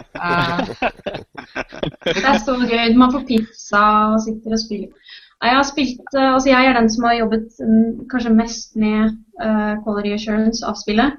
det 2.04 2.22
er 2.22 2.38
så 2.42 2.54
gøy. 2.58 2.94
Man 2.98 3.12
får 3.14 3.24
pizza 3.30 3.82
og 4.12 4.20
sitter 4.26 4.54
og 4.54 4.62
spiller. 4.62 5.16
Jeg, 5.44 5.54
har 5.54 5.66
spilt, 5.66 6.08
eh, 6.16 6.32
altså 6.34 6.50
jeg 6.50 6.66
er 6.66 6.74
den 6.74 6.90
som 6.90 7.04
har 7.06 7.18
jobbet 7.20 7.60
mm, 7.62 8.08
kanskje 8.10 8.34
mest 8.34 8.76
med 8.76 9.12
uh, 9.38 9.74
quality 9.84 10.14
assurance 10.16 10.66
av 10.66 10.74
spillet. 10.80 11.14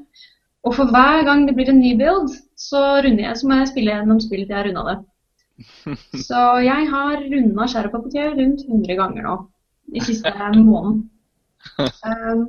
Og 0.68 0.76
for 0.76 0.92
hver 0.92 1.24
gang 1.28 1.46
det 1.48 1.56
blir 1.56 1.72
en 1.72 1.80
ny 1.80 1.94
build, 2.00 2.34
så, 2.60 3.00
jeg, 3.06 3.38
så 3.40 3.48
må 3.48 3.62
jeg 3.62 3.72
spille 3.72 3.94
gjennom 3.94 4.20
spillet 4.20 4.50
til 4.50 4.58
jeg 4.58 4.60
har 4.60 4.68
runda 4.68 4.90
det. 4.90 4.98
Så 6.28 6.42
jeg 6.64 6.88
har 6.88 7.16
runda 7.20 7.66
Apotheker 7.80 8.36
rundt 8.38 8.62
100 8.64 8.96
ganger 8.96 9.26
nå 9.28 9.36
de 9.94 10.04
siste 10.08 10.34
måneden. 10.56 11.10
Um, 12.08 12.44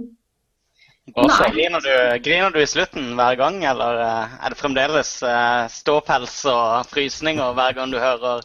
også, 1.19 1.49
griner, 1.51 1.83
du, 1.83 1.91
griner, 2.23 2.53
du, 2.55 2.61
i 2.63 2.69
slutten 2.71 3.15
hver 3.19 3.35
gang, 3.35 3.57
eller 3.67 3.99
eh, 4.05 4.35
er 4.45 4.53
det 4.53 4.59
fremdeles 4.61 5.11
uh, 5.27 5.67
ståpels 5.73 6.37
og 6.47 6.87
frysninger 6.87 7.57
hver 7.57 7.75
gang 7.75 7.91
du 7.91 7.99
hører 7.99 8.45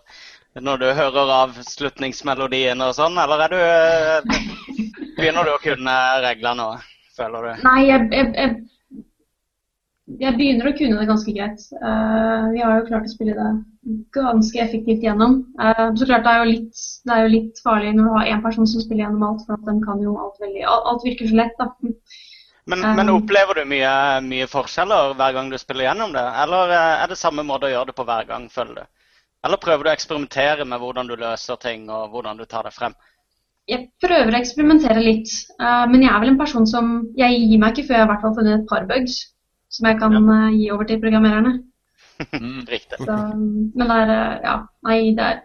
når 0.63 0.79
du 0.81 0.85
hører 0.95 1.31
avslutningsmelodien 1.41 2.83
og 2.83 2.93
sånn, 2.95 3.17
eller 3.19 3.43
er 3.45 3.51
du 3.51 3.59
uh, 3.59 4.37
Begynner 5.15 5.47
du 5.47 5.51
å 5.53 5.61
kunne 5.63 5.95
reglene 6.23 6.59
nå, 6.59 6.69
føler 7.15 7.45
du? 7.47 7.65
Nei, 7.65 7.81
jeg, 7.87 8.07
jeg, 8.11 8.31
jeg, 8.35 8.99
jeg, 10.19 10.33
begynner 10.35 10.67
å 10.67 10.73
kunne 10.75 10.99
det 10.99 11.07
ganske 11.07 11.35
greit. 11.37 11.63
Uh, 11.79 12.51
vi 12.51 12.63
har 12.63 12.81
jo 12.81 12.87
klart 12.89 13.07
å 13.07 13.13
spille 13.13 13.35
det 13.37 13.51
ganske 14.15 14.59
effektivt 14.59 15.05
gjennom. 15.05 15.37
så 15.95 16.07
klart 16.09 16.27
det 16.27 16.33
er, 16.33 16.49
litt, 16.49 16.83
det 17.07 17.15
er, 17.15 17.23
jo 17.23 17.33
litt, 17.35 17.63
farlig 17.63 17.93
når 17.95 18.09
du 18.09 18.13
har 18.17 18.31
én 18.33 18.43
person 18.43 18.67
som 18.67 18.83
spiller 18.83 19.05
gjennom 19.05 19.23
alt, 19.27 19.45
for 19.47 19.55
at 19.55 19.67
den 19.69 19.79
kan 19.85 20.03
jo 20.03 20.17
alt 20.19 20.39
veldig 20.43 20.65
Alt, 20.67 21.05
virker 21.07 21.31
så 21.31 21.39
lett, 21.39 21.55
da. 21.61 21.69
Men, 22.65 22.81
um, 22.81 22.95
men, 22.97 23.13
opplever 23.13 23.61
du 23.61 23.67
mye, 23.69 23.93
mye, 24.25 24.49
forskjeller 24.49 25.13
hver 25.19 25.35
gang 25.37 25.51
du 25.51 25.57
spiller 25.61 25.89
gjennom 25.89 26.15
det? 26.15 26.25
Eller 26.43 26.73
eh, 26.73 27.03
er 27.03 27.11
det 27.11 27.19
samme 27.19 27.45
måte 27.45 27.69
å 27.69 27.73
gjøre 27.75 27.91
det 27.91 27.97
på 27.99 28.07
hver 28.07 28.25
gang, 28.29 28.47
føler 28.51 28.81
du? 28.81 28.94
Eller 29.45 29.61
prøver 29.61 29.85
du 29.85 29.89
å 29.91 29.93
eksperimentere 29.93 30.65
med 30.65 30.81
hvordan 30.81 31.09
du 31.09 31.15
løser 31.21 31.59
ting 31.61 31.85
og 31.93 32.15
hvordan 32.15 32.39
du 32.39 32.47
tar 32.49 32.65
det 32.65 32.73
frem? 32.73 32.95
Jeg 33.69 33.87
prøver 34.01 34.33
å 34.33 34.39
eksperimentere 34.39 35.01
litt, 35.01 35.29
uh, 35.61 35.85
men 35.89 36.03
jeg 36.05 36.11
er 36.11 36.21
vel 36.21 36.33
en 36.33 36.41
person 36.41 36.67
som 36.69 36.89
Jeg 37.17 37.39
gir 37.41 37.61
meg 37.61 37.73
ikke 37.73 37.87
før 37.87 37.97
jeg 37.97 38.03
har 38.03 38.11
hvert 38.11 38.25
fall 38.25 38.35
funnet 38.37 38.59
et 38.59 38.67
par 38.69 38.85
bugs 38.89 39.15
som 39.73 39.87
jeg 39.89 39.97
kan 40.01 40.13
ja. 40.17 40.21
uh, 40.25 40.49
gi 40.53 40.67
over 40.73 40.89
til 40.89 41.01
programmererne. 41.03 41.55
Mm, 42.15 42.61
riktig. 42.71 42.95
Så, 43.03 43.15
men 43.35 43.89
det 43.91 43.95
er 44.05 44.11
Ja, 44.45 44.53
nei, 44.87 44.99
det 45.17 45.23
er 45.25 45.39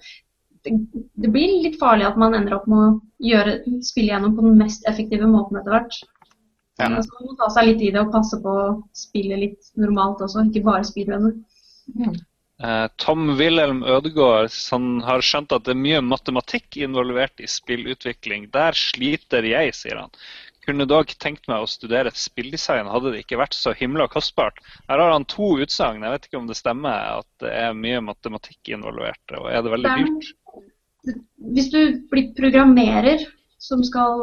det, 0.62 0.74
det 1.18 1.30
blir 1.34 1.56
litt 1.64 1.80
farlig 1.80 2.06
at 2.06 2.18
man 2.20 2.36
ender 2.36 2.54
opp 2.58 2.68
med 2.70 2.82
å 2.84 2.90
gjøre, 3.26 3.56
spille 3.86 4.12
gjennom 4.12 4.36
på 4.36 4.44
den 4.44 4.58
mest 4.60 4.86
effektive 4.86 5.26
måten 5.26 5.58
etter 5.58 5.74
hvert. 5.74 5.96
Ja. 6.78 6.88
Så 6.88 7.10
man 7.16 7.26
må 7.26 7.36
ta 7.40 7.48
seg 7.52 7.72
litt 7.72 7.82
i 7.84 7.90
det 7.90 8.04
og 8.04 8.12
passe 8.14 8.38
på 8.44 8.54
å 8.54 8.66
spille 8.96 9.40
litt 9.40 9.72
normalt 9.80 10.22
også, 10.24 10.46
ikke 10.46 10.62
bare 10.68 10.86
speedrunner. 10.86 11.34
Mm. 11.96 12.14
Eh, 12.60 12.86
Tom 12.96 13.38
Wilhelm 13.38 13.80
Ødegaard 13.88 14.52
han 14.70 15.00
har 15.06 15.24
skjønt 15.24 15.52
at 15.56 15.64
det 15.64 15.72
er 15.72 15.80
mye 15.80 16.02
matematikk 16.04 16.76
involvert 16.84 17.40
i 17.40 17.48
spillutvikling. 17.48 18.50
Der 18.52 18.76
sliter 18.76 19.46
jeg, 19.48 19.72
sier 19.76 20.02
han. 20.02 20.12
Kunne 20.66 20.84
dog 20.84 21.08
tenkt 21.24 21.48
meg 21.48 21.64
å 21.64 21.70
studere 21.70 22.12
spilldesign, 22.12 22.90
hadde 22.92 23.14
det 23.14 23.22
ikke 23.24 23.40
vært 23.40 23.56
så 23.56 23.72
himla 23.76 24.10
kostbart. 24.12 24.60
Her 24.90 25.00
har 25.00 25.14
han 25.14 25.24
to 25.24 25.54
utsagn. 25.64 26.04
Jeg 26.04 26.12
vet 26.12 26.28
ikke 26.28 26.40
om 26.42 26.50
det 26.50 26.58
stemmer 26.60 27.22
at 27.22 27.28
det 27.40 27.54
er 27.62 27.78
mye 27.78 28.04
matematikk 28.04 28.74
involvert. 28.76 29.24
Og 29.40 29.48
er 29.48 29.64
det 29.64 29.72
veldig 29.72 29.96
dyrt? 30.02 30.30
Hvis 31.56 31.72
du 31.72 31.80
blir 32.12 32.28
programmerer 32.36 33.24
som 33.56 33.80
skal 33.88 34.20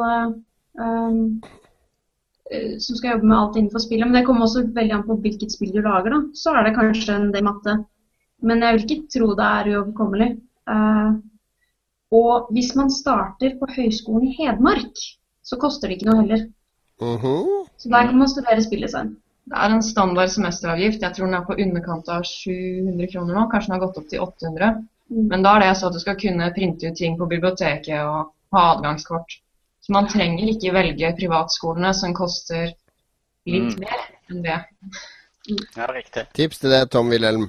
um, 0.77 1.41
som 2.77 2.95
skal 2.95 3.15
jobbe 3.15 3.27
med 3.27 3.37
alt 3.37 3.57
innenfor 3.57 3.81
spillet. 3.81 4.05
Men 4.05 4.21
det 4.21 4.27
kommer 4.29 4.45
også 4.45 4.67
veldig 4.77 4.93
an 4.95 5.07
på 5.09 5.17
hvilket 5.25 5.57
spill 5.57 5.73
du 5.73 5.81
lager. 5.81 6.13
da. 6.13 6.21
Så 6.37 6.53
er 6.53 6.67
det 6.67 6.77
kanskje 6.77 7.17
en 7.17 7.31
del 7.33 7.49
matte. 7.49 7.79
Men 8.41 8.61
jeg 8.61 8.75
vil 8.75 8.85
ikke 8.85 9.11
tro 9.17 9.31
det 9.37 9.47
er 9.59 9.71
uoverkommelig. 9.73 10.29
Uh, 10.67 11.17
og 12.17 12.51
hvis 12.55 12.73
man 12.75 12.91
starter 12.93 13.55
på 13.59 13.69
Høgskolen 13.75 14.27
i 14.27 14.35
Hedmark, 14.37 14.99
så 15.43 15.57
koster 15.59 15.87
det 15.87 15.97
ikke 15.97 16.09
noe 16.11 16.21
heller. 16.21 16.43
Uh 17.01 17.17
-huh. 17.23 17.65
Så 17.77 17.89
der 17.89 18.07
kan 18.07 18.17
man 18.17 18.29
studere 18.29 18.63
spilldesign. 18.63 19.15
Det 19.45 19.57
er 19.57 19.73
en 19.73 19.83
standard 19.83 20.29
semesteravgift. 20.29 21.01
Jeg 21.01 21.13
tror 21.15 21.25
den 21.25 21.35
er 21.35 21.45
på 21.45 21.55
underkant 21.63 22.09
av 22.09 22.23
700 22.23 23.07
kroner 23.11 23.33
nå. 23.33 23.49
Kanskje 23.51 23.71
den 23.71 23.79
har 23.79 23.87
gått 23.87 23.97
opp 23.97 24.09
til 24.09 24.21
800. 24.21 24.71
Mm. 25.09 25.27
Men 25.27 25.43
da 25.43 25.55
er 25.55 25.59
det 25.59 25.77
så 25.77 25.87
at 25.87 25.93
du 25.93 25.99
skal 25.99 26.19
kunne 26.19 26.53
printe 26.55 26.87
ut 26.87 26.97
ting 26.97 27.17
på 27.17 27.25
biblioteket 27.25 28.01
og 28.01 28.33
ha 28.51 28.63
adgangskort. 28.73 29.37
Så 29.81 29.93
man 29.93 30.07
trenger 30.07 30.49
ikke 30.51 30.73
velge 30.73 31.13
privatskolene 31.19 31.93
som 31.93 32.13
koster 32.13 32.73
litt 33.47 33.77
mm. 33.77 33.79
mer 33.79 34.03
enn 34.31 34.43
det. 34.43 34.59
Ja, 35.77 35.87
riktig. 35.93 36.27
Tips 36.33 36.59
til 36.59 36.75
det, 36.75 36.89
Tom 36.91 37.09
Wilhelm. 37.09 37.47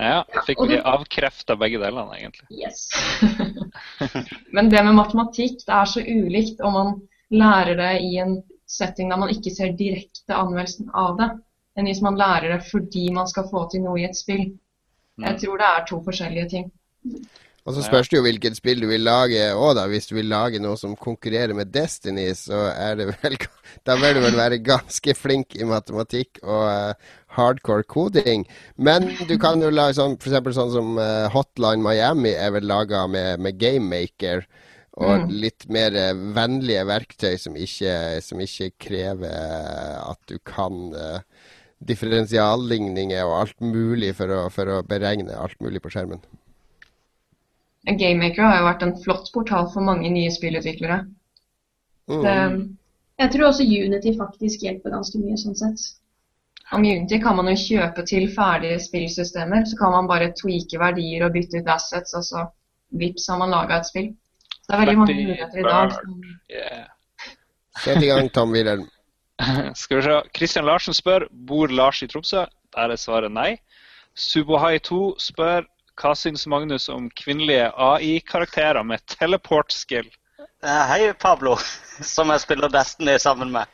Ja, 0.00 0.24
fikk 0.46 0.62
vi 0.68 0.78
avkrefta 0.80 1.56
begge 1.60 1.80
delene, 1.82 2.16
egentlig. 2.16 2.46
Yes. 2.56 2.86
Men 4.56 4.70
det 4.72 4.80
med 4.86 4.96
matematikk, 4.96 5.60
det 5.66 5.74
er 5.76 5.90
så 5.90 6.00
ulikt 6.00 6.62
om 6.64 6.76
man 6.76 6.94
lærer 7.30 7.76
det 7.76 7.90
i 8.06 8.14
en 8.22 8.38
setting 8.70 9.10
der 9.10 9.20
man 9.20 9.32
ikke 9.34 9.52
ser 9.52 9.74
direkte 9.76 10.36
anvendelsen 10.36 10.88
av 10.96 11.18
det, 11.18 11.28
enn 11.76 11.90
hvis 11.90 12.02
man 12.06 12.16
lærer 12.18 12.54
det 12.54 12.62
fordi 12.70 13.10
man 13.14 13.28
skal 13.28 13.48
få 13.50 13.66
til 13.70 13.84
noe 13.84 14.00
i 14.00 14.06
et 14.08 14.16
spill. 14.16 14.46
Jeg 15.20 15.36
mm. 15.36 15.40
tror 15.42 15.60
det 15.60 15.68
er 15.68 15.86
to 15.90 16.00
forskjellige 16.06 16.48
ting. 16.54 16.70
Og 17.68 17.76
så 17.76 17.82
spørs 17.84 18.08
det 18.08 18.16
jo 18.16 18.24
hvilket 18.24 18.56
spill 18.56 18.80
du 18.80 18.86
vil 18.88 19.02
lage 19.04 19.50
òg, 19.52 19.74
da. 19.76 19.84
Hvis 19.90 20.08
du 20.08 20.14
vil 20.16 20.30
lage 20.32 20.60
noe 20.62 20.78
som 20.80 20.96
konkurrerer 20.96 21.52
med 21.56 21.72
Destiny, 21.74 22.30
så 22.38 22.70
er 22.72 22.96
det 23.00 23.10
vel 23.12 23.36
Da 23.86 23.96
bør 24.00 24.16
du 24.16 24.22
vel 24.24 24.38
være 24.38 24.62
ganske 24.64 25.14
flink 25.14 25.54
i 25.54 25.66
matematikk 25.68 26.40
og 26.42 26.64
uh, 26.66 27.12
hardcore 27.36 27.84
koding. 27.84 28.46
Men 28.76 29.10
du 29.28 29.36
kan 29.40 29.62
jo 29.62 29.70
lage 29.70 29.98
sånn 30.00 30.16
f.eks. 30.16 30.56
sånn 30.56 30.72
som 30.74 30.98
uh, 30.98 31.28
Hotline 31.34 31.84
Miami 31.84 32.32
er 32.32 32.50
vel 32.56 32.66
laga 32.66 33.04
med, 33.10 33.44
med 33.44 33.60
GameMaker. 33.60 34.46
Og 35.00 35.28
mm. 35.28 35.30
litt 35.44 35.68
mer 35.70 35.94
uh, 35.94 36.26
vennlige 36.34 36.82
verktøy 36.88 37.36
som 37.38 37.60
ikke, 37.60 37.94
som 38.24 38.40
ikke 38.42 38.72
krever 38.88 40.00
at 40.00 40.20
du 40.32 40.40
kan 40.42 40.90
differensialligninger 41.80 43.22
og 43.24 43.38
alt 43.38 43.62
mulig 43.64 44.12
for 44.18 44.32
å, 44.34 44.42
for 44.52 44.68
å 44.68 44.82
beregne 44.84 45.38
alt 45.38 45.60
mulig 45.62 45.80
på 45.84 45.92
skjermen. 45.94 46.20
GameMaker 47.86 48.44
har 48.44 48.58
jo 48.58 48.66
vært 48.66 48.84
en 48.84 48.98
flott 49.04 49.30
portal 49.32 49.70
for 49.72 49.84
mange 49.84 50.10
nye 50.12 50.30
spillutviklere. 50.32 51.00
Mm. 52.10 52.22
Det, 52.24 52.36
Jeg 53.20 53.32
tror 53.32 53.46
også 53.46 53.64
Unity 53.64 54.12
faktisk 54.18 54.62
hjelper 54.64 54.94
ganske 54.96 55.18
mye 55.20 55.38
sånn 55.40 55.56
sett. 55.56 55.80
om 56.72 56.84
Unity 56.84 57.18
kan 57.18 57.36
man 57.36 57.48
jo 57.50 57.56
kjøpe 57.58 58.04
til 58.06 58.28
ferdige 58.34 58.78
spillsystemer. 58.80 59.64
Så 59.66 59.76
kan 59.76 59.90
man 59.90 60.08
bare 60.08 60.32
tweake 60.38 60.78
verdier 60.78 61.26
og 61.26 61.32
bytte 61.34 61.60
ut 61.60 61.68
assets, 61.68 62.14
og 62.14 62.24
så 62.24 62.46
vips 63.00 63.28
har 63.28 63.38
man 63.38 63.50
laga 63.50 63.80
et 63.80 63.88
spill. 63.88 64.12
Så 64.60 64.70
det 64.70 64.76
er 64.76 64.82
veldig 64.84 64.98
mange 64.98 65.18
muligheter 65.18 65.58
i 65.58 65.66
dag. 65.66 65.96
Yeah. 66.50 66.86
Sett 67.84 68.02
i 68.02 68.12
gang, 68.12 68.30
Tom 68.30 68.52
Wilhelm. 68.52 68.86
Skal 69.74 69.96
vi 69.96 70.02
se. 70.02 70.20
Kristian 70.36 70.68
Larsen 70.68 70.94
spør 70.94 71.26
bor 71.32 71.72
Lars 71.72 72.02
i 72.02 72.08
Tromsø. 72.10 72.44
Der 72.76 72.92
er 72.92 73.00
svaret 73.00 73.32
nei. 73.32 73.56
Subohai2 74.18 75.16
spør 75.18 75.66
hva 76.00 76.14
syns 76.16 76.46
Magnus 76.48 76.88
om 76.88 77.10
kvinnelige 77.12 77.68
AI-karakterer 77.76 78.82
med 78.86 79.04
teleport-skill? 79.06 80.08
Eh, 80.64 80.68
Hei, 80.88 81.12
Pablo, 81.12 81.54
som 82.14 82.30
jeg 82.32 82.40
spiller 82.42 82.68
Destiny 82.72 83.18
sammen 83.20 83.48
med. 83.52 83.68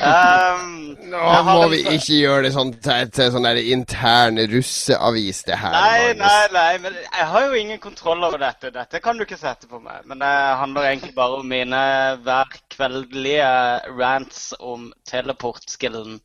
Um, 0.00 0.94
Nå 1.10 1.20
må 1.44 1.56
vi 1.68 1.80
vi 1.82 1.96
ikke 1.98 2.16
gjøre 2.16 2.44
det 2.46 2.52
sånn 2.54 2.70
til, 2.80 3.10
til 3.12 3.32
sånn 3.34 3.48
intern 3.60 4.40
russeavis, 4.48 5.42
det 5.48 5.58
her. 5.60 5.74
Nei, 5.74 5.98
Magnus. 6.06 6.22
nei, 6.22 6.46
nei, 6.54 6.78
men 6.84 6.96
jeg 7.02 7.26
har 7.32 7.44
jo 7.44 7.60
ingen 7.60 7.82
kontroll 7.82 8.24
over 8.24 8.40
dette. 8.40 8.72
Dette 8.72 9.02
kan 9.04 9.20
du 9.20 9.26
ikke 9.26 9.40
sette 9.40 9.68
på 9.68 9.82
meg. 9.84 10.04
Men 10.08 10.24
det 10.24 10.32
handler 10.62 10.88
egentlig 10.88 11.12
bare 11.16 11.40
om 11.42 11.52
mine 11.52 11.82
hver 12.24 12.56
kveldelige 12.72 13.52
rants 14.00 14.50
om 14.60 14.88
teleport-skillen 15.08 16.20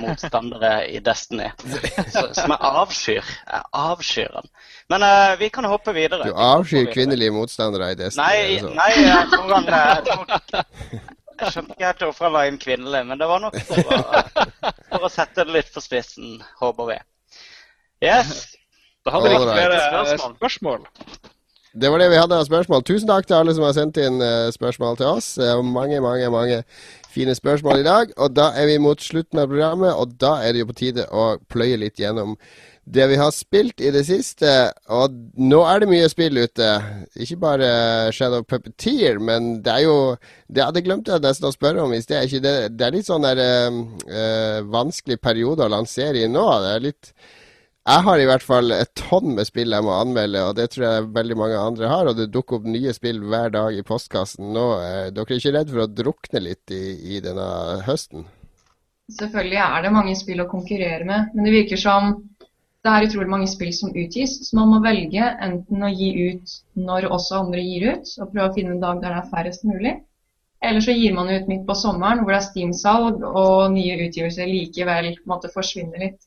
motstandere 0.00 0.72
i 0.90 0.98
Destiny. 1.04 1.46
Som 2.34 2.52
jeg 2.52 2.58
avskyr. 2.58 3.30
Jeg 3.52 3.62
avskyr 3.72 4.32
den. 4.34 4.50
Men 4.92 5.06
uh, 5.06 5.34
vi 5.38 5.48
kan 5.54 5.68
hoppe 5.70 5.94
videre. 5.96 6.26
Du 6.26 6.34
avskyr 6.34 6.90
kvinnelige 6.92 7.34
motstandere 7.36 7.92
i 7.94 7.98
Destiny. 8.00 8.24
Nei, 8.24 8.56
altså. 8.56 8.72
nei, 8.74 8.90
jeg 9.06 9.30
tror 9.32 9.54
han 9.54 9.70
jeg, 9.70 10.02
tror, 10.10 10.24
jeg 11.40 11.54
skjønte 11.54 11.76
ikke 11.76 11.88
helt 11.90 12.04
hvorfor 12.08 12.28
han 12.28 12.36
la 12.36 12.44
inn 12.50 12.60
kvinnelig, 12.62 13.02
men 13.12 13.22
det 13.22 13.30
var 13.30 13.42
nok 13.46 13.58
for 13.68 13.94
å, 13.94 14.02
for 14.90 15.06
å 15.06 15.12
sette 15.12 15.46
det 15.46 15.58
litt 15.60 15.72
på 15.74 15.84
spissen, 15.84 16.38
håper 16.62 16.92
vi. 16.92 17.00
Yes. 18.04 18.56
Da 19.06 19.14
hadde 19.14 19.30
vi 19.30 19.38
ikke 19.38 19.54
flere 19.54 19.76
eh, 19.78 19.88
Spørsmål. 19.92 20.36
spørsmål. 20.40 20.86
Det 21.76 21.90
var 21.92 22.00
det 22.00 22.08
vi 22.08 22.20
hadde 22.20 22.36
av 22.40 22.46
spørsmål. 22.48 22.84
Tusen 22.88 23.08
takk 23.10 23.26
til 23.28 23.36
alle 23.36 23.52
som 23.56 23.66
har 23.66 23.74
sendt 23.76 23.98
inn 24.00 24.22
eh, 24.24 24.52
spørsmål 24.54 24.96
til 24.96 25.10
oss. 25.10 25.34
Mange, 25.60 26.00
mange, 26.00 26.30
mange 26.32 26.62
fine 27.12 27.34
spørsmål 27.36 27.82
i 27.82 27.86
dag. 27.86 28.14
Og 28.16 28.32
da 28.36 28.50
er 28.56 28.70
vi 28.70 28.78
mot 28.80 29.02
slutten 29.02 29.42
av 29.42 29.50
programmet, 29.50 29.92
og 29.92 30.16
da 30.20 30.38
er 30.44 30.54
det 30.54 30.64
jo 30.64 30.70
på 30.70 30.80
tide 30.80 31.04
å 31.12 31.26
pløye 31.52 31.76
litt 31.80 32.00
gjennom 32.00 32.36
det 32.86 33.06
vi 33.10 33.18
har 33.18 33.32
spilt 33.34 33.82
i 33.82 33.90
det 33.94 34.04
siste. 34.06 34.50
Og 34.94 35.14
nå 35.42 35.62
er 35.66 35.82
det 35.82 35.90
mye 35.90 36.08
spill 36.10 36.38
ute. 36.38 36.68
Ikke 37.18 37.38
bare 37.42 37.70
Shadow 38.14 38.44
Puppeteer, 38.46 39.18
men 39.18 39.56
det 39.64 39.72
er 39.74 39.86
jo 39.86 39.96
Det 40.46 40.62
hadde 40.62 40.84
glemt 40.86 41.08
jeg 41.10 41.24
nesten 41.24 41.48
å 41.48 41.54
spørre 41.54 41.82
om 41.82 41.92
i 41.92 42.02
sted. 42.02 42.30
Det, 42.42 42.54
det 42.78 42.86
er 42.86 42.94
litt 42.94 43.08
sånn 43.08 43.26
der 43.26 43.40
øh, 43.42 44.60
vanskelig 44.70 45.18
periode 45.18 45.66
å 45.66 45.72
lansere 45.72 46.22
i 46.22 46.30
nå. 46.30 46.46
Det 46.62 46.70
er 46.76 46.86
litt 46.86 47.10
jeg 47.86 48.02
har 48.02 48.18
i 48.18 48.26
hvert 48.26 48.42
fall 48.42 48.74
et 48.74 48.90
tonn 48.98 49.36
med 49.36 49.46
spill 49.46 49.74
jeg 49.76 49.86
må 49.86 49.92
anmelde, 49.94 50.42
og 50.42 50.56
det 50.58 50.72
tror 50.72 50.86
jeg 50.86 51.10
veldig 51.14 51.36
mange 51.38 51.58
andre 51.60 51.90
har. 51.90 52.08
Og 52.10 52.16
det 52.18 52.32
dukker 52.34 52.58
opp 52.58 52.66
nye 52.66 52.94
spill 52.96 53.20
hver 53.30 53.52
dag 53.54 53.76
i 53.76 53.84
postkassen 53.86 54.50
nå. 54.56 54.64
Er 54.82 55.12
dere 55.14 55.38
ikke 55.38 55.52
redd 55.54 55.70
for 55.70 55.84
å 55.84 55.92
drukne 56.02 56.42
litt 56.42 56.74
i, 56.74 56.82
i 57.16 57.20
denne 57.22 57.46
høsten? 57.86 58.26
Selvfølgelig 59.14 59.60
er 59.62 59.84
det 59.84 59.94
mange 59.94 60.16
spill 60.18 60.42
å 60.42 60.48
konkurrere 60.50 61.06
med, 61.06 61.30
men 61.34 61.46
det 61.46 61.54
virker 61.54 61.78
som 61.78 62.16
det 62.86 62.92
er 62.92 63.06
utrolig 63.06 63.30
mange 63.30 63.48
spill 63.50 63.72
som 63.74 63.94
utgis, 63.98 64.34
så 64.46 64.58
man 64.58 64.68
må 64.70 64.82
velge 64.82 65.30
enten 65.42 65.82
å 65.82 65.90
gi 65.90 66.10
ut 66.30 66.52
når 66.78 67.08
også 67.14 67.40
andre 67.40 67.62
gir 67.62 67.86
ut, 67.94 68.12
og 68.20 68.30
prøve 68.34 68.50
å 68.50 68.54
finne 68.54 68.76
en 68.76 68.82
dag 68.82 69.00
der 69.02 69.14
det 69.14 69.22
er 69.22 69.32
færrest 69.32 69.66
mulig. 69.66 69.96
Eller 70.62 70.82
så 70.82 70.94
gir 70.94 71.14
man 71.14 71.30
ut 71.30 71.50
midt 71.50 71.66
på 71.66 71.74
sommeren 71.78 72.22
hvor 72.22 72.34
det 72.34 72.38
er 72.40 72.46
Steam-salg 72.46 73.26
og 73.26 73.74
nye 73.74 73.98
utgivelser 74.06 74.46
likevel 74.50 75.12
måtte 75.26 75.50
forsvinne 75.54 76.02
litt. 76.02 76.20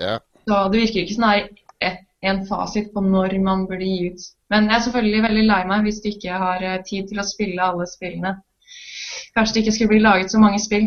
Ja. 0.00 0.18
Så 0.46 0.58
det 0.72 0.80
virker 0.80 1.02
ikke 1.02 1.14
som 1.16 1.26
det 1.26 1.88
er 1.88 1.96
en 2.30 2.44
fasit 2.48 2.92
på 2.94 3.02
når 3.04 3.34
man 3.44 3.66
burde 3.68 3.86
gi 3.86 4.10
ut. 4.10 4.28
Men 4.50 4.68
jeg 4.70 4.76
er 4.76 4.84
selvfølgelig 4.84 5.22
veldig 5.24 5.46
lei 5.48 5.62
meg 5.70 5.86
hvis 5.86 5.98
du 6.02 6.12
ikke 6.12 6.42
har 6.42 6.62
eh, 6.62 6.82
tid 6.86 7.08
til 7.10 7.18
å 7.20 7.26
spille 7.26 7.64
alle 7.70 7.86
spillene. 7.90 8.36
Kanskje 9.34 9.56
det 9.56 9.64
ikke 9.64 9.74
skulle 9.76 9.94
bli 9.96 10.04
laget 10.04 10.32
så 10.32 10.40
mange 10.42 10.62
spill. 10.62 10.86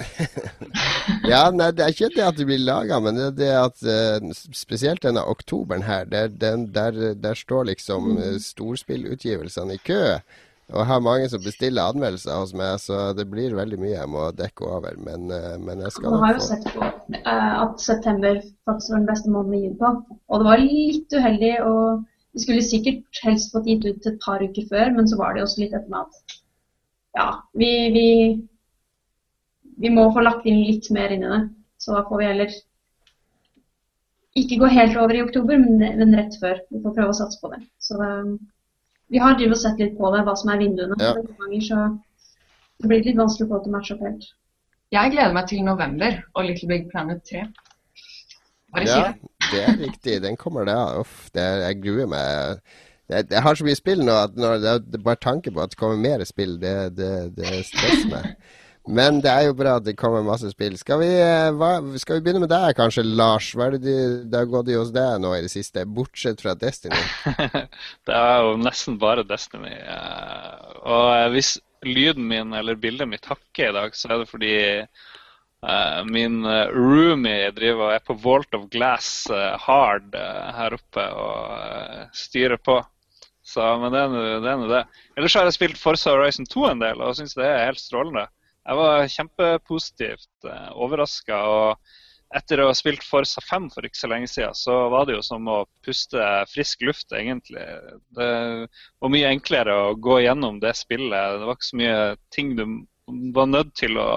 ja, 1.32 1.42
nei, 1.52 1.70
det 1.76 1.84
er 1.84 1.92
ikke 1.92 2.12
det 2.14 2.24
at 2.24 2.38
det 2.38 2.46
blir 2.48 2.62
laga, 2.62 3.00
men 3.04 3.18
det 3.18 3.26
er 3.26 3.34
det 3.40 3.50
at 3.62 3.82
eh, 3.94 4.28
spesielt 4.56 5.02
denne 5.04 5.24
oktoberen 5.28 5.84
her, 5.84 6.06
der, 6.08 6.28
den, 6.28 6.68
der, 6.74 7.00
der 7.16 7.36
står 7.36 7.68
liksom 7.72 8.14
eh, 8.18 8.38
storspillutgivelsene 8.44 9.76
i 9.76 9.82
kø. 9.84 10.02
Og 10.70 10.78
jeg 10.78 10.86
har 10.86 11.00
mange 11.02 11.28
som 11.30 11.42
bestiller 11.42 11.88
anmeldelser 11.90 12.36
hos 12.38 12.52
meg, 12.54 12.76
så 12.78 13.10
det 13.18 13.26
blir 13.30 13.56
veldig 13.58 13.78
mye 13.80 13.96
jeg 13.96 14.10
må 14.10 14.28
dekke 14.38 14.68
over. 14.68 14.98
Men, 15.02 15.26
eh, 15.34 15.56
men 15.58 15.82
jeg 15.82 15.96
skal 15.96 16.14
Man 16.14 16.22
har 16.22 16.36
nok 16.36 16.42
jo 16.42 16.46
sett 16.46 16.68
på 16.70 16.84
eh, 17.18 17.54
at 17.64 17.82
september 17.82 18.38
faktisk 18.68 18.92
var 18.92 19.00
den 19.00 19.08
beste 19.10 19.34
måneden 19.34 19.56
å 19.56 19.62
gi 19.64 19.72
på. 19.80 19.90
Og 20.30 20.42
det 20.42 20.48
var 20.50 20.62
litt 20.62 21.16
uheldig. 21.16 21.54
og 21.66 22.04
Vi 22.36 22.44
skulle 22.44 22.68
sikkert 22.68 23.22
helst 23.24 23.50
fått 23.54 23.66
gitt 23.66 23.88
ut 23.88 24.06
et 24.06 24.20
par 24.22 24.44
uker 24.44 24.68
før, 24.70 24.94
men 24.94 25.10
så 25.10 25.18
var 25.18 25.34
det 25.34 25.42
også 25.42 25.64
litt 25.64 25.74
etter 25.74 25.90
med 25.90 26.06
at 26.06 26.38
ja, 27.18 27.28
vi, 27.58 27.70
vi, 27.96 28.08
vi 29.82 29.90
må 29.90 30.06
få 30.14 30.22
lagt 30.22 30.46
inn 30.46 30.62
litt 30.62 30.86
mer 30.94 31.10
inn 31.10 31.26
i 31.26 31.32
det. 31.34 31.42
Så 31.82 31.96
da 31.96 32.04
får 32.06 32.22
vi 32.22 32.30
heller 32.30 32.54
ikke 34.38 34.60
gå 34.62 34.70
helt 34.70 34.96
over 35.02 35.18
i 35.18 35.24
oktober, 35.24 35.58
men, 35.58 35.82
men 35.98 36.14
rett 36.14 36.38
før. 36.38 36.62
Vi 36.70 36.78
får 36.84 36.94
prøve 36.94 37.10
å 37.10 37.20
satse 37.24 37.42
på 37.42 37.50
det. 37.50 37.64
Så 37.82 37.98
det, 37.98 38.12
vi 39.10 39.20
har 39.22 39.36
drivet 39.38 39.56
og 39.56 39.62
sett 39.62 39.80
litt 39.82 39.96
på 39.98 40.10
det, 40.14 40.22
hva 40.26 40.34
som 40.38 40.52
er 40.52 40.60
vinduene. 40.62 40.98
Ja. 41.02 41.14
Ganger 41.40 41.64
så 41.66 41.80
det 42.80 42.88
blir 42.88 43.02
litt 43.04 43.18
vanskelig 43.18 43.48
å 43.48 43.50
få 43.50 43.58
til 43.64 43.72
å 43.72 43.76
matche 43.76 43.96
opp 43.96 44.04
helt. 44.06 44.28
Jeg 44.90 45.12
gleder 45.14 45.34
meg 45.36 45.48
til 45.50 45.64
november 45.66 46.16
og 46.34 46.46
Little 46.46 46.68
Big 46.70 46.86
Planet 46.90 47.20
3. 47.28 47.42
Bare 48.74 48.86
si 48.86 48.94
Ja, 48.94 49.10
det. 49.10 49.32
det 49.50 49.60
er 49.66 49.76
riktig. 49.82 50.14
Den 50.22 50.38
kommer 50.40 50.64
da. 50.66 50.78
Uff, 51.02 51.28
det 51.34 51.42
er, 51.42 51.66
jeg 51.68 51.82
gruer 51.84 52.08
meg. 52.10 52.62
Jeg, 53.10 53.26
jeg 53.34 53.42
har 53.42 53.58
så 53.58 53.66
mye 53.66 53.78
spill 53.78 54.02
nå 54.06 54.14
at 54.14 54.36
når 54.38 54.58
det 54.62 54.72
er 54.78 55.04
bare 55.04 55.20
tanke 55.22 55.52
på 55.52 55.62
at 55.62 55.74
det 55.74 55.78
kommer 55.80 55.98
mer 56.00 56.22
spill, 56.26 56.56
det, 56.62 56.74
det, 56.98 57.12
det 57.36 57.64
stresser 57.66 58.10
meg. 58.12 58.34
Men 58.88 59.20
det 59.20 59.28
er 59.28 59.44
jo 59.46 59.54
bra 59.58 59.74
at 59.76 59.84
det 59.84 59.96
kommer 60.00 60.24
masse 60.24 60.48
spill. 60.54 60.76
Skal 60.80 61.02
vi, 61.02 61.10
eh, 61.20 61.50
hva, 61.52 61.74
skal 62.00 62.16
vi 62.16 62.24
begynne 62.24 62.40
med 62.46 62.50
deg 62.52 62.72
kanskje, 62.78 63.04
Lars? 63.04 63.50
Hva 63.54 63.66
er 63.68 63.76
det 63.76 63.82
de, 63.84 63.96
det 64.32 64.38
har 64.40 64.48
gått 64.48 64.70
i 64.72 64.78
hos 64.78 64.92
deg 64.94 65.20
nå 65.20 65.34
i 65.36 65.42
det 65.44 65.52
siste, 65.52 65.84
bortsett 65.84 66.40
fra 66.40 66.54
Destiny? 66.58 66.96
det 68.08 68.16
er 68.16 68.46
jo 68.46 68.56
nesten 68.62 68.96
bare 69.02 69.26
Destiny. 69.28 69.74
eh, 69.76 70.80
Og 70.80 71.10
eh, 71.12 71.28
hvis 71.36 71.58
lyden 71.84 72.26
min 72.28 72.56
eller 72.56 72.80
bildet 72.80 73.08
mitt 73.08 73.28
hakker 73.28 73.68
i 73.68 73.76
dag, 73.76 73.96
så 73.96 74.10
er 74.14 74.22
det 74.22 74.30
fordi 74.32 74.54
min 76.08 76.38
roomie 76.72 77.50
driver 77.52 77.90
og 77.90 77.90
er 77.92 78.00
på 78.00 78.14
Vault 78.22 78.54
of 78.56 78.62
Glass 78.72 79.26
hard 79.60 80.14
her 80.56 80.72
oppe 80.72 81.04
og 81.20 82.14
styrer 82.16 82.56
på. 82.56 82.78
Så, 83.44 83.60
men 83.82 83.92
det 83.92 84.00
er 84.00 84.56
nå 84.56 84.70
det. 84.70 84.80
Ellers 85.20 85.36
har 85.36 85.44
jeg 85.44 85.58
spilt 85.58 85.80
Forza 85.80 86.14
Horizon 86.14 86.48
2 86.48 86.64
en 86.70 86.80
del 86.80 87.04
og 87.04 87.12
syns 87.18 87.36
det 87.36 87.44
er 87.44 87.66
helt 87.66 87.82
strålende. 87.82 88.24
Jeg 88.70 88.78
var 88.78 89.08
kjempepositivt 89.10 90.46
uh, 90.46 90.70
overraska. 90.78 91.40
Og 91.50 92.36
etter 92.38 92.62
å 92.62 92.68
ha 92.68 92.76
spilt 92.78 93.02
Forza 93.02 93.42
5 93.42 93.66
for 93.74 93.86
ikke 93.86 93.98
så 93.98 94.10
lenge 94.12 94.30
siden, 94.30 94.54
så 94.54 94.76
var 94.92 95.08
det 95.08 95.16
jo 95.16 95.24
som 95.26 95.48
å 95.50 95.64
puste 95.86 96.28
frisk 96.52 96.84
luft, 96.86 97.10
egentlig. 97.10 97.64
Det 98.14 98.30
var 99.02 99.10
mye 99.10 99.32
enklere 99.34 99.74
å 99.74 99.96
gå 99.98 100.20
gjennom 100.22 100.60
det 100.62 100.76
spillet. 100.78 101.40
Det 101.40 101.48
var 101.48 101.58
ikke 101.58 101.70
så 101.72 101.80
mye 101.82 101.98
ting 102.30 102.54
du 102.54 102.64
var 103.34 103.48
nødt 103.50 103.74
til 103.74 103.98
å 103.98 104.10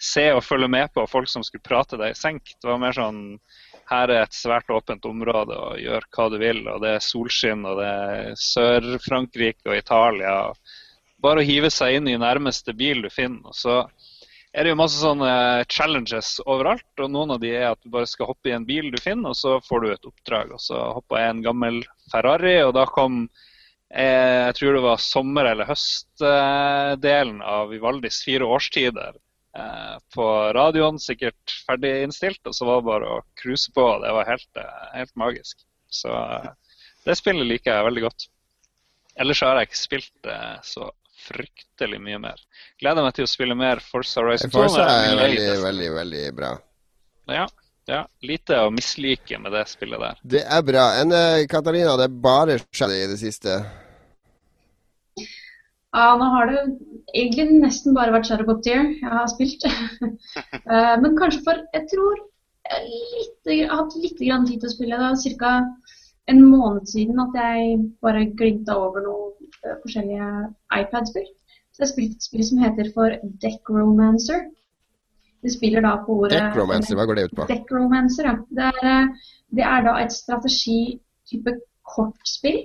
se 0.00 0.30
og 0.32 0.44
følge 0.46 0.70
med 0.72 0.88
på, 0.94 1.04
folk 1.10 1.28
som 1.28 1.44
skulle 1.44 1.66
prate 1.66 2.00
deg 2.00 2.14
i 2.14 2.16
senk. 2.16 2.54
Det 2.56 2.70
var 2.70 2.80
mer 2.80 2.96
sånn 2.96 3.20
her 3.90 4.12
er 4.14 4.22
et 4.22 4.36
svært 4.36 4.70
åpent 4.70 5.04
område, 5.08 5.56
og 5.56 5.80
gjør 5.82 6.06
hva 6.14 6.28
du 6.30 6.38
vil. 6.40 6.62
Og 6.70 6.80
det 6.84 6.94
er 6.96 7.04
solskinn, 7.04 7.66
og 7.66 7.80
det 7.80 7.88
er 7.90 8.30
Sør-Frankrike 8.38 9.66
og 9.66 9.76
Italia. 9.76 10.36
Bare 11.20 11.42
å 11.42 11.46
hive 11.46 11.70
seg 11.72 11.98
inn 11.98 12.08
i 12.08 12.18
nærmeste 12.20 12.72
bil 12.76 13.02
du 13.04 13.10
finner. 13.12 13.50
og 13.50 13.54
så 13.56 13.82
er 14.50 14.66
det 14.66 14.72
jo 14.72 14.80
masse 14.80 14.98
sånne 14.98 15.30
challenges 15.70 16.32
overalt, 16.42 16.88
og 16.98 17.12
noen 17.12 17.36
av 17.36 17.42
de 17.42 17.52
er 17.54 17.68
at 17.68 17.78
du 17.84 17.90
bare 17.92 18.08
skal 18.10 18.32
hoppe 18.32 18.50
i 18.50 18.56
en 18.56 18.66
bil 18.66 18.90
du 18.90 18.98
finner, 18.98 19.30
og 19.30 19.38
så 19.38 19.58
får 19.62 19.84
du 19.84 19.88
et 19.92 20.08
oppdrag. 20.10 20.54
Og 20.56 20.62
så 20.62 20.80
hoppa 20.96 21.20
jeg 21.22 21.36
en 21.36 21.44
gammel 21.44 21.80
Ferrari, 22.10 22.56
og 22.66 22.74
da 22.74 22.86
kom 22.90 23.22
eh, 23.94 24.48
jeg 24.48 24.56
tror 24.58 24.76
det 24.76 24.84
var 24.88 25.04
sommer- 25.04 25.52
eller 25.52 25.70
høstdelen 25.70 27.42
av 27.46 27.70
Vivaldis 27.70 28.22
fire 28.26 28.48
årstider 28.56 29.14
eh, 29.14 29.96
på 30.16 30.28
radioen, 30.56 30.98
sikkert 30.98 31.58
ferdig 31.68 32.00
innstilt, 32.08 32.42
og 32.42 32.56
så 32.56 32.66
var 32.66 32.82
det 32.82 32.90
bare 32.90 33.14
å 33.20 33.22
cruise 33.38 33.70
på. 33.76 33.86
og 33.86 34.02
Det 34.02 34.14
var 34.18 34.32
helt, 34.34 34.50
eh, 34.58 34.86
helt 34.98 35.14
magisk. 35.14 35.62
Så 35.94 36.10
eh, 36.10 36.50
det 37.06 37.20
spillet 37.22 37.46
liker 37.46 37.76
jeg 37.76 37.86
veldig 37.86 38.08
godt. 38.08 38.26
Ellers 39.20 39.46
har 39.46 39.58
jeg 39.58 39.70
ikke 39.70 39.84
spilt 39.84 40.12
det 40.26 40.40
så 40.66 40.90
fryktelig 41.26 42.00
mye 42.02 42.18
mer. 42.22 42.40
Gleder 42.80 43.04
meg 43.06 43.16
til 43.16 43.26
å 43.26 43.30
spille 43.30 43.56
mer 43.58 43.82
Forza 43.84 44.22
Horizon 44.22 44.52
2. 44.52 44.62
Forza 44.64 44.86
er 45.06 45.18
veldig, 45.20 45.48
veldig, 45.64 45.90
veldig 46.00 46.24
bra. 46.40 46.54
Ja, 47.30 47.48
Ja, 47.90 48.04
lite 48.22 48.54
å 48.62 48.70
mislike 48.70 49.38
med 49.42 49.50
det 49.56 49.64
spillet 49.66 49.98
der. 49.98 50.18
Det 50.36 50.42
er 50.46 50.60
bra. 50.62 50.84
Enn 51.00 51.10
eh, 51.16 51.46
Katarina, 51.50 51.96
det 51.98 52.06
er 52.06 52.18
bare 52.22 52.58
skjedd 52.70 52.92
i 52.94 53.06
det 53.10 53.16
siste. 53.18 53.56
Ja, 55.90 56.12
nå 56.20 56.26
har 56.36 56.46
det 56.52 56.60
egentlig 57.18 57.48
nesten 57.64 57.96
bare 57.96 58.12
vært 58.14 58.28
Shadow 58.30 58.46
Pop 58.46 58.60
Deer 58.66 58.92
jeg 58.92 59.10
har 59.10 59.30
spilt. 59.32 59.66
Eh, 60.70 60.94
Men 61.02 61.16
kanskje 61.18 61.40
for 61.42 61.58
Jeg 61.74 61.86
tror 61.90 62.20
jeg, 62.70 63.64
har 63.66 63.80
hatt 63.80 63.96
litt 63.98 64.20
grann 64.20 64.44
tid 64.46 64.60
til 64.62 64.68
å 64.68 64.74
spille. 64.74 64.98
Det 65.00 65.32
er 65.32 65.38
ca. 65.40 65.54
en 66.30 66.40
måned 66.44 66.86
siden 66.86 67.20
at 67.24 67.36
jeg 67.42 67.76
bare 68.02 68.26
glimta 68.38 68.76
over 68.78 69.04
noen 69.04 69.50
eh, 69.64 69.76
forskjellige 69.82 70.30
iPad-spill. 70.78 71.28
Så 71.72 71.84
jeg 71.84 71.92
spilte 71.92 72.18
et 72.18 72.26
spill 72.28 72.46
som 72.46 72.62
heter 72.64 72.90
for 72.94 73.16
Deckromancer. 73.42 74.48
Det 75.40 75.52
spiller 75.54 75.84
da 75.86 75.94
på 76.06 76.18
ordet 76.24 76.38
Deckromancer, 76.38 76.98
hva 76.98 77.06
går 77.08 77.18
det 77.18 77.28
ut 77.28 77.36
på? 77.38 77.46
Deckromancer, 77.48 78.28
ja. 78.28 78.34
Det 78.56 78.66
er, 78.70 78.80
eh, 78.94 79.30
det 79.56 79.66
er 79.74 79.86
da 79.86 79.96
et 80.02 80.16
strategi-type 80.16 81.56
kortspill. 81.94 82.64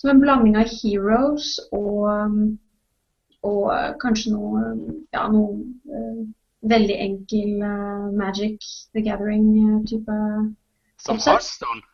Som 0.00 0.14
en 0.14 0.20
blanding 0.22 0.56
av 0.56 0.68
Heroes 0.72 1.58
og, 1.76 2.06
um, 2.08 2.58
og 3.44 3.64
eh, 3.74 3.90
kanskje 4.00 4.32
noe, 4.32 4.62
ja, 5.12 5.26
noe 5.28 5.58
veldig 6.70 6.96
enkel 7.04 7.60
uh, 7.64 8.08
Magic 8.16 8.64
the 8.94 9.02
Gathering-type. 9.04 10.16
Som 11.00 11.16
Oppsett. 11.16 11.88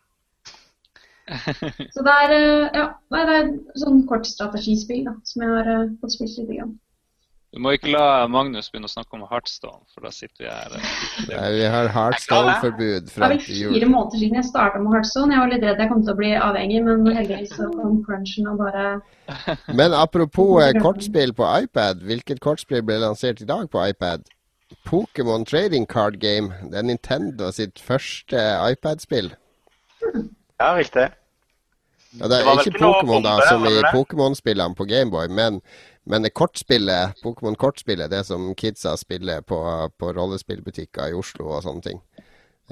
Så 1.94 2.02
det 2.06 2.16
er, 2.22 2.32
eh, 2.32 2.66
ja, 2.76 2.88
nei, 3.12 3.22
det 3.28 3.36
er 3.36 3.54
sånn 3.82 4.02
kort 4.08 4.26
strategispill 4.28 5.06
da, 5.08 5.16
som 5.26 5.42
jeg 5.42 5.54
har 5.54 5.70
eh, 5.72 5.86
fått 6.02 6.14
spilt 6.14 6.36
litt. 6.38 6.52
Grann. 6.56 6.76
Du 7.56 7.60
må 7.62 7.72
ikke 7.72 7.88
la 7.88 8.26
Magnus 8.28 8.66
begynne 8.68 8.88
å 8.88 8.92
snakke 8.92 9.16
om 9.16 9.22
Heartstone, 9.30 9.80
for 9.94 10.04
da 10.04 10.10
sitter 10.12 10.44
vi 10.44 10.48
her. 10.50 10.74
eh, 10.76 10.90
Nei, 11.30 11.50
vi 11.56 11.64
har 11.72 11.90
Heartstone-forbud 11.94 13.08
Det 13.08 13.16
er 13.16 13.32
vel 13.32 13.42
fire 13.46 13.88
måneder 13.90 14.20
siden 14.20 14.40
jeg 14.40 14.48
starta 14.50 14.82
med 14.82 14.92
Hearthstone. 14.92 15.34
Jeg 15.34 15.42
var 15.42 15.52
litt 15.54 15.66
redd 15.66 15.82
jeg 15.82 15.92
kom 15.92 16.04
til 16.04 16.12
å 16.12 16.18
bli 16.20 16.32
avhengig, 16.36 16.82
men 16.86 17.06
heldigvis 17.18 17.56
så 17.56 17.70
kom 17.72 17.98
crunchen 18.06 18.50
og 18.52 18.60
bare 18.60 19.74
Men 19.80 19.96
apropos 19.96 20.78
kortspill 20.82 21.34
på 21.38 21.48
iPad, 21.64 22.04
hvilket 22.06 22.42
kortspill 22.44 22.84
ble 22.86 23.00
lansert 23.02 23.40
i 23.42 23.48
dag 23.48 23.70
på 23.72 23.82
iPad? 23.88 24.28
Pokémon 24.86 25.46
Trading 25.46 25.86
Card 25.86 26.20
Game. 26.20 26.52
Det 26.70 26.78
er 26.78 26.86
Nintendo 26.86 27.50
sitt 27.54 27.80
første 27.82 28.42
iPad-spill. 28.68 29.32
Ja, 30.60 30.72
riktig. 30.76 31.08
Ja, 32.16 32.28
det 32.32 32.38
er 32.38 32.46
det 32.46 32.70
ikke 32.70 32.80
Pokémon 32.80 33.24
da, 33.24 33.34
som 33.44 33.66
i? 33.68 33.74
Pokémon-spillene 33.92 34.76
på 34.78 34.86
Gameboy, 34.88 35.28
men, 35.28 35.58
men 36.08 36.24
det 36.24 36.32
kortspillet, 36.38 37.18
Pokémon-kortspillet, 37.24 38.08
det 38.12 38.22
som 38.28 38.48
kidsa 38.56 38.94
spiller 38.96 39.44
på, 39.44 39.58
på 40.00 40.12
rollespillbutikker 40.16 41.12
i 41.12 41.18
Oslo 41.18 41.50
og 41.50 41.66
sånne 41.66 41.84
ting. 41.84 42.00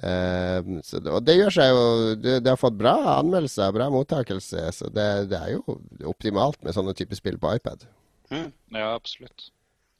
Eh, 0.02 0.70
så 0.82 0.98
det, 0.98 1.12
og 1.12 1.26
det 1.26 1.36
gjør 1.36 1.54
seg 1.54 1.68
jo 1.70 1.82
det, 2.18 2.38
det 2.42 2.50
har 2.50 2.58
fått 2.58 2.78
bra 2.78 2.94
anmeldelser, 3.18 3.74
bra 3.76 3.90
mottakelse, 3.92 4.64
så 4.78 4.88
det, 4.90 5.08
det 5.30 5.38
er 5.42 5.52
jo 5.58 5.76
optimalt 6.10 6.62
med 6.64 6.74
sånne 6.74 6.96
typer 6.96 7.20
spill 7.20 7.36
på 7.42 7.52
iPad. 7.58 7.84
Ja, 8.32 8.94
absolutt. 8.94 9.50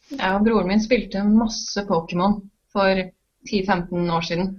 Ja, 0.09 0.35
broren 0.43 0.69
min 0.69 0.83
spilte 0.83 1.23
masse 1.27 1.85
Pokémon 1.89 2.41
for 2.73 3.05
10-15 3.51 4.11
år 4.13 4.25
siden. 4.27 4.55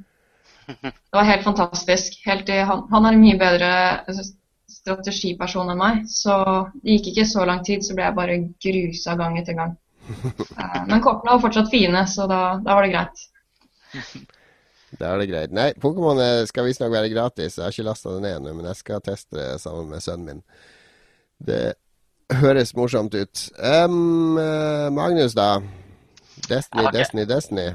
Det 0.82 1.14
var 1.18 1.28
helt 1.30 1.46
fantastisk. 1.46 2.20
Helt 2.26 2.50
i, 2.50 2.60
han, 2.66 2.86
han 2.92 3.06
er 3.06 3.16
en 3.16 3.22
mye 3.24 3.38
bedre 3.40 3.72
strategiperson 4.70 5.70
enn 5.72 5.80
meg, 5.80 6.04
så 6.10 6.36
det 6.82 6.98
gikk 6.98 7.12
ikke 7.14 7.28
så 7.30 7.46
lang 7.48 7.64
tid, 7.66 7.86
så 7.86 7.96
ble 7.98 8.06
jeg 8.08 8.18
bare 8.18 8.38
grusa 8.68 9.18
gang 9.20 9.40
etter 9.42 9.58
gang. 9.58 9.76
Eh, 10.56 10.82
Men 10.86 11.02
kortene 11.02 11.34
var 11.34 11.42
fortsatt 11.42 11.72
fine, 11.72 12.04
så 12.08 12.28
da, 12.30 12.40
da 12.62 12.76
var 12.78 12.86
det 12.86 12.94
greit. 12.94 13.24
Da 14.96 15.10
er 15.12 15.20
det 15.20 15.26
greit. 15.28 15.52
Nei, 15.52 15.72
Pokémon 15.82 16.20
eh, 16.24 16.44
skal 16.48 16.68
visstnok 16.70 16.94
være 16.94 17.10
gratis. 17.12 17.58
Jeg 17.58 17.66
har 17.66 17.74
ikke 17.74 17.88
lasta 17.88 18.14
det 18.14 18.22
ned 18.24 18.38
ennå, 18.38 18.54
men 18.56 18.70
jeg 18.70 18.80
skal 18.80 19.02
teste 19.04 19.36
det 19.36 19.48
sammen 19.60 19.90
med 19.92 20.04
sønnen 20.06 20.30
min. 20.30 20.44
Det 21.44 21.74
høres 22.40 22.72
morsomt 22.78 23.18
ut. 23.18 23.42
Eh, 23.60 23.98
Magnus, 24.96 25.36
da. 25.36 25.50
Destiny, 26.48 26.86
okay. 26.86 27.00
Destiny, 27.00 27.26
Destiny. 27.28 27.68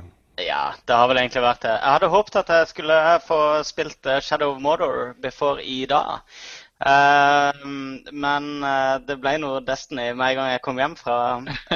Ja, 0.46 0.74
det 0.86 0.96
har 0.96 1.08
vel 1.10 1.20
egentlig 1.20 1.42
vært 1.44 1.62
det. 1.66 1.76
Jeg 1.76 1.94
hadde 1.96 2.10
håpet 2.14 2.40
at 2.40 2.50
jeg 2.54 2.72
skulle 2.72 2.96
få 3.26 3.40
spilt 3.66 4.06
eh, 4.08 4.22
Shadow 4.24 4.54
of 4.54 4.60
Mordor 4.64 5.14
before 5.20 5.64
i 5.64 5.84
dag. 5.90 6.20
Eh, 6.80 7.66
men 8.12 8.46
eh, 8.64 8.94
det 9.04 9.18
ble 9.20 9.34
noe 9.42 9.60
Destiny 9.64 10.14
med 10.16 10.30
en 10.30 10.38
gang 10.38 10.48
jeg 10.54 10.62
kom 10.64 10.80
hjem 10.80 10.94
fra 10.96 11.16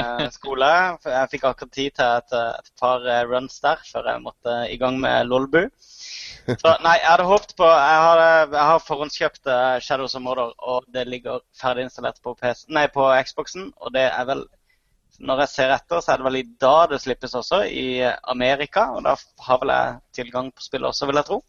eh, 0.00 0.24
skole. 0.32 0.70
Jeg 1.04 1.30
fikk 1.34 1.44
akkurat 1.50 1.74
tid 1.76 1.96
til 1.98 2.06
et, 2.22 2.36
et 2.62 2.72
par 2.80 3.04
runs 3.28 3.60
der 3.64 3.84
før 3.90 4.08
jeg 4.14 4.24
måtte 4.24 4.56
i 4.72 4.78
gang 4.80 4.96
med 5.02 5.28
Lolbu. 5.28 5.66
Så 6.44 6.72
nei, 6.84 6.98
jeg 7.00 7.08
hadde 7.08 7.28
håpet 7.28 7.54
på 7.56 7.68
Jeg 7.68 8.00
har, 8.04 8.20
jeg 8.52 8.64
har 8.68 8.82
forhåndskjøpt 8.84 9.52
Shadows 9.84 10.16
of 10.16 10.24
Mordor, 10.24 10.52
og 10.58 10.88
det 10.92 11.06
ligger 11.08 11.40
ferdig 11.56 11.86
installert 11.86 12.20
på, 12.24 12.34
PC, 12.40 12.66
nei, 12.72 12.84
på 12.92 13.06
Xboxen. 13.28 13.70
Og 13.80 13.92
det 13.96 14.08
er 14.08 14.28
vel 14.28 14.44
når 15.20 15.44
jeg 15.44 15.48
ser 15.54 15.74
etter, 15.74 16.00
så 16.02 16.12
er 16.14 16.20
det 16.20 16.26
vel 16.26 16.38
i 16.40 16.46
dag 16.60 16.88
det 16.90 17.00
slippes 17.02 17.34
også, 17.38 17.62
i 17.68 18.02
Amerika. 18.30 18.88
Og 18.96 19.04
da 19.06 19.14
har 19.46 19.60
vel 19.62 19.72
jeg 19.74 19.98
tilgang 20.22 20.50
på 20.52 20.64
spillet 20.64 20.90
også, 20.90 21.06
vil 21.10 21.20
jeg 21.20 21.28
tro. 21.30 21.42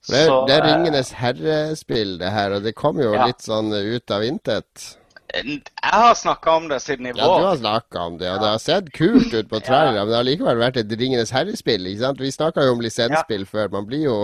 For 0.00 0.14
Det 0.16 0.22
Så, 0.30 0.38
det 0.48 0.54
er 0.56 0.62
eh, 0.64 0.70
Ringenes 0.70 1.10
herre-spill, 1.12 2.16
det 2.22 2.30
her, 2.32 2.54
og 2.56 2.62
det 2.64 2.74
kom 2.74 3.00
jo 3.02 3.12
Ja. 3.12 3.26
litt 3.28 3.44
sånn 3.44 3.68
ut 3.74 4.10
av 4.10 4.24
intet. 4.24 4.96
Jeg 5.30 5.60
har 5.84 6.14
snakka 6.18 6.56
om 6.56 6.68
det 6.68 6.80
siden 6.82 7.06
i 7.06 7.12
Ja, 7.14 7.26
du 7.38 7.44
har 7.46 7.56
snakka 7.56 8.00
om 8.08 8.16
det, 8.18 8.30
og 8.32 8.40
det 8.40 8.48
har 8.48 8.58
sett 8.58 8.88
kult 8.96 9.32
ut 9.32 9.48
på 9.48 9.60
trailere, 9.68 10.00
men 10.00 10.08
det 10.08 10.16
har 10.16 10.26
likevel 10.26 10.56
vært 10.58 10.80
et 10.80 10.90
Ringenes 10.98 11.30
herre-spill. 11.30 11.86
ikke 11.86 12.00
sant? 12.06 12.18
Vi 12.24 12.32
snakka 12.32 12.64
jo 12.66 12.72
om 12.72 12.80
lisensspill 12.80 13.44
før. 13.46 13.68
Man 13.70 13.86
blir 13.86 14.02
jo 14.08 14.16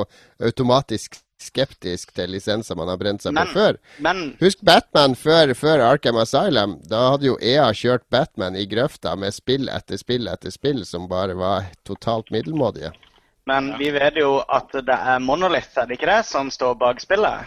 automatisk 0.43 1.20
skeptisk 1.43 2.13
til 2.17 2.31
lisenser 2.33 2.77
man 2.79 2.89
har 2.89 2.97
brent 3.01 3.23
seg 3.23 3.35
Men- 3.37 3.47
på 3.47 3.53
før. 3.59 3.77
Men 4.01 4.37
Husk 4.41 4.61
Batman 4.65 5.15
før, 5.15 5.53
før 5.55 5.83
Arkham 5.93 6.17
Asylum. 6.23 6.79
Da 6.89 7.11
hadde 7.13 7.27
jo 7.29 7.37
EA 7.43 7.69
kjørt 7.73 8.07
Batman 8.11 8.57
i 8.57 8.67
grøfta 8.67 9.17
med 9.17 9.35
spill 9.35 9.69
etter 9.69 9.97
spill 10.01 10.29
etter 10.29 10.51
spill 10.51 10.85
som 10.87 11.09
bare 11.09 11.35
var 11.37 11.67
totalt 11.85 12.31
middelmådige. 12.31 12.93
Men 13.47 13.77
vi 13.79 13.91
vet 13.95 14.17
jo 14.19 14.41
at 14.49 14.73
det 14.73 14.89
er 14.97 15.21
Monolith, 15.23 15.77
er 15.79 15.87
det 15.87 15.99
ikke 16.01 16.09
det, 16.11 16.25
som 16.27 16.51
står 16.51 16.75
bak 16.81 17.01
spillet? 17.01 17.47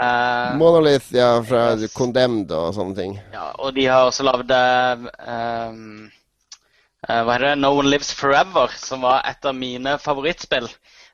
Uh, 0.00 0.56
Monolith, 0.56 1.10
ja, 1.12 1.42
fra 1.44 1.74
Yes. 1.76 1.92
Condemned 1.92 2.50
og 2.56 2.72
sånne 2.74 2.96
ting. 2.96 3.18
ja, 3.34 3.50
og 3.58 3.74
de 3.74 3.84
har 3.84 4.06
også 4.08 4.24
lagd 4.24 4.48
um, 4.54 6.06
uh, 7.04 7.20
Hva 7.26 7.34
heter 7.34 7.44
det? 7.50 7.58
No 7.60 7.74
One 7.76 7.90
Lives 7.90 8.12
Forever, 8.16 8.72
som 8.80 9.02
var 9.04 9.20
et 9.28 9.44
av 9.44 9.54
mine 9.54 9.98
favorittspill. 10.00 10.68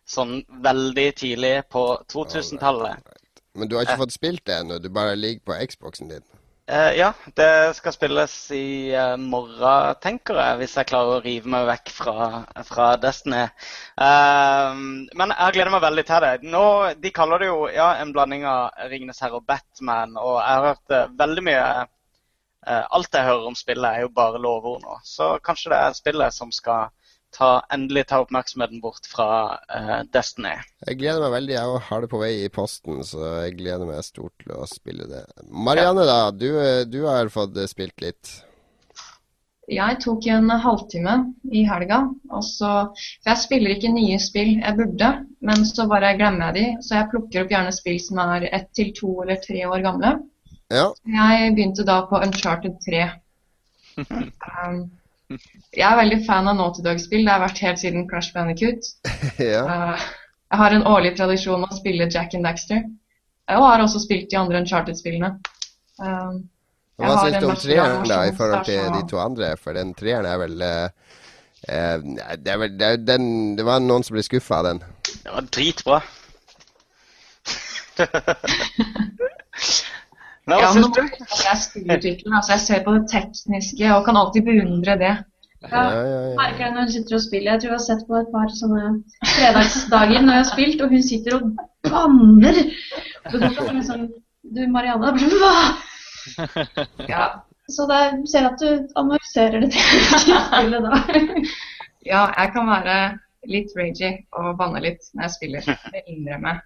Sånn 0.07 0.41
veldig 0.63 1.07
tidlig 1.19 1.55
på 1.73 1.83
2000-tallet. 2.13 3.15
Men 3.57 3.69
du 3.69 3.77
har 3.77 3.87
ikke 3.87 4.05
fått 4.05 4.15
spilt 4.15 4.45
det 4.47 4.61
ennå, 4.61 4.79
du 4.79 4.91
bare 4.93 5.17
ligger 5.19 5.49
på 5.49 5.57
Xboxen 5.67 6.13
din. 6.13 6.25
Uh, 6.67 6.91
ja, 6.99 7.13
det 7.39 7.77
skal 7.79 7.95
spilles 7.95 8.33
i 8.51 8.91
uh, 8.91 9.15
morgen, 9.23 9.95
tenker 10.03 10.35
jeg, 10.41 10.57
hvis 10.59 10.73
jeg 10.75 10.89
klarer 10.91 11.21
å 11.21 11.23
rive 11.23 11.51
meg 11.53 11.69
vekk 11.69 11.93
fra, 11.95 12.17
fra 12.67 12.89
Destiny. 12.99 13.45
Uh, 13.95 14.75
men 15.15 15.31
jeg 15.31 15.55
gleder 15.55 15.71
meg 15.77 15.85
veldig 15.85 16.05
til 16.09 16.27
det. 16.27 16.33
Nå, 16.51 16.65
De 16.99 17.13
kaller 17.15 17.45
det 17.45 17.53
jo 17.53 17.61
ja, 17.71 17.93
en 18.03 18.11
blanding 18.15 18.49
av 18.51 18.75
Ringenes 18.91 19.23
herre 19.23 19.39
og 19.39 19.47
Batman, 19.47 20.19
og 20.19 20.41
jeg 20.41 20.59
har 20.59 20.67
hørt 20.67 20.97
eh, 20.97 21.15
veldig 21.23 21.47
mye 21.47 21.63
eh, 21.63 22.85
Alt 22.99 23.15
jeg 23.15 23.29
hører 23.29 23.47
om 23.47 23.59
spillet, 23.59 23.87
er 23.87 24.03
jo 24.09 24.15
bare 24.19 24.43
lovord 24.43 24.83
nå. 24.83 24.99
Så 25.07 25.37
kanskje 25.47 25.71
det 25.71 25.81
er 25.85 25.99
spillet 26.01 26.35
som 26.35 26.51
skal 26.51 26.91
ta, 27.37 27.51
endelig 27.75 28.07
ta 28.11 28.23
oppmerksomheten 28.25 28.81
bort 28.83 29.07
fra 29.11 29.29
uh, 29.71 30.01
Destiny. 30.13 30.57
Jeg 30.87 31.01
gleder 31.03 31.23
meg 31.23 31.37
veldig. 31.37 31.55
Jeg 31.59 31.85
har 31.91 32.03
det 32.03 32.11
på 32.13 32.23
vei 32.23 32.33
i 32.47 32.51
posten, 32.53 33.03
så 33.07 33.23
jeg 33.45 33.59
gleder 33.61 33.87
meg 33.89 34.03
stort 34.07 34.35
til 34.43 34.57
å 34.57 34.67
spille 34.71 35.09
det. 35.11 35.23
Marianne, 35.47 36.09
da. 36.09 36.21
Du, 36.33 36.51
du 36.89 37.01
har 37.07 37.33
fått 37.33 37.59
spilt 37.71 38.01
litt. 38.05 38.39
Jeg 39.67 39.99
tok 40.03 40.27
en 40.31 40.51
halvtime 40.63 41.15
i 41.51 41.65
helga, 41.67 42.05
og 42.31 42.43
så 42.47 42.73
For 42.95 43.33
jeg 43.33 43.43
spiller 43.43 43.75
ikke 43.75 43.91
nye 43.91 44.19
spill, 44.23 44.53
jeg 44.61 44.79
burde, 44.79 45.09
men 45.43 45.67
så 45.67 45.89
bare 45.91 46.15
glemmer 46.19 46.53
jeg 46.53 46.57
de. 46.57 46.85
Så 46.87 46.95
jeg 47.01 47.11
plukker 47.11 47.43
opp 47.43 47.55
gjerne 47.55 47.75
spill 47.75 47.99
som 48.03 48.21
er 48.23 48.47
ett 48.53 48.71
til 48.79 48.93
to 48.95 49.11
eller 49.25 49.41
tre 49.43 49.65
år 49.67 49.83
gamle. 49.83 50.13
Ja. 50.71 50.87
Jeg 51.11 51.55
begynte 51.57 51.87
da 51.87 52.01
på 52.11 52.23
Uncharted 52.23 52.79
3. 52.87 53.07
Um, 54.47 54.91
jeg 55.31 55.87
er 55.87 55.97
veldig 55.99 56.19
fan 56.27 56.49
av 56.51 56.57
Naughty 56.59 56.83
Dog-spill. 56.85 57.25
Det 57.27 57.33
har 57.33 57.43
vært 57.43 57.63
helt 57.65 57.81
siden 57.83 58.07
Crash 58.11 58.35
Bandicoot. 58.35 58.91
ja. 59.43 59.63
Uh, 59.67 60.05
jeg 60.47 60.61
har 60.63 60.77
en 60.77 60.87
årlig 60.87 61.17
tradisjon 61.19 61.63
med 61.63 61.73
å 61.75 61.79
spille 61.79 62.11
Jack 62.13 62.37
and 62.39 62.47
Daxter. 62.47 62.85
Og 63.55 63.67
har 63.67 63.83
også 63.83 64.01
spilt 64.03 64.31
de 64.31 64.39
andre 64.39 64.61
Uncharted-spillene. 64.63 65.31
Uh, 66.03 66.33
Hva 67.01 67.13
har 67.13 67.27
syns 67.27 67.43
du 67.43 67.49
om 67.51 67.61
treeren 67.61 68.09
da, 68.09 68.21
i 68.29 68.37
forhold 68.37 68.69
til 68.69 68.85
de 68.95 69.03
to 69.11 69.17
andre? 69.23 69.47
For 69.61 69.77
den 69.77 69.95
treeren 69.99 70.29
er 70.31 70.39
vel 70.43 70.57
uh, 70.63 70.89
det, 71.67 72.53
er 72.53 72.59
vel, 72.63 72.73
det, 72.79 72.87
er 72.87 73.03
den, 73.03 73.25
det 73.59 73.65
var 73.67 73.83
noen 73.83 74.07
som 74.07 74.15
ble 74.15 74.23
skuffa 74.27 74.61
av 74.61 74.65
den. 74.71 74.79
Det 75.25 75.35
var 75.35 75.45
dritbra. 75.51 75.99
Men 80.47 80.61
hva 80.61 80.67
Ja, 80.67 80.75
syns 80.75 80.93
du? 80.95 81.01
Jeg 81.03 81.49
er 81.53 81.63
studieutvikler, 81.63 82.37
altså 82.39 82.53
jeg 82.55 82.63
ser 82.65 82.85
på 82.87 82.95
det 82.95 83.09
tekniske 83.11 83.89
og 83.95 84.05
kan 84.07 84.19
alltid 84.21 84.47
beundre 84.47 84.95
det. 85.01 85.15
Ja, 85.67 85.83
merker 86.37 86.61
det 86.61 86.75
når 86.75 86.85
hun 86.85 86.93
sitter 86.95 87.17
og 87.17 87.23
spiller. 87.25 87.53
Jeg 87.53 87.63
tror 87.63 87.73
jeg 87.73 87.79
har 87.79 87.87
sett 87.87 88.05
på 88.07 88.19
et 88.21 88.29
par 88.35 88.53
sånne 88.55 88.85
fredagsdager 89.33 90.23
når 90.23 90.37
jeg 90.37 90.45
har 90.45 90.51
spilt, 90.53 90.85
og 90.85 90.95
hun 90.95 91.03
sitter 91.03 91.39
og 91.39 91.49
banner. 91.89 92.61
Og 93.33 93.35
du, 93.35 93.47
liksom, 93.75 94.07
du 94.55 94.63
Marianne, 94.71 95.13
sånn 95.19 95.37
Hva? 95.43 95.57
Ja. 97.15 97.27
Så 97.67 97.83
det 97.91 97.99
ser 98.31 98.47
at 98.47 98.61
du 98.63 98.87
analyserer 98.95 99.65
det 99.65 99.73
til 99.75 100.05
spillet 100.23 100.87
da. 100.87 101.01
Ja, 102.07 102.29
jeg 102.39 102.53
kan 102.55 102.69
være 102.71 102.99
litt 103.51 103.73
ragy 103.75 104.13
og 104.39 104.53
banne 104.61 104.79
litt 104.85 105.09
når 105.15 105.27
jeg 105.27 105.35
spiller. 105.35 105.73
Det 105.91 106.05
innrømmer 106.07 106.53
jeg. 106.53 106.63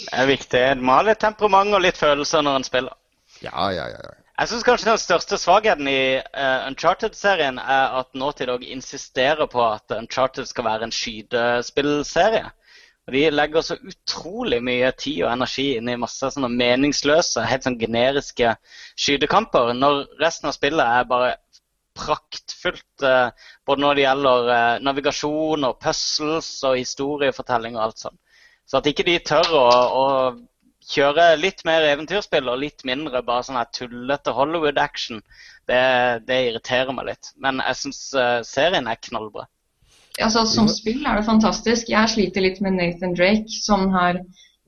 Det 0.00 0.18
er 0.18 0.26
viktig. 0.26 0.62
Man 0.80 0.88
må 0.88 0.96
ha 0.96 1.04
litt 1.06 1.22
temperament 1.22 1.76
og 1.76 1.84
litt 1.84 2.00
følelser 2.00 2.42
når 2.42 2.58
en 2.58 2.66
spiller. 2.66 2.96
Ja, 3.42 3.70
ja, 3.74 3.86
ja. 3.90 4.10
Jeg 4.40 4.48
syns 4.48 4.64
kanskje 4.66 4.88
den 4.88 4.98
største 4.98 5.36
svakheten 5.38 5.88
i 5.90 6.18
uh, 6.18 6.64
Uncharted-serien 6.66 7.58
er 7.60 7.92
at 8.00 8.08
Naughty 8.18 8.46
Dog 8.48 8.64
insisterer 8.64 9.46
på 9.50 9.60
at 9.66 9.92
Uncharted 9.94 10.48
skal 10.48 10.66
være 10.66 10.88
en 10.88 10.94
skytespillserie. 10.94 12.48
De 13.12 13.22
legger 13.30 13.64
så 13.66 13.76
utrolig 13.82 14.60
mye 14.64 14.88
tid 14.98 15.24
og 15.24 15.32
energi 15.34 15.66
inn 15.76 15.90
i 15.90 15.98
masse 16.00 16.30
sånne 16.32 16.48
meningsløse, 16.54 17.44
helt 17.50 17.66
sånn 17.66 17.78
generiske 17.80 18.54
skytekamper, 18.94 19.74
når 19.76 20.04
resten 20.22 20.48
av 20.50 20.56
spillet 20.56 20.86
er 20.86 21.10
bare 21.10 21.34
praktfullt. 21.98 23.04
Uh, 23.04 23.28
både 23.68 23.84
når 23.84 23.98
det 23.98 24.06
gjelder 24.06 24.52
uh, 24.54 24.80
navigasjon 24.86 25.68
og 25.68 25.78
puzzles 25.82 26.54
og 26.66 26.78
historiefortelling 26.80 27.76
og 27.76 27.88
alt 27.88 28.06
sånt. 28.06 28.20
Så 28.64 28.78
at 28.80 28.88
ikke 28.88 29.04
de 29.04 29.18
tør 29.26 29.50
å, 29.58 29.66
å 29.92 30.06
kjøre 30.92 31.30
litt 31.40 31.64
mer 31.68 31.86
eventyrspill 31.88 32.50
og 32.52 32.60
litt 32.62 32.84
mindre 32.88 33.22
bare 33.24 33.46
sånn 33.46 33.58
her 33.60 33.70
tullete 33.74 34.34
Hollywood-action, 34.36 35.22
det, 35.70 35.82
det, 36.28 36.38
irriterer 36.50 36.92
meg 36.96 37.08
litt. 37.12 37.32
Men 37.40 37.62
jeg 37.64 37.80
syns 37.80 38.00
uh, 38.16 38.40
serien 38.46 38.90
er 38.90 39.00
knallbra. 39.08 39.46
Altså, 40.20 40.44
som 40.44 40.68
spill 40.68 41.06
er 41.08 41.16
det 41.16 41.28
fantastisk. 41.28 41.88
Jeg 41.88 42.12
sliter 42.12 42.44
litt 42.44 42.60
med 42.64 42.76
Nathan 42.76 43.14
Drake 43.16 43.48
som 43.48 43.88
har 43.94 44.20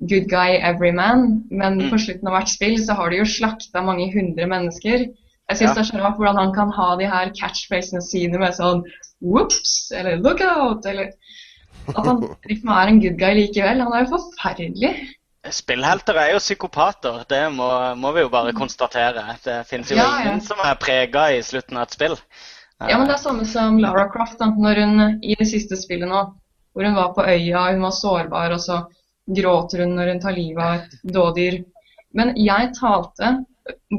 good 0.09 0.29
guy 0.31 0.57
everyman, 0.57 1.45
men 1.51 1.79
mm. 1.83 1.91
på 1.93 2.01
slutten 2.07 2.31
av 2.31 2.39
hvert 2.39 2.53
spill 2.53 2.79
så 2.81 2.97
har 2.99 3.13
de 3.13 3.21
jo 3.21 3.29
slakta 3.29 3.85
mange 3.85 4.09
hundre 4.15 4.49
mennesker. 4.51 5.05
Jeg 5.51 5.59
syns 5.59 5.69
ja. 5.69 5.75
det 5.77 5.83
er 5.83 5.91
så 5.91 6.01
rart 6.01 6.17
hvordan 6.21 6.41
han 6.41 6.55
kan 6.57 6.73
ha 6.73 6.95
de 7.01 7.09
her 7.11 7.33
catchphrasene 7.37 8.01
sine 8.05 8.41
med 8.41 8.57
sånn 8.57 8.81
whoops 9.21 9.93
eller 9.95 10.23
look 10.25 10.41
out 10.45 10.87
eller 10.89 11.13
At 11.93 12.07
han 12.09 12.23
liksom 12.49 12.71
er 12.73 12.89
en 12.89 13.01
good 13.03 13.19
guy 13.21 13.35
likevel. 13.37 13.83
Han 13.85 13.93
er 13.93 14.07
jo 14.07 14.15
forferdelig. 14.17 14.95
Spillhelter 15.53 16.17
er 16.17 16.31
jo 16.33 16.41
psykopater, 16.41 17.21
det 17.29 17.43
må, 17.53 17.69
må, 18.01 18.13
vi 18.17 18.25
jo 18.25 18.31
bare 18.33 18.55
mm. 18.55 18.59
konstatere. 18.59 19.25
Det 19.45 19.59
finnes 19.69 19.91
jo 19.93 19.99
ja, 19.99 20.07
ingen 20.23 20.41
ja. 20.41 20.47
som 20.47 20.63
er 20.65 20.79
prega 20.81 21.27
i 21.35 21.43
slutten 21.45 21.77
av 21.77 21.89
et 21.89 21.97
spill. 21.97 22.17
Ja, 22.81 22.97
men 22.99 23.07
det 23.09 23.19
er 23.19 23.23
samme 23.23 23.45
som 23.49 23.77
Lara 23.81 24.09
Croft 24.13 24.41
da, 24.41 24.49
når 24.51 24.81
hun, 24.83 25.05
i 25.23 25.37
det 25.39 25.47
siste 25.51 25.77
spillet 25.79 26.09
nå. 26.11 26.25
Hvor 26.75 26.89
hun 26.89 26.97
var 26.97 27.13
på 27.15 27.27
øya, 27.29 27.69
hun 27.71 27.85
var 27.85 27.95
sårbar, 27.95 28.57
og 28.57 28.63
så 28.65 28.81
gråter 29.37 29.85
hun 29.85 29.95
når 29.99 30.15
hun 30.15 30.23
tar 30.25 30.37
livet 30.37 30.65
av 30.65 30.81
et 30.81 31.13
dådyr. 31.15 31.61
Men 32.19 32.35
jeg 32.41 32.73
talte 32.79 33.37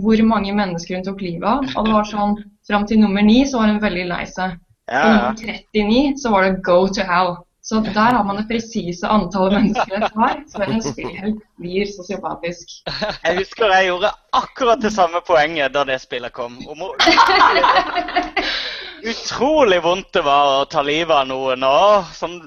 hvor 0.03 0.21
mange 0.27 0.53
mennesker 0.53 0.97
hun 0.97 1.05
tok 1.05 1.23
livet 1.23 1.47
av, 1.49 1.65
og 1.75 1.87
det 1.87 1.95
var 1.95 2.11
sånn 2.11 2.37
Fram 2.65 2.87
til 2.89 2.97
nummer 2.97 3.21
ni 3.21 3.43
så 3.45 3.59
var 3.59 3.69
hun 3.69 3.81
veldig 3.83 4.03
lei 4.09 4.23
seg. 4.25 4.55
Ja, 4.89 4.97
ja. 4.97 5.01
På 5.05 5.09
nummer 5.13 5.59
39 5.77 6.15
så 6.17 6.31
var 6.33 6.47
det 6.47 6.63
go 6.65 6.79
to 6.89 7.03
hell. 7.05 7.35
Så 7.65 7.79
der 7.81 8.13
har 8.13 8.23
man 8.23 8.37
det 8.37 8.43
presise 8.45 9.07
antallet 9.09 9.55
mennesker 9.57 9.95
et 9.97 10.11
par 10.13 10.35
før 10.53 10.69
en 10.69 10.83
spillhelt 10.85 11.39
blir 11.57 11.87
sosiopatisk. 11.89 12.75
Jeg 13.23 13.39
husker 13.39 13.71
jeg 13.73 13.87
gjorde 13.87 14.11
akkurat 14.37 14.83
det 14.83 14.91
samme 14.93 15.17
poenget 15.25 15.73
da 15.73 15.81
det 15.89 15.97
spillet 16.03 16.29
kom. 16.35 16.59
Om 16.69 16.83
utrolig 19.11 19.79
vondt 19.81 20.13
det 20.13 20.21
var 20.27 20.51
å 20.59 20.67
ta 20.69 20.83
livet 20.85 21.17
av 21.17 21.25
noen. 21.31 21.65
Og 21.65 22.13
sånn 22.13 22.37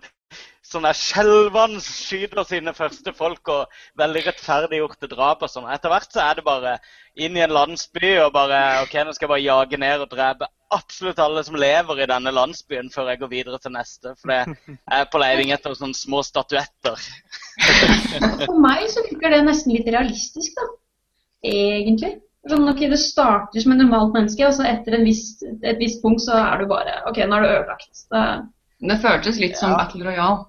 sånn 0.68 0.84
der 0.84 0.96
skjelvende 0.96 1.80
skyter 1.84 2.44
sine 2.48 2.74
første 2.76 3.14
folk 3.16 3.48
og 3.52 3.80
veldig 4.00 4.24
rettferdiggjorte 4.26 5.10
drap 5.10 5.44
og 5.44 5.52
sånn. 5.52 5.68
Etter 5.72 5.92
hvert 5.92 6.12
så 6.12 6.22
er 6.26 6.38
det 6.38 6.46
bare 6.46 6.76
inn 7.18 7.36
i 7.38 7.42
en 7.44 7.54
landsby 7.54 8.14
og 8.24 8.34
bare 8.36 8.60
OK, 8.84 8.94
nå 9.00 9.14
skal 9.16 9.26
jeg 9.26 9.34
bare 9.34 9.46
jage 9.46 9.80
ned 9.80 10.04
og 10.04 10.12
drepe 10.12 10.48
absolutt 10.74 11.20
alle 11.22 11.42
som 11.46 11.56
lever 11.56 12.02
i 12.02 12.08
denne 12.10 12.32
landsbyen 12.34 12.90
før 12.92 13.12
jeg 13.12 13.22
går 13.22 13.32
videre 13.32 13.60
til 13.62 13.72
neste. 13.74 14.12
For 14.20 14.34
jeg 14.34 14.78
er 14.98 15.08
på 15.10 15.20
leting 15.22 15.52
etter 15.54 15.76
sånne 15.76 15.96
små 15.96 16.22
statuetter. 16.26 17.00
For 18.44 18.58
meg 18.60 18.84
så 18.92 19.04
virker 19.08 19.34
det 19.34 19.44
nesten 19.46 19.74
litt 19.74 19.88
realistisk, 19.88 20.58
da. 20.58 20.68
Egentlig. 21.48 22.18
Sånn, 22.48 22.68
ok, 22.70 22.84
Det 22.92 23.00
starter 23.00 23.64
som 23.64 23.74
et 23.74 23.80
normalt 23.80 24.14
menneske, 24.14 24.44
og 24.46 24.54
så 24.56 24.68
etter 24.68 25.00
viss, 25.04 25.40
et 25.42 25.80
visst 25.80 26.00
punkt 26.04 26.22
så 26.24 26.36
er 26.38 26.62
du 26.62 26.68
bare 26.70 27.00
OK, 27.08 27.20
nå 27.24 27.40
er 27.40 27.44
du 27.44 27.50
ødelagt. 27.50 28.04
Det, 28.12 28.22
det 28.92 29.00
føltes 29.02 29.40
litt 29.42 29.58
som 29.58 29.74
Battle 29.76 30.06
Royale. 30.06 30.46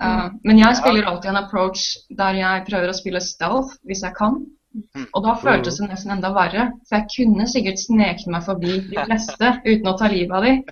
Uh, 0.00 0.32
men 0.46 0.58
jeg 0.58 0.78
spiller 0.80 1.06
alltid 1.06 1.30
en 1.30 1.42
approach 1.42 1.80
der 2.16 2.38
jeg 2.38 2.64
prøver 2.68 2.90
å 2.90 2.96
spille 2.96 3.20
stealth 3.22 3.70
hvis 3.88 4.04
jeg 4.06 4.14
kan. 4.18 4.34
Mm. 4.72 5.04
Og 5.12 5.24
da 5.26 5.34
føltes 5.36 5.76
det 5.78 5.90
nesten 5.90 6.14
enda 6.14 6.30
verre, 6.32 6.70
for 6.88 6.96
jeg 6.96 7.10
kunne 7.12 7.44
sikkert 7.50 7.82
sneket 7.82 8.30
meg 8.32 8.46
forbi 8.46 8.78
de 8.88 9.02
fleste 9.04 9.50
uten 9.70 9.90
å 9.90 9.98
ta 10.00 10.08
livet 10.08 10.36
av 10.38 10.46
dem. 10.46 10.62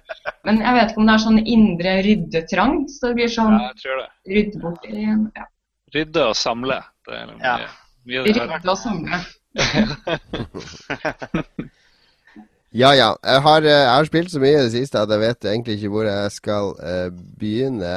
Men 0.48 0.62
jeg 0.64 0.78
vet 0.78 0.92
ikke 0.92 1.02
om 1.02 1.10
det 1.10 1.16
er 1.16 1.24
sånn 1.26 1.42
indre 1.42 1.92
ryddetrang, 2.06 2.78
så 2.88 3.10
det 3.10 3.18
blir 3.20 3.34
sånn 3.34 3.58
ja, 3.58 3.98
rydde 4.32 4.62
bort 4.62 4.88
igjen. 4.88 5.26
Ja. 5.36 5.44
Rydde 5.94 6.22
og 6.30 6.38
samle. 6.38 6.78
Det 7.08 7.18
er 7.18 7.34
mye, 7.34 7.54
ja. 7.66 7.70
mye 8.08 8.24
rydde 8.30 8.72
og 8.72 8.80
samle. 8.80 9.20
Ja, 12.70 12.92
ja. 12.94 13.16
Jeg 13.24 13.42
har, 13.42 13.64
eh, 13.66 13.68
jeg 13.68 13.90
har, 13.90 14.04
spilt 14.06 14.30
så 14.30 14.38
mye 14.38 14.54
i 14.54 14.62
det 14.62 14.70
siste 14.70 15.00
at 15.00 15.10
jeg 15.10 15.18
vet 15.18 15.46
egentlig 15.50 15.74
ikke 15.74 15.88
hvor 15.90 16.06
jeg 16.06 16.30
skal 16.30 16.68
uh, 16.78 17.08
begynne. 17.40 17.88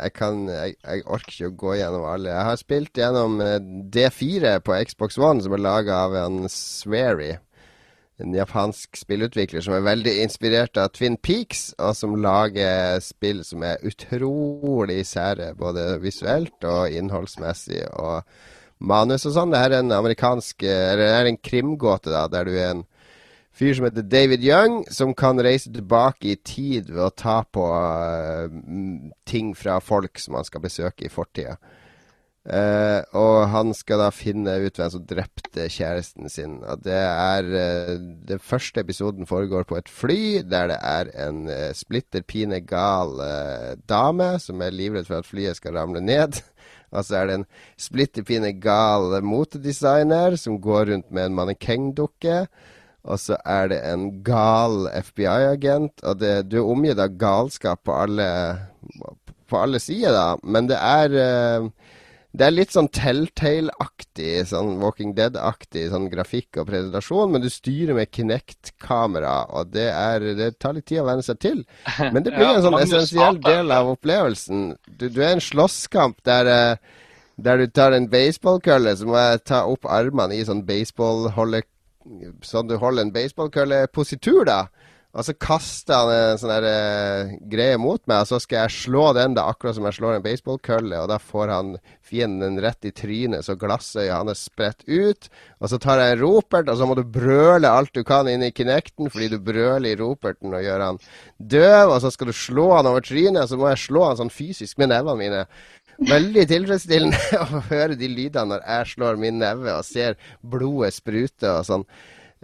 Jeg, 0.00 0.12
kan, 0.16 0.46
jeg, 0.48 0.78
jeg, 0.80 1.02
orker 1.04 1.34
ikke 1.34 1.50
å 1.50 1.56
gå 1.60 1.74
gjennom 1.82 2.06
alle. 2.08 2.30
Jeg 2.30 2.46
har 2.48 2.56
spilt 2.56 2.96
gjennom 2.96 3.36
uh, 3.44 3.58
D4 3.92 4.54
på 4.64 4.78
Xbox 4.88 5.20
One, 5.20 5.44
som 5.44 5.52
er 5.52 5.60
laga 5.60 6.00
av 6.06 6.16
en 6.22 6.48
Swery. 6.48 7.34
En 8.16 8.32
japansk 8.32 8.96
spillutvikler 8.96 9.60
som 9.60 9.76
er 9.76 9.84
veldig 9.84 10.16
inspirert 10.22 10.80
av 10.80 10.94
Twin 10.96 11.20
Peaks, 11.20 11.74
og 11.76 11.92
som 12.00 12.16
lager 12.16 12.96
spill 13.04 13.44
som 13.44 13.68
er 13.68 13.84
utrolig 13.84 15.02
sære, 15.04 15.52
både 15.60 15.90
visuelt 16.00 16.64
og 16.64 16.88
innholdsmessig. 16.88 17.84
og 17.92 18.24
manus 18.80 19.28
og 19.28 19.36
sånn. 19.36 19.52
Det 19.52 19.60
her 19.60 19.76
er 19.76 19.84
en 19.84 19.92
amerikansk 19.92 20.62
Eller 20.64 21.04
det 21.04 21.14
er 21.20 21.34
en 21.34 21.42
krimgåte, 21.52 22.08
da, 22.12 22.28
der 22.32 22.48
du 22.48 22.56
er 22.56 22.70
en 22.72 22.86
fyr 23.56 23.74
som 23.74 23.86
heter 23.88 24.04
David 24.04 24.44
Young, 24.44 24.84
som 24.92 25.14
kan 25.16 25.40
reise 25.40 25.72
tilbake 25.72 26.34
i 26.34 26.36
tid 26.36 26.90
ved 26.92 27.06
å 27.06 27.14
ta 27.16 27.40
på 27.48 27.64
uh, 27.64 28.52
ting 29.28 29.54
fra 29.56 29.80
folk 29.80 30.20
som 30.20 30.36
han 30.36 30.46
skal 30.46 30.64
besøke 30.64 31.06
i 31.06 31.12
fortida. 31.12 31.56
Uh, 32.46 33.02
og 33.18 33.48
han 33.50 33.72
skal 33.74 34.04
da 34.04 34.10
finne 34.14 34.52
ut 34.62 34.76
hvem 34.78 34.90
som 34.92 35.06
drepte 35.08 35.64
kjæresten 35.72 36.30
sin. 36.30 36.60
Og 36.62 36.84
det 36.84 37.00
er 37.00 37.48
uh, 37.48 37.96
Den 38.28 38.38
første 38.38 38.84
episoden 38.84 39.26
foregår 39.26 39.66
på 39.66 39.80
et 39.80 39.90
fly 39.90 40.44
der 40.46 40.70
det 40.70 40.78
er 40.78 41.10
en 41.26 41.42
splitter 41.74 42.22
pine 42.28 42.60
gal 42.62 43.16
dame 43.88 44.36
som 44.42 44.62
er 44.62 44.76
livredd 44.76 45.08
for 45.08 45.24
at 45.24 45.32
flyet 45.32 45.58
skal 45.58 45.80
ramle 45.80 46.04
ned. 46.04 46.38
Og 46.94 47.02
så 47.02 47.18
er 47.18 47.26
det 47.26 47.40
en 47.40 47.50
splitter 47.80 48.22
pine 48.22 48.52
gal 48.62 49.16
motedesigner 49.26 50.36
som 50.38 50.60
går 50.62 50.92
rundt 50.92 51.10
med 51.10 51.30
en 51.30 51.38
mannekengdukke. 51.40 52.44
Og 53.06 53.20
så 53.22 53.38
er 53.46 53.70
det 53.70 53.80
en 53.86 54.08
gal 54.26 54.88
FBI-agent, 54.90 56.02
og 56.02 56.18
det, 56.20 56.34
du 56.50 56.58
er 56.58 56.70
omgitt 56.72 57.02
av 57.02 57.14
galskap 57.20 57.84
på 57.86 57.94
alle, 57.94 58.28
på 59.46 59.60
alle 59.60 59.80
sider, 59.82 60.10
da. 60.16 60.26
Men 60.42 60.66
det 60.70 60.80
er 60.82 61.14
uh, 61.14 61.68
det 62.36 62.44
er 62.44 62.52
litt 62.52 62.74
sånn 62.74 62.88
Telltale-aktig, 62.92 64.32
sånn 64.50 64.74
Walking 64.82 65.14
Dead-aktig 65.16 65.86
sånn 65.92 66.08
grafikk 66.12 66.58
og 66.60 66.66
presentasjon, 66.68 67.30
men 67.32 67.44
du 67.44 67.48
styrer 67.52 67.96
med 67.96 68.10
Kinect-kamera, 68.12 69.38
og 69.56 69.70
det, 69.72 69.86
er, 69.88 70.26
det, 70.36 70.50
tar 70.60 70.76
litt 70.76 70.88
tid 70.90 71.00
å 71.00 71.06
venne 71.08 71.24
seg 71.24 71.40
til. 71.40 71.62
Men 72.02 72.26
det 72.26 72.32
blir 72.36 72.44
ja, 72.44 72.58
en 72.58 72.66
sånn 72.66 72.78
essensiell 72.82 73.40
del 73.46 73.72
av 73.72 73.88
opplevelsen. 73.94 74.68
Du, 74.90 75.08
du 75.08 75.22
er 75.22 75.36
en 75.36 75.44
slåsskamp 75.44 76.20
der, 76.28 76.50
eh, 76.52 77.00
der 77.40 77.62
du 77.62 77.72
tar 77.72 77.96
en 77.96 78.10
baseballkølle, 78.12 78.92
så 78.98 79.08
må 79.08 79.16
jeg 79.22 79.44
ta 79.48 79.62
opp 79.70 79.88
armene 79.88 80.36
i 80.36 80.44
sånn 80.44 80.66
baseballholdekamera 80.68 81.72
sånn 82.46 82.68
du 82.70 82.76
holder 82.80 83.06
en 83.06 83.14
baseballkøllepositur, 83.14 84.44
da. 84.48 84.66
Og 85.16 85.24
så 85.24 85.32
kaster 85.40 85.96
han 85.96 86.10
en 86.12 86.40
sånn 86.40 86.64
uh, 86.66 87.30
greie 87.48 87.78
mot 87.80 88.02
meg, 88.04 88.20
og 88.20 88.28
så 88.28 88.40
skal 88.42 88.66
jeg 88.66 88.74
slå 88.74 89.06
den 89.16 89.36
da, 89.36 89.46
akkurat 89.48 89.78
som 89.78 89.86
jeg 89.88 89.96
slår 89.96 90.18
en 90.18 90.24
baseballkølle. 90.26 90.98
Og 91.00 91.08
da 91.08 91.16
får 91.16 91.52
han 91.54 91.70
fienden 92.04 92.58
rett 92.60 92.84
i 92.84 92.92
trynet, 92.92 93.46
så 93.46 93.56
glassøyet 93.56 94.12
hans 94.12 94.44
spredt 94.50 94.84
ut. 94.84 95.30
Og 95.56 95.72
så 95.72 95.80
tar 95.80 96.02
jeg 96.02 96.18
en 96.18 96.20
ropert, 96.20 96.68
og 96.68 96.76
så 96.76 96.88
må 96.88 96.98
du 96.98 97.02
brøle 97.08 97.70
alt 97.70 97.96
du 97.96 98.02
kan 98.04 98.28
inn 98.28 98.44
i 98.44 98.52
Kinecten, 98.52 99.08
fordi 99.12 99.30
du 99.32 99.38
brøler 99.40 99.88
i 99.94 99.96
roperten 99.96 100.52
og 100.52 100.66
gjør 100.66 100.84
han 100.84 101.00
døv. 101.40 101.94
Og 101.94 101.96
så 102.04 102.12
skal 102.12 102.28
du 102.28 102.36
slå 102.36 102.68
han 102.74 102.90
over 102.92 103.06
trynet, 103.06 103.46
og 103.46 103.54
så 103.54 103.60
må 103.62 103.72
jeg 103.72 103.86
slå 103.86 104.04
han 104.10 104.20
sånn 104.20 104.34
fysisk 104.36 104.76
med 104.82 104.92
nevene 104.92 105.16
mine. 105.22 105.42
Veldig 105.96 106.44
tilfredsstillende 106.50 107.40
å 107.44 107.62
høre 107.70 107.96
de 107.98 108.10
lydene 108.10 108.54
når 108.54 108.66
jeg 108.66 108.92
slår 108.94 109.20
min 109.20 109.40
neve 109.40 109.72
og 109.78 109.86
ser 109.88 110.18
blodet 110.40 110.94
sprute 110.98 111.52
og 111.52 111.66
sånn. 111.68 111.86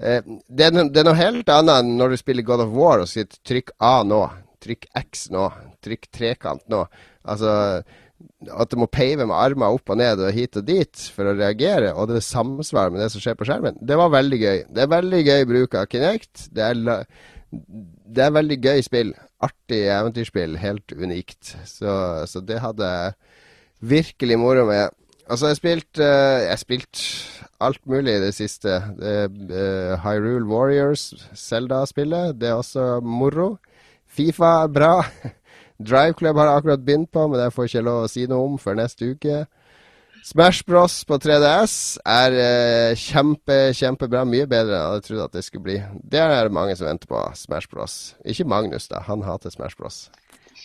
Eh, 0.01 0.23
det, 0.49 0.69
er, 0.69 0.79
det 0.89 1.03
er 1.03 1.09
noe 1.09 1.19
helt 1.19 1.53
annet 1.53 1.83
enn 1.83 1.97
når 1.99 2.15
du 2.15 2.21
spiller 2.21 2.47
God 2.49 2.65
of 2.65 2.77
War 2.77 3.05
og 3.05 3.11
sier 3.11 3.29
trykk 3.45 3.75
A 3.85 3.99
nå, 4.09 4.23
trykk 4.63 4.89
X 5.03 5.27
nå, 5.35 5.49
trykk 5.85 6.09
trekant 6.15 6.65
nå. 6.73 6.87
Altså 7.23 7.83
at 8.53 8.71
du 8.71 8.79
må 8.81 8.89
peive 8.91 9.25
med 9.27 9.35
armer 9.37 9.75
opp 9.77 9.93
og 9.93 9.99
ned 9.99 10.21
og 10.23 10.35
hit 10.35 10.57
og 10.59 10.67
dit 10.67 11.05
for 11.15 11.29
å 11.29 11.35
reagere, 11.37 11.93
og 11.99 12.11
det 12.11 12.23
samsvarer 12.27 12.95
med 12.95 13.03
det 13.03 13.11
som 13.15 13.23
skjer 13.23 13.37
på 13.39 13.47
skjermen. 13.49 13.79
Det 13.83 13.99
var 13.99 14.13
veldig 14.15 14.39
gøy. 14.39 14.63
Det 14.71 14.85
er 14.85 14.93
veldig 14.93 15.21
gøy 15.27 15.45
bruk 15.51 15.77
av 15.79 15.89
Kinect. 15.91 16.47
Det 16.55 16.65
er, 16.69 17.05
det 17.53 18.25
er 18.27 18.35
veldig 18.39 18.59
gøy 18.63 18.85
spill. 18.87 19.13
Artig 19.43 19.83
eventyrspill. 19.91 20.57
Helt 20.63 20.95
unikt. 20.95 21.55
Så, 21.67 21.93
så 22.31 22.43
det 22.47 22.61
hadde 22.63 22.91
jeg 22.95 23.17
virkelig 23.83 24.39
moro 24.39 24.67
med. 24.69 24.89
Altså, 25.31 25.47
jeg 25.47 25.51
har 25.51 25.61
spilt, 25.61 26.01
uh, 26.03 26.57
spilt 26.61 27.03
alt 27.63 27.81
mulig 27.87 28.17
i 28.17 28.23
det 28.25 28.33
siste. 28.35 28.81
Uh, 28.99 29.95
Hyrule 30.03 30.47
Warriors, 30.47 31.13
Zelda-spillet, 31.35 32.41
det 32.41 32.51
er 32.51 32.59
også 32.59 33.01
moro. 33.01 33.57
Fifa 34.07 34.63
er 34.65 34.73
bra. 34.73 34.95
Drive 35.89 36.15
Club 36.19 36.37
har 36.37 36.47
jeg 36.47 36.57
akkurat 36.57 36.85
begynt 36.85 37.11
på, 37.13 37.27
men 37.27 37.41
det 37.41 37.53
får 37.53 37.67
jeg 37.67 37.75
ikke 37.75 37.89
lov 37.89 38.05
å 38.05 38.11
si 38.13 38.27
noe 38.31 38.47
om 38.51 38.59
før 38.61 38.79
neste 38.79 39.15
uke. 39.15 39.45
Smash 40.23 40.63
Bros 40.63 41.01
på 41.03 41.17
3DS 41.19 41.73
er 42.07 42.37
uh, 42.37 42.99
kjempe, 42.99 43.57
kjempebra. 43.75 44.23
Mye 44.29 44.47
bedre 44.47 44.77
enn 44.77 44.79
jeg 44.79 44.91
hadde 44.93 45.07
trodd 45.09 45.25
at 45.25 45.35
det 45.35 45.43
skulle 45.47 45.67
bli. 45.67 45.79
Det 46.13 46.21
er 46.23 46.37
det 46.37 46.55
mange 46.55 46.77
som 46.79 46.87
venter 46.87 47.11
på. 47.11 47.23
Smash 47.35 47.71
Bros. 47.73 47.97
Ikke 48.23 48.47
Magnus, 48.47 48.87
da. 48.93 49.03
Han 49.09 49.25
hater 49.27 49.51
Smash 49.51 49.75
Bros. 49.79 50.05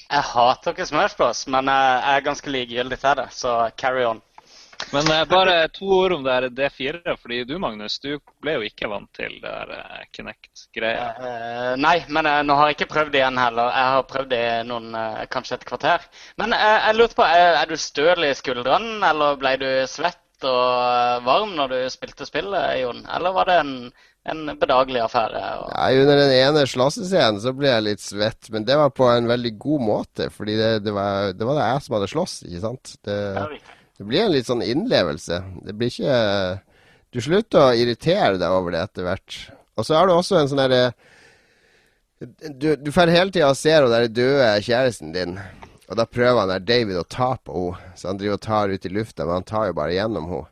Jeg 0.08 0.24
hater 0.24 0.72
ikke 0.74 0.88
Smash 0.88 1.18
Bros, 1.20 1.44
men 1.52 1.68
jeg 1.68 2.16
er 2.16 2.24
ganske 2.26 2.52
likegyldig 2.52 3.00
til 3.02 3.20
det, 3.20 3.28
så 3.36 3.58
carry 3.80 4.06
on. 4.08 4.22
Men 4.94 5.10
uh, 5.12 5.24
bare 5.28 5.56
to 5.74 5.88
ord 5.90 6.14
om 6.16 6.24
det 6.24 6.34
her 6.36 6.46
D4. 6.54 7.16
fordi 7.22 7.44
du 7.50 7.58
Magnus, 7.60 7.98
du 8.00 8.20
ble 8.44 8.54
jo 8.56 8.68
ikke 8.68 8.90
vant 8.92 9.10
til 9.18 9.34
det 9.42 9.52
der 9.52 9.74
uh, 9.74 10.06
Kinect-greia. 10.14 11.08
Uh, 11.18 11.74
nei, 11.82 11.98
men 12.08 12.30
nå 12.48 12.56
har 12.60 12.70
jeg 12.70 12.78
ikke 12.78 12.92
prøvd 12.94 13.12
det 13.16 13.24
igjen 13.24 13.42
heller. 13.42 13.74
Jeg 13.74 13.96
har 13.96 14.08
prøvd 14.14 14.32
det 14.32 14.42
i 14.46 14.68
noen, 14.70 15.00
kanskje 15.34 15.58
et 15.58 15.68
kvarter. 15.68 16.08
Men 16.40 16.56
jeg 16.56 16.96
lurte 16.96 17.20
på, 17.20 17.26
er, 17.28 17.58
er 17.64 17.68
du 17.68 17.76
støl 17.82 18.30
i 18.30 18.36
skuldrene, 18.38 19.02
eller 19.10 19.42
ble 19.42 19.56
du 19.60 19.70
svett 19.92 20.48
og 20.48 21.26
varm 21.26 21.56
når 21.58 21.74
du 21.74 21.80
spilte 21.90 22.28
spillet, 22.30 22.78
Jon? 22.84 23.02
Eller 23.18 23.34
var 23.34 23.50
det 23.50 23.60
en, 23.64 23.74
en 24.32 24.44
bedagelig 24.60 25.02
affære? 25.06 25.42
Og... 25.62 25.72
Ja, 25.72 26.04
under 26.04 26.22
den 26.22 26.34
ene 26.36 26.66
slåssescenen 26.70 27.42
så 27.44 27.54
ble 27.56 27.72
jeg 27.72 27.86
litt 27.86 28.04
svett, 28.04 28.50
men 28.54 28.68
det 28.68 28.78
var 28.80 28.94
på 28.96 29.08
en 29.12 29.30
veldig 29.30 29.54
god 29.62 29.86
måte. 29.88 30.30
fordi 30.34 30.58
det, 30.60 30.72
det, 30.86 30.94
var, 30.96 31.34
det 31.34 31.48
var 31.48 31.60
det 31.60 31.68
jeg 31.72 31.84
som 31.86 31.98
hadde 31.98 32.14
slåss, 32.14 32.38
ikke 32.48 32.64
sant? 32.68 32.96
Det... 33.08 33.18
Det 33.98 34.06
blir 34.06 34.28
en 34.28 34.34
litt 34.34 34.46
sånn 34.46 34.62
innlevelse. 34.62 35.40
Det 35.66 35.74
blir 35.74 35.90
ikke 35.90 36.18
Du 37.14 37.22
slutter 37.24 37.64
å 37.64 37.78
irritere 37.78 38.38
deg 38.38 38.54
over 38.54 38.76
det 38.76 38.84
etter 38.86 39.08
hvert. 39.08 39.38
Og 39.78 39.88
så 39.88 39.98
har 39.98 40.06
du 40.06 40.14
også 40.14 40.38
en 40.38 40.52
sånn 40.52 40.62
derre 40.62 40.92
Du, 42.20 42.76
du 42.78 42.92
får 42.94 43.14
hele 43.14 43.34
tida 43.34 43.50
se 43.56 43.72
ser 43.72 43.88
der 43.90 44.06
døde 44.10 44.52
kjæresten 44.66 45.14
din, 45.14 45.36
og 45.88 46.00
da 46.00 46.06
prøver 46.10 46.40
han 46.42 46.50
der 46.50 46.64
David 46.66 46.98
å 46.98 47.06
ta 47.06 47.36
på 47.38 47.54
henne. 47.54 47.92
Så 47.98 48.10
han 48.10 48.18
driver 48.22 48.40
og 48.40 48.46
tar 48.46 48.74
ut 48.74 48.86
i 48.86 48.94
lufta, 48.94 49.26
men 49.26 49.40
han 49.40 49.48
tar 49.48 49.68
jo 49.70 49.78
bare 49.78 49.94
gjennom 49.98 50.30
henne. 50.32 50.50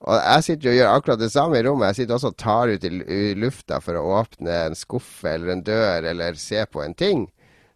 Og 0.00 0.16
jeg 0.16 0.44
sitter 0.46 0.70
og 0.70 0.78
gjør 0.78 0.94
akkurat 0.94 1.20
det 1.20 1.32
samme 1.32 1.58
i 1.58 1.64
rommet. 1.66 1.90
Jeg 1.90 2.02
sitter 2.02 2.16
også 2.16 2.30
og 2.32 2.38
tar 2.40 2.72
ut 2.72 2.86
i, 2.88 3.20
lufta 3.36 3.82
for 3.84 3.98
å 4.00 4.06
åpne 4.22 4.62
en 4.70 4.78
skuffe 4.78 5.34
eller 5.34 5.52
en 5.52 5.64
dør 5.66 6.08
eller 6.14 6.38
se 6.40 6.64
på 6.70 6.80
en 6.84 6.96
ting 6.96 7.26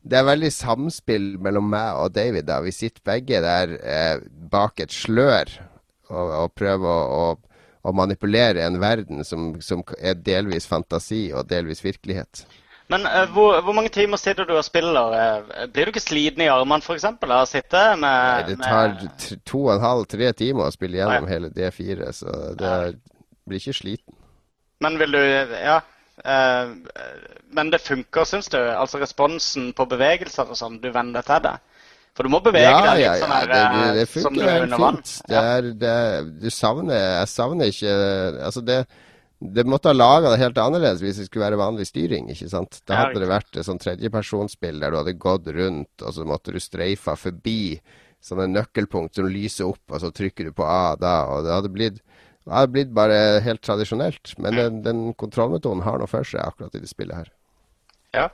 det 0.05 0.19
er 0.19 0.27
veldig 0.29 0.51
samspill 0.53 1.29
mellom 1.43 1.71
meg 1.73 1.97
og 1.97 2.13
David. 2.15 2.47
da. 2.49 2.61
Vi 2.61 2.73
sitter 2.77 3.05
begge 3.09 3.41
der 3.45 3.77
eh, 3.81 4.21
bak 4.53 4.81
et 4.85 4.93
slør 4.93 5.49
og, 6.11 6.35
og 6.43 6.53
prøver 6.59 6.91
å, 6.91 7.07
å, 7.21 7.63
å, 7.89 7.95
manipulere 7.97 8.67
en 8.67 8.81
verden 8.83 9.25
som, 9.25 9.55
som, 9.65 9.81
er 9.99 10.21
delvis 10.21 10.69
fantasi 10.69 11.31
og 11.33 11.49
delvis 11.49 11.81
virkelighet. 11.85 12.45
Men 12.93 13.07
uh, 13.09 13.25
hvor, 13.33 13.61
hvor, 13.65 13.73
mange 13.77 13.89
timer 13.93 14.21
sitter 14.21 14.45
du 14.49 14.53
og 14.59 14.65
spiller? 14.67 15.15
Uh, 15.15 15.65
blir 15.73 15.89
du 15.89 15.95
ikke 15.95 16.05
sliten 16.05 16.45
i 16.45 16.51
armene 16.53 16.85
f.eks. 16.85 17.07
av 17.09 17.33
å 17.39 17.47
sitte 17.49 17.85
med 17.97 18.51
Nei, 18.51 18.51
Det 18.51 18.59
tar 18.61 19.41
to 19.49 19.65
og 19.67 19.73
en 19.77 19.87
halv, 19.87 20.05
tre 20.11 20.33
timer 20.37 20.69
å 20.69 20.75
spille 20.75 21.01
gjennom 21.01 21.25
Nei. 21.25 21.33
hele 21.33 21.51
D4, 21.55 22.13
så 22.13 22.37
det 22.61 22.77
ja. 22.77 22.93
blir 23.49 23.63
ikke 23.63 23.81
sliten. 23.81 24.21
Men 24.85 25.01
vil 25.01 25.17
du 25.17 25.25
Ja, 25.25 25.81
Uh, 26.15 26.71
men 27.51 27.73
det 27.73 27.81
funker, 27.83 28.23
syns 28.25 28.47
du? 28.47 28.57
Altså 28.57 29.01
responsen 29.03 29.73
på 29.75 29.87
bevegelser 29.91 30.47
og 30.47 30.59
sånn, 30.59 30.77
du 30.79 30.93
venner 30.95 31.27
til 31.27 31.43
det? 31.43 31.57
For 32.15 32.27
du 32.27 32.31
må 32.31 32.39
bevege 32.45 32.71
ja, 32.71 32.83
deg 32.85 33.01
litt 33.01 33.03
ja, 33.03 33.15
sånn 33.19 33.33
her 33.35 33.49
det, 33.51 33.63
det, 33.75 33.87
det 33.97 34.05
funker 34.13 34.51
helt 34.53 34.77
fint. 34.79 35.15
Det 35.27 35.41
er, 35.41 35.71
det, 35.83 35.97
du 36.45 36.47
savner 36.55 37.01
Jeg 37.01 37.31
savner 37.33 37.73
ikke 37.73 37.95
Altså, 38.47 38.63
det 38.63 38.77
det 39.53 39.67
måtte 39.69 39.91
ha 39.91 39.97
laga 39.97 40.33
det 40.33 40.41
helt 40.41 40.59
annerledes 40.61 41.03
hvis 41.05 41.19
det 41.21 41.27
skulle 41.29 41.45
være 41.45 41.61
vanlig 41.61 41.87
styring. 41.91 42.31
ikke 42.33 42.49
sant? 42.53 42.81
Da 42.89 43.03
hadde 43.03 43.21
det 43.23 43.29
vært 43.31 43.59
et 43.59 43.67
sånn 43.67 43.83
tredjepersonsspill 43.83 44.81
der 44.81 44.95
du 44.95 45.01
hadde 45.01 45.17
gått 45.21 45.51
rundt, 45.53 45.93
og 46.01 46.17
så 46.17 46.27
måtte 46.29 46.55
du 46.55 46.61
streifa 46.63 47.17
forbi 47.21 47.77
sånne 48.25 48.49
nøkkelpunkt 48.55 49.19
som 49.19 49.29
lyser 49.29 49.69
opp, 49.69 49.85
og 49.91 50.01
så 50.01 50.11
trykker 50.15 50.49
du 50.49 50.57
på 50.57 50.65
A 50.65 50.95
da, 50.97 51.17
og 51.29 51.45
det 51.45 51.57
hadde 51.59 51.73
blitt 51.75 52.01
det 52.45 52.53
har 52.53 52.67
blitt 52.69 52.91
bare 52.93 53.41
helt 53.41 53.63
tradisjonelt. 53.65 54.35
Men 54.37 54.59
den, 54.59 54.83
den 54.85 54.99
kontrollmetoden 55.17 55.81
har 55.87 55.97
noe 56.01 56.11
for 56.11 56.29
seg 56.29 56.43
akkurat 56.45 56.75
i 56.77 56.83
det 56.83 56.91
spillet 56.91 57.17
her. 57.23 57.31
Ja. 58.13 58.27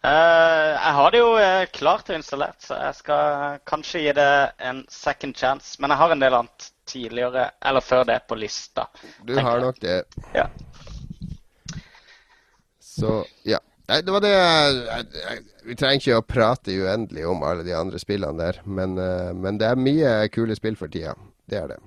Uh, 0.00 0.72
jeg 0.72 0.92
har 0.96 1.10
det 1.12 1.18
jo 1.20 1.32
uh, 1.36 1.66
klart 1.76 2.08
og 2.08 2.16
installert, 2.16 2.56
så 2.64 2.78
jeg 2.80 2.96
skal 3.02 3.58
kanskje 3.68 4.00
gi 4.06 4.12
det 4.16 4.30
en 4.64 4.84
second 4.88 5.36
chance. 5.36 5.74
Men 5.80 5.92
jeg 5.92 6.00
har 6.00 6.14
en 6.14 6.22
del 6.22 6.36
annet 6.38 6.70
tidligere, 6.88 7.50
eller 7.68 7.84
før 7.84 8.06
det, 8.08 8.20
på 8.28 8.38
lista. 8.40 8.86
Du 9.28 9.34
har 9.36 9.58
jeg. 9.58 9.66
nok 9.66 9.82
det. 9.84 9.98
Ja. 10.34 10.46
Så, 12.80 13.20
ja. 13.44 13.60
Nei, 13.90 14.00
det 14.06 14.12
var 14.14 14.22
det 14.22 14.30
jeg, 14.30 15.38
Vi 15.66 15.74
trenger 15.74 15.98
ikke 15.98 16.18
å 16.20 16.24
prate 16.24 16.74
uendelig 16.78 17.24
om 17.26 17.42
alle 17.42 17.64
de 17.66 17.74
andre 17.74 18.00
spillene 18.00 18.40
der, 18.40 18.62
men, 18.64 18.96
uh, 18.96 19.34
men 19.36 19.60
det 19.60 19.68
er 19.68 19.84
mye 19.84 20.16
kule 20.32 20.56
spill 20.56 20.80
for 20.80 20.88
tida. 20.88 21.12
Det 21.50 21.60
er 21.60 21.74
det. 21.74 21.80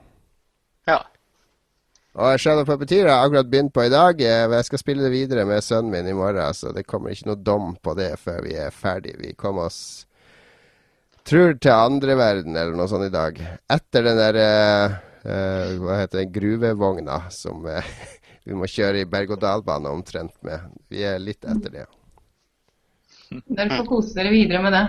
Ja. 2.14 2.22
Og 2.22 2.40
Shadow 2.40 2.66
Puppeteer 2.66 3.08
har 3.10 3.16
jeg 3.24 3.30
akkurat 3.30 3.50
begynt 3.50 3.74
på 3.74 3.84
i 3.88 3.92
dag. 3.94 4.20
Eh, 4.22 4.52
jeg 4.54 4.66
skal 4.70 4.82
spille 4.82 5.06
det 5.06 5.14
videre 5.14 5.46
med 5.50 5.66
sønnen 5.66 5.92
min 5.92 6.08
i 6.08 6.14
morgen, 6.14 6.54
så 6.54 6.74
det 6.74 6.86
kommer 6.86 7.10
ikke 7.14 7.32
noe 7.32 7.42
dom 7.42 7.72
på 7.82 7.96
det 7.98 8.12
før 8.22 8.44
vi 8.46 8.54
er 8.62 8.70
ferdig. 8.76 9.16
Vi 9.18 9.34
kommer 9.34 9.72
oss 9.72 10.06
tror 11.24 11.56
til 11.56 11.72
andre 11.72 12.18
verden 12.20 12.56
eller 12.56 12.76
noe 12.78 12.90
sånt 12.92 13.08
i 13.08 13.14
dag. 13.14 13.40
Etter 13.72 14.06
den 14.06 14.20
der 14.20 14.40
uh, 14.44 14.96
uh, 15.24 15.74
Hva 15.82 16.02
heter 16.02 16.22
det, 16.22 16.32
gruvevogna 16.36 17.22
som 17.34 17.66
uh, 17.66 17.94
vi 18.48 18.58
må 18.58 18.68
kjøre 18.70 19.04
i 19.04 19.10
berg-og-dal-bane 19.10 19.92
omtrent 19.92 20.36
med. 20.46 20.68
Vi 20.92 21.06
er 21.08 21.22
litt 21.24 21.48
etter 21.48 21.80
det. 21.80 21.88
Dere 23.48 23.80
får 23.80 23.88
kose 23.90 24.14
dere 24.18 24.34
videre 24.34 24.62
med 24.62 24.76
det. 24.76 24.86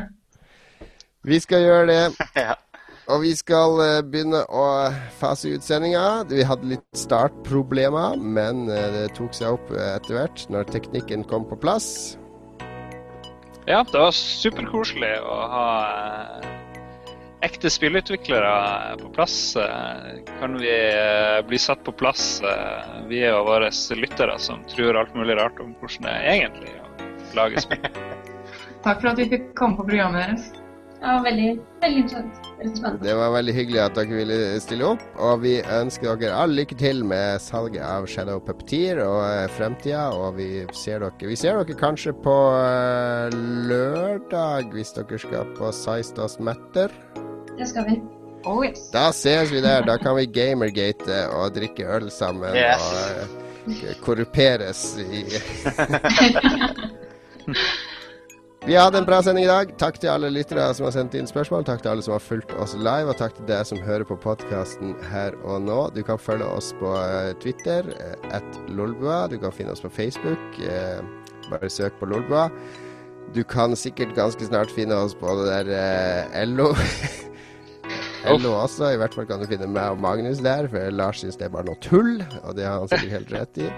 Vi 1.24 1.40
skal 1.40 1.64
gjøre 1.64 1.86
det. 1.88 2.02
Og 3.12 3.20
vi 3.20 3.34
skal 3.36 3.76
uh, 3.82 4.00
begynne 4.00 4.40
å 4.48 4.64
fase 5.18 5.52
ut 5.52 5.64
sendinga. 5.64 6.24
Vi 6.30 6.44
hadde 6.46 6.70
litt 6.72 6.86
startproblemer, 6.96 8.16
men 8.16 8.64
uh, 8.70 8.80
det 8.94 9.10
tok 9.18 9.36
seg 9.36 9.58
opp 9.58 9.72
uh, 9.74 9.96
etter 9.98 10.16
hvert 10.16 10.44
når 10.52 10.70
teknikken 10.72 11.26
kom 11.28 11.44
på 11.50 11.58
plass. 11.60 12.16
Ja, 13.68 13.82
det 13.84 14.00
var 14.00 14.12
superkoselig 14.16 15.12
å 15.24 15.36
ha 15.52 15.68
ekte 17.44 17.68
spillutviklere 17.72 18.96
på 19.00 19.10
plass. 19.12 19.36
Kan 20.40 20.56
vi 20.60 20.74
bli 21.48 21.60
satt 21.60 21.84
på 21.84 21.92
plass, 21.96 22.40
vi 23.08 23.20
og 23.28 23.48
våre 23.48 23.68
lyttere 24.00 24.36
som 24.40 24.64
tror 24.68 25.00
alt 25.00 25.16
mulig 25.16 25.36
rart 25.40 25.60
om 25.64 25.72
hvordan 25.80 26.08
det 26.08 26.14
er 26.14 26.30
egentlig 26.38 26.72
å 26.80 26.88
lage 27.40 27.64
spill. 27.64 27.84
Takk 28.84 29.00
for 29.00 29.12
at 29.12 29.20
vi 29.20 29.30
fikk 29.32 29.52
komme 29.60 29.80
på 29.80 29.88
programmet 29.88 30.24
deres. 30.24 30.50
Ja, 31.00 31.20
veldig, 31.24 31.54
veldig 31.84 32.04
interessant. 32.04 32.43
Det 33.02 33.14
var 33.18 33.32
veldig 33.34 33.54
hyggelig 33.54 33.80
at 33.82 33.96
dere 33.98 34.18
ville 34.18 34.38
stille 34.62 34.86
opp. 34.94 35.02
Og 35.20 35.42
vi 35.42 35.54
ønsker 35.62 36.16
dere 36.20 36.36
all 36.44 36.54
lykke 36.56 36.76
til 36.80 37.04
med 37.06 37.42
salget 37.42 37.82
av 37.84 38.06
Shadow 38.10 38.40
Puppeteer 38.44 39.02
og 39.04 39.20
uh, 39.22 39.46
fremtida. 39.56 40.06
Og 40.14 40.38
vi 40.38 40.48
ser, 40.76 41.04
dere, 41.04 41.30
vi 41.30 41.36
ser 41.38 41.58
dere 41.60 41.78
kanskje 41.78 42.14
på 42.24 42.36
uh, 42.54 43.28
lørdag, 43.68 44.70
hvis 44.74 44.94
dere 44.96 45.20
skal 45.20 45.54
på 45.58 45.72
Seistas 45.74 46.38
Matter. 46.38 46.94
Det 47.54 47.68
skal 47.70 47.88
vi. 47.90 48.00
Oh, 48.44 48.60
yes. 48.64 48.90
Da 48.92 49.08
ses 49.16 49.52
vi 49.52 49.62
der. 49.64 49.86
Da 49.88 49.96
kan 50.00 50.16
vi 50.18 50.26
gamergate 50.28 51.24
og 51.32 51.54
drikke 51.56 51.88
øl 51.96 52.10
sammen 52.12 52.56
yes. 52.58 52.84
og 53.64 54.04
korruperes 54.04 54.84
i 55.00 55.24
Vi 58.66 58.74
har 58.74 58.86
hatt 58.86 58.94
en 58.96 59.04
bra 59.04 59.18
sending 59.20 59.44
i 59.44 59.48
dag. 59.48 59.72
Takk 59.76 59.98
til 60.00 60.08
alle 60.08 60.30
lyttere 60.32 60.70
som 60.72 60.86
har 60.86 60.94
sendt 60.94 61.12
inn 61.18 61.26
spørsmål. 61.28 61.66
Takk 61.68 61.82
til 61.84 61.90
alle 61.90 62.04
som 62.06 62.14
har 62.14 62.22
fulgt 62.24 62.54
oss 62.56 62.72
live, 62.78 63.12
og 63.12 63.18
takk 63.18 63.34
til 63.36 63.44
deg 63.50 63.66
som 63.68 63.82
hører 63.84 64.06
på 64.08 64.16
podkasten 64.22 64.94
her 65.10 65.36
og 65.44 65.66
nå. 65.66 65.76
Du 65.92 66.00
kan 66.06 66.16
følge 66.16 66.48
oss 66.48 66.70
på 66.80 66.94
eh, 66.96 67.34
Twitter, 67.42 67.90
eh, 67.92 68.14
at 68.38 68.56
lolbua. 68.72 69.26
Du 69.28 69.36
kan 69.42 69.52
finne 69.52 69.74
oss 69.76 69.84
på 69.84 69.92
Facebook. 69.92 70.40
Eh, 70.64 71.04
bare 71.50 71.68
søk 71.68 72.00
på 72.00 72.08
Lolbua. 72.08 72.46
Du 73.36 73.42
kan 73.44 73.76
sikkert 73.76 74.16
ganske 74.16 74.48
snart 74.48 74.72
finne 74.72 74.96
oss 74.96 75.12
på 75.12 75.36
det 75.42 75.58
der 75.68 76.48
LO. 76.48 76.70
LO 78.32 78.54
også. 78.64 78.94
I 78.94 79.02
hvert 79.02 79.12
fall 79.12 79.28
kan 79.28 79.44
du 79.44 79.50
finne 79.50 79.68
meg 79.68 79.92
og 79.92 80.00
Magnus 80.00 80.40
der, 80.40 80.72
for 80.72 80.88
Lars 80.88 81.20
syns 81.20 81.36
det 81.36 81.50
er 81.50 81.52
bare 81.52 81.68
noe 81.68 81.84
tull. 81.84 82.16
Og 82.46 82.56
det 82.56 82.64
har 82.64 82.80
han 82.80 82.88
sikkert 82.88 83.18
helt 83.18 83.36
rett 83.36 83.64
i. 83.68 83.70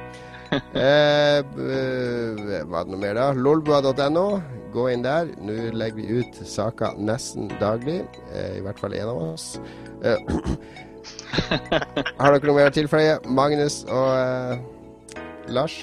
Eh, 0.76 1.40
b- 1.56 2.60
hva 2.68 2.80
er 2.80 2.86
det 2.86 2.92
noe 2.92 3.00
mer, 3.00 3.14
da? 3.18 3.26
Lolbua.no. 3.34 4.26
Gå 4.74 4.84
inn 4.92 5.02
der. 5.04 5.30
Nå 5.40 5.54
legger 5.74 5.96
vi 5.98 6.20
ut 6.20 6.38
saker 6.46 6.94
nesten 7.00 7.48
daglig. 7.60 8.02
Eh, 8.32 8.58
I 8.58 8.62
hvert 8.64 8.78
fall 8.82 8.94
én 8.96 9.08
av 9.08 9.18
oss. 9.32 9.56
Eh, 10.04 10.16
har 12.20 12.32
dere 12.36 12.46
noe 12.46 12.56
mer 12.60 12.70
å 12.70 12.74
tilføye? 12.76 13.18
Magnus 13.26 13.82
og 13.88 14.08
eh, 14.14 15.22
Lars? 15.54 15.76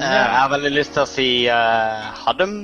Eh, 0.00 0.06
Jeg 0.08 0.32
har 0.38 0.50
veldig 0.56 0.72
lyst 0.76 0.94
til 0.96 1.04
å 1.04 1.08
si 1.10 1.28
ha 1.48 2.36
dem. 2.40 2.56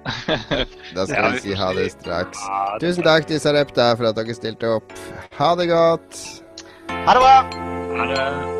Da 0.96 1.04
skal 1.06 1.34
vi 1.36 1.42
si 1.44 1.54
ha 1.58 1.72
det 1.76 1.90
straks. 1.92 2.40
Tusen 2.82 3.04
takk 3.06 3.28
til 3.28 3.40
Sarepta 3.42 3.92
for 4.00 4.08
at 4.10 4.16
dere 4.18 4.34
stilte 4.36 4.70
opp. 4.78 4.94
Ha 5.38 5.52
det 5.60 5.68
godt. 5.70 6.24
Ha 6.90 7.14
det 7.14 7.20
bra! 7.22 7.36
Ha 8.00 8.08
det. 8.14 8.59